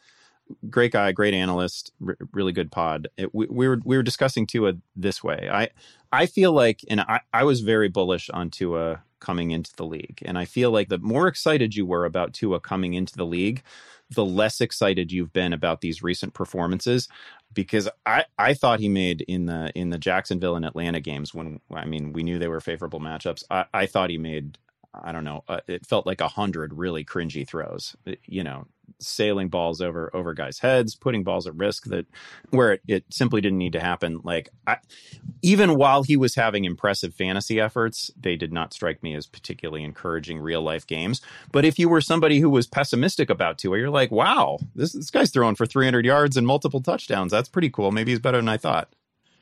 great 0.71 0.91
guy, 0.91 1.11
great 1.11 1.35
analyst, 1.35 1.91
r- 2.05 2.17
really 2.33 2.51
good 2.51 2.71
pod. 2.71 3.07
It, 3.17 3.33
we, 3.33 3.45
we, 3.45 3.67
were 3.67 3.79
we 3.85 3.95
were 3.95 4.01
discussing 4.01 4.47
Tua 4.47 4.73
this 4.95 5.23
way. 5.23 5.47
I 5.51 5.69
I 6.11 6.25
feel 6.25 6.51
like, 6.51 6.81
and 6.89 7.01
I, 7.01 7.21
I 7.31 7.43
was 7.43 7.61
very 7.61 7.89
bullish 7.89 8.27
on 8.31 8.49
Tua 8.49 9.03
coming 9.19 9.51
into 9.51 9.71
the 9.75 9.85
league, 9.85 10.19
and 10.25 10.39
I 10.39 10.45
feel 10.45 10.71
like 10.71 10.89
the 10.89 10.97
more 10.97 11.27
excited 11.27 11.75
you 11.75 11.85
were 11.85 12.05
about 12.05 12.33
Tua 12.33 12.59
coming 12.59 12.95
into 12.95 13.15
the 13.15 13.25
league, 13.25 13.61
the 14.09 14.25
less 14.25 14.61
excited 14.61 15.11
you've 15.11 15.31
been 15.31 15.53
about 15.53 15.81
these 15.81 16.01
recent 16.01 16.33
performances. 16.33 17.07
Because 17.53 17.89
I, 18.05 18.25
I 18.37 18.53
thought 18.53 18.79
he 18.79 18.89
made 18.89 19.21
in 19.21 19.45
the 19.45 19.71
in 19.75 19.89
the 19.89 19.97
Jacksonville 19.97 20.55
and 20.55 20.65
Atlanta 20.65 21.01
games 21.01 21.33
when 21.33 21.59
I 21.73 21.85
mean 21.85 22.13
we 22.13 22.23
knew 22.23 22.39
they 22.39 22.47
were 22.47 22.61
favorable 22.61 22.99
matchups. 22.99 23.43
I, 23.49 23.65
I 23.73 23.85
thought 23.85 24.09
he 24.09 24.17
made 24.17 24.57
I 24.93 25.11
don't 25.11 25.23
know. 25.23 25.43
Uh, 25.47 25.61
it 25.67 25.85
felt 25.85 26.05
like 26.05 26.21
a 26.21 26.27
hundred 26.27 26.73
really 26.73 27.05
cringy 27.05 27.47
throws. 27.47 27.95
You 28.25 28.43
know, 28.43 28.67
sailing 28.99 29.49
balls 29.49 29.81
over 29.81 30.09
over 30.13 30.33
guys' 30.33 30.59
heads, 30.59 30.95
putting 30.95 31.23
balls 31.23 31.47
at 31.47 31.55
risk 31.55 31.85
that 31.85 32.05
where 32.49 32.73
it, 32.73 32.81
it 32.87 33.05
simply 33.09 33.41
didn't 33.41 33.57
need 33.57 33.73
to 33.73 33.79
happen. 33.79 34.21
Like 34.23 34.49
I, 34.67 34.77
even 35.41 35.75
while 35.75 36.03
he 36.03 36.17
was 36.17 36.35
having 36.35 36.65
impressive 36.65 37.13
fantasy 37.13 37.59
efforts, 37.59 38.11
they 38.19 38.35
did 38.35 38.53
not 38.53 38.73
strike 38.73 39.01
me 39.03 39.15
as 39.15 39.27
particularly 39.27 39.83
encouraging 39.83 40.39
real 40.39 40.61
life 40.61 40.85
games. 40.85 41.21
But 41.51 41.65
if 41.65 41.79
you 41.79 41.89
were 41.89 42.01
somebody 42.01 42.39
who 42.39 42.49
was 42.49 42.67
pessimistic 42.67 43.29
about 43.29 43.57
Tua, 43.57 43.77
you're 43.77 43.89
like, 43.89 44.11
wow, 44.11 44.59
this 44.75 44.93
this 44.93 45.11
guy's 45.11 45.31
throwing 45.31 45.55
for 45.55 45.65
300 45.65 46.05
yards 46.05 46.37
and 46.37 46.45
multiple 46.45 46.81
touchdowns. 46.81 47.31
That's 47.31 47.49
pretty 47.49 47.69
cool. 47.69 47.91
Maybe 47.91 48.11
he's 48.11 48.19
better 48.19 48.37
than 48.37 48.49
I 48.49 48.57
thought. 48.57 48.93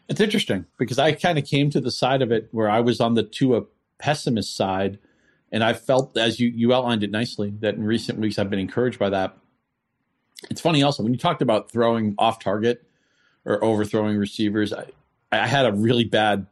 It's 0.09 0.19
interesting 0.19 0.65
because 0.77 0.97
I 0.97 1.11
kind 1.11 1.37
of 1.37 1.45
came 1.45 1.69
to 1.69 1.79
the 1.79 1.91
side 1.91 2.23
of 2.23 2.31
it 2.31 2.49
where 2.51 2.69
I 2.69 2.79
was 2.79 2.99
on 2.99 3.13
the 3.13 3.23
Tua 3.23 3.63
pessimist 3.99 4.55
side. 4.57 4.97
And 5.51 5.63
I 5.63 5.73
felt, 5.73 6.17
as 6.17 6.39
you, 6.39 6.49
you 6.49 6.73
outlined 6.73 7.03
it 7.03 7.11
nicely, 7.11 7.53
that 7.59 7.75
in 7.75 7.83
recent 7.83 8.19
weeks 8.19 8.39
I've 8.39 8.49
been 8.49 8.59
encouraged 8.59 8.99
by 8.99 9.09
that. 9.11 9.37
It's 10.49 10.61
funny 10.61 10.83
also, 10.83 11.03
when 11.03 11.13
you 11.13 11.19
talked 11.19 11.41
about 11.41 11.71
throwing 11.71 12.15
off 12.17 12.39
target 12.39 12.83
or 13.45 13.63
overthrowing 13.63 14.17
receivers, 14.17 14.71
I, 14.71 14.85
I 15.31 15.47
had 15.47 15.65
a 15.65 15.73
really 15.73 16.05
bad 16.05 16.47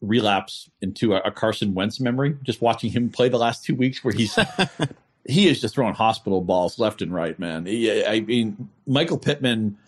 relapse 0.00 0.68
into 0.80 1.14
a, 1.14 1.20
a, 1.20 1.30
Carson 1.30 1.74
Wentz 1.74 2.00
memory, 2.00 2.36
just 2.42 2.60
watching 2.60 2.90
him 2.90 3.08
play 3.08 3.28
the 3.28 3.38
last 3.38 3.64
two 3.64 3.74
weeks 3.74 4.04
where 4.04 4.12
he's. 4.12 4.38
he 5.26 5.48
is 5.48 5.60
just 5.60 5.74
throwing 5.74 5.94
hospital 5.94 6.40
balls 6.40 6.78
left 6.78 7.00
and 7.00 7.14
right, 7.14 7.38
man. 7.38 7.66
He, 7.66 8.04
I 8.04 8.20
mean, 8.20 8.68
Michael 8.86 9.18
Pittman. 9.18 9.78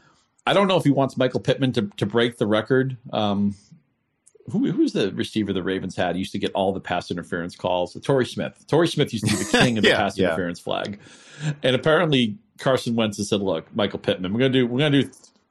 I 0.46 0.52
don't 0.52 0.68
know 0.68 0.76
if 0.76 0.84
he 0.84 0.90
wants 0.90 1.16
Michael 1.16 1.40
Pittman 1.40 1.72
to, 1.72 1.90
to 1.96 2.06
break 2.06 2.36
the 2.36 2.46
record. 2.46 2.98
Um, 3.12 3.54
who, 4.50 4.70
who's 4.70 4.92
the 4.92 5.10
receiver 5.12 5.54
the 5.54 5.62
Ravens 5.62 5.96
had? 5.96 6.16
He 6.16 6.18
used 6.18 6.32
to 6.32 6.38
get 6.38 6.52
all 6.52 6.72
the 6.72 6.80
pass 6.80 7.10
interference 7.10 7.56
calls. 7.56 7.94
Torrey 8.02 8.26
Smith. 8.26 8.64
Torrey 8.68 8.88
Smith 8.88 9.12
used 9.12 9.26
to 9.26 9.36
be 9.36 9.42
the 9.42 9.58
king 9.58 9.78
of 9.78 9.82
the 9.82 9.90
yeah, 9.90 9.96
pass 9.96 10.18
yeah. 10.18 10.26
interference 10.26 10.60
flag. 10.60 11.00
And 11.62 11.74
apparently 11.74 12.36
Carson 12.58 12.94
Wentz 12.94 13.16
has 13.18 13.28
said, 13.28 13.40
"Look, 13.40 13.74
Michael 13.74 13.98
Pittman, 13.98 14.32
we're 14.32 14.40
gonna 14.40 14.52
do 14.52 14.66
we're 14.66 14.78
gonna 14.78 15.02
do 15.02 15.10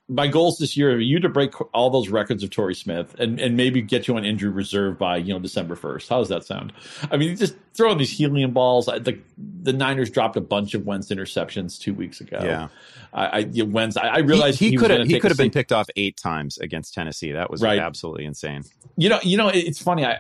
my 0.10 0.28
goals 0.28 0.58
this 0.58 0.76
year 0.76 0.92
are 0.94 1.00
you 1.00 1.20
to 1.20 1.30
break 1.30 1.54
all 1.74 1.90
those 1.90 2.10
records 2.10 2.44
of 2.44 2.50
Torrey 2.50 2.76
Smith 2.76 3.16
and, 3.20 3.40
and 3.40 3.56
maybe 3.56 3.82
get 3.82 4.08
you 4.08 4.18
on 4.18 4.26
injury 4.26 4.50
reserve 4.50 4.98
by 4.98 5.18
you 5.18 5.34
know 5.34 5.40
December 5.40 5.76
first. 5.76 6.10
How 6.10 6.20
does 6.20 6.30
that 6.30 6.44
sound? 6.44 6.74
I 7.10 7.18
mean, 7.18 7.38
just 7.38 7.56
throwing 7.74 7.98
these 7.98 8.12
helium 8.12 8.52
balls. 8.52 8.88
The 8.88 9.18
the 9.38 9.74
Niners 9.74 10.10
dropped 10.10 10.36
a 10.36 10.42
bunch 10.42 10.74
of 10.74 10.86
Wentz 10.86 11.10
interceptions 11.10 11.80
two 11.80 11.94
weeks 11.94 12.20
ago. 12.20 12.40
Yeah, 12.42 12.68
I, 13.14 13.26
I 13.26 13.38
you 13.40 13.66
know, 13.66 13.72
Wentz. 13.72 13.96
I, 13.96 14.08
I 14.08 14.18
realized 14.20 14.60
he, 14.60 14.72
he 14.72 14.78
could 14.78 14.92
have 14.92 15.08
he 15.08 15.20
could 15.20 15.32
have 15.32 15.38
been 15.38 15.52
picked 15.52 15.72
off 15.72 15.88
eight 15.96 16.18
times 16.18 16.58
against 16.58 16.94
Tennessee. 16.94 17.32
That 17.32 17.50
was 17.50 17.62
right. 17.62 17.80
absolutely 17.80 18.26
insane. 18.26 18.64
You 18.98 19.10
know, 19.10 19.20
you 19.24 19.38
know, 19.38 19.50
it's 19.54 19.82
funny. 19.82 20.06
I 20.06 20.20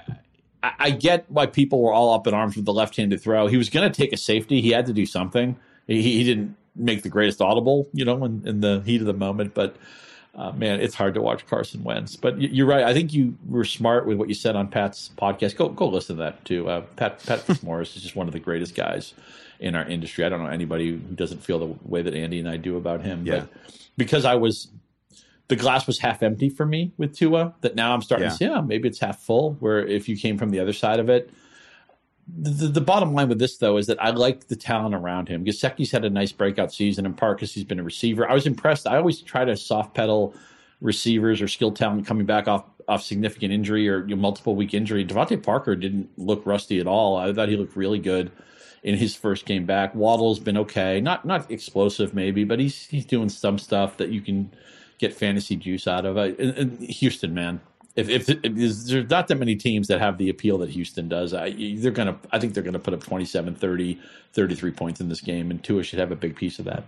I 0.63 0.91
get 0.91 1.29
why 1.29 1.45
people 1.47 1.81
were 1.81 1.91
all 1.91 2.13
up 2.13 2.25
in 2.25 2.33
arms 2.33 2.55
with 2.55 2.63
the 2.63 2.73
left-handed 2.73 3.21
throw. 3.21 3.47
He 3.47 3.57
was 3.57 3.69
going 3.69 3.91
to 3.91 3.95
take 3.95 4.13
a 4.13 4.17
safety. 4.17 4.61
He 4.61 4.69
had 4.69 4.85
to 4.85 4.93
do 4.93 5.05
something. 5.05 5.57
He, 5.87 6.01
he 6.01 6.23
didn't 6.23 6.55
make 6.75 7.03
the 7.03 7.09
greatest 7.09 7.41
audible, 7.41 7.89
you 7.93 8.05
know, 8.05 8.23
in, 8.25 8.43
in 8.45 8.61
the 8.61 8.81
heat 8.85 9.01
of 9.01 9.07
the 9.07 9.13
moment. 9.13 9.53
But 9.53 9.75
uh, 10.35 10.51
man, 10.51 10.79
it's 10.79 10.95
hard 10.95 11.13
to 11.13 11.21
watch 11.21 11.45
Carson 11.45 11.83
Wentz. 11.83 12.15
But 12.15 12.41
you're 12.41 12.65
right. 12.65 12.83
I 12.83 12.93
think 12.93 13.13
you 13.13 13.37
were 13.47 13.65
smart 13.65 14.07
with 14.07 14.17
what 14.17 14.29
you 14.29 14.35
said 14.35 14.55
on 14.55 14.67
Pat's 14.67 15.11
podcast. 15.17 15.55
Go 15.55 15.69
go 15.69 15.87
listen 15.87 16.17
to 16.17 16.23
that 16.23 16.43
too. 16.45 16.67
Uh, 16.69 16.81
Pat 16.95 17.23
Pat 17.25 17.63
Morris 17.63 17.95
is 17.95 18.01
just 18.01 18.15
one 18.15 18.27
of 18.27 18.33
the 18.33 18.39
greatest 18.39 18.75
guys 18.75 19.13
in 19.59 19.75
our 19.75 19.85
industry. 19.85 20.25
I 20.25 20.29
don't 20.29 20.43
know 20.43 20.49
anybody 20.49 20.91
who 20.91 20.97
doesn't 20.97 21.43
feel 21.43 21.59
the 21.59 21.75
way 21.83 22.01
that 22.01 22.13
Andy 22.13 22.39
and 22.39 22.49
I 22.49 22.57
do 22.57 22.77
about 22.77 23.01
him. 23.01 23.25
Yeah. 23.25 23.41
But 23.41 23.49
because 23.95 24.25
I 24.25 24.35
was 24.35 24.69
the 25.49 25.55
glass 25.55 25.85
was 25.85 25.99
half 25.99 26.23
empty 26.23 26.49
for 26.49 26.65
me 26.65 26.93
with 26.97 27.15
Tua, 27.15 27.53
that 27.61 27.75
now 27.75 27.93
I'm 27.93 28.01
starting 28.01 28.25
yeah. 28.25 28.31
to 28.31 28.35
see, 28.35 28.45
yeah, 28.45 28.61
maybe 28.61 28.87
it's 28.87 28.99
half 28.99 29.19
full. 29.19 29.53
Where 29.59 29.85
if 29.85 30.09
you 30.09 30.17
came 30.17 30.37
from 30.37 30.49
the 30.49 30.59
other 30.59 30.73
side 30.73 30.99
of 30.99 31.09
it, 31.09 31.29
the, 32.27 32.67
the, 32.67 32.81
bottom 32.81 33.13
line 33.13 33.29
with 33.29 33.39
this 33.39 33.57
though 33.57 33.77
is 33.77 33.87
that 33.87 34.01
I 34.01 34.11
like 34.11 34.47
the 34.47 34.55
talent 34.55 34.95
around 34.95 35.27
him. 35.27 35.43
Gesicki's 35.43 35.91
had 35.91 36.05
a 36.05 36.09
nice 36.09 36.31
breakout 36.31 36.73
season 36.73 37.05
in 37.05 37.13
part 37.13 37.37
because 37.37 37.53
he's 37.53 37.63
been 37.65 37.79
a 37.79 37.83
receiver. 37.83 38.29
I 38.29 38.33
was 38.33 38.45
impressed. 38.45 38.87
I 38.87 38.97
always 38.97 39.21
try 39.21 39.45
to 39.45 39.57
soft 39.57 39.93
pedal 39.93 40.33
receivers 40.81 41.41
or 41.41 41.47
skill 41.47 41.71
talent 41.71 42.05
coming 42.05 42.25
back 42.25 42.47
off 42.47 42.65
off 42.87 43.01
significant 43.01 43.53
injury 43.53 43.87
or 43.87 44.01
you 44.07 44.15
know, 44.15 44.21
multiple 44.21 44.55
week 44.55 44.73
injury. 44.73 45.05
DeVante 45.05 45.41
Parker 45.41 45.75
didn't 45.75 46.09
look 46.17 46.45
rusty 46.45 46.79
at 46.79 46.87
all. 46.87 47.17
I 47.17 47.33
thought 47.33 47.49
he 47.49 47.55
looked 47.55 47.75
really 47.75 47.99
good 47.99 48.31
in 48.83 48.95
his 48.95 49.15
first 49.15 49.45
game 49.45 49.65
back. 49.65 49.95
Waddle's 49.95 50.39
been 50.39 50.57
okay, 50.57 51.01
not 51.01 51.25
not 51.25 51.49
explosive 51.51 52.13
maybe, 52.13 52.43
but 52.43 52.59
he's 52.59 52.87
he's 52.87 53.05
doing 53.05 53.29
some 53.29 53.57
stuff 53.57 53.97
that 53.97 54.09
you 54.09 54.21
can 54.21 54.51
get 54.97 55.13
fantasy 55.13 55.55
juice 55.55 55.87
out 55.87 56.05
of. 56.05 56.17
And, 56.17 56.39
and 56.39 56.79
Houston, 56.81 57.33
man, 57.33 57.61
if, 57.95 58.09
if, 58.09 58.29
if, 58.29 58.39
there's 58.43 59.09
not 59.09 59.27
that 59.27 59.37
many 59.37 59.55
teams 59.55 59.87
that 59.87 59.99
have 59.99 60.17
the 60.17 60.29
appeal 60.29 60.57
that 60.59 60.69
Houston 60.69 61.07
does, 61.07 61.33
I, 61.33 61.51
they're 61.77 61.91
gonna. 61.91 62.17
I 62.31 62.39
think 62.39 62.53
they're 62.53 62.63
gonna 62.63 62.79
put 62.79 62.93
up 62.93 63.03
27, 63.03 63.55
30, 63.55 63.99
33 64.33 64.71
points 64.71 64.99
in 64.99 65.09
this 65.09 65.21
game, 65.21 65.51
and 65.51 65.63
Tua 65.63 65.83
should 65.83 65.99
have 65.99 66.11
a 66.11 66.15
big 66.15 66.35
piece 66.35 66.59
of 66.59 66.65
that. 66.65 66.85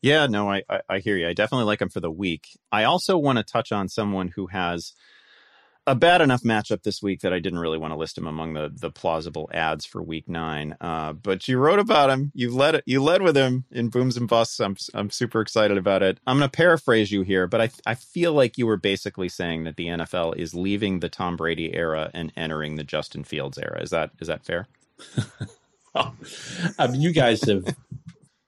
Yeah, 0.00 0.26
no, 0.26 0.50
I, 0.50 0.62
I, 0.68 0.80
I 0.88 0.98
hear 0.98 1.16
you. 1.16 1.26
I 1.26 1.32
definitely 1.32 1.64
like 1.64 1.80
him 1.80 1.88
for 1.88 2.00
the 2.00 2.10
week. 2.10 2.58
I 2.70 2.84
also 2.84 3.16
want 3.16 3.38
to 3.38 3.44
touch 3.44 3.72
on 3.72 3.88
someone 3.88 4.28
who 4.28 4.46
has 4.48 4.92
a 5.86 5.94
bad 5.94 6.20
enough 6.20 6.42
matchup 6.42 6.82
this 6.82 7.02
week 7.02 7.20
that 7.20 7.32
I 7.32 7.38
didn't 7.38 7.58
really 7.58 7.76
want 7.78 7.92
to 7.92 7.98
list 7.98 8.16
him 8.16 8.26
among 8.26 8.54
the 8.54 8.72
the 8.74 8.90
plausible 8.90 9.50
ads 9.52 9.84
for 9.84 10.02
week 10.02 10.28
nine. 10.28 10.76
Uh, 10.80 11.12
but 11.12 11.46
you 11.46 11.58
wrote 11.58 11.78
about 11.78 12.10
him. 12.10 12.32
You 12.34 12.50
led 12.54 12.82
you 12.86 13.02
led 13.02 13.22
with 13.22 13.36
him 13.36 13.64
in 13.70 13.88
booms 13.88 14.16
and 14.16 14.28
busts. 14.28 14.60
I'm 14.60 14.76
I'm 14.94 15.10
super 15.10 15.40
excited 15.40 15.76
about 15.76 16.02
it. 16.02 16.18
I'm 16.26 16.38
going 16.38 16.48
to 16.48 16.56
paraphrase 16.56 17.12
you 17.12 17.22
here, 17.22 17.46
but 17.46 17.60
I 17.60 17.70
I 17.86 17.94
feel 17.94 18.32
like 18.32 18.56
you 18.56 18.66
were 18.66 18.76
basically 18.76 19.28
saying 19.28 19.64
that 19.64 19.76
the 19.76 19.86
NFL 19.86 20.36
is 20.36 20.54
leaving 20.54 21.00
the 21.00 21.08
Tom 21.08 21.36
Brady 21.36 21.74
era 21.74 22.10
and 22.14 22.32
entering 22.36 22.76
the 22.76 22.84
Justin 22.84 23.24
Fields 23.24 23.58
era. 23.58 23.82
Is 23.82 23.90
that 23.90 24.10
is 24.20 24.28
that 24.28 24.44
fair? 24.44 24.66
I 25.94 26.86
mean, 26.88 27.00
you 27.00 27.12
guys 27.12 27.42
have 27.42 27.76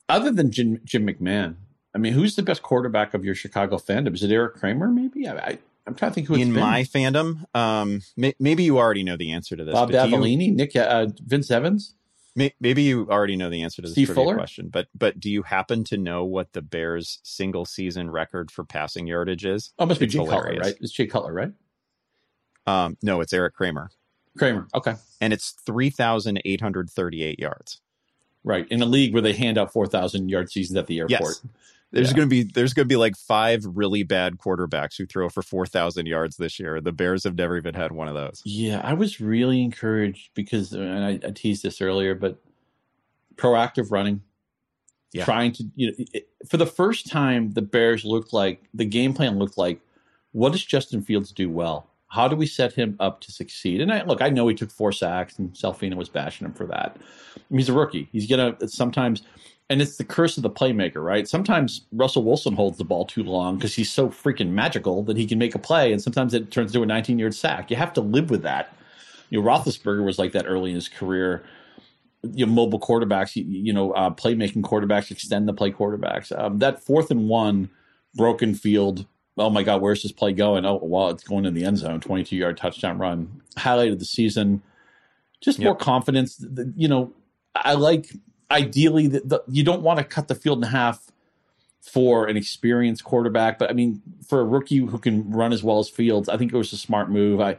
other 0.08 0.30
than 0.30 0.50
Jim, 0.50 0.80
Jim 0.84 1.06
McMahon. 1.06 1.56
I 1.94 1.98
mean, 1.98 2.12
who's 2.12 2.36
the 2.36 2.42
best 2.42 2.62
quarterback 2.62 3.14
of 3.14 3.24
your 3.24 3.34
Chicago 3.34 3.76
fandom? 3.76 4.14
Is 4.14 4.22
it 4.22 4.30
Erik 4.30 4.56
Kramer? 4.56 4.88
Maybe 4.88 5.26
I, 5.26 5.36
I 5.36 5.58
I'm 5.86 5.94
trying 5.94 6.10
to 6.10 6.14
think 6.14 6.26
who 6.26 6.34
in 6.34 6.52
been. 6.52 6.60
my 6.60 6.82
fandom. 6.82 7.44
Um, 7.54 8.02
may, 8.16 8.34
maybe 8.40 8.64
you 8.64 8.78
already 8.78 9.04
know 9.04 9.16
the 9.16 9.32
answer 9.32 9.56
to 9.56 9.64
this. 9.64 9.72
Bob 9.72 9.90
Avellini, 9.90 10.52
Nick, 10.52 10.74
uh, 10.74 11.06
Vince 11.24 11.50
Evans. 11.50 11.94
May, 12.34 12.52
maybe 12.60 12.82
you 12.82 13.08
already 13.08 13.36
know 13.36 13.48
the 13.48 13.62
answer 13.62 13.80
to 13.80 13.88
this 13.88 13.92
Steve 13.92 14.10
Fuller? 14.10 14.34
question, 14.34 14.68
but 14.68 14.88
but 14.94 15.18
do 15.18 15.30
you 15.30 15.42
happen 15.42 15.84
to 15.84 15.96
know 15.96 16.24
what 16.24 16.52
the 16.52 16.60
Bears' 16.60 17.18
single 17.22 17.64
season 17.64 18.10
record 18.10 18.50
for 18.50 18.64
passing 18.64 19.06
yardage 19.06 19.46
is? 19.46 19.72
Oh, 19.78 19.84
it 19.84 19.86
must 19.86 20.02
it's 20.02 20.12
be 20.12 20.18
Jay 20.18 20.26
Cutler, 20.26 20.58
right? 20.60 20.74
It's 20.80 20.92
Jay 20.92 21.06
Cutler, 21.06 21.32
right? 21.32 21.52
Um, 22.66 22.98
no, 23.02 23.20
it's 23.20 23.32
Erik 23.32 23.54
Kramer. 23.54 23.90
Kramer, 24.36 24.68
okay, 24.74 24.96
and 25.20 25.32
it's 25.32 25.52
three 25.64 25.88
thousand 25.88 26.42
eight 26.44 26.60
hundred 26.60 26.90
thirty-eight 26.90 27.38
yards. 27.38 27.80
Right 28.44 28.66
in 28.70 28.82
a 28.82 28.86
league 28.86 29.12
where 29.12 29.22
they 29.22 29.32
hand 29.32 29.56
out 29.56 29.72
four 29.72 29.86
thousand 29.86 30.28
yard 30.28 30.50
seasons 30.50 30.76
at 30.76 30.88
the 30.88 30.98
airport. 30.98 31.20
Yes. 31.20 31.42
There's 31.92 32.10
yeah. 32.10 32.16
going 32.16 32.28
to 32.28 32.30
be 32.30 32.42
there's 32.42 32.74
going 32.74 32.84
to 32.84 32.92
be 32.92 32.96
like 32.96 33.16
five 33.16 33.64
really 33.64 34.02
bad 34.02 34.38
quarterbacks 34.38 34.98
who 34.98 35.06
throw 35.06 35.28
for 35.28 35.42
4,000 35.42 36.06
yards 36.06 36.36
this 36.36 36.58
year. 36.58 36.80
The 36.80 36.92
Bears 36.92 37.24
have 37.24 37.36
never 37.36 37.56
even 37.56 37.74
had 37.74 37.92
one 37.92 38.08
of 38.08 38.14
those. 38.14 38.42
Yeah, 38.44 38.80
I 38.82 38.92
was 38.94 39.20
really 39.20 39.62
encouraged 39.62 40.30
because 40.34 40.74
uh, 40.74 40.80
and 40.80 41.04
I, 41.04 41.28
I 41.28 41.30
teased 41.30 41.62
this 41.62 41.80
earlier, 41.80 42.14
but 42.14 42.38
proactive 43.36 43.90
running, 43.90 44.22
yeah. 45.12 45.24
trying 45.24 45.52
to 45.52 45.64
you 45.76 45.88
know 45.88 46.04
it, 46.12 46.28
for 46.48 46.56
the 46.56 46.66
first 46.66 47.08
time 47.08 47.52
the 47.52 47.62
Bears 47.62 48.04
looked 48.04 48.32
like 48.32 48.64
the 48.74 48.84
game 48.84 49.14
plan 49.14 49.38
looked 49.38 49.56
like 49.56 49.80
what 50.32 50.52
does 50.52 50.64
Justin 50.66 51.00
Fields 51.00 51.32
do 51.32 51.48
well? 51.48 51.88
How 52.08 52.28
do 52.28 52.36
we 52.36 52.46
set 52.46 52.74
him 52.74 52.94
up 53.00 53.22
to 53.22 53.32
succeed? 53.32 53.80
And 53.80 53.90
I, 53.90 54.02
look, 54.02 54.20
I 54.20 54.28
know 54.28 54.46
he 54.48 54.54
took 54.54 54.70
four 54.70 54.92
sacks, 54.92 55.38
and 55.38 55.50
Salfino 55.54 55.96
was 55.96 56.10
bashing 56.10 56.46
him 56.46 56.52
for 56.52 56.66
that. 56.66 56.98
I 57.36 57.40
mean, 57.48 57.58
he's 57.58 57.70
a 57.70 57.72
rookie. 57.72 58.08
He's 58.12 58.26
gonna 58.26 58.54
sometimes 58.68 59.22
and 59.68 59.82
it's 59.82 59.96
the 59.96 60.04
curse 60.04 60.36
of 60.36 60.42
the 60.42 60.50
playmaker, 60.50 61.02
right? 61.02 61.26
Sometimes 61.26 61.82
Russell 61.92 62.22
Wilson 62.22 62.54
holds 62.54 62.78
the 62.78 62.84
ball 62.84 63.04
too 63.04 63.24
long 63.24 63.56
because 63.56 63.74
he's 63.74 63.90
so 63.90 64.08
freaking 64.08 64.50
magical 64.50 65.02
that 65.04 65.16
he 65.16 65.26
can 65.26 65.38
make 65.38 65.54
a 65.54 65.58
play, 65.58 65.92
and 65.92 66.00
sometimes 66.00 66.34
it 66.34 66.50
turns 66.50 66.72
into 66.72 66.82
a 66.82 66.86
19 66.86 67.18
yard 67.18 67.34
sack. 67.34 67.70
You 67.70 67.76
have 67.76 67.92
to 67.94 68.00
live 68.00 68.30
with 68.30 68.42
that. 68.42 68.72
You 69.30 69.40
know, 69.40 69.48
Roethlisberger 69.48 70.04
was 70.04 70.18
like 70.18 70.32
that 70.32 70.46
early 70.46 70.70
in 70.70 70.76
his 70.76 70.88
career. 70.88 71.42
You 72.22 72.46
know, 72.46 72.52
mobile 72.52 72.80
quarterbacks, 72.80 73.34
you, 73.34 73.44
you 73.44 73.72
know, 73.72 73.92
uh, 73.92 74.10
playmaking 74.10 74.62
quarterbacks, 74.62 75.10
extend 75.10 75.48
the 75.48 75.52
play 75.52 75.72
quarterbacks. 75.72 76.36
Um, 76.36 76.58
that 76.58 76.82
fourth 76.82 77.10
and 77.10 77.28
one 77.28 77.68
broken 78.14 78.54
field. 78.54 79.06
Oh 79.36 79.50
my 79.50 79.64
God, 79.64 79.82
where's 79.82 80.02
this 80.02 80.12
play 80.12 80.32
going? 80.32 80.64
Oh, 80.64 80.80
well, 80.82 81.10
it's 81.10 81.24
going 81.24 81.44
in 81.44 81.54
the 81.54 81.64
end 81.64 81.78
zone. 81.78 82.00
22 82.00 82.36
yard 82.36 82.56
touchdown 82.56 82.98
run. 82.98 83.42
Highlighted 83.56 83.98
the 83.98 84.04
season. 84.04 84.62
Just 85.40 85.58
yep. 85.58 85.64
more 85.64 85.76
confidence. 85.76 86.44
You 86.76 86.88
know, 86.88 87.12
I 87.54 87.74
like 87.74 88.12
ideally, 88.50 89.08
the, 89.08 89.20
the, 89.20 89.42
you 89.48 89.62
don't 89.62 89.82
want 89.82 89.98
to 89.98 90.04
cut 90.04 90.28
the 90.28 90.34
field 90.34 90.64
in 90.64 90.70
half 90.70 91.10
for 91.80 92.26
an 92.26 92.36
experienced 92.36 93.04
quarterback, 93.04 93.58
but 93.58 93.70
I 93.70 93.72
mean, 93.72 94.02
for 94.26 94.40
a 94.40 94.44
rookie 94.44 94.78
who 94.78 94.98
can 94.98 95.30
run 95.30 95.52
as 95.52 95.62
well 95.62 95.78
as 95.78 95.88
Fields, 95.88 96.28
I 96.28 96.36
think 96.36 96.52
it 96.52 96.56
was 96.56 96.72
a 96.72 96.76
smart 96.76 97.10
move. 97.10 97.40
I 97.40 97.56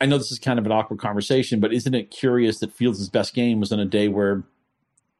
I 0.00 0.06
know 0.06 0.18
this 0.18 0.32
is 0.32 0.38
kind 0.38 0.58
of 0.58 0.66
an 0.66 0.72
awkward 0.72 0.98
conversation, 0.98 1.60
but 1.60 1.72
isn't 1.72 1.94
it 1.94 2.10
curious 2.10 2.58
that 2.58 2.72
Fields' 2.72 3.08
best 3.08 3.34
game 3.34 3.60
was 3.60 3.72
on 3.72 3.80
a 3.80 3.84
day 3.84 4.08
where 4.08 4.44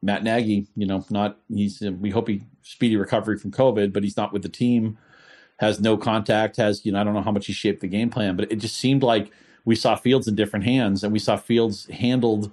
Matt 0.01 0.23
Nagy, 0.23 0.67
you 0.75 0.85
know, 0.85 1.05
not 1.09 1.37
he's 1.49 1.81
uh, 1.81 1.91
we 1.91 2.09
hope 2.09 2.27
he 2.27 2.43
speedy 2.61 2.95
recovery 2.95 3.37
from 3.37 3.51
COVID, 3.51 3.91
but 3.91 4.03
he's 4.03 4.17
not 4.17 4.31
with 4.31 4.43
the 4.43 4.49
team, 4.49 4.97
has 5.57 5.79
no 5.79 5.97
contact, 5.97 6.57
has 6.57 6.85
you 6.85 6.91
know 6.91 7.01
I 7.01 7.03
don't 7.03 7.13
know 7.13 7.21
how 7.21 7.31
much 7.31 7.47
he 7.47 7.53
shaped 7.53 7.81
the 7.81 7.87
game 7.87 8.09
plan, 8.09 8.35
but 8.35 8.51
it 8.51 8.57
just 8.57 8.77
seemed 8.77 9.03
like 9.03 9.31
we 9.65 9.75
saw 9.75 9.95
Fields 9.95 10.27
in 10.27 10.35
different 10.35 10.65
hands, 10.65 11.03
and 11.03 11.11
we 11.11 11.19
saw 11.19 11.35
Fields 11.35 11.87
handled 11.87 12.51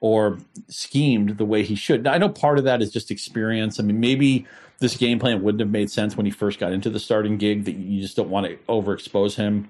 or 0.00 0.38
schemed 0.68 1.38
the 1.38 1.44
way 1.44 1.62
he 1.62 1.74
should. 1.74 2.04
Now, 2.04 2.12
I 2.12 2.18
know 2.18 2.28
part 2.28 2.58
of 2.58 2.64
that 2.64 2.82
is 2.82 2.92
just 2.92 3.10
experience. 3.10 3.80
I 3.80 3.82
mean, 3.82 4.00
maybe 4.00 4.46
this 4.78 4.96
game 4.96 5.18
plan 5.18 5.42
wouldn't 5.42 5.60
have 5.60 5.70
made 5.70 5.90
sense 5.90 6.16
when 6.16 6.26
he 6.26 6.32
first 6.32 6.58
got 6.58 6.72
into 6.72 6.90
the 6.90 7.00
starting 7.00 7.36
gig. 7.36 7.64
That 7.64 7.72
you 7.72 8.00
just 8.00 8.16
don't 8.16 8.30
want 8.30 8.46
to 8.46 8.56
overexpose 8.68 9.34
him, 9.34 9.68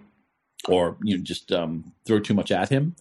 or 0.69 0.97
you 1.03 1.17
know, 1.17 1.23
just 1.23 1.53
um, 1.53 1.93
throw 2.07 2.21
too 2.21 2.35
much 2.35 2.51
at 2.51 2.69
him. 2.69 2.95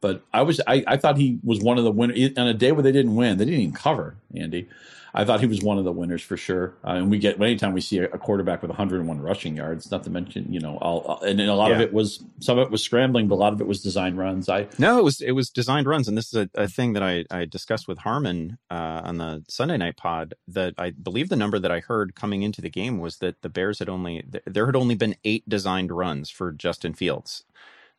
But 0.00 0.22
I 0.32 0.42
was, 0.42 0.60
I, 0.66 0.84
I 0.86 0.96
thought 0.96 1.16
he 1.16 1.38
was 1.42 1.60
one 1.60 1.78
of 1.78 1.84
the 1.84 1.90
winners 1.90 2.30
on 2.36 2.46
a 2.46 2.54
day 2.54 2.72
where 2.72 2.82
they 2.82 2.92
didn't 2.92 3.16
win. 3.16 3.38
They 3.38 3.44
didn't 3.46 3.60
even 3.60 3.74
cover, 3.74 4.16
Andy. 4.34 4.68
I 5.16 5.24
thought 5.24 5.40
he 5.40 5.46
was 5.46 5.62
one 5.62 5.78
of 5.78 5.84
the 5.84 5.92
winners 5.92 6.20
for 6.20 6.36
sure. 6.36 6.74
Uh, 6.84 6.90
and 6.90 7.10
we 7.10 7.18
get 7.18 7.40
anytime 7.40 7.72
we 7.72 7.80
see 7.80 7.98
a, 7.98 8.08
quarterback 8.08 8.60
with 8.60 8.68
101 8.68 9.20
rushing 9.20 9.56
yards, 9.56 9.90
not 9.90 10.04
to 10.04 10.10
mention 10.10 10.52
you 10.52 10.60
know 10.60 10.76
all, 10.76 11.20
and 11.22 11.40
a 11.40 11.54
lot 11.54 11.70
yeah. 11.70 11.76
of 11.76 11.80
it 11.80 11.92
was 11.92 12.22
some 12.40 12.58
of 12.58 12.66
it 12.66 12.70
was 12.70 12.82
scrambling, 12.82 13.26
but 13.26 13.36
a 13.36 13.42
lot 13.42 13.54
of 13.54 13.60
it 13.62 13.66
was 13.66 13.82
designed 13.82 14.18
runs. 14.18 14.50
I 14.50 14.68
no, 14.78 14.98
it 14.98 15.04
was 15.04 15.22
it 15.22 15.32
was 15.32 15.48
designed 15.48 15.86
runs, 15.86 16.06
and 16.06 16.18
this 16.18 16.34
is 16.34 16.34
a, 16.34 16.50
a 16.54 16.68
thing 16.68 16.92
that 16.92 17.02
I 17.02 17.24
I 17.30 17.46
discussed 17.46 17.88
with 17.88 17.98
Harmon 17.98 18.58
uh, 18.70 19.00
on 19.04 19.16
the 19.16 19.42
Sunday 19.48 19.78
night 19.78 19.96
pod. 19.96 20.34
That 20.48 20.74
I 20.76 20.90
believe 20.90 21.30
the 21.30 21.36
number 21.36 21.58
that 21.58 21.72
I 21.72 21.80
heard 21.80 22.14
coming 22.14 22.42
into 22.42 22.60
the 22.60 22.70
game 22.70 22.98
was 22.98 23.16
that 23.18 23.40
the 23.40 23.48
Bears 23.48 23.78
had 23.78 23.88
only 23.88 24.22
there 24.44 24.66
had 24.66 24.76
only 24.76 24.96
been 24.96 25.16
eight 25.24 25.48
designed 25.48 25.90
runs 25.90 26.28
for 26.28 26.52
Justin 26.52 26.92
Fields 26.92 27.44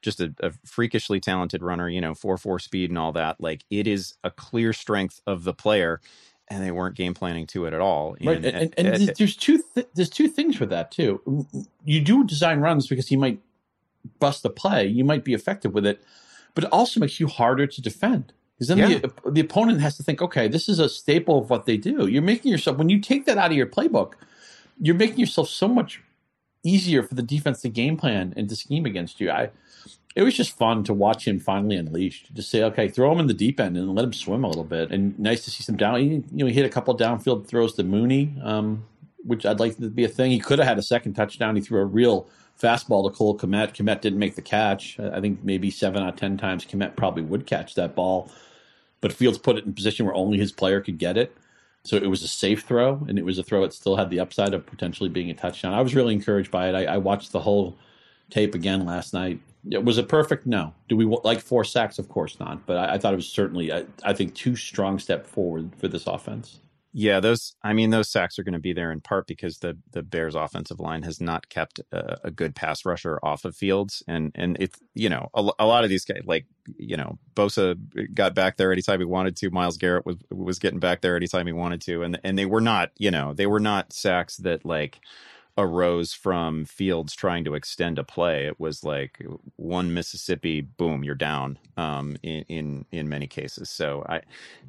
just 0.03 0.21
a, 0.21 0.31
a, 0.41 0.51
freakishly 0.63 1.19
talented 1.19 1.63
runner, 1.63 1.89
you 1.89 1.99
know, 1.99 2.13
four 2.13 2.37
four 2.37 2.59
speed 2.59 2.91
and 2.91 2.99
all 2.99 3.11
that. 3.13 3.41
Like 3.41 3.65
it 3.71 3.87
is 3.87 4.13
a 4.23 4.29
clear 4.29 4.71
strength 4.71 5.21
of 5.25 5.43
the 5.43 5.53
player, 5.53 6.01
and 6.49 6.63
they 6.63 6.71
weren't 6.71 6.95
game 6.95 7.13
planning 7.13 7.45
to 7.47 7.65
it 7.65 7.73
at 7.73 7.81
all. 7.81 8.15
Right, 8.21 8.37
and, 8.37 8.45
and, 8.45 8.73
and, 8.77 8.87
and 8.87 9.07
there's 9.17 9.35
two 9.35 9.63
th- 9.75 9.87
there's 9.93 10.09
two 10.09 10.27
things 10.27 10.59
with 10.59 10.69
that 10.69 10.91
too. 10.91 11.45
You 11.83 12.01
do 12.01 12.23
design 12.23 12.59
runs 12.59 12.87
because 12.87 13.11
you 13.11 13.17
might 13.17 13.39
bust 14.19 14.43
the 14.43 14.49
play. 14.49 14.85
You 14.85 15.03
might 15.03 15.23
be 15.23 15.33
effective 15.33 15.73
with 15.73 15.85
it, 15.85 16.01
but 16.55 16.63
it 16.63 16.71
also 16.71 16.99
makes 16.99 17.19
you 17.19 17.27
harder 17.27 17.67
to 17.67 17.81
defend. 17.81 18.33
Because 18.55 18.69
then 18.69 18.77
yeah. 18.77 18.99
the, 18.99 19.31
the 19.31 19.41
opponent 19.41 19.81
has 19.81 19.97
to 19.97 20.03
think, 20.03 20.21
okay, 20.21 20.47
this 20.47 20.67
is 20.67 20.79
a 20.79 20.89
staple 20.89 21.37
of 21.37 21.49
what 21.49 21.67
they 21.67 21.77
do. 21.77 22.07
You're 22.07 22.23
making 22.23 22.51
yourself 22.51 22.77
when 22.77 22.89
you 22.89 22.99
take 22.99 23.25
that 23.25 23.37
out 23.37 23.51
of 23.51 23.57
your 23.57 23.67
playbook, 23.67 24.13
you're 24.79 24.95
making 24.95 25.19
yourself 25.19 25.47
so 25.49 25.67
much 25.67 26.01
easier 26.63 27.03
for 27.03 27.13
the 27.13 27.21
defense 27.21 27.61
to 27.61 27.69
game 27.69 27.97
plan 27.97 28.33
and 28.35 28.49
to 28.49 28.55
scheme 28.55 28.85
against 28.85 29.21
you. 29.21 29.29
I 29.29 29.51
it 30.17 30.23
was 30.23 30.33
just 30.33 30.57
fun 30.57 30.83
to 30.85 30.95
watch 30.95 31.27
him 31.27 31.39
finally 31.39 31.75
unleashed. 31.75 32.33
Just 32.33 32.49
say, 32.49 32.63
okay, 32.63 32.87
throw 32.87 33.11
him 33.11 33.19
in 33.19 33.27
the 33.27 33.35
deep 33.35 33.59
end 33.59 33.77
and 33.77 33.93
let 33.93 34.03
him 34.03 34.13
swim 34.13 34.43
a 34.43 34.47
little 34.47 34.63
bit. 34.63 34.91
And 34.91 35.17
nice 35.19 35.45
to 35.45 35.51
see 35.51 35.61
some 35.61 35.77
down. 35.77 35.99
He, 35.99 36.05
You 36.05 36.23
know, 36.31 36.47
he 36.47 36.53
hit 36.53 36.65
a 36.65 36.69
couple 36.69 36.97
downfield 36.97 37.45
throws 37.45 37.75
to 37.75 37.83
Mooney, 37.83 38.35
um, 38.41 38.83
which 39.23 39.45
I'd 39.45 39.59
like 39.59 39.77
to 39.77 39.91
be 39.91 40.05
a 40.05 40.07
thing. 40.07 40.31
He 40.31 40.39
could 40.39 40.57
have 40.57 40.67
had 40.67 40.79
a 40.79 40.81
second 40.81 41.13
touchdown. 41.13 41.55
He 41.55 41.61
threw 41.61 41.79
a 41.79 41.85
real 41.85 42.27
fastball 42.59 43.07
to 43.07 43.15
Cole 43.15 43.37
Kmet. 43.37 43.75
Kmet 43.75 44.01
didn't 44.01 44.17
make 44.17 44.33
the 44.33 44.41
catch. 44.41 44.99
I 44.99 45.21
think 45.21 45.43
maybe 45.43 45.69
seven 45.69 46.01
out 46.01 46.15
of 46.15 46.15
ten 46.15 46.35
times 46.35 46.65
Kmet 46.65 46.95
probably 46.95 47.21
would 47.21 47.45
catch 47.45 47.75
that 47.75 47.93
ball, 47.93 48.31
but 49.01 49.13
Fields 49.13 49.37
put 49.37 49.57
it 49.57 49.65
in 49.65 49.73
position 49.73 50.07
where 50.07 50.15
only 50.15 50.39
his 50.39 50.51
player 50.51 50.81
could 50.81 50.97
get 50.97 51.15
it. 51.15 51.37
So 51.83 51.95
it 51.95 52.09
was 52.09 52.23
a 52.23 52.27
safe 52.27 52.63
throw, 52.63 53.05
and 53.07 53.19
it 53.19 53.23
was 53.23 53.37
a 53.37 53.43
throw 53.43 53.61
that 53.61 53.71
still 53.71 53.97
had 53.97 54.09
the 54.09 54.19
upside 54.19 54.55
of 54.55 54.65
potentially 54.65 55.09
being 55.09 55.29
a 55.29 55.35
touchdown. 55.35 55.75
I 55.75 55.81
was 55.81 55.93
really 55.93 56.15
encouraged 56.15 56.49
by 56.49 56.69
it. 56.69 56.73
I, 56.73 56.95
I 56.95 56.97
watched 56.97 57.31
the 57.31 57.39
whole 57.39 57.77
tape 58.31 58.55
again 58.55 58.83
last 58.83 59.13
night. 59.13 59.39
Was 59.71 59.97
it 59.97 60.07
perfect? 60.07 60.45
No. 60.45 60.73
Do 60.87 60.95
we 60.95 61.05
like 61.23 61.39
four 61.39 61.63
sacks? 61.63 61.99
Of 61.99 62.09
course 62.09 62.39
not. 62.39 62.65
But 62.65 62.77
I, 62.77 62.93
I 62.93 62.97
thought 62.97 63.13
it 63.13 63.17
was 63.17 63.27
certainly, 63.27 63.71
I, 63.71 63.85
I, 64.03 64.13
think, 64.13 64.35
two 64.35 64.55
strong 64.55 64.99
step 64.99 65.25
forward 65.25 65.71
for 65.77 65.87
this 65.87 66.07
offense. 66.07 66.59
Yeah, 66.93 67.19
those. 67.19 67.55
I 67.61 67.73
mean, 67.73 67.91
those 67.91 68.09
sacks 68.09 68.39
are 68.39 68.43
going 68.43 68.53
to 68.53 68.59
be 68.59 68.73
there 68.73 68.91
in 68.91 69.01
part 69.01 69.27
because 69.27 69.59
the 69.59 69.77
the 69.91 70.01
Bears' 70.01 70.33
offensive 70.33 70.79
line 70.79 71.03
has 71.03 71.21
not 71.21 71.47
kept 71.47 71.79
a, 71.91 72.17
a 72.23 72.31
good 72.31 72.55
pass 72.55 72.85
rusher 72.85 73.19
off 73.21 73.45
of 73.45 73.55
Fields, 73.55 74.01
and 74.07 74.31
and 74.33 74.57
it's 74.59 74.79
you 74.95 75.07
know 75.09 75.29
a, 75.35 75.47
a, 75.59 75.67
lot 75.67 75.83
of 75.83 75.91
these 75.91 76.05
guys 76.05 76.21
like 76.25 76.47
you 76.77 76.97
know 76.97 77.19
Bosa 77.35 77.77
got 78.15 78.33
back 78.33 78.57
there 78.57 78.71
anytime 78.71 78.99
he 78.99 79.05
wanted 79.05 79.35
to. 79.35 79.51
Myles 79.51 79.77
Garrett 79.77 80.07
was 80.07 80.15
was 80.31 80.57
getting 80.57 80.79
back 80.79 81.01
there 81.01 81.15
anytime 81.15 81.45
he 81.45 81.53
wanted 81.53 81.81
to, 81.81 82.01
and 82.01 82.19
and 82.23 82.35
they 82.35 82.47
were 82.47 82.61
not 82.61 82.89
you 82.97 83.11
know 83.11 83.31
they 83.31 83.45
were 83.45 83.59
not 83.59 83.93
sacks 83.93 84.37
that 84.37 84.65
like 84.65 84.99
arose 85.57 86.13
from 86.13 86.65
Fields 86.65 87.15
trying 87.15 87.43
to 87.45 87.55
extend 87.55 87.97
a 87.97 88.03
play. 88.03 88.45
It 88.45 88.59
was 88.59 88.83
like 88.83 89.25
one 89.55 89.93
Mississippi, 89.93 90.61
boom, 90.61 91.03
you're 91.03 91.15
down. 91.15 91.57
Um, 91.77 92.17
in, 92.23 92.43
in 92.47 92.85
in 92.91 93.09
many 93.09 93.27
cases, 93.27 93.69
so 93.69 94.05
I, 94.07 94.21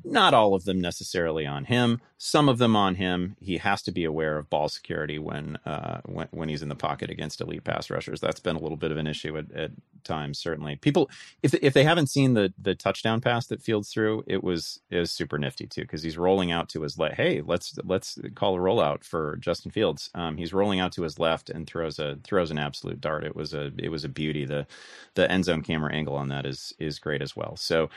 not 0.04 0.34
all 0.34 0.54
of 0.54 0.64
them 0.64 0.80
necessarily 0.80 1.46
on 1.46 1.64
him. 1.64 2.00
Some 2.20 2.48
of 2.48 2.58
them 2.58 2.74
on 2.74 2.96
him. 2.96 3.36
He 3.40 3.58
has 3.58 3.80
to 3.82 3.92
be 3.92 4.04
aware 4.04 4.38
of 4.38 4.50
ball 4.50 4.68
security 4.68 5.20
when 5.20 5.56
uh 5.64 6.00
when 6.04 6.26
when 6.32 6.48
he's 6.48 6.62
in 6.62 6.68
the 6.68 6.74
pocket 6.74 7.10
against 7.10 7.40
elite 7.40 7.62
pass 7.62 7.90
rushers. 7.90 8.20
That's 8.20 8.40
been 8.40 8.56
a 8.56 8.60
little 8.60 8.76
bit 8.76 8.90
of 8.90 8.96
an 8.96 9.06
issue 9.06 9.38
at, 9.38 9.52
at 9.52 9.70
times. 10.02 10.40
Certainly, 10.40 10.76
people 10.76 11.08
if 11.44 11.54
if 11.54 11.74
they 11.74 11.84
haven't 11.84 12.08
seen 12.08 12.34
the 12.34 12.52
the 12.60 12.74
touchdown 12.74 13.20
pass 13.20 13.46
that 13.46 13.62
Fields 13.62 13.90
threw, 13.92 14.24
it 14.26 14.42
was 14.42 14.80
it 14.90 14.98
was 14.98 15.12
super 15.12 15.38
nifty 15.38 15.68
too 15.68 15.82
because 15.82 16.02
he's 16.02 16.18
rolling 16.18 16.50
out 16.50 16.68
to 16.70 16.82
his 16.82 16.98
left. 16.98 17.14
Hey, 17.14 17.40
let's 17.40 17.78
let's 17.84 18.18
call 18.34 18.56
a 18.56 18.58
rollout 18.58 19.04
for 19.04 19.36
Justin 19.36 19.70
Fields. 19.70 20.10
Um, 20.14 20.36
he's 20.36 20.52
rolling 20.52 20.80
out 20.80 20.90
to 20.94 21.02
his 21.02 21.20
left 21.20 21.50
and 21.50 21.68
throws 21.68 22.00
a 22.00 22.18
throws 22.24 22.50
an 22.50 22.58
absolute 22.58 23.00
dart. 23.00 23.22
It 23.22 23.36
was 23.36 23.54
a 23.54 23.70
it 23.78 23.90
was 23.90 24.04
a 24.04 24.08
beauty. 24.08 24.44
The 24.44 24.66
the 25.14 25.30
end 25.30 25.44
zone 25.44 25.62
camera 25.62 25.92
angle 25.94 26.16
on 26.16 26.28
that 26.30 26.46
is 26.46 26.72
is 26.80 26.98
great 26.98 27.22
as 27.22 27.36
well. 27.36 27.56
So 27.56 27.90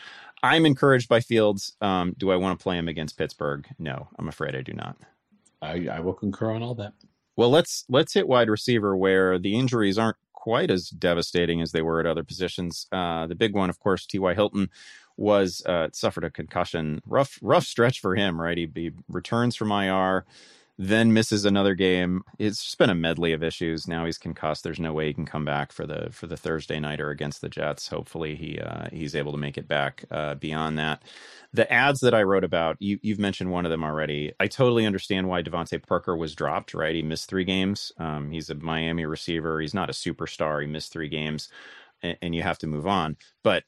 I'm 0.43 0.65
encouraged 0.65 1.07
by 1.07 1.19
Fields. 1.19 1.75
Um, 1.81 2.15
do 2.17 2.31
I 2.31 2.35
want 2.35 2.57
to 2.57 2.63
play 2.63 2.77
him 2.77 2.87
against 2.87 3.17
Pittsburgh? 3.17 3.67
No, 3.77 4.07
I'm 4.17 4.27
afraid 4.27 4.55
I 4.55 4.61
do 4.61 4.73
not. 4.73 4.97
I, 5.61 5.87
I 5.91 5.99
will 5.99 6.13
concur 6.13 6.51
on 6.51 6.63
all 6.63 6.75
that. 6.75 6.93
Well, 7.35 7.49
let's 7.49 7.85
let's 7.89 8.13
hit 8.13 8.27
wide 8.27 8.49
receiver 8.49 8.95
where 8.95 9.37
the 9.39 9.55
injuries 9.57 9.97
aren't 9.97 10.17
quite 10.33 10.71
as 10.71 10.89
devastating 10.89 11.61
as 11.61 11.71
they 11.71 11.81
were 11.81 11.99
at 11.99 12.07
other 12.07 12.23
positions. 12.23 12.87
Uh, 12.91 13.27
the 13.27 13.35
big 13.35 13.53
one, 13.53 13.69
of 13.69 13.79
course, 13.79 14.05
T.Y. 14.05 14.33
Hilton 14.33 14.69
was 15.17 15.61
uh, 15.67 15.89
suffered 15.93 16.23
a 16.23 16.31
concussion. 16.31 17.01
Rough 17.05 17.37
rough 17.41 17.65
stretch 17.65 17.99
for 17.99 18.15
him, 18.15 18.41
right? 18.41 18.57
He, 18.57 18.69
he 18.73 18.91
returns 19.07 19.55
from 19.55 19.71
IR 19.71 20.25
then 20.77 21.13
misses 21.13 21.45
another 21.45 21.75
game. 21.75 22.21
It's 22.39 22.63
just 22.63 22.77
been 22.77 22.89
a 22.89 22.95
medley 22.95 23.33
of 23.33 23.43
issues. 23.43 23.87
Now 23.87 24.05
he's 24.05 24.17
concussed. 24.17 24.63
There's 24.63 24.79
no 24.79 24.93
way 24.93 25.07
he 25.07 25.13
can 25.13 25.25
come 25.25 25.45
back 25.45 25.71
for 25.71 25.85
the 25.85 26.09
for 26.11 26.27
the 26.27 26.37
Thursday 26.37 26.79
nighter 26.79 27.09
against 27.09 27.41
the 27.41 27.49
Jets. 27.49 27.87
Hopefully 27.87 28.35
he 28.35 28.59
uh, 28.59 28.87
he's 28.91 29.15
able 29.15 29.31
to 29.31 29.37
make 29.37 29.57
it 29.57 29.67
back 29.67 30.05
uh, 30.09 30.35
beyond 30.35 30.79
that. 30.79 31.03
The 31.53 31.71
ads 31.71 31.99
that 31.99 32.13
I 32.13 32.23
wrote 32.23 32.43
about, 32.43 32.77
you, 32.79 32.97
you've 33.01 33.19
mentioned 33.19 33.51
one 33.51 33.65
of 33.65 33.71
them 33.71 33.83
already. 33.83 34.33
I 34.39 34.47
totally 34.47 34.85
understand 34.85 35.27
why 35.27 35.43
DeVante 35.43 35.85
Parker 35.85 36.15
was 36.15 36.33
dropped. 36.35 36.73
Right, 36.73 36.95
he 36.95 37.03
missed 37.03 37.29
three 37.29 37.45
games. 37.45 37.91
Um, 37.97 38.31
he's 38.31 38.49
a 38.49 38.55
Miami 38.55 39.05
receiver. 39.05 39.61
He's 39.61 39.73
not 39.73 39.89
a 39.89 39.93
superstar. 39.93 40.61
He 40.61 40.67
missed 40.67 40.91
three 40.91 41.09
games, 41.09 41.49
and 42.01 42.33
you 42.33 42.41
have 42.41 42.57
to 42.59 42.67
move 42.67 42.87
on. 42.87 43.17
But 43.43 43.63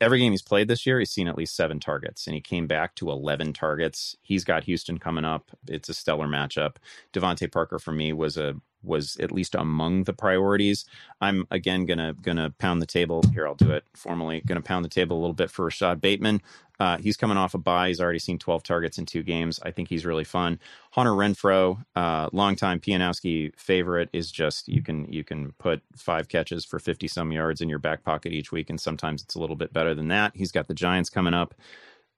every 0.00 0.18
game 0.18 0.32
he's 0.32 0.42
played 0.42 0.68
this 0.68 0.86
year, 0.86 0.98
he's 0.98 1.10
seen 1.10 1.28
at 1.28 1.36
least 1.36 1.56
seven 1.56 1.80
targets, 1.80 2.26
and 2.26 2.34
he 2.34 2.40
came 2.40 2.66
back 2.66 2.94
to 2.96 3.10
11 3.10 3.52
targets. 3.52 4.16
He's 4.22 4.44
got 4.44 4.64
Houston 4.64 4.98
coming 4.98 5.24
up. 5.24 5.50
It's 5.68 5.88
a 5.88 5.94
stellar 5.94 6.26
matchup. 6.26 6.76
DeVante 7.12 7.50
Parker 7.50 7.78
for 7.78 7.92
me 7.92 8.12
was 8.12 8.36
a 8.36 8.54
was 8.86 9.16
at 9.18 9.32
least 9.32 9.54
among 9.54 10.04
the 10.04 10.12
priorities. 10.12 10.84
I'm 11.20 11.46
again 11.50 11.86
gonna 11.86 12.14
gonna 12.22 12.50
pound 12.58 12.80
the 12.80 12.86
table 12.86 13.22
here. 13.32 13.46
I'll 13.46 13.54
do 13.54 13.70
it 13.70 13.84
formally. 13.94 14.42
Gonna 14.46 14.62
pound 14.62 14.84
the 14.84 14.90
table 14.90 15.18
a 15.18 15.20
little 15.20 15.34
bit 15.34 15.50
for 15.50 15.64
Rashod 15.66 16.00
Bateman. 16.00 16.40
Uh, 16.78 16.98
he's 16.98 17.16
coming 17.16 17.38
off 17.38 17.54
a 17.54 17.58
bye. 17.58 17.88
He's 17.88 18.00
already 18.00 18.18
seen 18.18 18.38
12 18.38 18.62
targets 18.62 18.98
in 18.98 19.06
two 19.06 19.22
games. 19.22 19.58
I 19.62 19.70
think 19.70 19.88
he's 19.88 20.04
really 20.04 20.24
fun. 20.24 20.60
Hunter 20.90 21.12
Renfrow, 21.12 21.82
uh, 21.94 22.28
longtime 22.32 22.80
Pianowski 22.80 23.54
favorite, 23.58 24.10
is 24.12 24.30
just 24.30 24.68
you 24.68 24.82
can 24.82 25.10
you 25.10 25.24
can 25.24 25.52
put 25.52 25.82
five 25.96 26.28
catches 26.28 26.64
for 26.64 26.78
50 26.78 27.08
some 27.08 27.32
yards 27.32 27.60
in 27.60 27.68
your 27.68 27.78
back 27.78 28.04
pocket 28.04 28.32
each 28.32 28.52
week, 28.52 28.68
and 28.68 28.80
sometimes 28.80 29.22
it's 29.22 29.34
a 29.34 29.38
little 29.38 29.56
bit 29.56 29.72
better 29.72 29.94
than 29.94 30.08
that. 30.08 30.32
He's 30.34 30.52
got 30.52 30.68
the 30.68 30.74
Giants 30.74 31.10
coming 31.10 31.34
up. 31.34 31.54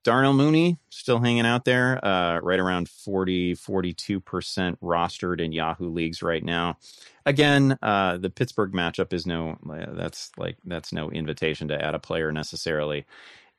Darnell 0.08 0.32
Mooney 0.32 0.78
still 0.88 1.18
hanging 1.18 1.44
out 1.44 1.66
there, 1.66 2.02
uh, 2.02 2.38
right 2.38 2.58
around 2.58 2.88
40, 2.88 3.56
42% 3.56 4.78
rostered 4.82 5.38
in 5.38 5.52
Yahoo 5.52 5.90
leagues 5.90 6.22
right 6.22 6.42
now. 6.42 6.78
Again, 7.26 7.76
uh, 7.82 8.16
the 8.16 8.30
Pittsburgh 8.30 8.72
matchup 8.72 9.12
is 9.12 9.26
no, 9.26 9.58
that's 9.92 10.30
like, 10.38 10.56
that's 10.64 10.94
no 10.94 11.10
invitation 11.10 11.68
to 11.68 11.84
add 11.84 11.94
a 11.94 11.98
player 11.98 12.32
necessarily. 12.32 13.04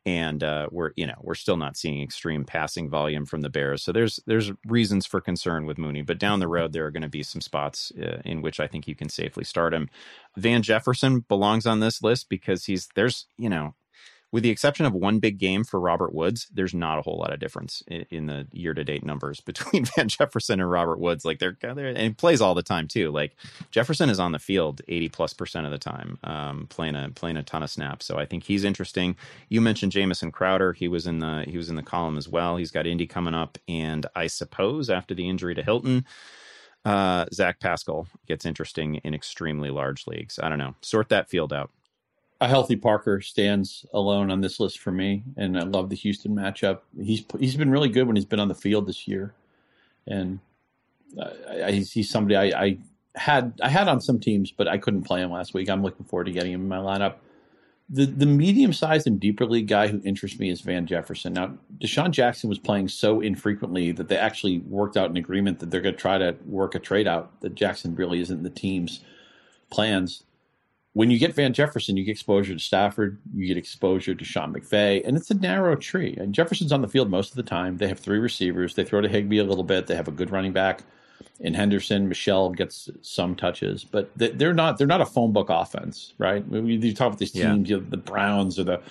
And 0.08 0.44
uh, 0.44 0.70
we're, 0.72 0.90
you 0.96 1.06
know, 1.06 1.20
we're 1.22 1.36
still 1.36 1.58
not 1.58 1.78
seeing 1.78 2.02
extreme 2.02 2.46
passing 2.46 2.90
volume 2.90 3.28
from 3.28 3.42
the 3.42 3.52
Bears. 3.52 3.84
So 3.84 3.92
there's, 3.92 4.20
there's 4.26 4.52
reasons 4.66 5.06
for 5.06 5.22
concern 5.22 5.68
with 5.68 5.78
Mooney, 5.78 6.02
but 6.02 6.18
down 6.18 6.40
the 6.40 6.48
road, 6.48 6.74
there 6.74 6.88
are 6.88 6.92
going 6.92 7.04
to 7.04 7.10
be 7.10 7.22
some 7.22 7.42
spots 7.42 7.92
uh, 8.02 8.24
in 8.26 8.42
which 8.42 8.60
I 8.60 8.66
think 8.66 8.88
you 8.88 8.96
can 8.96 9.10
safely 9.10 9.44
start 9.44 9.72
him. 9.72 9.88
Van 10.36 10.64
Jefferson 10.64 11.20
belongs 11.20 11.68
on 11.68 11.80
this 11.80 12.02
list 12.02 12.28
because 12.28 12.66
he's, 12.66 12.90
there's, 12.96 13.28
you 13.38 13.50
know, 13.50 13.76
with 14.32 14.44
the 14.44 14.50
exception 14.50 14.86
of 14.86 14.94
one 14.94 15.20
big 15.20 15.38
game 15.38 15.64
for 15.64 15.80
Robert 15.80 16.14
Woods, 16.14 16.48
there's 16.54 16.74
not 16.74 17.00
a 17.00 17.02
whole 17.02 17.18
lot 17.18 17.34
of 17.34 17.40
difference 17.40 17.82
in, 17.88 18.06
in 18.12 18.26
the 18.28 18.48
year 18.52 18.74
to 18.74 18.84
date 18.84 19.04
numbers 19.04 19.40
between 19.50 19.86
Van 19.86 20.08
Jefferson 20.08 20.60
and 20.60 20.70
Robert 20.70 21.00
Woods. 21.00 21.26
Like 21.26 21.40
they're, 21.40 21.58
they're, 21.62 21.88
and 21.88 21.98
he 21.98 22.10
plays 22.12 22.42
all 22.42 22.54
the 22.54 22.64
time 22.64 22.88
too. 22.88 23.12
Like 23.12 23.36
Jefferson 23.72 24.10
is 24.10 24.20
on 24.20 24.32
the 24.32 24.40
field 24.40 24.82
80 24.88 25.10
plus 25.10 25.34
percent 25.34 25.66
of 25.66 25.72
the 25.72 25.78
time, 25.78 26.20
um, 26.24 26.68
playing 26.70 26.96
a, 26.96 27.10
playing 27.10 27.38
a 27.38 27.44
ton 27.44 27.64
of 27.64 27.70
snaps. 27.70 28.06
So 28.06 28.18
I 28.18 28.26
think 28.26 28.44
he's 28.44 28.64
interesting. 28.64 29.16
You 29.50 29.62
mentioned 29.62 29.92
Jamison 29.92 30.32
Crowder. 30.32 30.74
He 30.74 30.88
was 30.88 31.08
in 31.08 31.20
the, 31.20 31.46
he 31.48 31.58
was 31.58 31.70
in 31.70 31.76
the 31.76 31.84
column 31.84 32.18
as 32.18 32.28
well. 32.28 32.58
He's 32.58 32.72
got 32.72 32.88
Indy 32.88 33.08
coming 33.08 33.34
up. 33.34 33.58
And 33.68 34.06
I 34.16 34.28
suppose 34.28 34.90
after 34.90 35.16
the 35.16 35.28
injury 35.28 35.56
to 35.56 35.64
Hilton, 35.64 36.06
uh, 36.86 37.26
Zach 37.34 37.60
Pascal 37.60 38.08
gets 38.28 38.46
interesting 38.46 38.96
in 38.96 39.14
extremely 39.14 39.70
large 39.70 40.08
leagues. 40.08 40.40
I 40.42 40.50
don't 40.50 40.58
know. 40.58 40.76
Sort 40.82 41.10
that 41.10 41.30
field 41.30 41.52
out 41.52 41.72
a 42.42 42.48
healthy 42.48 42.76
Parker 42.76 43.20
stands 43.22 43.86
alone 43.94 44.32
on 44.32 44.42
this 44.42 44.60
list 44.60 44.80
for 44.80 44.92
me, 44.92 45.24
and 45.36 45.60
I 45.60 45.64
love 45.64 45.90
the 45.90 45.96
Houston 45.96 46.36
matchup. 46.36 46.80
He's 47.02 47.24
he's 47.38 47.56
been 47.56 47.70
really 47.70 47.90
good 47.90 48.08
when 48.08 48.16
he's 48.16 48.26
been 48.26 48.40
on 48.40 48.48
the 48.48 48.56
field 48.56 48.88
this 48.88 49.08
year, 49.08 49.34
and 50.08 50.40
I, 51.22 51.64
I, 51.64 51.72
he's 51.72 52.10
somebody 52.10 52.36
I, 52.36 52.62
I, 52.64 52.78
had 53.16 53.60
I 53.62 53.70
had 53.70 53.88
on 53.88 54.00
some 54.00 54.20
teams, 54.20 54.52
but 54.52 54.68
I 54.68 54.78
couldn't 54.78 55.04
play 55.04 55.22
him 55.22 55.32
last 55.32 55.54
week. 55.54 55.70
I'm 55.70 55.84
looking 55.84 56.06
forward 56.06 56.26
to 56.26 56.32
getting 56.32 56.54
him 56.54 56.62
in 56.62 56.70
my 56.70 56.78
lineup. 56.78 57.16
the 57.90 58.06
the 58.06 58.26
medium 58.26 58.72
sized 58.72 59.08
and 59.08 59.20
deeper 59.20 59.46
league 59.46 59.68
guy 59.68 59.88
who 59.88 60.00
interests 60.06 60.40
me 60.40 60.50
is 60.50 60.62
Van 60.62 60.86
Jefferson. 60.86 61.34
Now, 61.34 61.58
DeSean 61.80 62.12
Jackson 62.12 62.48
was 62.48 62.60
playing 62.60 62.88
so 62.88 63.20
infrequently 63.20 63.92
that 63.92 64.08
they 64.08 64.18
actually 64.18 64.60
worked 64.60 64.96
out 64.96 65.10
an 65.10 65.18
agreement 65.18 65.60
that 65.60 65.72
they're 65.72 65.82
going 65.82 65.96
to 65.96 66.02
try 66.02 66.18
to 66.18 66.36
work 66.46 66.76
a 66.76 66.80
trade 66.80 67.08
out. 67.08 67.42
That 67.42 67.56
Jackson 67.56 67.96
really 67.96 68.22
isn't 68.22 68.44
the 68.44 68.50
team's 68.50 69.02
plans. 69.72 70.24
When 70.94 71.12
you 71.12 71.20
get 71.20 71.36
Van 71.36 71.54
Jefferson, 71.54 71.98
you 71.98 72.04
get 72.04 72.12
exposure 72.12 72.54
to 72.54 72.60
Stafford, 72.60 73.20
you 73.34 73.46
get 73.48 73.58
exposure 73.58 74.16
to 74.16 74.26
Sean 74.26 74.54
McVay, 74.54 75.06
and 75.06 75.16
it's 75.16 75.30
a 75.30 75.36
narrow 75.36 75.76
tree. 75.76 76.16
And 76.20 76.34
Jefferson's 76.34 76.72
on 76.72 76.82
the 76.82 76.88
field 76.88 77.10
most 77.10 77.30
of 77.30 77.36
the 77.36 77.44
time. 77.44 77.78
They 77.78 77.88
have 77.88 78.00
three 78.00 78.18
receivers. 78.18 78.74
They 78.74 78.84
throw 78.84 79.00
to 79.02 79.08
Higbee 79.08 79.38
a 79.38 79.44
little 79.44 79.64
bit. 79.64 79.88
They 79.88 79.96
have 79.96 80.08
a 80.08 80.12
good 80.12 80.32
running 80.32 80.52
back 80.52 80.82
in 81.40 81.54
Henderson. 81.54 82.10
Michel 82.10 82.50
gets 82.50 82.90
some 83.02 83.36
touches, 83.36 83.84
but 83.84 84.12
they're 84.16 84.54
not 84.54 84.78
they're 84.78 84.88
not 84.88 85.02
a 85.02 85.06
phone 85.06 85.32
book 85.32 85.50
offense, 85.50 86.14
right? 86.18 86.44
You 86.52 86.94
talk 86.94 87.08
about 87.08 87.20
these 87.20 87.32
teams, 87.32 87.70
yeah. 87.70 87.76
you 87.76 87.82
know, 87.82 87.90
the 87.90 87.98
Browns 87.98 88.58
or 88.58 88.64
the 88.64 88.82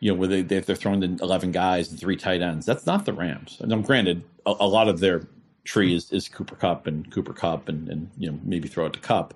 you 0.00 0.10
know 0.10 0.18
where 0.18 0.28
they 0.28 0.42
they're 0.42 0.74
throwing 0.74 1.02
in 1.02 1.18
eleven 1.20 1.52
guys 1.52 1.90
and 1.90 2.00
three 2.00 2.16
tight 2.16 2.42
ends. 2.42 2.66
That's 2.66 2.86
not 2.86 3.04
the 3.04 3.12
Rams. 3.12 3.58
And 3.60 3.84
granted, 3.84 4.24
a, 4.46 4.54
a 4.60 4.66
lot 4.66 4.88
of 4.88 5.00
their 5.00 5.28
tree 5.64 5.90
hmm. 5.90 5.96
is, 5.96 6.12
is 6.12 6.28
Cooper 6.28 6.56
Kupp 6.56 6.86
and 6.86 7.10
Cooper 7.12 7.32
Kupp 7.32 7.68
and 7.68 7.88
and 7.88 8.10
you 8.18 8.30
know 8.30 8.38
maybe 8.42 8.68
throw 8.68 8.86
it 8.86 8.94
to 8.94 9.00
Kupp. 9.00 9.34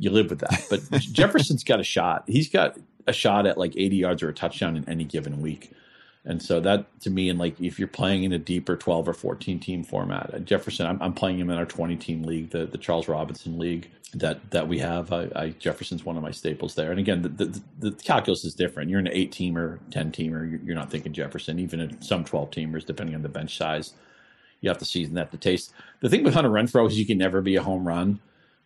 You 0.00 0.10
live 0.10 0.30
with 0.30 0.40
that, 0.40 0.64
but 0.70 0.82
Jefferson's 1.00 1.62
got 1.62 1.78
a 1.78 1.84
shot. 1.84 2.24
He's 2.26 2.48
got 2.48 2.78
a 3.06 3.12
shot 3.12 3.46
at 3.46 3.58
like 3.58 3.76
80 3.76 3.96
yards 3.96 4.22
or 4.22 4.30
a 4.30 4.34
touchdown 4.34 4.76
in 4.76 4.88
any 4.88 5.04
given 5.04 5.42
week. 5.42 5.72
And 6.24 6.42
so 6.42 6.60
that 6.60 7.00
to 7.00 7.10
me, 7.10 7.28
and 7.28 7.38
like 7.38 7.60
if 7.60 7.78
you're 7.78 7.88
playing 7.88 8.24
in 8.24 8.32
a 8.32 8.38
deeper 8.38 8.76
12 8.76 9.08
or 9.08 9.12
14 9.14 9.58
team 9.60 9.84
format, 9.84 10.34
uh, 10.34 10.38
Jefferson, 10.38 10.86
I'm, 10.86 11.00
I'm 11.00 11.14
playing 11.14 11.38
him 11.38 11.50
in 11.50 11.56
our 11.58 11.66
20 11.66 11.96
team 11.96 12.22
league, 12.22 12.50
the, 12.50 12.66
the 12.66 12.78
Charles 12.78 13.08
Robinson 13.08 13.58
league 13.58 13.90
that 14.14 14.50
that 14.50 14.68
we 14.68 14.78
have. 14.80 15.12
I, 15.12 15.28
I 15.34 15.48
Jefferson's 15.58 16.04
one 16.04 16.16
of 16.16 16.22
my 16.22 16.30
staples 16.30 16.74
there. 16.74 16.90
And 16.90 17.00
again, 17.00 17.22
the, 17.22 17.28
the, 17.28 17.62
the 17.78 17.90
calculus 17.92 18.44
is 18.44 18.54
different. 18.54 18.90
You're 18.90 19.00
an 19.00 19.08
eight 19.08 19.32
teamer, 19.32 19.78
10 19.90 20.12
teamer, 20.12 20.50
you're, 20.50 20.60
you're 20.60 20.74
not 20.74 20.90
thinking 20.90 21.12
Jefferson. 21.12 21.58
Even 21.58 21.80
in 21.80 22.02
some 22.02 22.24
12 22.24 22.50
teamers, 22.50 22.84
depending 22.84 23.14
on 23.14 23.22
the 23.22 23.28
bench 23.28 23.56
size, 23.56 23.94
you 24.60 24.68
have 24.68 24.78
to 24.78 24.84
season 24.84 25.14
that 25.14 25.30
to 25.30 25.38
taste. 25.38 25.72
The 26.00 26.08
thing 26.10 26.22
with 26.22 26.34
Hunter 26.34 26.50
Renfrow 26.50 26.86
is 26.86 26.98
you 26.98 27.06
can 27.06 27.18
never 27.18 27.40
be 27.40 27.56
a 27.56 27.62
home 27.62 27.86
run. 27.86 28.20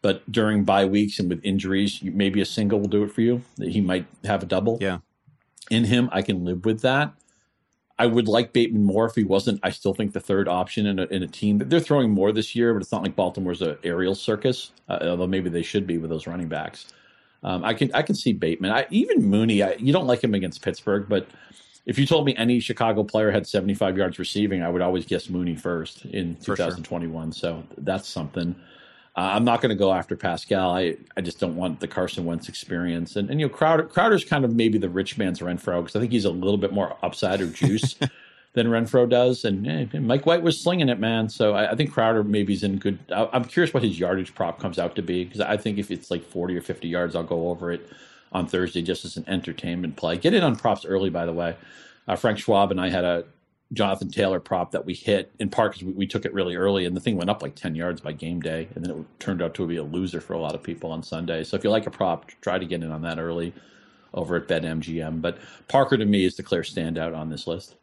But 0.04 0.30
during 0.30 0.64
bye 0.64 0.84
weeks 0.84 1.18
and 1.18 1.30
with 1.30 1.40
injuries, 1.42 2.00
maybe 2.02 2.40
a 2.40 2.44
single 2.44 2.78
will 2.78 2.88
do 2.88 3.02
it 3.04 3.10
for 3.10 3.22
you. 3.22 3.40
He 3.58 3.80
might 3.80 4.04
have 4.24 4.42
a 4.42 4.46
double. 4.46 4.76
Yeah. 4.80 4.98
In 5.70 5.84
him, 5.84 6.10
I 6.12 6.20
can 6.20 6.44
live 6.44 6.66
with 6.66 6.82
that 6.82 7.14
I 7.98 8.06
would 8.06 8.26
like 8.26 8.52
Bateman 8.52 8.84
more 8.84 9.06
if 9.06 9.14
he 9.14 9.22
wasn't. 9.22 9.60
I 9.62 9.70
still 9.70 9.94
think 9.94 10.12
the 10.12 10.20
third 10.20 10.48
option 10.48 10.86
in 10.86 10.98
a, 10.98 11.04
in 11.04 11.22
a 11.22 11.28
team 11.28 11.58
they're 11.58 11.80
throwing 11.80 12.10
more 12.10 12.32
this 12.32 12.56
year, 12.56 12.72
but 12.74 12.82
it's 12.82 12.90
not 12.90 13.02
like 13.02 13.14
Baltimore's 13.14 13.62
an 13.62 13.76
aerial 13.84 14.14
circus. 14.14 14.72
Uh, 14.88 14.98
although 15.02 15.26
maybe 15.26 15.48
they 15.48 15.62
should 15.62 15.86
be 15.86 15.98
with 15.98 16.10
those 16.10 16.26
running 16.26 16.48
backs. 16.48 16.86
Um, 17.44 17.64
I 17.64 17.74
can 17.74 17.92
I 17.94 18.02
can 18.02 18.14
see 18.14 18.32
Bateman. 18.32 18.72
I, 18.72 18.86
even 18.90 19.22
Mooney. 19.22 19.62
I, 19.62 19.74
you 19.74 19.92
don't 19.92 20.06
like 20.06 20.24
him 20.24 20.34
against 20.34 20.62
Pittsburgh, 20.62 21.06
but 21.08 21.28
if 21.86 21.98
you 21.98 22.06
told 22.06 22.26
me 22.26 22.34
any 22.36 22.58
Chicago 22.58 23.04
player 23.04 23.30
had 23.30 23.46
75 23.46 23.96
yards 23.96 24.18
receiving, 24.18 24.62
I 24.62 24.70
would 24.70 24.82
always 24.82 25.04
guess 25.04 25.28
Mooney 25.28 25.54
first 25.54 26.04
in 26.06 26.36
2021. 26.36 27.30
Sure. 27.30 27.32
So 27.32 27.62
that's 27.78 28.08
something. 28.08 28.56
Uh, 29.16 29.30
I'm 29.34 29.44
not 29.44 29.60
going 29.60 29.70
to 29.70 29.76
go 29.76 29.92
after 29.92 30.16
Pascal. 30.16 30.74
I, 30.74 30.96
I 31.16 31.20
just 31.20 31.38
don't 31.38 31.54
want 31.54 31.78
the 31.78 31.86
Carson 31.86 32.24
Wentz 32.24 32.48
experience. 32.48 33.14
And, 33.14 33.30
and 33.30 33.40
you 33.40 33.46
know, 33.46 33.54
Crowder 33.54 33.84
Crowder's 33.84 34.24
kind 34.24 34.44
of 34.44 34.54
maybe 34.54 34.76
the 34.76 34.88
rich 34.88 35.16
man's 35.16 35.38
Renfrow 35.40 35.82
because 35.82 35.94
I 35.94 36.00
think 36.00 36.10
he's 36.10 36.24
a 36.24 36.30
little 36.30 36.58
bit 36.58 36.72
more 36.72 36.96
upside 37.02 37.40
or 37.40 37.46
juice 37.46 37.94
than 38.54 38.66
Renfrow 38.66 39.08
does. 39.08 39.44
And 39.44 39.66
eh, 39.68 39.98
Mike 40.00 40.26
White 40.26 40.42
was 40.42 40.60
slinging 40.60 40.88
it, 40.88 40.98
man. 40.98 41.28
So 41.28 41.54
I, 41.54 41.72
I 41.72 41.74
think 41.76 41.92
Crowder 41.92 42.24
maybe 42.24 42.54
is 42.54 42.64
in 42.64 42.78
good. 42.78 42.98
I, 43.14 43.28
am 43.32 43.44
curious 43.44 43.72
what 43.72 43.84
his 43.84 44.00
yardage 44.00 44.34
prop 44.34 44.58
comes 44.58 44.80
out 44.80 44.96
to 44.96 45.02
be 45.02 45.24
because 45.24 45.40
I 45.40 45.56
think 45.56 45.78
if 45.78 45.92
it's 45.92 46.10
like 46.10 46.24
40 46.24 46.56
or 46.56 46.62
50 46.62 46.88
yards, 46.88 47.14
I'll 47.14 47.22
go 47.22 47.50
over 47.50 47.70
it 47.70 47.88
on 48.32 48.48
Thursday 48.48 48.82
just 48.82 49.04
as 49.04 49.16
an 49.16 49.24
entertainment 49.28 49.94
play. 49.94 50.16
Get 50.16 50.34
in 50.34 50.42
on 50.42 50.56
props 50.56 50.84
early, 50.84 51.10
by 51.10 51.24
the 51.24 51.32
way. 51.32 51.56
Uh, 52.08 52.16
Frank 52.16 52.38
Schwab 52.38 52.72
and 52.72 52.80
I 52.80 52.90
had 52.90 53.04
a 53.04 53.24
Jonathan 53.74 54.10
Taylor 54.10 54.40
prop 54.40 54.72
that 54.72 54.84
we 54.84 54.94
hit 54.94 55.32
in 55.38 55.50
part 55.50 55.72
because 55.72 55.86
we, 55.86 55.92
we, 55.92 56.06
took 56.06 56.24
it 56.24 56.32
really 56.32 56.56
early 56.56 56.84
and 56.86 56.96
the 56.96 57.00
thing 57.00 57.16
went 57.16 57.30
up 57.30 57.42
like 57.42 57.54
10 57.54 57.74
yards 57.74 58.00
by 58.00 58.12
game 58.12 58.40
day. 58.40 58.68
And 58.74 58.84
then 58.84 58.98
it 58.98 59.20
turned 59.20 59.42
out 59.42 59.54
to 59.54 59.66
be 59.66 59.76
a 59.76 59.82
loser 59.82 60.20
for 60.20 60.32
a 60.32 60.38
lot 60.38 60.54
of 60.54 60.62
people 60.62 60.90
on 60.90 61.02
Sunday. 61.02 61.44
So 61.44 61.56
if 61.56 61.64
you 61.64 61.70
like 61.70 61.86
a 61.86 61.90
prop, 61.90 62.30
try 62.40 62.58
to 62.58 62.66
get 62.66 62.82
in 62.82 62.90
on 62.90 63.02
that 63.02 63.18
early 63.18 63.52
over 64.12 64.36
at 64.36 64.48
BetMGM. 64.48 65.20
But 65.20 65.38
Parker 65.68 65.96
to 65.96 66.04
me 66.04 66.24
is 66.24 66.36
the 66.36 66.42
clear 66.42 66.62
standout 66.62 67.16
on 67.16 67.28
this 67.28 67.46
list. 67.46 67.74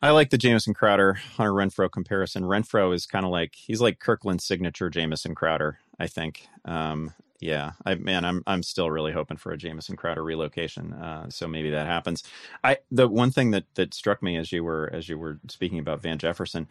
I 0.00 0.10
like 0.10 0.30
the 0.30 0.38
Jamison 0.38 0.74
Crowder 0.74 1.14
Hunter 1.14 1.52
Renfrow 1.52 1.90
comparison. 1.90 2.44
Renfrow 2.44 2.94
is 2.94 3.06
kind 3.06 3.24
of 3.24 3.32
like 3.32 3.54
he's 3.56 3.80
like 3.80 3.98
Kirkland's 3.98 4.44
signature 4.44 4.90
Jamison 4.90 5.34
Crowder, 5.34 5.78
I 5.98 6.06
think. 6.06 6.46
Um, 6.64 7.12
yeah, 7.40 7.72
I 7.84 7.94
man, 7.94 8.24
I'm 8.24 8.42
I'm 8.46 8.62
still 8.62 8.90
really 8.90 9.12
hoping 9.12 9.36
for 9.36 9.52
a 9.52 9.58
Jamison 9.58 9.96
Crowder 9.96 10.24
relocation. 10.24 10.92
Uh, 10.92 11.30
so 11.30 11.46
maybe 11.46 11.70
that 11.70 11.86
happens. 11.86 12.24
I 12.64 12.78
the 12.90 13.06
one 13.08 13.30
thing 13.30 13.52
that 13.52 13.64
that 13.74 13.94
struck 13.94 14.22
me 14.22 14.36
as 14.36 14.50
you 14.50 14.64
were 14.64 14.90
as 14.92 15.08
you 15.08 15.18
were 15.18 15.38
speaking 15.48 15.78
about 15.78 16.02
Van 16.02 16.18
Jefferson, 16.18 16.66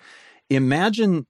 imagine 0.49 1.25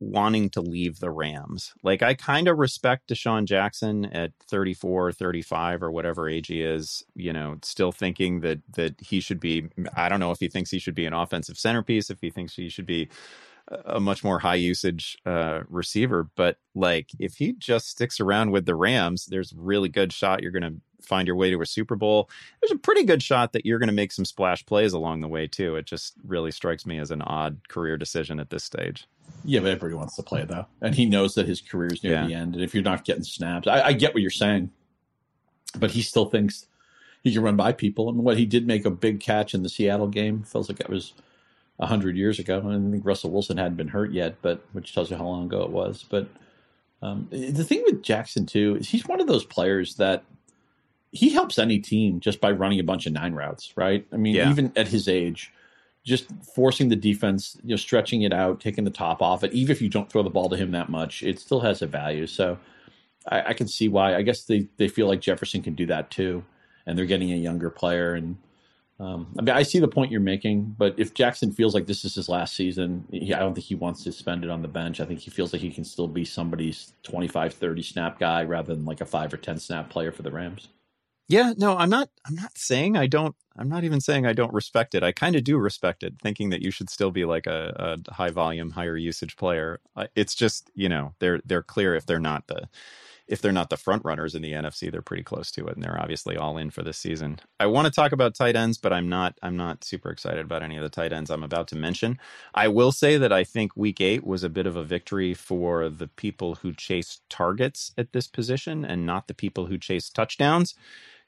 wanting 0.00 0.48
to 0.48 0.62
leave 0.62 0.98
the 0.98 1.10
Rams. 1.10 1.72
Like 1.82 2.02
I 2.02 2.14
kind 2.14 2.48
of 2.48 2.58
respect 2.58 3.08
DeSean 3.08 3.44
Jackson 3.44 4.06
at 4.06 4.32
34, 4.48 5.12
35 5.12 5.82
or 5.82 5.90
whatever 5.92 6.28
age 6.28 6.46
he 6.46 6.62
is, 6.62 7.04
you 7.14 7.32
know, 7.32 7.58
still 7.62 7.92
thinking 7.92 8.40
that 8.40 8.60
that 8.74 8.98
he 9.00 9.20
should 9.20 9.40
be 9.40 9.68
I 9.94 10.08
don't 10.08 10.20
know 10.20 10.32
if 10.32 10.40
he 10.40 10.48
thinks 10.48 10.70
he 10.70 10.78
should 10.80 10.94
be 10.94 11.06
an 11.06 11.12
offensive 11.12 11.58
centerpiece, 11.58 12.10
if 12.10 12.20
he 12.20 12.30
thinks 12.30 12.56
he 12.56 12.68
should 12.68 12.86
be 12.86 13.08
a 13.70 14.00
much 14.00 14.24
more 14.24 14.38
high 14.38 14.56
usage 14.56 15.16
uh, 15.24 15.60
receiver. 15.68 16.28
But 16.36 16.58
like, 16.74 17.10
if 17.18 17.34
he 17.34 17.52
just 17.52 17.88
sticks 17.88 18.20
around 18.20 18.50
with 18.50 18.66
the 18.66 18.74
Rams, 18.74 19.26
there's 19.26 19.52
a 19.52 19.56
really 19.56 19.88
good 19.88 20.12
shot 20.12 20.42
you're 20.42 20.50
going 20.50 20.62
to 20.62 20.80
find 21.04 21.26
your 21.26 21.36
way 21.36 21.50
to 21.50 21.60
a 21.60 21.66
Super 21.66 21.96
Bowl. 21.96 22.28
There's 22.60 22.72
a 22.72 22.78
pretty 22.78 23.04
good 23.04 23.22
shot 23.22 23.52
that 23.52 23.64
you're 23.64 23.78
going 23.78 23.88
to 23.88 23.94
make 23.94 24.12
some 24.12 24.24
splash 24.24 24.64
plays 24.66 24.92
along 24.92 25.20
the 25.20 25.28
way 25.28 25.46
too. 25.46 25.76
It 25.76 25.86
just 25.86 26.14
really 26.26 26.50
strikes 26.50 26.84
me 26.84 26.98
as 26.98 27.10
an 27.10 27.22
odd 27.22 27.68
career 27.68 27.96
decision 27.96 28.40
at 28.40 28.50
this 28.50 28.64
stage. 28.64 29.06
Yeah, 29.44 29.60
but 29.60 29.70
everybody 29.70 29.94
wants 29.94 30.16
to 30.16 30.22
play 30.22 30.44
though, 30.44 30.66
and 30.80 30.94
he 30.94 31.06
knows 31.06 31.34
that 31.36 31.46
his 31.46 31.60
career 31.60 31.92
is 31.92 32.02
near 32.02 32.14
yeah. 32.14 32.26
the 32.26 32.34
end. 32.34 32.54
And 32.54 32.64
if 32.64 32.74
you're 32.74 32.82
not 32.82 33.04
getting 33.04 33.22
snaps, 33.22 33.68
I, 33.68 33.80
I 33.82 33.92
get 33.92 34.12
what 34.12 34.22
you're 34.22 34.30
saying, 34.30 34.70
but 35.78 35.92
he 35.92 36.02
still 36.02 36.26
thinks 36.26 36.66
he 37.22 37.32
can 37.32 37.42
run 37.42 37.56
by 37.56 37.72
people. 37.72 38.08
And 38.08 38.18
what 38.18 38.36
he 38.36 38.44
did 38.44 38.66
make 38.66 38.84
a 38.84 38.90
big 38.90 39.20
catch 39.20 39.54
in 39.54 39.62
the 39.62 39.68
Seattle 39.68 40.08
game 40.08 40.42
feels 40.42 40.68
like 40.68 40.78
that 40.78 40.90
was 40.90 41.12
hundred 41.86 42.16
years 42.16 42.38
ago. 42.38 42.58
And 42.58 42.88
I 42.88 42.90
think 42.90 43.04
Russell 43.04 43.30
Wilson 43.30 43.56
hadn't 43.56 43.76
been 43.76 43.88
hurt 43.88 44.12
yet, 44.12 44.36
but 44.42 44.64
which 44.72 44.94
tells 44.94 45.10
you 45.10 45.16
how 45.16 45.24
long 45.24 45.46
ago 45.46 45.62
it 45.62 45.70
was. 45.70 46.04
But 46.08 46.28
um, 47.02 47.28
the 47.30 47.64
thing 47.64 47.82
with 47.84 48.02
Jackson 48.02 48.46
too 48.46 48.76
is 48.80 48.88
he's 48.88 49.06
one 49.06 49.20
of 49.20 49.26
those 49.26 49.44
players 49.44 49.96
that 49.96 50.24
he 51.12 51.30
helps 51.30 51.58
any 51.58 51.78
team 51.78 52.20
just 52.20 52.40
by 52.40 52.50
running 52.50 52.78
a 52.78 52.84
bunch 52.84 53.06
of 53.06 53.12
nine 53.12 53.34
routes, 53.34 53.72
right? 53.76 54.06
I 54.12 54.16
mean, 54.16 54.34
yeah. 54.34 54.50
even 54.50 54.72
at 54.76 54.88
his 54.88 55.08
age, 55.08 55.52
just 56.04 56.26
forcing 56.54 56.88
the 56.88 56.96
defense, 56.96 57.56
you 57.62 57.70
know, 57.70 57.76
stretching 57.76 58.22
it 58.22 58.32
out, 58.32 58.60
taking 58.60 58.84
the 58.84 58.90
top 58.90 59.20
off 59.20 59.42
it. 59.42 59.52
Even 59.52 59.72
if 59.72 59.82
you 59.82 59.88
don't 59.88 60.10
throw 60.10 60.22
the 60.22 60.30
ball 60.30 60.48
to 60.48 60.56
him 60.56 60.70
that 60.72 60.88
much, 60.88 61.22
it 61.22 61.38
still 61.40 61.60
has 61.60 61.82
a 61.82 61.86
value. 61.86 62.26
So 62.26 62.58
I, 63.28 63.42
I 63.48 63.52
can 63.54 63.68
see 63.68 63.88
why. 63.88 64.14
I 64.14 64.22
guess 64.22 64.44
they 64.44 64.68
they 64.76 64.88
feel 64.88 65.08
like 65.08 65.20
Jefferson 65.20 65.62
can 65.62 65.74
do 65.74 65.86
that 65.86 66.10
too, 66.10 66.44
and 66.86 66.96
they're 66.96 67.06
getting 67.06 67.32
a 67.32 67.36
younger 67.36 67.70
player 67.70 68.14
and 68.14 68.36
um, 69.00 69.34
I 69.38 69.42
mean, 69.42 69.56
I 69.56 69.62
see 69.62 69.78
the 69.78 69.88
point 69.88 70.12
you're 70.12 70.20
making, 70.20 70.76
but 70.76 70.94
if 70.98 71.14
Jackson 71.14 71.52
feels 71.52 71.74
like 71.74 71.86
this 71.86 72.04
is 72.04 72.14
his 72.14 72.28
last 72.28 72.54
season, 72.54 73.06
he, 73.10 73.32
I 73.32 73.38
don't 73.38 73.54
think 73.54 73.66
he 73.66 73.74
wants 73.74 74.04
to 74.04 74.12
spend 74.12 74.44
it 74.44 74.50
on 74.50 74.60
the 74.60 74.68
bench. 74.68 75.00
I 75.00 75.06
think 75.06 75.20
he 75.20 75.30
feels 75.30 75.54
like 75.54 75.62
he 75.62 75.70
can 75.70 75.84
still 75.84 76.06
be 76.06 76.24
somebody's 76.24 76.92
25, 77.04 77.54
30 77.54 77.82
snap 77.82 78.18
guy 78.18 78.44
rather 78.44 78.74
than 78.74 78.84
like 78.84 79.00
a 79.00 79.06
five 79.06 79.32
or 79.32 79.38
10 79.38 79.58
snap 79.58 79.88
player 79.88 80.12
for 80.12 80.22
the 80.22 80.30
Rams. 80.30 80.68
Yeah, 81.28 81.54
no, 81.56 81.78
I'm 81.78 81.88
not. 81.88 82.10
I'm 82.26 82.34
not 82.34 82.58
saying 82.58 82.96
I 82.96 83.06
don't. 83.06 83.36
I'm 83.56 83.68
not 83.68 83.84
even 83.84 84.00
saying 84.00 84.26
I 84.26 84.32
don't 84.32 84.52
respect 84.52 84.94
it. 84.96 85.04
I 85.04 85.12
kind 85.12 85.36
of 85.36 85.44
do 85.44 85.58
respect 85.58 86.02
it, 86.02 86.14
thinking 86.20 86.50
that 86.50 86.60
you 86.60 86.72
should 86.72 86.90
still 86.90 87.12
be 87.12 87.24
like 87.24 87.46
a, 87.46 87.96
a 88.08 88.12
high 88.12 88.30
volume, 88.30 88.70
higher 88.70 88.96
usage 88.96 89.36
player. 89.36 89.80
It's 90.16 90.34
just 90.34 90.70
you 90.74 90.88
know 90.88 91.14
they're 91.20 91.40
they're 91.44 91.62
clear 91.62 91.94
if 91.94 92.04
they're 92.04 92.18
not 92.18 92.48
the 92.48 92.68
if 93.30 93.40
they're 93.40 93.52
not 93.52 93.70
the 93.70 93.76
front 93.76 94.04
runners 94.04 94.34
in 94.34 94.42
the 94.42 94.52
NFC, 94.52 94.90
they're 94.90 95.00
pretty 95.00 95.22
close 95.22 95.52
to 95.52 95.68
it, 95.68 95.76
and 95.76 95.84
they're 95.84 96.00
obviously 96.00 96.36
all 96.36 96.58
in 96.58 96.68
for 96.68 96.82
this 96.82 96.98
season. 96.98 97.38
I 97.60 97.66
want 97.66 97.86
to 97.86 97.92
talk 97.92 98.10
about 98.10 98.34
tight 98.34 98.56
ends, 98.56 98.76
but 98.76 98.92
I'm 98.92 99.08
not. 99.08 99.38
I'm 99.40 99.56
not 99.56 99.84
super 99.84 100.10
excited 100.10 100.44
about 100.44 100.64
any 100.64 100.76
of 100.76 100.82
the 100.82 100.90
tight 100.90 101.12
ends 101.12 101.30
I'm 101.30 101.44
about 101.44 101.68
to 101.68 101.76
mention. 101.76 102.18
I 102.54 102.66
will 102.66 102.90
say 102.90 103.16
that 103.18 103.32
I 103.32 103.44
think 103.44 103.76
Week 103.76 104.00
Eight 104.00 104.26
was 104.26 104.42
a 104.42 104.48
bit 104.48 104.66
of 104.66 104.74
a 104.74 104.82
victory 104.82 105.32
for 105.32 105.88
the 105.88 106.08
people 106.08 106.56
who 106.56 106.72
chase 106.72 107.20
targets 107.30 107.92
at 107.96 108.12
this 108.12 108.26
position, 108.26 108.84
and 108.84 109.06
not 109.06 109.28
the 109.28 109.34
people 109.34 109.66
who 109.66 109.78
chase 109.78 110.10
touchdowns, 110.10 110.74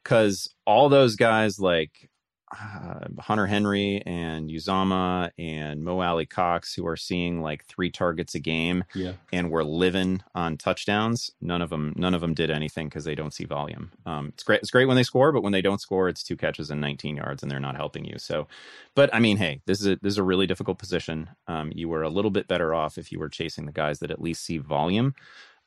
because 0.03 0.53
all 0.67 0.89
those 0.89 1.15
guys 1.15 1.61
like 1.61 2.11
uh, 2.53 3.09
Hunter 3.19 3.47
Henry 3.47 4.03
and 4.05 4.51
Uzomah 4.51 5.31
and 5.39 5.83
Mo 5.85 6.01
Alie-Cox, 6.01 6.75
who 6.75 6.87
are 6.87 6.97
seeing 6.97 7.41
like 7.41 7.65
three 7.65 7.91
targets 7.91 8.35
a 8.35 8.41
game, 8.41 8.85
yeah. 8.95 9.13
and 9.33 9.51
we're 9.51 9.63
living 9.63 10.23
on 10.35 10.57
touchdowns. 10.57 11.31
None 11.41 11.63
of 11.63 11.71
them, 11.71 11.95
none 11.97 12.15
of 12.15 12.21
them 12.21 12.35
did 12.35 12.51
anything 12.51 12.89
because 12.89 13.05
they 13.05 13.15
don't 13.15 13.33
see 13.33 13.45
volume. 13.45 13.93
Um, 14.07 14.29
it's 14.29 14.43
great. 14.43 14.61
It's 14.61 14.71
great 14.71 14.87
when 14.87 14.97
they 14.97 15.03
score, 15.03 15.33
but 15.33 15.43
when 15.43 15.53
they 15.53 15.63
don't 15.63 15.81
score, 15.81 16.09
it's 16.09 16.23
two 16.23 16.37
catches 16.37 16.71
and 16.71 16.81
19 16.81 17.17
yards, 17.17 17.43
and 17.43 17.51
they're 17.51 17.61
not 17.61 17.77
helping 17.77 18.05
you. 18.05 18.19
So, 18.19 18.49
but 18.95 19.13
I 19.15 19.19
mean, 19.19 19.37
hey, 19.37 19.61
this 19.67 19.81
is 19.81 19.87
a, 19.87 19.97
this 20.03 20.13
is 20.13 20.19
a 20.19 20.23
really 20.23 20.47
difficult 20.47 20.79
position. 20.79 21.31
Um, 21.47 21.73
you 21.75 21.89
were 21.89 22.03
a 22.03 22.11
little 22.11 22.31
bit 22.31 22.49
better 22.49 22.75
off 22.75 22.99
if 22.99 23.11
you 23.13 23.19
were 23.19 23.29
chasing 23.29 23.67
the 23.67 23.73
guys 23.73 24.01
that 24.01 24.11
at 24.11 24.21
least 24.21 24.45
see 24.45 24.59
volume. 24.59 25.15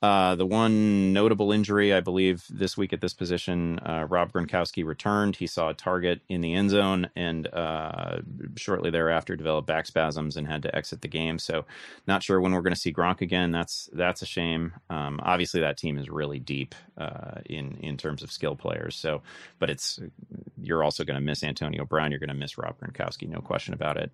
Uh, 0.02 0.36
the 0.36 0.46
one 0.46 1.14
notable 1.14 1.52
injury, 1.52 1.93
I 1.93 2.02
believe, 2.02 2.46
this 2.50 2.78
week 2.78 2.93
at 2.93 3.02
this 3.02 3.14
position, 3.14 3.80
uh, 3.80 4.06
Rob 4.08 4.32
Gronkowski 4.32 4.86
returned. 4.86 5.36
He 5.38 5.48
saw 5.48 5.70
a 5.70 5.74
target 5.74 6.22
in 6.30 6.41
the 6.41 6.54
end 6.54 6.70
zone 6.70 7.10
and 7.16 7.48
uh, 7.48 8.18
shortly 8.56 8.91
thereafter 8.91 9.36
developed 9.36 9.68
back 9.68 9.86
spasms 9.86 10.38
and 10.38 10.48
had 10.48 10.64
to 10.64 10.76
exit 10.76 11.02
the 11.02 11.08
game. 11.08 11.39
So, 11.39 11.66
not 12.08 12.24
sure 12.24 12.39
when 12.39 12.52
we're 12.52 12.62
going 12.62 12.74
to 12.74 12.80
see 12.80 12.93
Gronk 12.93 13.22
again. 13.22 13.52
That's 13.52 13.89
that's 13.93 14.22
a 14.22 14.26
shame. 14.26 14.74
Um, 14.89 15.20
obviously, 15.24 15.62
that 15.62 15.78
team 15.78 15.98
is 15.98 16.10
really 16.10 16.39
deep 16.39 16.76
uh, 16.98 17.41
in 17.46 17.78
in 17.82 17.98
terms 17.98 18.22
of 18.22 18.32
skill 18.32 18.56
players. 18.56 18.96
So, 18.96 19.22
but 19.60 19.70
it's 19.70 20.00
you're 20.62 20.84
also 20.84 21.04
going 21.04 21.16
to 21.16 21.26
miss 21.26 21.43
Antonio 21.43 21.86
Brown. 21.86 22.12
You're 22.12 22.20
going 22.20 22.30
to 22.30 22.36
miss 22.36 22.58
Rob 22.58 22.80
Gronkowski, 22.80 23.28
no 23.28 23.39
question 23.39 23.74
about 23.74 23.98
it. 23.98 24.12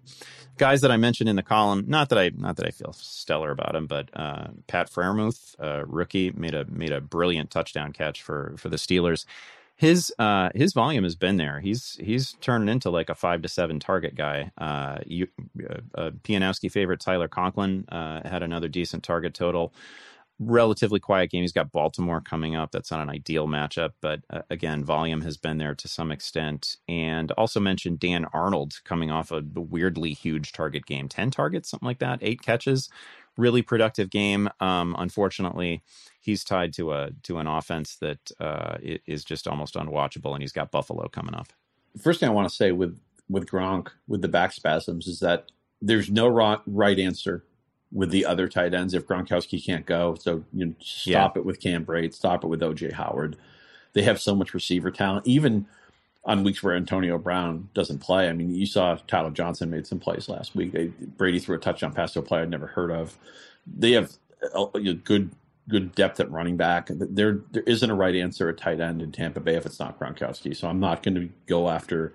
Guys 0.58 0.82
that 0.82 0.92
I 0.92 0.98
mentioned 0.98 1.30
in 1.30 1.36
the 1.36 1.44
column, 1.44 1.86
not 1.88 2.10
that 2.10 2.20
I 2.20 2.32
not 2.36 2.58
that 2.58 2.68
I 2.68 2.72
feel 2.72 2.94
stellar 2.94 3.52
about 3.52 3.76
him, 3.76 3.88
but 3.88 4.10
uh, 4.14 4.48
Pat 4.68 4.90
Rookie, 5.88 6.32
made 6.32 6.54
a 6.54 6.66
made 6.66 6.92
a 6.92 7.02
brilliant 7.02 7.52
touchdown 7.52 7.94
catch 7.94 8.22
for 8.22 8.54
for 8.58 8.70
the 8.70 8.78
Steelers. 8.78 9.26
His 9.82 10.14
uh, 10.20 10.50
his 10.54 10.74
volume 10.74 11.04
has 11.04 11.16
been 11.16 11.38
there. 11.38 11.60
He's 11.60 11.98
he's 12.00 12.34
turned 12.34 12.70
into 12.70 12.92
like 12.92 13.10
a 13.10 13.16
five 13.16 13.42
to 13.42 13.50
seven 13.50 13.80
target 13.80 14.14
guy. 14.14 14.52
Uh, 14.56 15.00
you, 15.08 15.28
uh, 15.96 16.12
Pianowski 16.24 16.72
favorite 16.72 17.00
Tyler 17.00 17.28
Conklin 17.28 17.86
uh, 17.90 18.28
had 18.28 18.44
another 18.44 18.68
decent 18.68 19.04
target 19.04 19.34
total. 19.34 19.74
Relatively 20.40 21.00
quiet 21.00 21.32
game. 21.32 21.42
He's 21.42 21.52
got 21.52 21.72
Baltimore 21.72 22.22
coming 22.22 22.56
up. 22.56 22.72
That's 22.72 22.92
not 22.92 23.02
an 23.02 23.10
ideal 23.10 23.48
matchup, 23.48 23.92
but 24.02 24.22
uh, 24.30 24.42
again, 24.52 24.84
volume 24.84 25.22
has 25.22 25.38
been 25.38 25.58
there 25.58 25.76
to 25.76 25.88
some 25.88 26.12
extent. 26.12 26.78
And 26.88 27.32
also 27.32 27.60
mentioned 27.60 28.00
Dan 28.00 28.26
Arnold 28.34 28.82
coming 28.84 29.10
off 29.10 29.32
a 29.32 29.44
weirdly 29.56 30.14
huge 30.14 30.52
target 30.52 30.86
game, 30.86 31.10
ten 31.10 31.32
targets, 31.32 31.70
something 31.70 31.88
like 31.88 32.00
that, 32.00 32.20
eight 32.22 32.42
catches 32.44 32.90
really 33.38 33.62
productive 33.62 34.10
game. 34.10 34.50
Um, 34.60 34.96
unfortunately, 34.98 35.84
he's 36.20 36.44
tied 36.44 36.74
to 36.74 36.94
a 36.94 37.12
to 37.24 37.38
an 37.38 37.48
offense 37.48 37.98
that 37.98 38.32
uh, 38.40 38.78
is 38.82 39.24
just 39.24 39.48
almost 39.48 39.76
unwatchable, 39.76 40.34
and 40.34 40.42
he's 40.42 40.52
got 40.52 40.72
Buffalo 40.72 41.08
coming 41.08 41.36
up. 41.36 41.48
First 42.02 42.20
thing 42.20 42.30
I 42.30 42.34
want 42.34 42.50
to 42.50 42.56
say 42.56 42.72
with 42.72 43.00
with 43.30 43.48
Gronk 43.48 43.90
with 44.08 44.22
the 44.22 44.28
back 44.28 44.52
spasms 44.54 45.08
is 45.08 45.20
that 45.20 45.52
there's 45.82 46.10
no 46.10 46.28
right 46.28 47.00
answer 47.00 47.46
with 47.92 48.12
the 48.12 48.26
other 48.26 48.48
tight 48.48 48.74
ends 48.74 48.94
if 48.94 49.06
Gronkowski 49.06 49.64
can't 49.64 49.86
go. 49.86 50.16
So 50.20 50.44
you 50.54 50.68
know, 50.68 50.76
stop 50.80 51.36
yeah. 51.36 51.42
it 51.42 51.46
with 51.46 51.60
Cam 51.60 51.86
Brate, 51.86 52.14
stop 52.14 52.44
it 52.44 52.48
with 52.48 52.62
OJ 52.62 52.94
Howard. 52.94 53.38
They 53.94 54.04
have 54.04 54.22
so 54.22 54.36
much 54.36 54.54
receiver 54.54 54.92
talent. 54.92 55.28
Even 55.28 55.68
on 56.24 56.44
weeks 56.44 56.62
where 56.62 56.76
Antonio 56.76 57.18
Brown 57.18 57.70
doesn't 57.74 58.00
play. 58.00 58.30
I 58.30 58.34
mean, 58.34 58.54
you 58.54 58.66
saw 58.66 58.96
Tyler 59.08 59.32
Johnson 59.32 59.70
made 59.70 59.88
some 59.88 60.00
plays 60.00 60.30
last 60.30 60.56
week. 60.56 60.72
They, 60.72 60.88
Brady 60.88 61.40
threw 61.40 61.56
a 61.56 61.60
touchdown 61.60 61.94
pass 61.94 62.14
to 62.14 62.20
a 62.20 62.22
player 62.22 62.44
I'd 62.44 62.50
never 62.50 62.68
heard 62.68 62.92
of. 62.92 63.18
They 63.66 63.92
have 63.94 64.12
a, 64.54 64.66
a 64.76 64.94
good 64.94 65.32
good 65.68 65.96
depth 65.96 66.20
at 66.20 66.30
running 66.32 66.58
back. 66.58 66.90
There 66.92 67.40
there 67.52 67.64
isn't 67.64 67.90
a 67.90 67.96
right 67.96 68.16
answer 68.16 68.50
at 68.50 68.58
tight 68.58 68.80
end 68.80 69.02
in 69.02 69.12
Tampa 69.12 69.40
Bay 69.40 69.56
if 69.56 69.66
it's 69.66 69.80
not 69.80 70.00
Gronkowski. 70.00 70.56
So 70.56 70.68
I'm 70.68 70.80
not 70.80 71.02
going 71.02 71.16
to 71.16 71.30
go 71.48 71.70
after 71.70 72.14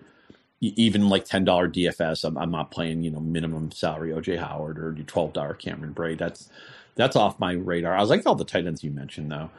even 0.61 1.09
like 1.09 1.25
ten 1.25 1.45
dollar 1.45 1.69
DFS. 1.69 2.25
I'm, 2.25 2.39
I'm, 2.39 2.51
not 2.51 2.71
playing 2.71 3.03
you 3.03 3.11
know 3.11 3.21
minimum 3.21 3.71
salary 3.73 4.11
OJ 4.11 4.39
Howard 4.39 4.79
or 4.79 4.95
twelve 5.05 5.33
dollar 5.33 5.55
Cameron 5.55 5.95
Brate. 5.95 6.19
That's 6.19 6.49
that's 6.95 7.17
off 7.17 7.41
my 7.41 7.53
radar. 7.53 7.97
I 7.97 8.01
was 8.01 8.11
like 8.11 8.25
all 8.25 8.35
the 8.35 8.45
tight 8.45 8.67
ends 8.67 8.85
you 8.85 8.91
mentioned 8.91 9.31
though. 9.31 9.51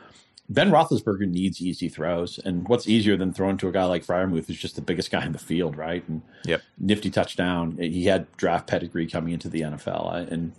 Ben 0.50 0.72
Roethlisberger 0.72 1.28
needs 1.28 1.62
easy 1.62 1.90
throws, 1.90 2.40
and 2.40 2.68
what's 2.70 2.88
easier 2.88 3.18
than 3.18 3.34
throwing 3.34 3.58
to 3.58 3.68
a 3.68 3.72
guy 3.72 3.84
like 3.84 4.06
Freiermuth, 4.06 4.48
who's 4.48 4.58
just 4.58 4.76
the 4.76 4.82
biggest 4.82 5.12
guy 5.12 5.26
in 5.26 5.34
the 5.34 5.40
field, 5.40 5.76
right? 5.76 6.08
And 6.08 6.22
yep. 6.46 6.62
nifty 6.78 7.10
touchdown. 7.10 7.78
He 7.78 8.06
had 8.06 8.32
draft 8.38 8.68
pedigree 8.68 9.08
coming 9.08 9.34
into 9.34 9.50
the 9.50 9.62
NFL, 9.62 10.32
and 10.32 10.54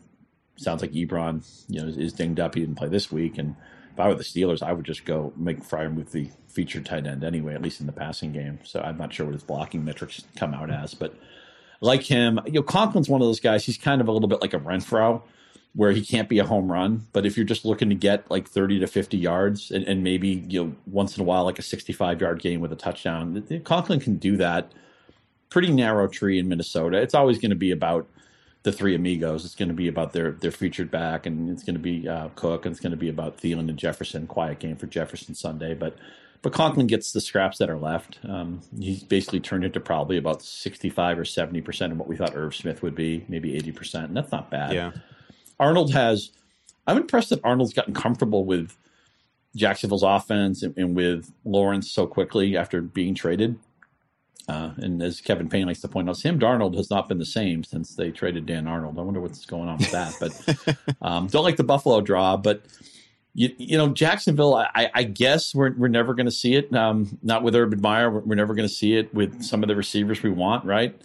sounds 0.56 0.82
like 0.82 0.92
Ebron, 0.92 1.42
you 1.68 1.80
know, 1.80 1.88
is 1.88 2.12
dinged 2.12 2.38
up. 2.38 2.54
He 2.54 2.60
didn't 2.60 2.76
play 2.76 2.88
this 2.88 3.10
week, 3.10 3.38
and 3.38 3.56
if 3.98 3.98
I 3.98 4.08
were 4.08 4.14
the 4.14 4.24
Steelers, 4.24 4.62
I 4.62 4.72
would 4.72 4.84
just 4.84 5.04
go 5.04 5.32
make 5.36 5.60
Freiermuth 5.60 6.10
the 6.10 6.30
featured 6.48 6.84
tight 6.86 7.06
end 7.06 7.24
anyway, 7.24 7.54
at 7.54 7.62
least 7.62 7.80
in 7.80 7.86
the 7.86 7.92
passing 7.92 8.32
game. 8.32 8.60
So 8.64 8.80
I'm 8.80 8.98
not 8.98 9.12
sure 9.12 9.26
what 9.26 9.32
his 9.32 9.42
blocking 9.42 9.84
metrics 9.84 10.22
come 10.36 10.54
out 10.54 10.70
as, 10.70 10.94
but 10.94 11.16
like 11.80 12.02
him, 12.02 12.38
you 12.46 12.52
know, 12.52 12.62
Conklin's 12.62 13.08
one 13.08 13.20
of 13.20 13.26
those 13.26 13.40
guys. 13.40 13.64
He's 13.64 13.78
kind 13.78 14.00
of 14.00 14.08
a 14.08 14.12
little 14.12 14.28
bit 14.28 14.40
like 14.40 14.54
a 14.54 14.60
Renfrow 14.60 15.22
where 15.74 15.92
he 15.92 16.04
can't 16.04 16.28
be 16.28 16.38
a 16.38 16.44
home 16.44 16.70
run. 16.70 17.06
But 17.12 17.26
if 17.26 17.36
you're 17.36 17.46
just 17.46 17.64
looking 17.64 17.88
to 17.88 17.94
get 17.94 18.30
like 18.30 18.48
30 18.48 18.80
to 18.80 18.86
50 18.86 19.16
yards 19.16 19.70
and, 19.70 19.84
and 19.84 20.02
maybe 20.02 20.44
you 20.48 20.64
know 20.64 20.74
once 20.86 21.16
in 21.16 21.22
a 21.22 21.24
while 21.24 21.44
like 21.44 21.58
a 21.58 21.62
65 21.62 22.20
yard 22.20 22.40
game 22.40 22.60
with 22.60 22.72
a 22.72 22.76
touchdown, 22.76 23.62
Conklin 23.64 24.00
can 24.00 24.16
do 24.16 24.36
that. 24.36 24.72
Pretty 25.50 25.72
narrow 25.72 26.08
tree 26.08 26.38
in 26.38 26.48
Minnesota. 26.48 26.98
It's 26.98 27.14
always 27.14 27.38
going 27.38 27.50
to 27.50 27.56
be 27.56 27.70
about 27.70 28.06
the 28.64 28.72
three 28.72 28.94
amigos. 28.94 29.44
It's 29.44 29.54
going 29.54 29.68
to 29.68 29.74
be 29.74 29.88
about 29.88 30.12
their 30.12 30.32
their 30.32 30.50
featured 30.50 30.90
back, 30.90 31.26
and 31.26 31.50
it's 31.50 31.62
going 31.62 31.76
to 31.76 31.80
be 31.80 32.08
uh, 32.08 32.28
Cook, 32.34 32.66
and 32.66 32.72
it's 32.72 32.80
going 32.80 32.90
to 32.90 32.98
be 32.98 33.08
about 33.08 33.38
Thielen 33.38 33.68
and 33.68 33.78
Jefferson. 33.78 34.26
Quiet 34.26 34.58
game 34.58 34.76
for 34.76 34.86
Jefferson 34.86 35.34
Sunday, 35.34 35.74
but 35.74 35.96
but 36.42 36.52
Conklin 36.52 36.86
gets 36.86 37.12
the 37.12 37.20
scraps 37.20 37.58
that 37.58 37.70
are 37.70 37.78
left. 37.78 38.18
Um, 38.28 38.60
he's 38.78 39.02
basically 39.02 39.40
turned 39.40 39.64
into 39.64 39.80
probably 39.80 40.18
about 40.18 40.42
65 40.42 41.18
or 41.18 41.24
70 41.24 41.60
percent 41.62 41.92
of 41.92 41.98
what 41.98 42.08
we 42.08 42.16
thought 42.16 42.36
Irv 42.36 42.54
Smith 42.54 42.82
would 42.82 42.94
be, 42.94 43.24
maybe 43.28 43.56
80 43.56 43.72
percent, 43.72 44.08
and 44.08 44.16
that's 44.16 44.32
not 44.32 44.50
bad. 44.50 44.74
Yeah. 44.74 44.92
Arnold 45.60 45.92
has. 45.92 46.30
I'm 46.86 46.96
impressed 46.96 47.30
that 47.30 47.44
Arnold's 47.44 47.74
gotten 47.74 47.92
comfortable 47.92 48.44
with 48.44 48.76
Jacksonville's 49.54 50.02
offense 50.02 50.62
and, 50.62 50.76
and 50.78 50.96
with 50.96 51.32
Lawrence 51.44 51.90
so 51.90 52.06
quickly 52.06 52.56
after 52.56 52.80
being 52.80 53.14
traded. 53.14 53.58
Uh, 54.48 54.72
and 54.78 55.02
as 55.02 55.20
Kevin 55.20 55.48
Payne 55.48 55.66
likes 55.66 55.82
to 55.82 55.88
point 55.88 56.08
out, 56.08 56.16
Sam 56.16 56.38
Darnold 56.38 56.74
has 56.76 56.88
not 56.88 57.06
been 57.06 57.18
the 57.18 57.26
same 57.26 57.62
since 57.62 57.94
they 57.94 58.10
traded 58.10 58.46
Dan 58.46 58.66
Arnold. 58.66 58.98
I 58.98 59.02
wonder 59.02 59.20
what's 59.20 59.44
going 59.44 59.68
on 59.68 59.76
with 59.76 59.90
that. 59.90 60.16
But 60.18 60.76
um, 61.02 61.26
don't 61.26 61.44
like 61.44 61.56
the 61.56 61.64
Buffalo 61.64 62.00
draw. 62.00 62.38
But 62.38 62.62
you, 63.34 63.54
you 63.58 63.76
know, 63.76 63.88
Jacksonville, 63.88 64.54
I, 64.54 64.90
I 64.94 65.02
guess 65.02 65.54
we're, 65.54 65.74
we're 65.76 65.88
never 65.88 66.14
going 66.14 66.26
to 66.26 66.32
see 66.32 66.54
it. 66.54 66.74
Um, 66.74 67.18
not 67.22 67.42
with 67.42 67.54
Urban 67.54 67.82
Meyer. 67.82 68.10
We're, 68.10 68.20
we're 68.20 68.34
never 68.36 68.54
going 68.54 68.66
to 68.66 68.74
see 68.74 68.96
it 68.96 69.12
with 69.12 69.42
some 69.42 69.62
of 69.62 69.68
the 69.68 69.76
receivers 69.76 70.22
we 70.22 70.30
want, 70.30 70.64
right? 70.64 70.98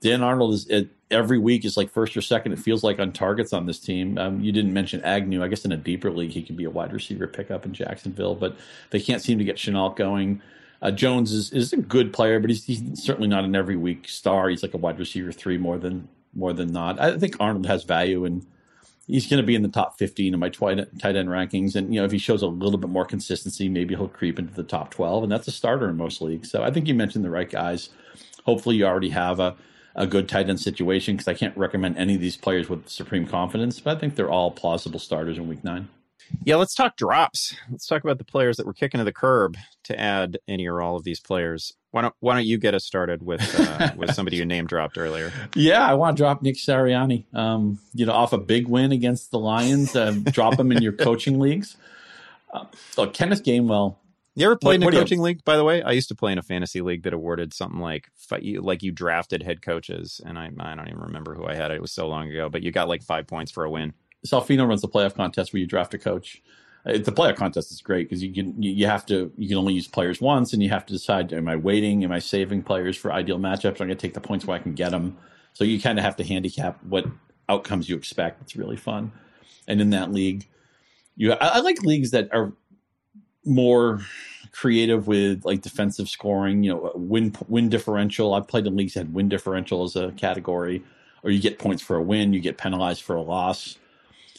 Dan 0.00 0.22
Arnold 0.22 0.54
is 0.54 0.66
it, 0.68 0.88
every 1.10 1.38
week 1.38 1.64
is 1.64 1.76
like 1.76 1.90
first 1.90 2.16
or 2.16 2.20
second. 2.20 2.52
It 2.52 2.58
feels 2.58 2.84
like 2.84 2.98
on 2.98 3.12
targets 3.12 3.52
on 3.52 3.66
this 3.66 3.78
team. 3.78 4.18
Um, 4.18 4.40
you 4.40 4.52
didn't 4.52 4.72
mention 4.72 5.02
Agnew. 5.02 5.42
I 5.42 5.48
guess 5.48 5.64
in 5.64 5.72
a 5.72 5.76
deeper 5.76 6.10
league, 6.10 6.30
he 6.30 6.42
could 6.42 6.56
be 6.56 6.64
a 6.64 6.70
wide 6.70 6.92
receiver 6.92 7.26
pickup 7.26 7.66
in 7.66 7.74
Jacksonville, 7.74 8.34
but 8.34 8.56
they 8.90 9.00
can't 9.00 9.22
seem 9.22 9.38
to 9.38 9.44
get 9.44 9.56
Shenault 9.56 9.96
going. 9.96 10.40
Uh, 10.80 10.90
Jones 10.92 11.32
is, 11.32 11.52
is 11.52 11.72
a 11.72 11.76
good 11.76 12.12
player, 12.12 12.38
but 12.38 12.50
he's, 12.50 12.64
he's 12.64 13.02
certainly 13.02 13.28
not 13.28 13.44
an 13.44 13.56
every 13.56 13.76
week 13.76 14.08
star. 14.08 14.48
He's 14.48 14.62
like 14.62 14.74
a 14.74 14.78
wide 14.78 14.98
receiver 14.98 15.32
three 15.32 15.58
more 15.58 15.78
than 15.78 16.08
more 16.34 16.52
than 16.52 16.72
not. 16.72 17.00
I 17.00 17.18
think 17.18 17.36
Arnold 17.40 17.66
has 17.66 17.82
value 17.84 18.24
and 18.24 18.46
he's 19.08 19.26
going 19.26 19.40
to 19.40 19.46
be 19.46 19.54
in 19.54 19.62
the 19.62 19.68
top 19.68 19.98
15 19.98 20.34
in 20.34 20.38
my 20.38 20.50
tight 20.50 20.78
end 20.78 21.28
rankings. 21.28 21.74
And, 21.74 21.92
you 21.92 22.00
know, 22.00 22.04
if 22.04 22.12
he 22.12 22.18
shows 22.18 22.42
a 22.42 22.46
little 22.46 22.78
bit 22.78 22.90
more 22.90 23.06
consistency, 23.06 23.68
maybe 23.68 23.96
he'll 23.96 24.08
creep 24.08 24.38
into 24.38 24.54
the 24.54 24.62
top 24.62 24.90
12. 24.90 25.24
And 25.24 25.32
that's 25.32 25.48
a 25.48 25.50
starter 25.50 25.88
in 25.88 25.96
most 25.96 26.20
leagues. 26.20 26.50
So 26.50 26.62
I 26.62 26.70
think 26.70 26.86
you 26.86 26.94
mentioned 26.94 27.24
the 27.24 27.30
right 27.30 27.50
guys. 27.50 27.88
Hopefully 28.44 28.76
you 28.76 28.86
already 28.86 29.08
have 29.08 29.40
a, 29.40 29.56
a 29.98 30.06
good 30.06 30.28
tight 30.28 30.48
end 30.48 30.60
situation 30.60 31.16
because 31.16 31.28
I 31.28 31.34
can't 31.34 31.56
recommend 31.56 31.98
any 31.98 32.14
of 32.14 32.20
these 32.20 32.36
players 32.36 32.68
with 32.68 32.88
supreme 32.88 33.26
confidence, 33.26 33.80
but 33.80 33.96
I 33.96 34.00
think 34.00 34.14
they're 34.14 34.30
all 34.30 34.52
plausible 34.52 35.00
starters 35.00 35.36
in 35.36 35.48
week 35.48 35.64
nine. 35.64 35.88
Yeah, 36.44 36.56
let's 36.56 36.74
talk 36.74 36.96
drops. 36.96 37.56
Let's 37.70 37.86
talk 37.86 38.04
about 38.04 38.18
the 38.18 38.24
players 38.24 38.58
that 38.58 38.66
were 38.66 38.74
kicking 38.74 38.98
to 38.98 39.04
the 39.04 39.12
curb 39.12 39.56
to 39.84 39.98
add 39.98 40.38
any 40.46 40.68
or 40.68 40.80
all 40.80 40.94
of 40.94 41.02
these 41.02 41.20
players. 41.20 41.74
Why 41.90 42.02
don't 42.02 42.14
Why 42.20 42.34
don't 42.34 42.44
you 42.46 42.58
get 42.58 42.74
us 42.74 42.84
started 42.84 43.22
with 43.22 43.42
uh, 43.58 43.92
with 43.96 44.14
somebody 44.14 44.36
you 44.36 44.44
name 44.44 44.66
dropped 44.66 44.98
earlier? 44.98 45.32
Yeah, 45.56 45.84
I 45.84 45.94
want 45.94 46.16
to 46.16 46.22
drop 46.22 46.42
Nick 46.42 46.56
Sirianni. 46.56 47.34
Um, 47.34 47.80
you 47.94 48.06
know, 48.06 48.12
off 48.12 48.32
a 48.32 48.38
big 48.38 48.68
win 48.68 48.92
against 48.92 49.30
the 49.30 49.38
Lions, 49.38 49.96
uh, 49.96 50.12
drop 50.30 50.58
him 50.58 50.70
in 50.70 50.82
your 50.82 50.92
coaching 51.06 51.38
leagues. 51.40 51.76
Uh, 52.52 52.66
so 52.90 53.06
Kenneth 53.06 53.42
Gainwell 53.42 53.96
you 54.40 54.46
ever 54.46 54.56
played 54.56 54.82
what, 54.82 54.94
in 54.94 54.98
a 54.98 55.02
coaching 55.02 55.20
league? 55.20 55.44
By 55.44 55.56
the 55.56 55.64
way, 55.64 55.82
I 55.82 55.92
used 55.92 56.08
to 56.08 56.14
play 56.14 56.32
in 56.32 56.38
a 56.38 56.42
fantasy 56.42 56.80
league 56.80 57.02
that 57.02 57.12
awarded 57.12 57.52
something 57.52 57.80
like 57.80 58.08
like 58.60 58.82
you 58.82 58.92
drafted 58.92 59.42
head 59.42 59.62
coaches, 59.62 60.20
and 60.24 60.38
I 60.38 60.50
I 60.58 60.74
don't 60.74 60.88
even 60.88 61.00
remember 61.00 61.34
who 61.34 61.46
I 61.46 61.54
had. 61.54 61.70
It 61.70 61.80
was 61.80 61.92
so 61.92 62.08
long 62.08 62.30
ago, 62.30 62.48
but 62.48 62.62
you 62.62 62.70
got 62.70 62.88
like 62.88 63.02
five 63.02 63.26
points 63.26 63.50
for 63.50 63.64
a 63.64 63.70
win. 63.70 63.94
Salfino 64.26 64.66
runs 64.66 64.82
the 64.82 64.88
playoff 64.88 65.14
contest 65.14 65.52
where 65.52 65.60
you 65.60 65.66
draft 65.66 65.94
a 65.94 65.98
coach. 65.98 66.42
Uh, 66.86 66.92
the 66.92 67.12
playoff 67.12 67.36
contest 67.36 67.70
is 67.70 67.80
great 67.80 68.08
because 68.08 68.22
you 68.22 68.32
can 68.32 68.60
you 68.62 68.86
have 68.86 69.04
to 69.06 69.32
you 69.36 69.48
can 69.48 69.58
only 69.58 69.74
use 69.74 69.88
players 69.88 70.20
once, 70.20 70.52
and 70.52 70.62
you 70.62 70.68
have 70.70 70.86
to 70.86 70.92
decide: 70.92 71.32
Am 71.32 71.48
I 71.48 71.56
waiting? 71.56 72.04
Am 72.04 72.12
I 72.12 72.18
saving 72.18 72.62
players 72.62 72.96
for 72.96 73.12
ideal 73.12 73.38
matchups? 73.38 73.80
I'm 73.80 73.86
going 73.86 73.90
to 73.90 73.94
take 73.94 74.14
the 74.14 74.20
points 74.20 74.46
where 74.46 74.56
I 74.56 74.62
can 74.62 74.74
get 74.74 74.90
them. 74.90 75.16
So 75.52 75.64
you 75.64 75.80
kind 75.80 75.98
of 75.98 76.04
have 76.04 76.16
to 76.16 76.24
handicap 76.24 76.82
what 76.84 77.06
outcomes 77.48 77.88
you 77.88 77.96
expect. 77.96 78.42
It's 78.42 78.56
really 78.56 78.76
fun. 78.76 79.12
And 79.66 79.80
in 79.80 79.90
that 79.90 80.12
league, 80.12 80.46
you 81.16 81.32
I, 81.32 81.36
I 81.46 81.58
like 81.60 81.82
leagues 81.82 82.12
that 82.12 82.28
are 82.32 82.52
more 83.48 84.00
creative 84.52 85.06
with 85.06 85.44
like 85.44 85.62
defensive 85.62 86.08
scoring, 86.08 86.62
you 86.62 86.72
know, 86.72 86.92
win 86.94 87.34
win 87.48 87.68
differential. 87.68 88.34
I've 88.34 88.48
played 88.48 88.66
in 88.66 88.76
leagues 88.76 88.94
that 88.94 89.00
had 89.00 89.14
win 89.14 89.28
differential 89.28 89.84
as 89.84 89.96
a 89.96 90.12
category, 90.12 90.82
or 91.22 91.30
you 91.30 91.40
get 91.40 91.58
points 91.58 91.82
for 91.82 91.96
a 91.96 92.02
win, 92.02 92.32
you 92.32 92.40
get 92.40 92.58
penalized 92.58 93.02
for 93.02 93.16
a 93.16 93.22
loss, 93.22 93.78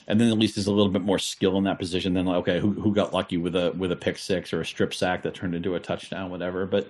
and 0.07 0.19
then 0.19 0.29
at 0.29 0.37
least 0.37 0.55
there's 0.55 0.67
a 0.67 0.73
little 0.73 0.91
bit 0.91 1.03
more 1.03 1.19
skill 1.19 1.57
in 1.57 1.63
that 1.65 1.79
position 1.79 2.13
than 2.13 2.25
like, 2.25 2.37
okay, 2.37 2.59
who 2.59 2.71
who 2.73 2.93
got 2.93 3.13
lucky 3.13 3.37
with 3.37 3.55
a 3.55 3.71
with 3.77 3.91
a 3.91 3.95
pick 3.95 4.17
six 4.17 4.53
or 4.53 4.61
a 4.61 4.65
strip 4.65 4.93
sack 4.93 5.23
that 5.23 5.35
turned 5.35 5.55
into 5.55 5.75
a 5.75 5.79
touchdown, 5.79 6.31
whatever. 6.31 6.65
But 6.65 6.87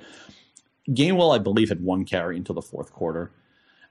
Gainwell, 0.90 1.36
I 1.36 1.40
believe, 1.40 1.70
had 1.70 1.84
one 1.84 2.06
carry 2.06 2.38
until 2.38 2.56
the 2.56 2.62
fourth 2.62 2.94
quarter, 2.94 3.32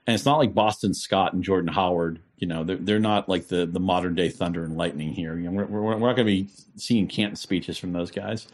And 0.09 0.15
it's 0.15 0.25
not 0.25 0.39
like 0.39 0.55
Boston 0.55 0.91
Scott 0.95 1.33
and 1.33 1.43
Jordan 1.43 1.71
Howard. 1.71 2.19
You 2.37 2.47
know, 2.47 2.63
they're, 2.63 2.77
they're 2.77 2.99
not 2.99 3.29
like 3.29 3.47
the, 3.47 3.67
the 3.67 3.79
modern 3.79 4.15
day 4.15 4.29
thunder 4.29 4.63
and 4.63 4.75
lightning 4.75 5.13
here. 5.13 5.37
You 5.37 5.51
know, 5.51 5.51
we're, 5.51 5.65
we're, 5.65 5.81
we're 5.81 5.99
not 5.99 6.15
going 6.15 6.15
to 6.15 6.23
be 6.23 6.49
seeing 6.77 7.07
Canton 7.07 7.35
speeches 7.35 7.77
from 7.77 7.93
those 7.93 8.09
guys. 8.09 8.47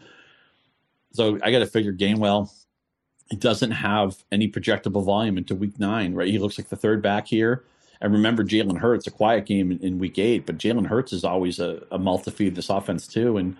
So 1.14 1.38
I 1.42 1.50
got 1.50 1.60
to 1.60 1.66
figure 1.66 1.94
Gainwell. 1.94 2.52
He 3.30 3.36
doesn't 3.36 3.70
have 3.70 4.22
any 4.30 4.50
projectable 4.52 5.02
volume 5.02 5.38
into 5.38 5.54
week 5.54 5.80
nine, 5.80 6.12
right? 6.12 6.28
He 6.28 6.38
looks 6.38 6.58
like 6.58 6.68
the 6.68 6.76
third 6.76 7.00
back 7.00 7.26
here. 7.26 7.64
And 8.02 8.12
remember, 8.12 8.44
Jalen 8.44 8.76
Hurts, 8.76 9.06
a 9.06 9.10
quiet 9.10 9.46
game 9.46 9.72
in, 9.72 9.78
in 9.78 9.98
week 9.98 10.18
eight, 10.18 10.44
but 10.44 10.58
Jalen 10.58 10.86
Hurts 10.86 11.14
is 11.14 11.24
always 11.24 11.58
a, 11.58 11.82
a 11.90 11.98
multi-feed 11.98 12.54
this 12.54 12.68
offense 12.68 13.08
too. 13.08 13.38
And 13.38 13.56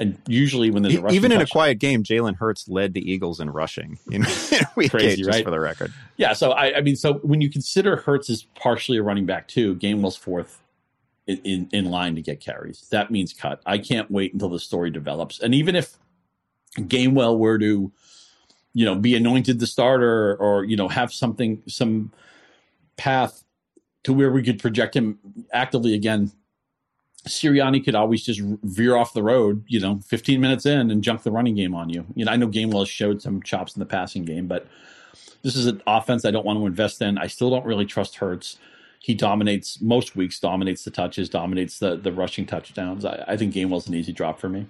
and 0.00 0.18
usually 0.26 0.70
when 0.70 0.82
there's 0.82 0.96
a 0.96 1.08
even 1.10 1.30
in 1.30 1.38
touch, 1.38 1.50
a 1.50 1.52
quiet 1.52 1.78
game, 1.78 2.02
Jalen 2.02 2.34
Hurts 2.36 2.66
led 2.68 2.94
the 2.94 3.12
Eagles 3.12 3.38
in 3.38 3.50
rushing 3.50 3.98
in, 4.10 4.24
in 4.24 4.60
week 4.74 4.90
Crazy, 4.90 5.06
eight, 5.08 5.16
just 5.18 5.28
right? 5.28 5.44
for 5.44 5.50
the 5.50 5.60
record. 5.60 5.92
Yeah, 6.16 6.32
so 6.32 6.52
I, 6.52 6.78
I 6.78 6.80
mean, 6.80 6.96
so 6.96 7.14
when 7.18 7.42
you 7.42 7.50
consider 7.50 7.96
Hurts 7.96 8.30
is 8.30 8.46
partially 8.54 8.96
a 8.96 9.02
running 9.02 9.26
back 9.26 9.46
too, 9.46 9.76
Gainwell's 9.76 10.16
fourth 10.16 10.62
in, 11.26 11.38
in, 11.44 11.68
in 11.72 11.84
line 11.84 12.14
to 12.14 12.22
get 12.22 12.40
carries. 12.40 12.88
That 12.90 13.10
means 13.10 13.34
cut. 13.34 13.60
I 13.66 13.76
can't 13.76 14.10
wait 14.10 14.32
until 14.32 14.48
the 14.48 14.58
story 14.58 14.90
develops. 14.90 15.38
And 15.38 15.54
even 15.54 15.76
if 15.76 15.98
Gainwell 16.78 17.38
were 17.38 17.58
to, 17.58 17.92
you 18.72 18.84
know, 18.84 18.94
be 18.94 19.14
anointed 19.14 19.60
the 19.60 19.66
starter 19.66 20.34
or, 20.36 20.64
you 20.64 20.76
know, 20.76 20.88
have 20.88 21.12
something, 21.12 21.62
some 21.68 22.10
path 22.96 23.44
to 24.04 24.14
where 24.14 24.32
we 24.32 24.42
could 24.42 24.58
project 24.58 24.96
him 24.96 25.18
actively 25.52 25.92
again, 25.92 26.32
Sirianni 27.28 27.84
could 27.84 27.94
always 27.94 28.22
just 28.22 28.40
veer 28.62 28.96
off 28.96 29.12
the 29.12 29.22
road, 29.22 29.64
you 29.68 29.80
know, 29.80 30.00
15 30.06 30.40
minutes 30.40 30.64
in 30.66 30.90
and 30.90 31.02
junk 31.02 31.22
the 31.22 31.30
running 31.30 31.54
game 31.54 31.74
on 31.74 31.90
you. 31.90 32.06
You 32.14 32.24
know, 32.24 32.32
I 32.32 32.36
know 32.36 32.48
Gainwell 32.48 32.86
showed 32.86 33.20
some 33.20 33.42
chops 33.42 33.76
in 33.76 33.80
the 33.80 33.86
passing 33.86 34.24
game, 34.24 34.46
but 34.46 34.66
this 35.42 35.56
is 35.56 35.66
an 35.66 35.82
offense 35.86 36.24
I 36.24 36.30
don't 36.30 36.46
want 36.46 36.58
to 36.58 36.66
invest 36.66 37.02
in. 37.02 37.18
I 37.18 37.26
still 37.26 37.50
don't 37.50 37.64
really 37.64 37.86
trust 37.86 38.16
Hurts. 38.16 38.58
He 38.98 39.14
dominates 39.14 39.80
most 39.80 40.16
weeks, 40.16 40.38
dominates 40.38 40.84
the 40.84 40.90
touches, 40.90 41.28
dominates 41.28 41.78
the 41.78 41.96
the 41.96 42.12
rushing 42.12 42.44
touchdowns. 42.44 43.04
I, 43.04 43.24
I 43.26 43.36
think 43.36 43.54
Gainwell's 43.54 43.88
an 43.88 43.94
easy 43.94 44.12
drop 44.12 44.38
for 44.38 44.48
me. 44.48 44.66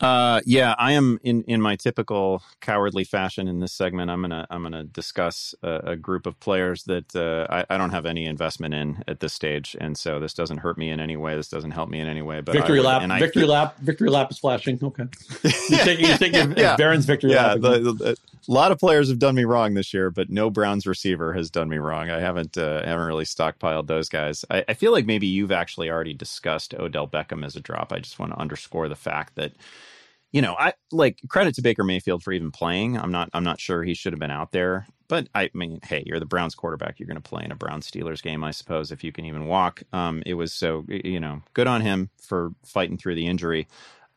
Uh, 0.00 0.40
yeah, 0.46 0.74
I 0.78 0.92
am 0.92 1.18
in, 1.24 1.42
in 1.44 1.60
my 1.60 1.74
typical 1.74 2.42
cowardly 2.60 3.02
fashion 3.02 3.48
in 3.48 3.58
this 3.58 3.72
segment. 3.72 4.10
I'm 4.10 4.20
gonna 4.20 4.46
I'm 4.48 4.62
gonna 4.62 4.84
discuss 4.84 5.56
a, 5.62 5.80
a 5.84 5.96
group 5.96 6.26
of 6.26 6.38
players 6.38 6.84
that 6.84 7.16
uh, 7.16 7.52
I, 7.52 7.74
I 7.74 7.78
don't 7.78 7.90
have 7.90 8.06
any 8.06 8.26
investment 8.26 8.74
in 8.74 9.02
at 9.08 9.18
this 9.18 9.32
stage, 9.32 9.76
and 9.80 9.98
so 9.98 10.20
this 10.20 10.34
doesn't 10.34 10.58
hurt 10.58 10.78
me 10.78 10.90
in 10.90 11.00
any 11.00 11.16
way. 11.16 11.34
This 11.34 11.48
doesn't 11.48 11.72
help 11.72 11.88
me 11.88 11.98
in 11.98 12.06
any 12.08 12.22
way. 12.22 12.40
But 12.40 12.52
victory 12.52 12.78
would, 12.78 12.86
lap, 12.86 13.02
and 13.02 13.12
I, 13.12 13.18
victory 13.18 13.44
lap, 13.44 13.76
victory 13.78 14.08
lap 14.08 14.30
is 14.30 14.38
flashing. 14.38 14.78
Okay, 14.80 15.04
you're 15.42 15.78
taking, 15.84 16.06
you're 16.06 16.18
taking 16.18 16.56
Yeah. 16.56 16.76
Behrens' 16.76 17.04
victory 17.04 17.32
yeah, 17.32 17.54
lap. 17.54 17.60
the, 17.60 17.92
the, 17.92 18.16
a 18.48 18.52
lot 18.52 18.70
of 18.70 18.78
players 18.78 19.08
have 19.08 19.18
done 19.18 19.34
me 19.34 19.44
wrong 19.44 19.74
this 19.74 19.92
year, 19.92 20.10
but 20.10 20.30
no 20.30 20.48
Browns 20.48 20.86
receiver 20.86 21.32
has 21.32 21.50
done 21.50 21.68
me 21.68 21.76
wrong. 21.78 22.08
I 22.08 22.20
haven't 22.20 22.56
uh, 22.56 22.84
haven't 22.84 23.06
really 23.06 23.24
stockpiled 23.24 23.88
those 23.88 24.08
guys. 24.08 24.44
I, 24.48 24.64
I 24.68 24.74
feel 24.74 24.92
like 24.92 25.06
maybe 25.06 25.26
you've 25.26 25.52
actually 25.52 25.90
already 25.90 26.14
discussed 26.14 26.72
Odell 26.74 27.08
Beckham 27.08 27.44
as 27.44 27.56
a 27.56 27.60
drop. 27.60 27.92
I 27.92 27.98
just 27.98 28.18
want 28.20 28.32
to 28.32 28.38
underscore 28.38 28.88
the 28.88 28.94
fact 28.96 29.34
that 29.34 29.52
you 30.32 30.42
know, 30.42 30.54
I 30.58 30.74
like 30.92 31.20
credit 31.28 31.54
to 31.54 31.62
Baker 31.62 31.84
Mayfield 31.84 32.22
for 32.22 32.32
even 32.32 32.50
playing. 32.50 32.98
I'm 32.98 33.10
not 33.12 33.30
I'm 33.32 33.44
not 33.44 33.60
sure 33.60 33.82
he 33.82 33.94
should 33.94 34.12
have 34.12 34.20
been 34.20 34.30
out 34.30 34.52
there. 34.52 34.86
But 35.08 35.28
I 35.34 35.50
mean, 35.54 35.80
hey, 35.82 36.02
you're 36.04 36.20
the 36.20 36.26
Browns 36.26 36.54
quarterback. 36.54 36.98
You're 36.98 37.06
going 37.06 37.20
to 37.20 37.22
play 37.22 37.42
in 37.42 37.50
a 37.50 37.56
Browns 37.56 37.90
Steelers 37.90 38.22
game, 38.22 38.44
I 38.44 38.50
suppose, 38.50 38.92
if 38.92 39.02
you 39.02 39.10
can 39.10 39.24
even 39.24 39.46
walk. 39.46 39.82
Um, 39.92 40.22
it 40.26 40.34
was 40.34 40.52
so 40.52 40.84
you 40.88 41.18
know, 41.18 41.42
good 41.54 41.66
on 41.66 41.80
him 41.80 42.10
for 42.20 42.50
fighting 42.64 42.98
through 42.98 43.14
the 43.14 43.26
injury. 43.26 43.68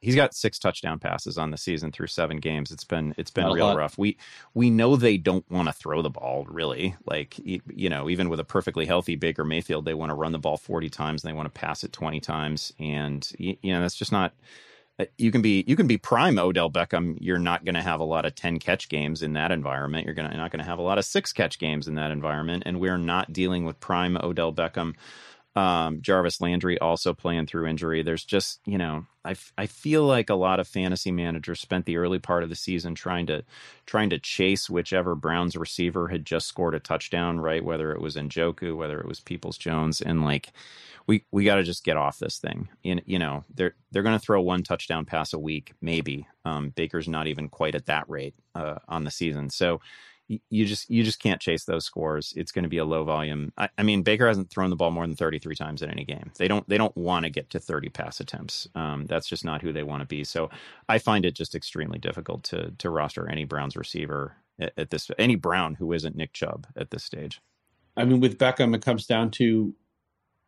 He's 0.02 0.16
got 0.16 0.34
six 0.34 0.58
touchdown 0.58 0.98
passes 0.98 1.38
on 1.38 1.52
the 1.52 1.58
season 1.58 1.92
through 1.92 2.08
seven 2.08 2.38
games. 2.38 2.72
It's 2.72 2.84
been 2.84 3.14
it's 3.18 3.30
been 3.30 3.46
Not 3.46 3.54
real 3.54 3.76
rough. 3.76 4.00
We 4.00 4.18
we 4.56 4.72
know 4.72 4.96
they 4.96 5.16
don't 5.16 5.50
want 5.50 5.68
to 5.68 5.74
throw 5.74 6.02
the 6.02 6.10
ball 6.10 6.46
really. 6.50 6.96
Like 7.06 7.36
you 7.38 7.90
know, 7.90 8.10
even 8.10 8.28
with 8.28 8.40
a 8.40 8.44
perfectly 8.44 8.88
healthy 8.88 9.16
Baker 9.16 9.46
Mayfield, 9.46 9.86
they 9.86 9.94
want 9.94 10.10
to 10.10 10.16
run 10.16 10.32
the 10.32 10.40
ball 10.40 10.58
40 10.58 10.90
times 10.90 11.24
and 11.24 11.32
they 11.32 11.38
want 11.38 11.54
to 11.54 11.58
pass 11.58 11.84
it 11.84 11.94
20 11.94 12.20
times 12.20 12.74
and 12.80 13.32
you 13.38 13.56
know, 13.64 13.80
that's 13.80 13.96
just 13.96 14.12
not 14.12 14.34
you 15.18 15.32
can 15.32 15.42
be 15.42 15.64
you 15.68 15.76
can 15.76 15.88
be 15.88 15.98
prime 15.98 16.38
Odell 16.40 16.70
Beckham. 16.72 17.18
You're 17.20 17.40
not 17.40 17.66
going 17.66 17.76
to 17.76 17.82
have 17.82 18.00
a 18.00 18.06
lot 18.06 18.26
of 18.26 18.36
ten 18.36 18.60
catch 18.60 18.90
games 18.90 19.22
in 19.22 19.34
that 19.34 19.52
environment. 19.52 20.06
You're 20.06 20.16
gonna 20.16 20.30
you're 20.30 20.38
not 20.38 20.52
going 20.52 20.64
to 20.64 20.70
have 20.70 20.80
a 20.80 20.84
lot 20.84 20.98
of 20.98 21.06
six 21.06 21.34
catch 21.34 21.60
games 21.60 21.88
in 21.88 21.96
that 21.96 22.12
environment. 22.12 22.64
And 22.66 22.80
we're 22.80 22.98
not 22.98 23.34
dealing 23.34 23.66
with 23.66 23.80
prime 23.80 24.18
Odell 24.18 24.54
Beckham. 24.54 24.96
Um, 25.54 26.02
Jarvis 26.02 26.40
Landry 26.40 26.80
also 26.80 27.14
playing 27.14 27.48
through 27.48 27.68
injury. 27.68 28.04
There's 28.04 28.24
just 28.24 28.62
you 28.66 28.78
know 28.78 29.06
I, 29.26 29.32
f- 29.32 29.52
I 29.58 29.66
feel 29.66 30.06
like 30.06 30.30
a 30.30 30.36
lot 30.36 30.60
of 30.62 30.68
fantasy 30.68 31.12
managers 31.12 31.60
spent 31.60 31.86
the 31.86 31.98
early 31.98 32.20
part 32.20 32.44
of 32.44 32.50
the 32.50 32.56
season 32.56 32.96
trying 32.96 33.28
to 33.28 33.44
trying 33.86 34.10
to 34.12 34.20
chase 34.20 34.70
whichever 34.70 35.14
Browns 35.14 35.58
receiver 35.58 36.08
had 36.08 36.26
just 36.26 36.48
scored 36.48 36.74
a 36.74 36.80
touchdown. 36.80 37.40
Right, 37.42 37.64
whether 37.64 37.92
it 37.92 38.02
was 38.02 38.16
Njoku, 38.16 38.78
whether 38.78 39.00
it 39.00 39.08
was 39.08 39.20
Peoples 39.20 39.58
Jones, 39.58 40.02
and 40.02 40.24
like 40.24 40.54
we 41.12 41.26
we 41.30 41.44
got 41.44 41.56
to 41.56 41.64
just 41.64 41.84
get 41.84 41.98
off 41.98 42.20
this 42.20 42.38
thing. 42.38 42.70
In 42.84 43.02
you 43.06 43.20
know 43.20 43.44
they're 43.54 43.76
they're 43.92 44.02
going 44.02 44.18
to 44.18 44.26
throw 44.26 44.42
one 44.42 44.64
touchdown 44.64 45.04
pass 45.04 45.34
a 45.34 45.40
week, 45.40 45.74
maybe. 45.82 46.26
Um, 46.46 46.70
Baker's 46.70 47.10
not 47.10 47.28
even 47.28 47.50
quite 47.50 47.76
at 47.76 47.88
that 47.88 48.10
rate 48.10 48.34
uh, 48.56 48.76
on 48.88 49.04
the 49.04 49.12
season, 49.12 49.50
so 49.50 49.82
y- 50.30 50.40
you 50.50 50.66
just 50.66 50.90
you 50.90 51.04
just 51.04 51.22
can't 51.22 51.42
chase 51.42 51.66
those 51.66 51.84
scores. 51.84 52.34
It's 52.38 52.54
going 52.54 52.64
to 52.64 52.70
be 52.70 52.78
a 52.78 52.86
low 52.86 53.04
volume. 53.04 53.52
I, 53.58 53.68
I 53.78 53.84
mean, 53.84 54.04
Baker 54.04 54.26
hasn't 54.26 54.50
thrown 54.50 54.70
the 54.70 54.78
ball 54.78 54.92
more 54.92 55.06
than 55.06 55.18
thirty 55.18 55.38
three 55.38 55.56
times 55.56 55.82
in 55.82 55.90
any 55.90 56.06
game. 56.06 56.32
They 56.38 56.48
don't 56.48 56.68
they 56.70 56.78
don't 56.78 56.96
want 56.96 57.26
to 57.26 57.30
get 57.30 57.50
to 57.50 57.60
thirty 57.60 57.90
pass 57.90 58.22
attempts. 58.22 58.70
Um, 58.74 59.06
that's 59.06 59.28
just 59.28 59.44
not 59.44 59.62
who 59.62 59.74
they 59.74 59.84
want 59.84 60.00
to 60.00 60.08
be. 60.08 60.24
So 60.24 60.50
I 60.88 60.98
find 60.98 61.26
it 61.26 61.36
just 61.36 61.56
extremely 61.56 62.00
difficult 62.00 62.44
to 62.46 62.72
to 62.78 62.90
roster 62.90 63.30
any 63.30 63.44
Browns 63.44 63.76
receiver 63.76 64.38
at, 64.62 64.72
at 64.78 64.90
this 64.92 65.12
any 65.20 65.36
Brown 65.36 65.76
who 65.76 65.92
isn't 65.92 66.16
Nick 66.16 66.32
Chubb 66.32 66.68
at 66.78 66.90
this 66.90 67.04
stage. 67.04 67.42
I 67.98 68.06
mean, 68.06 68.22
with 68.22 68.38
Beckham, 68.38 68.74
it 68.74 68.82
comes 68.82 69.06
down 69.06 69.32
to 69.32 69.76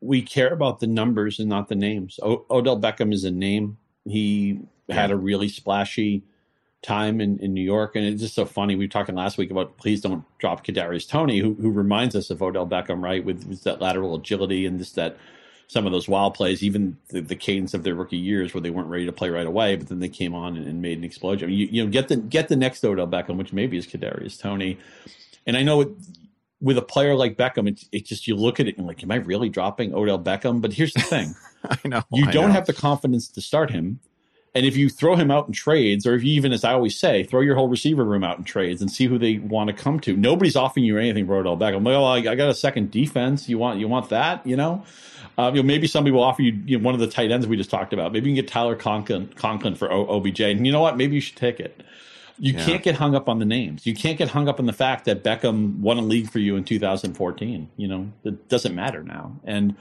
we 0.03 0.21
care 0.23 0.49
about 0.53 0.81
the 0.81 0.87
numbers 0.87 1.39
and 1.39 1.49
not 1.49 1.69
the 1.69 1.75
names. 1.75 2.19
O- 2.23 2.45
Odell 2.51 2.79
Beckham 2.79 3.13
is 3.13 3.23
a 3.25 3.31
name. 3.31 3.77
He 4.05 4.59
had 4.89 5.11
a 5.11 5.17
really 5.17 5.49
splashy 5.49 6.23
time 6.83 7.21
in, 7.21 7.39
in 7.39 7.53
New 7.53 7.63
York, 7.63 7.95
and 7.95 8.05
it's 8.05 8.21
just 8.21 8.35
so 8.35 8.45
funny. 8.45 8.75
We 8.75 8.85
were 8.85 8.89
talking 8.91 9.15
last 9.15 9.37
week 9.37 9.51
about 9.51 9.77
please 9.77 10.01
don't 10.01 10.25
drop 10.39 10.65
Kadarius 10.65 11.07
Toney, 11.09 11.39
who 11.39 11.55
who 11.55 11.71
reminds 11.71 12.15
us 12.15 12.29
of 12.31 12.41
Odell 12.43 12.67
Beckham, 12.67 13.03
right? 13.03 13.25
With, 13.25 13.45
with 13.47 13.63
that 13.65 13.81
lateral 13.81 14.15
agility 14.15 14.65
and 14.65 14.79
just 14.79 14.95
that 14.95 15.17
some 15.67 15.85
of 15.85 15.93
those 15.93 16.09
wild 16.09 16.35
plays, 16.35 16.63
even 16.63 16.97
the, 17.09 17.21
the 17.21 17.35
cadence 17.35 17.73
of 17.75 17.83
their 17.83 17.95
rookie 17.95 18.17
years 18.17 18.53
where 18.53 18.61
they 18.61 18.71
weren't 18.71 18.89
ready 18.89 19.05
to 19.05 19.13
play 19.13 19.29
right 19.29 19.47
away, 19.47 19.75
but 19.75 19.89
then 19.89 19.99
they 19.99 20.09
came 20.09 20.35
on 20.35 20.57
and, 20.57 20.67
and 20.67 20.81
made 20.81 20.97
an 20.97 21.03
explosion. 21.05 21.47
I 21.47 21.51
mean, 21.51 21.59
you, 21.59 21.67
you 21.71 21.85
know, 21.85 21.91
get 21.91 22.09
the 22.09 22.17
get 22.17 22.49
the 22.49 22.57
next 22.57 22.83
Odell 22.85 23.07
Beckham, 23.07 23.37
which 23.37 23.53
maybe 23.53 23.77
is 23.77 23.87
Kadarius 23.87 24.39
Toney, 24.39 24.79
and 25.47 25.57
I 25.57 25.63
know 25.63 25.81
it, 25.81 25.89
with 26.63 26.77
a 26.77 26.81
player 26.81 27.13
like 27.13 27.35
Beckham, 27.35 27.67
it's 27.67 27.87
it 27.91 28.05
just 28.05 28.25
you 28.25 28.35
look 28.35 28.59
at 28.59 28.67
it 28.67 28.77
and 28.77 28.87
like, 28.87 29.03
am 29.03 29.11
I 29.11 29.15
really 29.15 29.49
dropping 29.49 29.93
Odell 29.93 30.17
Beckham? 30.17 30.61
But 30.61 30.73
here's 30.73 30.93
the 30.93 31.01
thing: 31.01 31.35
I 31.69 31.77
know 31.87 32.03
you 32.11 32.25
I 32.25 32.31
don't 32.31 32.47
know. 32.47 32.53
have 32.53 32.65
the 32.65 32.73
confidence 32.73 33.27
to 33.29 33.41
start 33.41 33.69
him. 33.69 33.99
And 34.55 34.67
if 34.67 34.77
you 34.77 34.87
throw 34.87 35.15
him 35.15 35.31
out 35.31 35.47
in 35.47 35.53
trades, 35.53 36.05
or 36.05 36.13
if 36.13 36.23
you 36.23 36.31
even, 36.33 36.53
as 36.53 36.63
I 36.63 36.73
always 36.73 36.99
say, 36.99 37.23
throw 37.23 37.41
your 37.41 37.55
whole 37.55 37.67
receiver 37.67 38.05
room 38.05 38.23
out 38.23 38.37
in 38.37 38.43
trades 38.43 38.81
and 38.81 38.91
see 38.91 39.07
who 39.07 39.17
they 39.17 39.39
want 39.39 39.69
to 39.69 39.73
come 39.73 39.99
to, 40.01 40.15
nobody's 40.15 40.55
offering 40.55 40.85
you 40.85 40.99
anything 40.99 41.25
for 41.25 41.37
Odell 41.37 41.57
Beckham. 41.57 41.83
Well, 41.83 42.05
I, 42.05 42.17
I 42.17 42.35
got 42.35 42.49
a 42.49 42.53
second 42.53 42.91
defense. 42.91 43.49
You 43.49 43.57
want 43.57 43.79
you 43.79 43.87
want 43.87 44.09
that? 44.09 44.45
You 44.45 44.55
know, 44.55 44.85
uh, 45.37 45.51
you 45.53 45.61
know 45.61 45.67
maybe 45.67 45.87
somebody 45.87 46.11
will 46.11 46.23
offer 46.23 46.43
you, 46.43 46.53
you 46.65 46.77
know, 46.77 46.85
one 46.85 46.93
of 46.93 46.99
the 46.99 47.07
tight 47.07 47.31
ends 47.31 47.47
we 47.47 47.57
just 47.57 47.71
talked 47.71 47.93
about. 47.93 48.13
Maybe 48.13 48.29
you 48.29 48.35
can 48.35 48.45
get 48.45 48.51
Tyler 48.51 48.75
Conklin, 48.75 49.33
Conklin 49.35 49.75
for 49.75 49.91
o, 49.91 50.05
OBJ, 50.17 50.41
and 50.41 50.65
you 50.65 50.71
know 50.71 50.81
what? 50.81 50.97
Maybe 50.97 51.15
you 51.15 51.21
should 51.21 51.37
take 51.37 51.59
it. 51.59 51.81
You 52.39 52.53
Yeah. 52.53 52.65
can't 52.65 52.83
get 52.83 52.95
hung 52.95 53.15
up 53.15 53.29
on 53.29 53.39
the 53.39 53.45
names. 53.45 53.85
You 53.85 53.93
can't 53.95 54.17
get 54.17 54.29
hung 54.29 54.47
up 54.47 54.59
on 54.59 54.65
the 54.65 54.73
fact 54.73 55.05
that 55.05 55.23
Beckham 55.23 55.77
won 55.79 55.97
a 55.97 56.01
league 56.01 56.29
for 56.29 56.39
you 56.39 56.55
in 56.55 56.63
2014. 56.63 57.69
You 57.77 57.87
know, 57.87 58.11
it 58.23 58.49
doesn't 58.49 58.73
matter 58.75 59.03
now. 59.03 59.39
And 59.43 59.75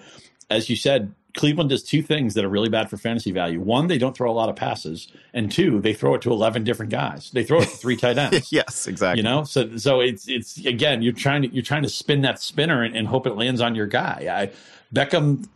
as 0.50 0.68
you 0.68 0.76
said, 0.76 1.14
Cleveland 1.34 1.70
does 1.70 1.82
two 1.82 2.03
things 2.03 2.34
that 2.34 2.44
are 2.44 2.48
really 2.50 2.68
bad 2.68 2.90
for 2.90 2.98
fantasy 2.98 3.32
value. 3.32 3.59
One, 3.59 3.86
they 3.86 3.96
don't 3.96 4.14
throw 4.14 4.30
a 4.30 4.34
lot 4.34 4.50
of 4.50 4.57
passes, 4.57 5.09
and 5.32 5.50
two, 5.50 5.80
they 5.80 5.94
throw 5.94 6.12
it 6.14 6.20
to 6.22 6.30
11 6.30 6.62
different 6.62 6.92
guys. 6.92 7.30
They 7.30 7.42
throw 7.42 7.61
it 7.62 7.70
to 7.70 7.76
three 7.78 7.96
tight 7.96 8.18
ends. 8.18 8.53
yes, 8.53 8.86
exactly. 8.86 9.20
You 9.20 9.22
know, 9.22 9.44
so 9.44 9.78
so 9.78 10.00
it's 10.00 10.28
it's 10.28 10.59
again, 10.59 11.00
you're 11.00 11.14
trying 11.14 11.40
to 11.42 11.48
you're 11.48 11.62
trying 11.64 11.84
to 11.84 11.88
spin 11.88 12.20
that 12.20 12.38
spinner 12.42 12.82
and, 12.82 12.94
and 12.94 13.09
hope 13.09 13.26
it 13.26 13.34
lands 13.34 13.62
on 13.62 13.74
your 13.74 13.86
guy. 13.86 14.28
I 14.30 14.50
Beckham, 14.94 15.48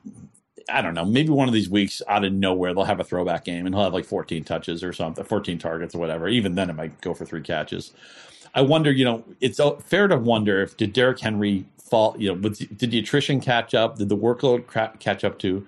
I 0.68 0.82
don't 0.82 0.94
know, 0.94 1.04
maybe 1.04 1.30
one 1.30 1.46
of 1.48 1.54
these 1.54 1.70
weeks 1.70 2.02
out 2.08 2.24
of 2.24 2.32
nowhere 2.32 2.74
they'll 2.74 2.84
have 2.84 2.98
a 2.98 3.04
throwback 3.04 3.44
game 3.44 3.66
and 3.66 3.74
he'll 3.74 3.84
have 3.84 3.94
like 3.94 4.04
14 4.04 4.42
touches 4.44 4.82
or 4.82 4.92
something, 4.92 5.24
14 5.24 5.58
targets 5.58 5.94
or 5.94 5.98
whatever. 5.98 6.28
Even 6.28 6.56
then, 6.56 6.70
it 6.70 6.74
might 6.74 7.00
go 7.00 7.14
for 7.14 7.24
three 7.24 7.42
catches. 7.42 7.92
I 8.54 8.62
wonder, 8.62 8.90
you 8.90 9.04
know, 9.04 9.22
it's 9.40 9.60
uh, 9.60 9.76
fair 9.76 10.08
to 10.08 10.16
wonder 10.16 10.62
if 10.62 10.76
did 10.76 10.92
Derrick 10.92 11.20
Henry 11.20 11.66
fall, 11.78 12.16
you 12.18 12.34
know, 12.34 12.48
did 12.48 12.90
the 12.90 12.98
attrition 12.98 13.40
catch 13.40 13.74
up? 13.74 13.98
Did 13.98 14.08
the 14.08 14.16
workload 14.16 14.98
catch 14.98 15.24
up 15.24 15.38
to 15.40 15.66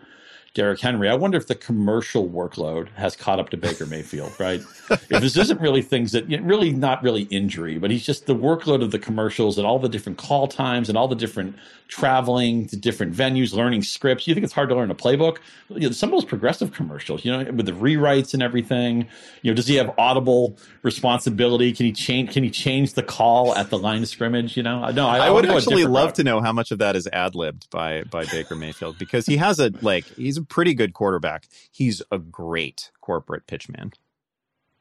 Derrick 0.55 0.81
Henry. 0.81 1.09
I 1.09 1.15
wonder 1.15 1.37
if 1.37 1.47
the 1.47 1.55
commercial 1.55 2.29
workload 2.29 2.89
has 2.95 3.15
caught 3.15 3.39
up 3.39 3.51
to 3.51 3.57
Baker 3.57 3.87
Mayfield, 3.87 4.33
right? 4.41 4.61
if 4.91 5.09
this 5.09 5.37
isn't 5.37 5.61
really 5.61 5.83
things 5.83 6.13
that 6.13 6.27
really 6.43 6.73
not 6.73 7.03
really 7.03 7.23
injury, 7.25 7.79
but 7.79 7.91
he's 7.91 8.05
just 8.05 8.27
the 8.27 8.35
workload 8.35 8.83
of 8.83 8.91
the 8.91 8.99
commercials 8.99 9.59
and 9.59 9.67
all 9.67 9.79
the 9.79 9.89
different 9.89 10.19
call 10.19 10.49
times 10.49 10.89
and 10.89 10.97
all 10.97 11.07
the 11.07 11.15
different 11.15 11.55
traveling 11.89 12.67
to 12.69 12.77
different 12.77 13.15
venues, 13.15 13.55
learning 13.55 13.83
scripts. 13.83 14.27
You 14.27 14.35
think 14.35 14.45
it's 14.45 14.53
hard 14.53 14.69
to 14.71 14.75
learn 14.75 14.91
a 14.91 14.95
playbook? 14.95 15.39
You 15.69 15.89
know, 15.89 15.91
some 15.91 16.09
of 16.09 16.13
those 16.13 16.25
progressive 16.25 16.73
commercials, 16.73 17.25
you 17.25 17.33
know, 17.33 17.51
with 17.53 17.67
the 17.67 17.73
rewrites 17.73 18.35
and 18.35 18.43
everything. 18.43 19.07
You 19.43 19.51
know, 19.51 19.55
does 19.55 19.67
he 19.67 19.77
have 19.77 19.95
audible 19.99 20.59
responsibility? 20.83 21.73
Can 21.73 21.87
he 21.87 21.93
change? 21.93 22.33
Can 22.33 22.43
he 22.43 22.51
change 22.51 22.95
the 22.95 23.03
call 23.03 23.55
at 23.55 23.71
the 23.71 23.79
line 23.79 24.03
of 24.03 24.09
scrimmage? 24.09 24.57
You 24.57 24.63
know, 24.63 24.91
no. 24.91 25.07
I, 25.07 25.19
I, 25.19 25.27
I 25.27 25.31
would 25.31 25.47
actually 25.47 25.85
love 25.85 26.09
route. 26.09 26.15
to 26.17 26.25
know 26.25 26.41
how 26.41 26.53
much 26.53 26.71
of 26.71 26.79
that 26.79 26.97
is 26.97 27.07
ad 27.07 27.35
libbed 27.35 27.71
by 27.71 28.03
by 28.05 28.25
Baker 28.27 28.57
Mayfield 28.57 28.99
because 28.99 29.27
he 29.27 29.37
has 29.37 29.59
a 29.59 29.71
like 29.81 30.05
he's 30.15 30.38
a 30.39 30.43
pretty 30.43 30.75
good 30.75 30.95
quarterback. 30.95 31.49
He's 31.71 32.03
a 32.11 32.19
great 32.19 32.91
corporate 33.01 33.47
pitchman. 33.47 33.93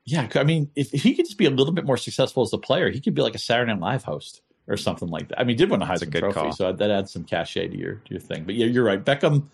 Yeah, 0.06 0.30
I 0.36 0.44
mean, 0.44 0.72
if, 0.76 0.94
if 0.94 1.04
he 1.04 1.14
could 1.14 1.26
just 1.26 1.38
be 1.38 1.46
a 1.46 1.50
little 1.50 1.74
bit 1.74 1.86
more 1.86 1.98
successful 1.98 2.42
as 2.42 2.54
a 2.54 2.58
player, 2.58 2.90
he 2.90 3.02
could 3.02 3.14
be 3.14 3.22
like 3.22 3.36
a 3.36 3.40
Saturday 3.40 3.74
Night 3.74 3.82
Live 3.82 4.04
host 4.04 4.42
or 4.68 4.78
something 4.78 5.10
like 5.10 5.28
that. 5.30 5.40
I 5.40 5.44
mean, 5.44 5.50
he 5.50 5.56
did 5.56 5.70
win 5.70 5.82
a 5.82 5.86
Heisman 5.86 6.16
a 6.16 6.20
Trophy, 6.20 6.34
call. 6.34 6.52
so 6.54 6.72
that 6.72 6.90
adds 6.90 7.12
some 7.12 7.26
cachet 7.26 7.68
to 7.68 7.78
your 7.78 7.96
to 7.96 8.12
your 8.12 8.22
thing. 8.22 8.46
But 8.46 8.56
yeah, 8.56 8.68
you're 8.68 8.86
right. 8.86 9.04
Beckham, 9.04 9.48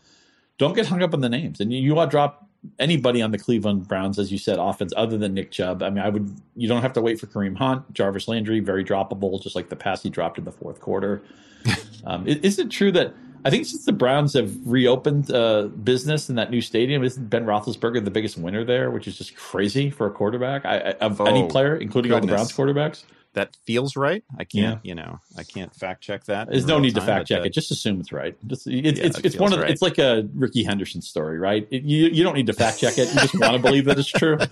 don't 0.59 0.75
get 0.75 0.85
hung 0.85 1.01
up 1.01 1.13
on 1.13 1.21
the 1.21 1.29
names, 1.29 1.59
and 1.59 1.73
you, 1.73 1.81
you 1.81 1.95
want 1.95 2.11
to 2.11 2.15
drop 2.15 2.47
anybody 2.79 3.21
on 3.21 3.31
the 3.31 3.37
Cleveland 3.37 3.87
Browns, 3.87 4.19
as 4.19 4.31
you 4.31 4.37
said, 4.37 4.57
offense 4.59 4.93
other 4.95 5.17
than 5.17 5.33
Nick 5.33 5.51
Chubb. 5.51 5.83
I 5.83 5.89
mean, 5.89 6.03
I 6.03 6.09
would 6.09 6.35
you 6.55 6.67
don't 6.67 6.81
have 6.81 6.93
to 6.93 7.01
wait 7.01 7.19
for 7.19 7.27
Kareem 7.27 7.57
Hunt, 7.57 7.91
Jarvis 7.93 8.27
Landry, 8.27 8.59
very 8.59 8.83
droppable, 8.83 9.41
just 9.41 9.55
like 9.55 9.69
the 9.69 9.75
pass 9.75 10.03
he 10.03 10.09
dropped 10.09 10.37
in 10.37 10.45
the 10.45 10.51
fourth 10.51 10.79
quarter. 10.79 11.23
um, 12.05 12.27
is 12.27 12.59
it 12.59 12.69
true 12.69 12.91
that 12.91 13.13
I 13.45 13.49
think 13.49 13.65
since 13.65 13.85
the 13.85 13.91
Browns 13.91 14.33
have 14.33 14.55
reopened 14.65 15.31
uh, 15.31 15.63
business 15.63 16.29
in 16.29 16.35
that 16.35 16.51
new 16.51 16.61
stadium, 16.61 17.03
isn't 17.03 17.29
Ben 17.29 17.45
Roethlisberger 17.45 18.03
the 18.03 18.11
biggest 18.11 18.37
winner 18.37 18.63
there, 18.63 18.91
which 18.91 19.07
is 19.07 19.17
just 19.17 19.35
crazy 19.35 19.89
for 19.89 20.07
a 20.07 20.11
quarterback 20.11 20.65
I, 20.65 20.77
of 21.01 21.19
oh, 21.19 21.25
any 21.25 21.47
player, 21.47 21.75
including 21.75 22.11
goodness. 22.11 22.31
all 22.31 22.45
the 22.45 22.53
Browns 22.53 22.75
quarterbacks? 22.75 23.03
that 23.33 23.55
feels 23.65 23.95
right. 23.95 24.23
I 24.37 24.43
can't, 24.43 24.79
yeah. 24.83 24.89
you 24.89 24.95
know, 24.95 25.19
I 25.37 25.43
can't 25.43 25.73
fact 25.73 26.01
check 26.01 26.25
that. 26.25 26.49
There's 26.49 26.65
no 26.65 26.79
need 26.79 26.93
time, 26.93 27.01
to 27.01 27.05
fact 27.05 27.27
check 27.27 27.41
that, 27.41 27.47
it. 27.47 27.53
Just 27.53 27.71
assume 27.71 27.99
it's 27.99 28.11
right. 28.11 28.35
Just, 28.47 28.67
it, 28.67 28.97
yeah, 28.97 29.03
it's 29.05 29.19
it's 29.19 29.35
one 29.35 29.53
of 29.53 29.59
right. 29.59 29.69
it's 29.69 29.81
like 29.81 29.97
a 29.97 30.27
Rickey 30.33 30.63
Henderson 30.63 31.01
story, 31.01 31.39
right? 31.39 31.67
It, 31.71 31.83
you 31.83 32.07
you 32.07 32.23
don't 32.23 32.35
need 32.35 32.47
to 32.47 32.53
fact 32.53 32.79
check 32.79 32.97
it. 32.97 33.13
You 33.13 33.19
just 33.19 33.39
want 33.39 33.53
to 33.53 33.59
believe 33.59 33.85
that 33.85 33.97
it's 33.99 34.07
true. 34.07 34.37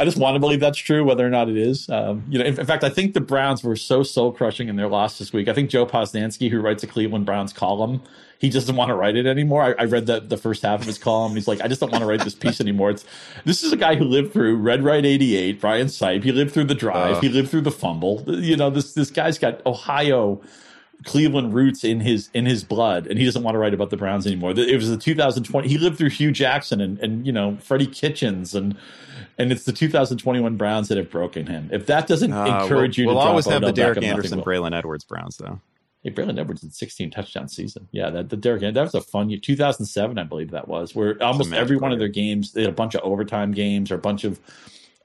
I 0.00 0.04
just 0.04 0.16
want 0.16 0.36
to 0.36 0.38
believe 0.38 0.60
that's 0.60 0.78
true, 0.78 1.04
whether 1.04 1.26
or 1.26 1.30
not 1.30 1.48
it 1.48 1.56
is. 1.56 1.88
Um, 1.90 2.24
you 2.28 2.38
know, 2.38 2.44
in, 2.44 2.58
in, 2.58 2.66
fact, 2.66 2.84
I 2.84 2.88
think 2.88 3.14
the 3.14 3.20
Browns 3.20 3.64
were 3.64 3.74
so 3.74 4.04
soul 4.04 4.30
crushing 4.30 4.68
in 4.68 4.76
their 4.76 4.86
loss 4.86 5.18
this 5.18 5.32
week. 5.32 5.48
I 5.48 5.54
think 5.54 5.70
Joe 5.70 5.86
Posnanski, 5.86 6.50
who 6.50 6.60
writes 6.60 6.84
a 6.84 6.86
Cleveland 6.86 7.26
Browns 7.26 7.52
column, 7.52 8.00
he 8.38 8.48
doesn't 8.48 8.76
want 8.76 8.90
to 8.90 8.94
write 8.94 9.16
it 9.16 9.26
anymore. 9.26 9.62
I, 9.62 9.82
I 9.82 9.84
read 9.86 10.06
the 10.06 10.20
the 10.20 10.36
first 10.36 10.62
half 10.62 10.80
of 10.80 10.86
his 10.86 10.98
column. 10.98 11.34
He's 11.34 11.48
like, 11.48 11.60
I 11.60 11.66
just 11.66 11.80
don't 11.80 11.90
want 11.90 12.02
to 12.02 12.08
write 12.08 12.22
this 12.22 12.36
piece 12.36 12.60
anymore. 12.60 12.90
It's 12.90 13.04
this 13.44 13.64
is 13.64 13.72
a 13.72 13.76
guy 13.76 13.96
who 13.96 14.04
lived 14.04 14.32
through 14.32 14.56
Red 14.56 14.84
Right 14.84 15.04
'88, 15.04 15.60
Brian 15.60 15.88
Sipe. 15.88 16.22
He 16.22 16.30
lived 16.30 16.52
through 16.52 16.64
the 16.64 16.74
drive. 16.76 17.16
Uh, 17.16 17.20
he 17.20 17.28
lived 17.28 17.50
through 17.50 17.62
the 17.62 17.72
fumble. 17.72 18.22
You 18.28 18.56
know, 18.56 18.70
this 18.70 18.94
this 18.94 19.10
guy's 19.10 19.38
got 19.38 19.64
Ohio. 19.66 20.40
Cleveland 21.04 21.54
roots 21.54 21.84
in 21.84 22.00
his 22.00 22.28
in 22.34 22.46
his 22.46 22.64
blood, 22.64 23.06
and 23.06 23.18
he 23.18 23.24
doesn't 23.24 23.42
want 23.42 23.54
to 23.54 23.58
write 23.58 23.74
about 23.74 23.90
the 23.90 23.96
Browns 23.96 24.26
anymore. 24.26 24.52
It 24.56 24.74
was 24.74 24.90
the 24.90 24.96
2020. 24.96 25.68
He 25.68 25.78
lived 25.78 25.96
through 25.96 26.10
Hue 26.10 26.32
Jackson 26.32 26.80
and 26.80 26.98
and 26.98 27.26
you 27.26 27.32
know 27.32 27.56
Freddie 27.60 27.86
Kitchens 27.86 28.54
and 28.54 28.76
and 29.38 29.52
it's 29.52 29.64
the 29.64 29.72
2021 29.72 30.56
Browns 30.56 30.88
that 30.88 30.98
have 30.98 31.10
broken 31.10 31.46
him. 31.46 31.70
If 31.72 31.86
that 31.86 32.06
doesn't 32.06 32.32
uh, 32.32 32.62
encourage 32.62 32.98
we'll, 32.98 33.04
you, 33.04 33.10
to 33.10 33.16
we'll 33.16 33.18
always 33.18 33.46
have 33.46 33.62
the 33.62 33.72
Derek 33.72 34.02
Anderson, 34.02 34.42
Braylon 34.42 34.76
Edwards 34.76 35.04
Browns 35.04 35.36
though. 35.36 35.60
Hey, 36.02 36.10
Braylon 36.10 36.38
Edwards 36.38 36.62
in 36.62 36.70
16 36.70 37.10
touchdown 37.10 37.48
season. 37.48 37.88
Yeah, 37.92 38.10
that 38.10 38.28
the 38.28 38.36
Derek 38.36 38.60
that 38.60 38.74
was 38.74 38.94
a 38.94 39.00
fun 39.00 39.30
year. 39.30 39.40
2007, 39.40 40.18
I 40.18 40.24
believe 40.24 40.50
that 40.50 40.68
was, 40.68 40.94
where 40.94 41.20
almost 41.22 41.52
every 41.52 41.76
one 41.76 41.92
of 41.92 41.98
their 41.98 42.08
games 42.08 42.52
they 42.52 42.62
had 42.62 42.70
a 42.70 42.74
bunch 42.74 42.94
of 42.94 43.02
overtime 43.02 43.52
games 43.52 43.90
or 43.90 43.94
a 43.94 43.98
bunch 43.98 44.24
of 44.24 44.40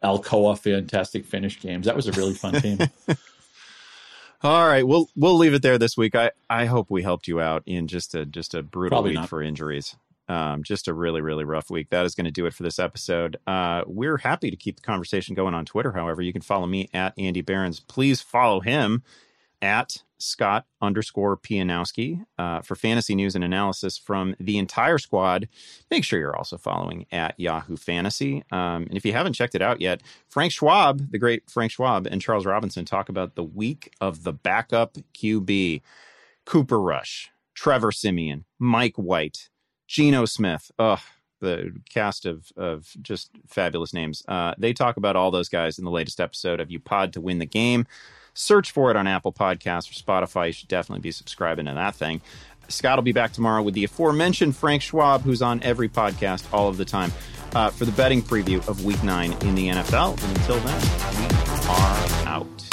Alcoa 0.03 0.57
fantastic 0.57 1.25
finish 1.25 1.59
games. 1.61 1.86
That 1.86 1.95
was 1.95 2.07
a 2.07 2.11
really 2.11 2.34
fun 2.34 2.53
team. 2.61 2.79
All 4.43 4.67
right, 4.67 4.86
we'll 4.86 5.09
we'll 5.15 5.38
leave 5.38 5.53
it 5.53 5.61
there 5.61 5.77
this 5.77 5.95
week. 5.95 6.15
I 6.15 6.31
I 6.49 6.65
hope 6.65 6.89
we 6.89 7.01
helped 7.01 7.29
you 7.29 7.39
out 7.39 7.63
in 7.65 7.88
just 7.88 8.13
a 8.13 8.25
just 8.25 8.53
a 8.53 8.61
brutal 8.61 8.97
Probably 8.97 9.11
week 9.11 9.19
not. 9.19 9.29
for 9.29 9.41
injuries. 9.41 9.95
Um, 10.28 10.63
just 10.63 10.88
a 10.88 10.93
really 10.93 11.21
really 11.21 11.43
rough 11.43 11.69
week. 11.69 11.89
That 11.89 12.05
is 12.05 12.15
going 12.15 12.26
to 12.26 12.32
do 12.32 12.45
it 12.45 12.53
for 12.53 12.63
this 12.63 12.80
episode. 12.80 13.38
Uh, 13.45 13.84
we're 13.86 14.17
happy 14.17 14.49
to 14.49 14.57
keep 14.57 14.78
the 14.78 14.82
conversation 14.82 15.36
going 15.36 15.53
on 15.53 15.65
Twitter. 15.65 15.91
However, 15.91 16.21
you 16.21 16.34
can 16.34 16.41
follow 16.41 16.67
me 16.67 16.89
at 16.93 17.13
Andy 17.17 17.41
Behrens. 17.41 17.80
Please 17.80 18.21
follow 18.21 18.59
him 18.59 19.03
at 19.61 20.03
Scott 20.24 20.65
underscore 20.82 21.38
Pianowski 21.38 22.26
uh, 22.38 22.61
for 22.61 22.76
fantasy 22.76 23.15
news 23.15 23.36
and 23.36 23.43
analysis 23.43 23.97
from 23.97 24.36
the 24.39 24.57
entire 24.57 24.97
squad. 24.97 25.47
Make 25.91 26.03
sure 26.03 26.19
you're 26.19 26.36
also 26.36 26.57
following 26.57 27.05
at 27.11 27.39
Yahoo 27.39 27.78
Fantasy. 27.78 28.43
Um, 28.51 28.84
and 28.84 28.95
if 28.95 29.05
you 29.05 29.13
haven't 29.13 29.34
checked 29.34 29.55
it 29.55 29.61
out 29.61 29.82
yet, 29.82 30.01
Frank 30.28 30.51
Schwab, 30.51 31.11
the 31.11 31.17
great 31.17 31.49
Frank 31.49 31.71
Schwab, 31.71 32.07
and 32.07 32.21
Charles 32.21 32.45
Robinson 32.45 32.86
talk 32.86 33.09
about 33.09 33.36
the 33.36 33.43
week 33.43 33.93
of 34.01 34.24
the 34.24 34.34
backup 34.34 34.97
QB 35.13 35.82
Cooper 36.45 36.80
Rush, 36.80 37.32
Trevor 37.53 37.91
Siemian, 37.91 38.45
Mike 38.59 38.95
White, 38.95 39.49
Geno 39.88 40.25
Smith. 40.25 40.71
Ugh, 40.79 40.99
the 41.39 41.73
cast 41.89 42.25
of 42.25 42.51
of 42.55 42.91
just 43.01 43.31
fabulous 43.47 43.93
names. 43.93 44.23
Uh, 44.27 44.53
they 44.57 44.73
talk 44.73 44.97
about 44.97 45.15
all 45.15 45.31
those 45.31 45.49
guys 45.49 45.77
in 45.77 45.86
the 45.86 45.91
latest 45.91 46.19
episode 46.19 46.59
of 46.59 46.71
You 46.71 46.79
Pod 46.79 47.13
to 47.13 47.21
Win 47.21 47.39
the 47.39 47.45
Game. 47.45 47.86
Search 48.34 48.71
for 48.71 48.89
it 48.89 48.97
on 48.97 49.05
Apple 49.05 49.31
Podcasts 49.34 49.89
or 49.91 49.93
Spotify. 49.93 50.47
You 50.47 50.53
should 50.53 50.69
definitely 50.69 51.01
be 51.01 51.11
subscribing 51.11 51.65
to 51.65 51.73
that 51.73 51.95
thing. 51.95 52.21
Scott 52.67 52.97
will 52.97 53.03
be 53.03 53.11
back 53.11 53.34
tomorrow 53.34 53.61
with 53.61 53.73
the 53.73 53.84
aforementioned 53.84 54.55
Frank 54.55 54.81
Schwab, 54.81 55.21
who's 55.21 55.41
on 55.41 55.61
every 55.63 55.89
podcast 55.89 56.51
all 56.53 56.69
of 56.69 56.77
the 56.77 56.86
time, 56.86 57.11
uh, 57.53 57.69
for 57.69 57.86
the 57.86 57.91
betting 57.91 58.21
preview 58.21 58.65
of 58.67 58.86
Week 58.86 59.03
9 59.03 59.34
in 59.43 59.55
the 59.55 59.67
NFL. 59.67 60.23
And 60.23 60.38
until 60.38 60.59
then, 60.61 60.81
we 61.19 61.67
are 61.67 62.27
out. 62.27 62.72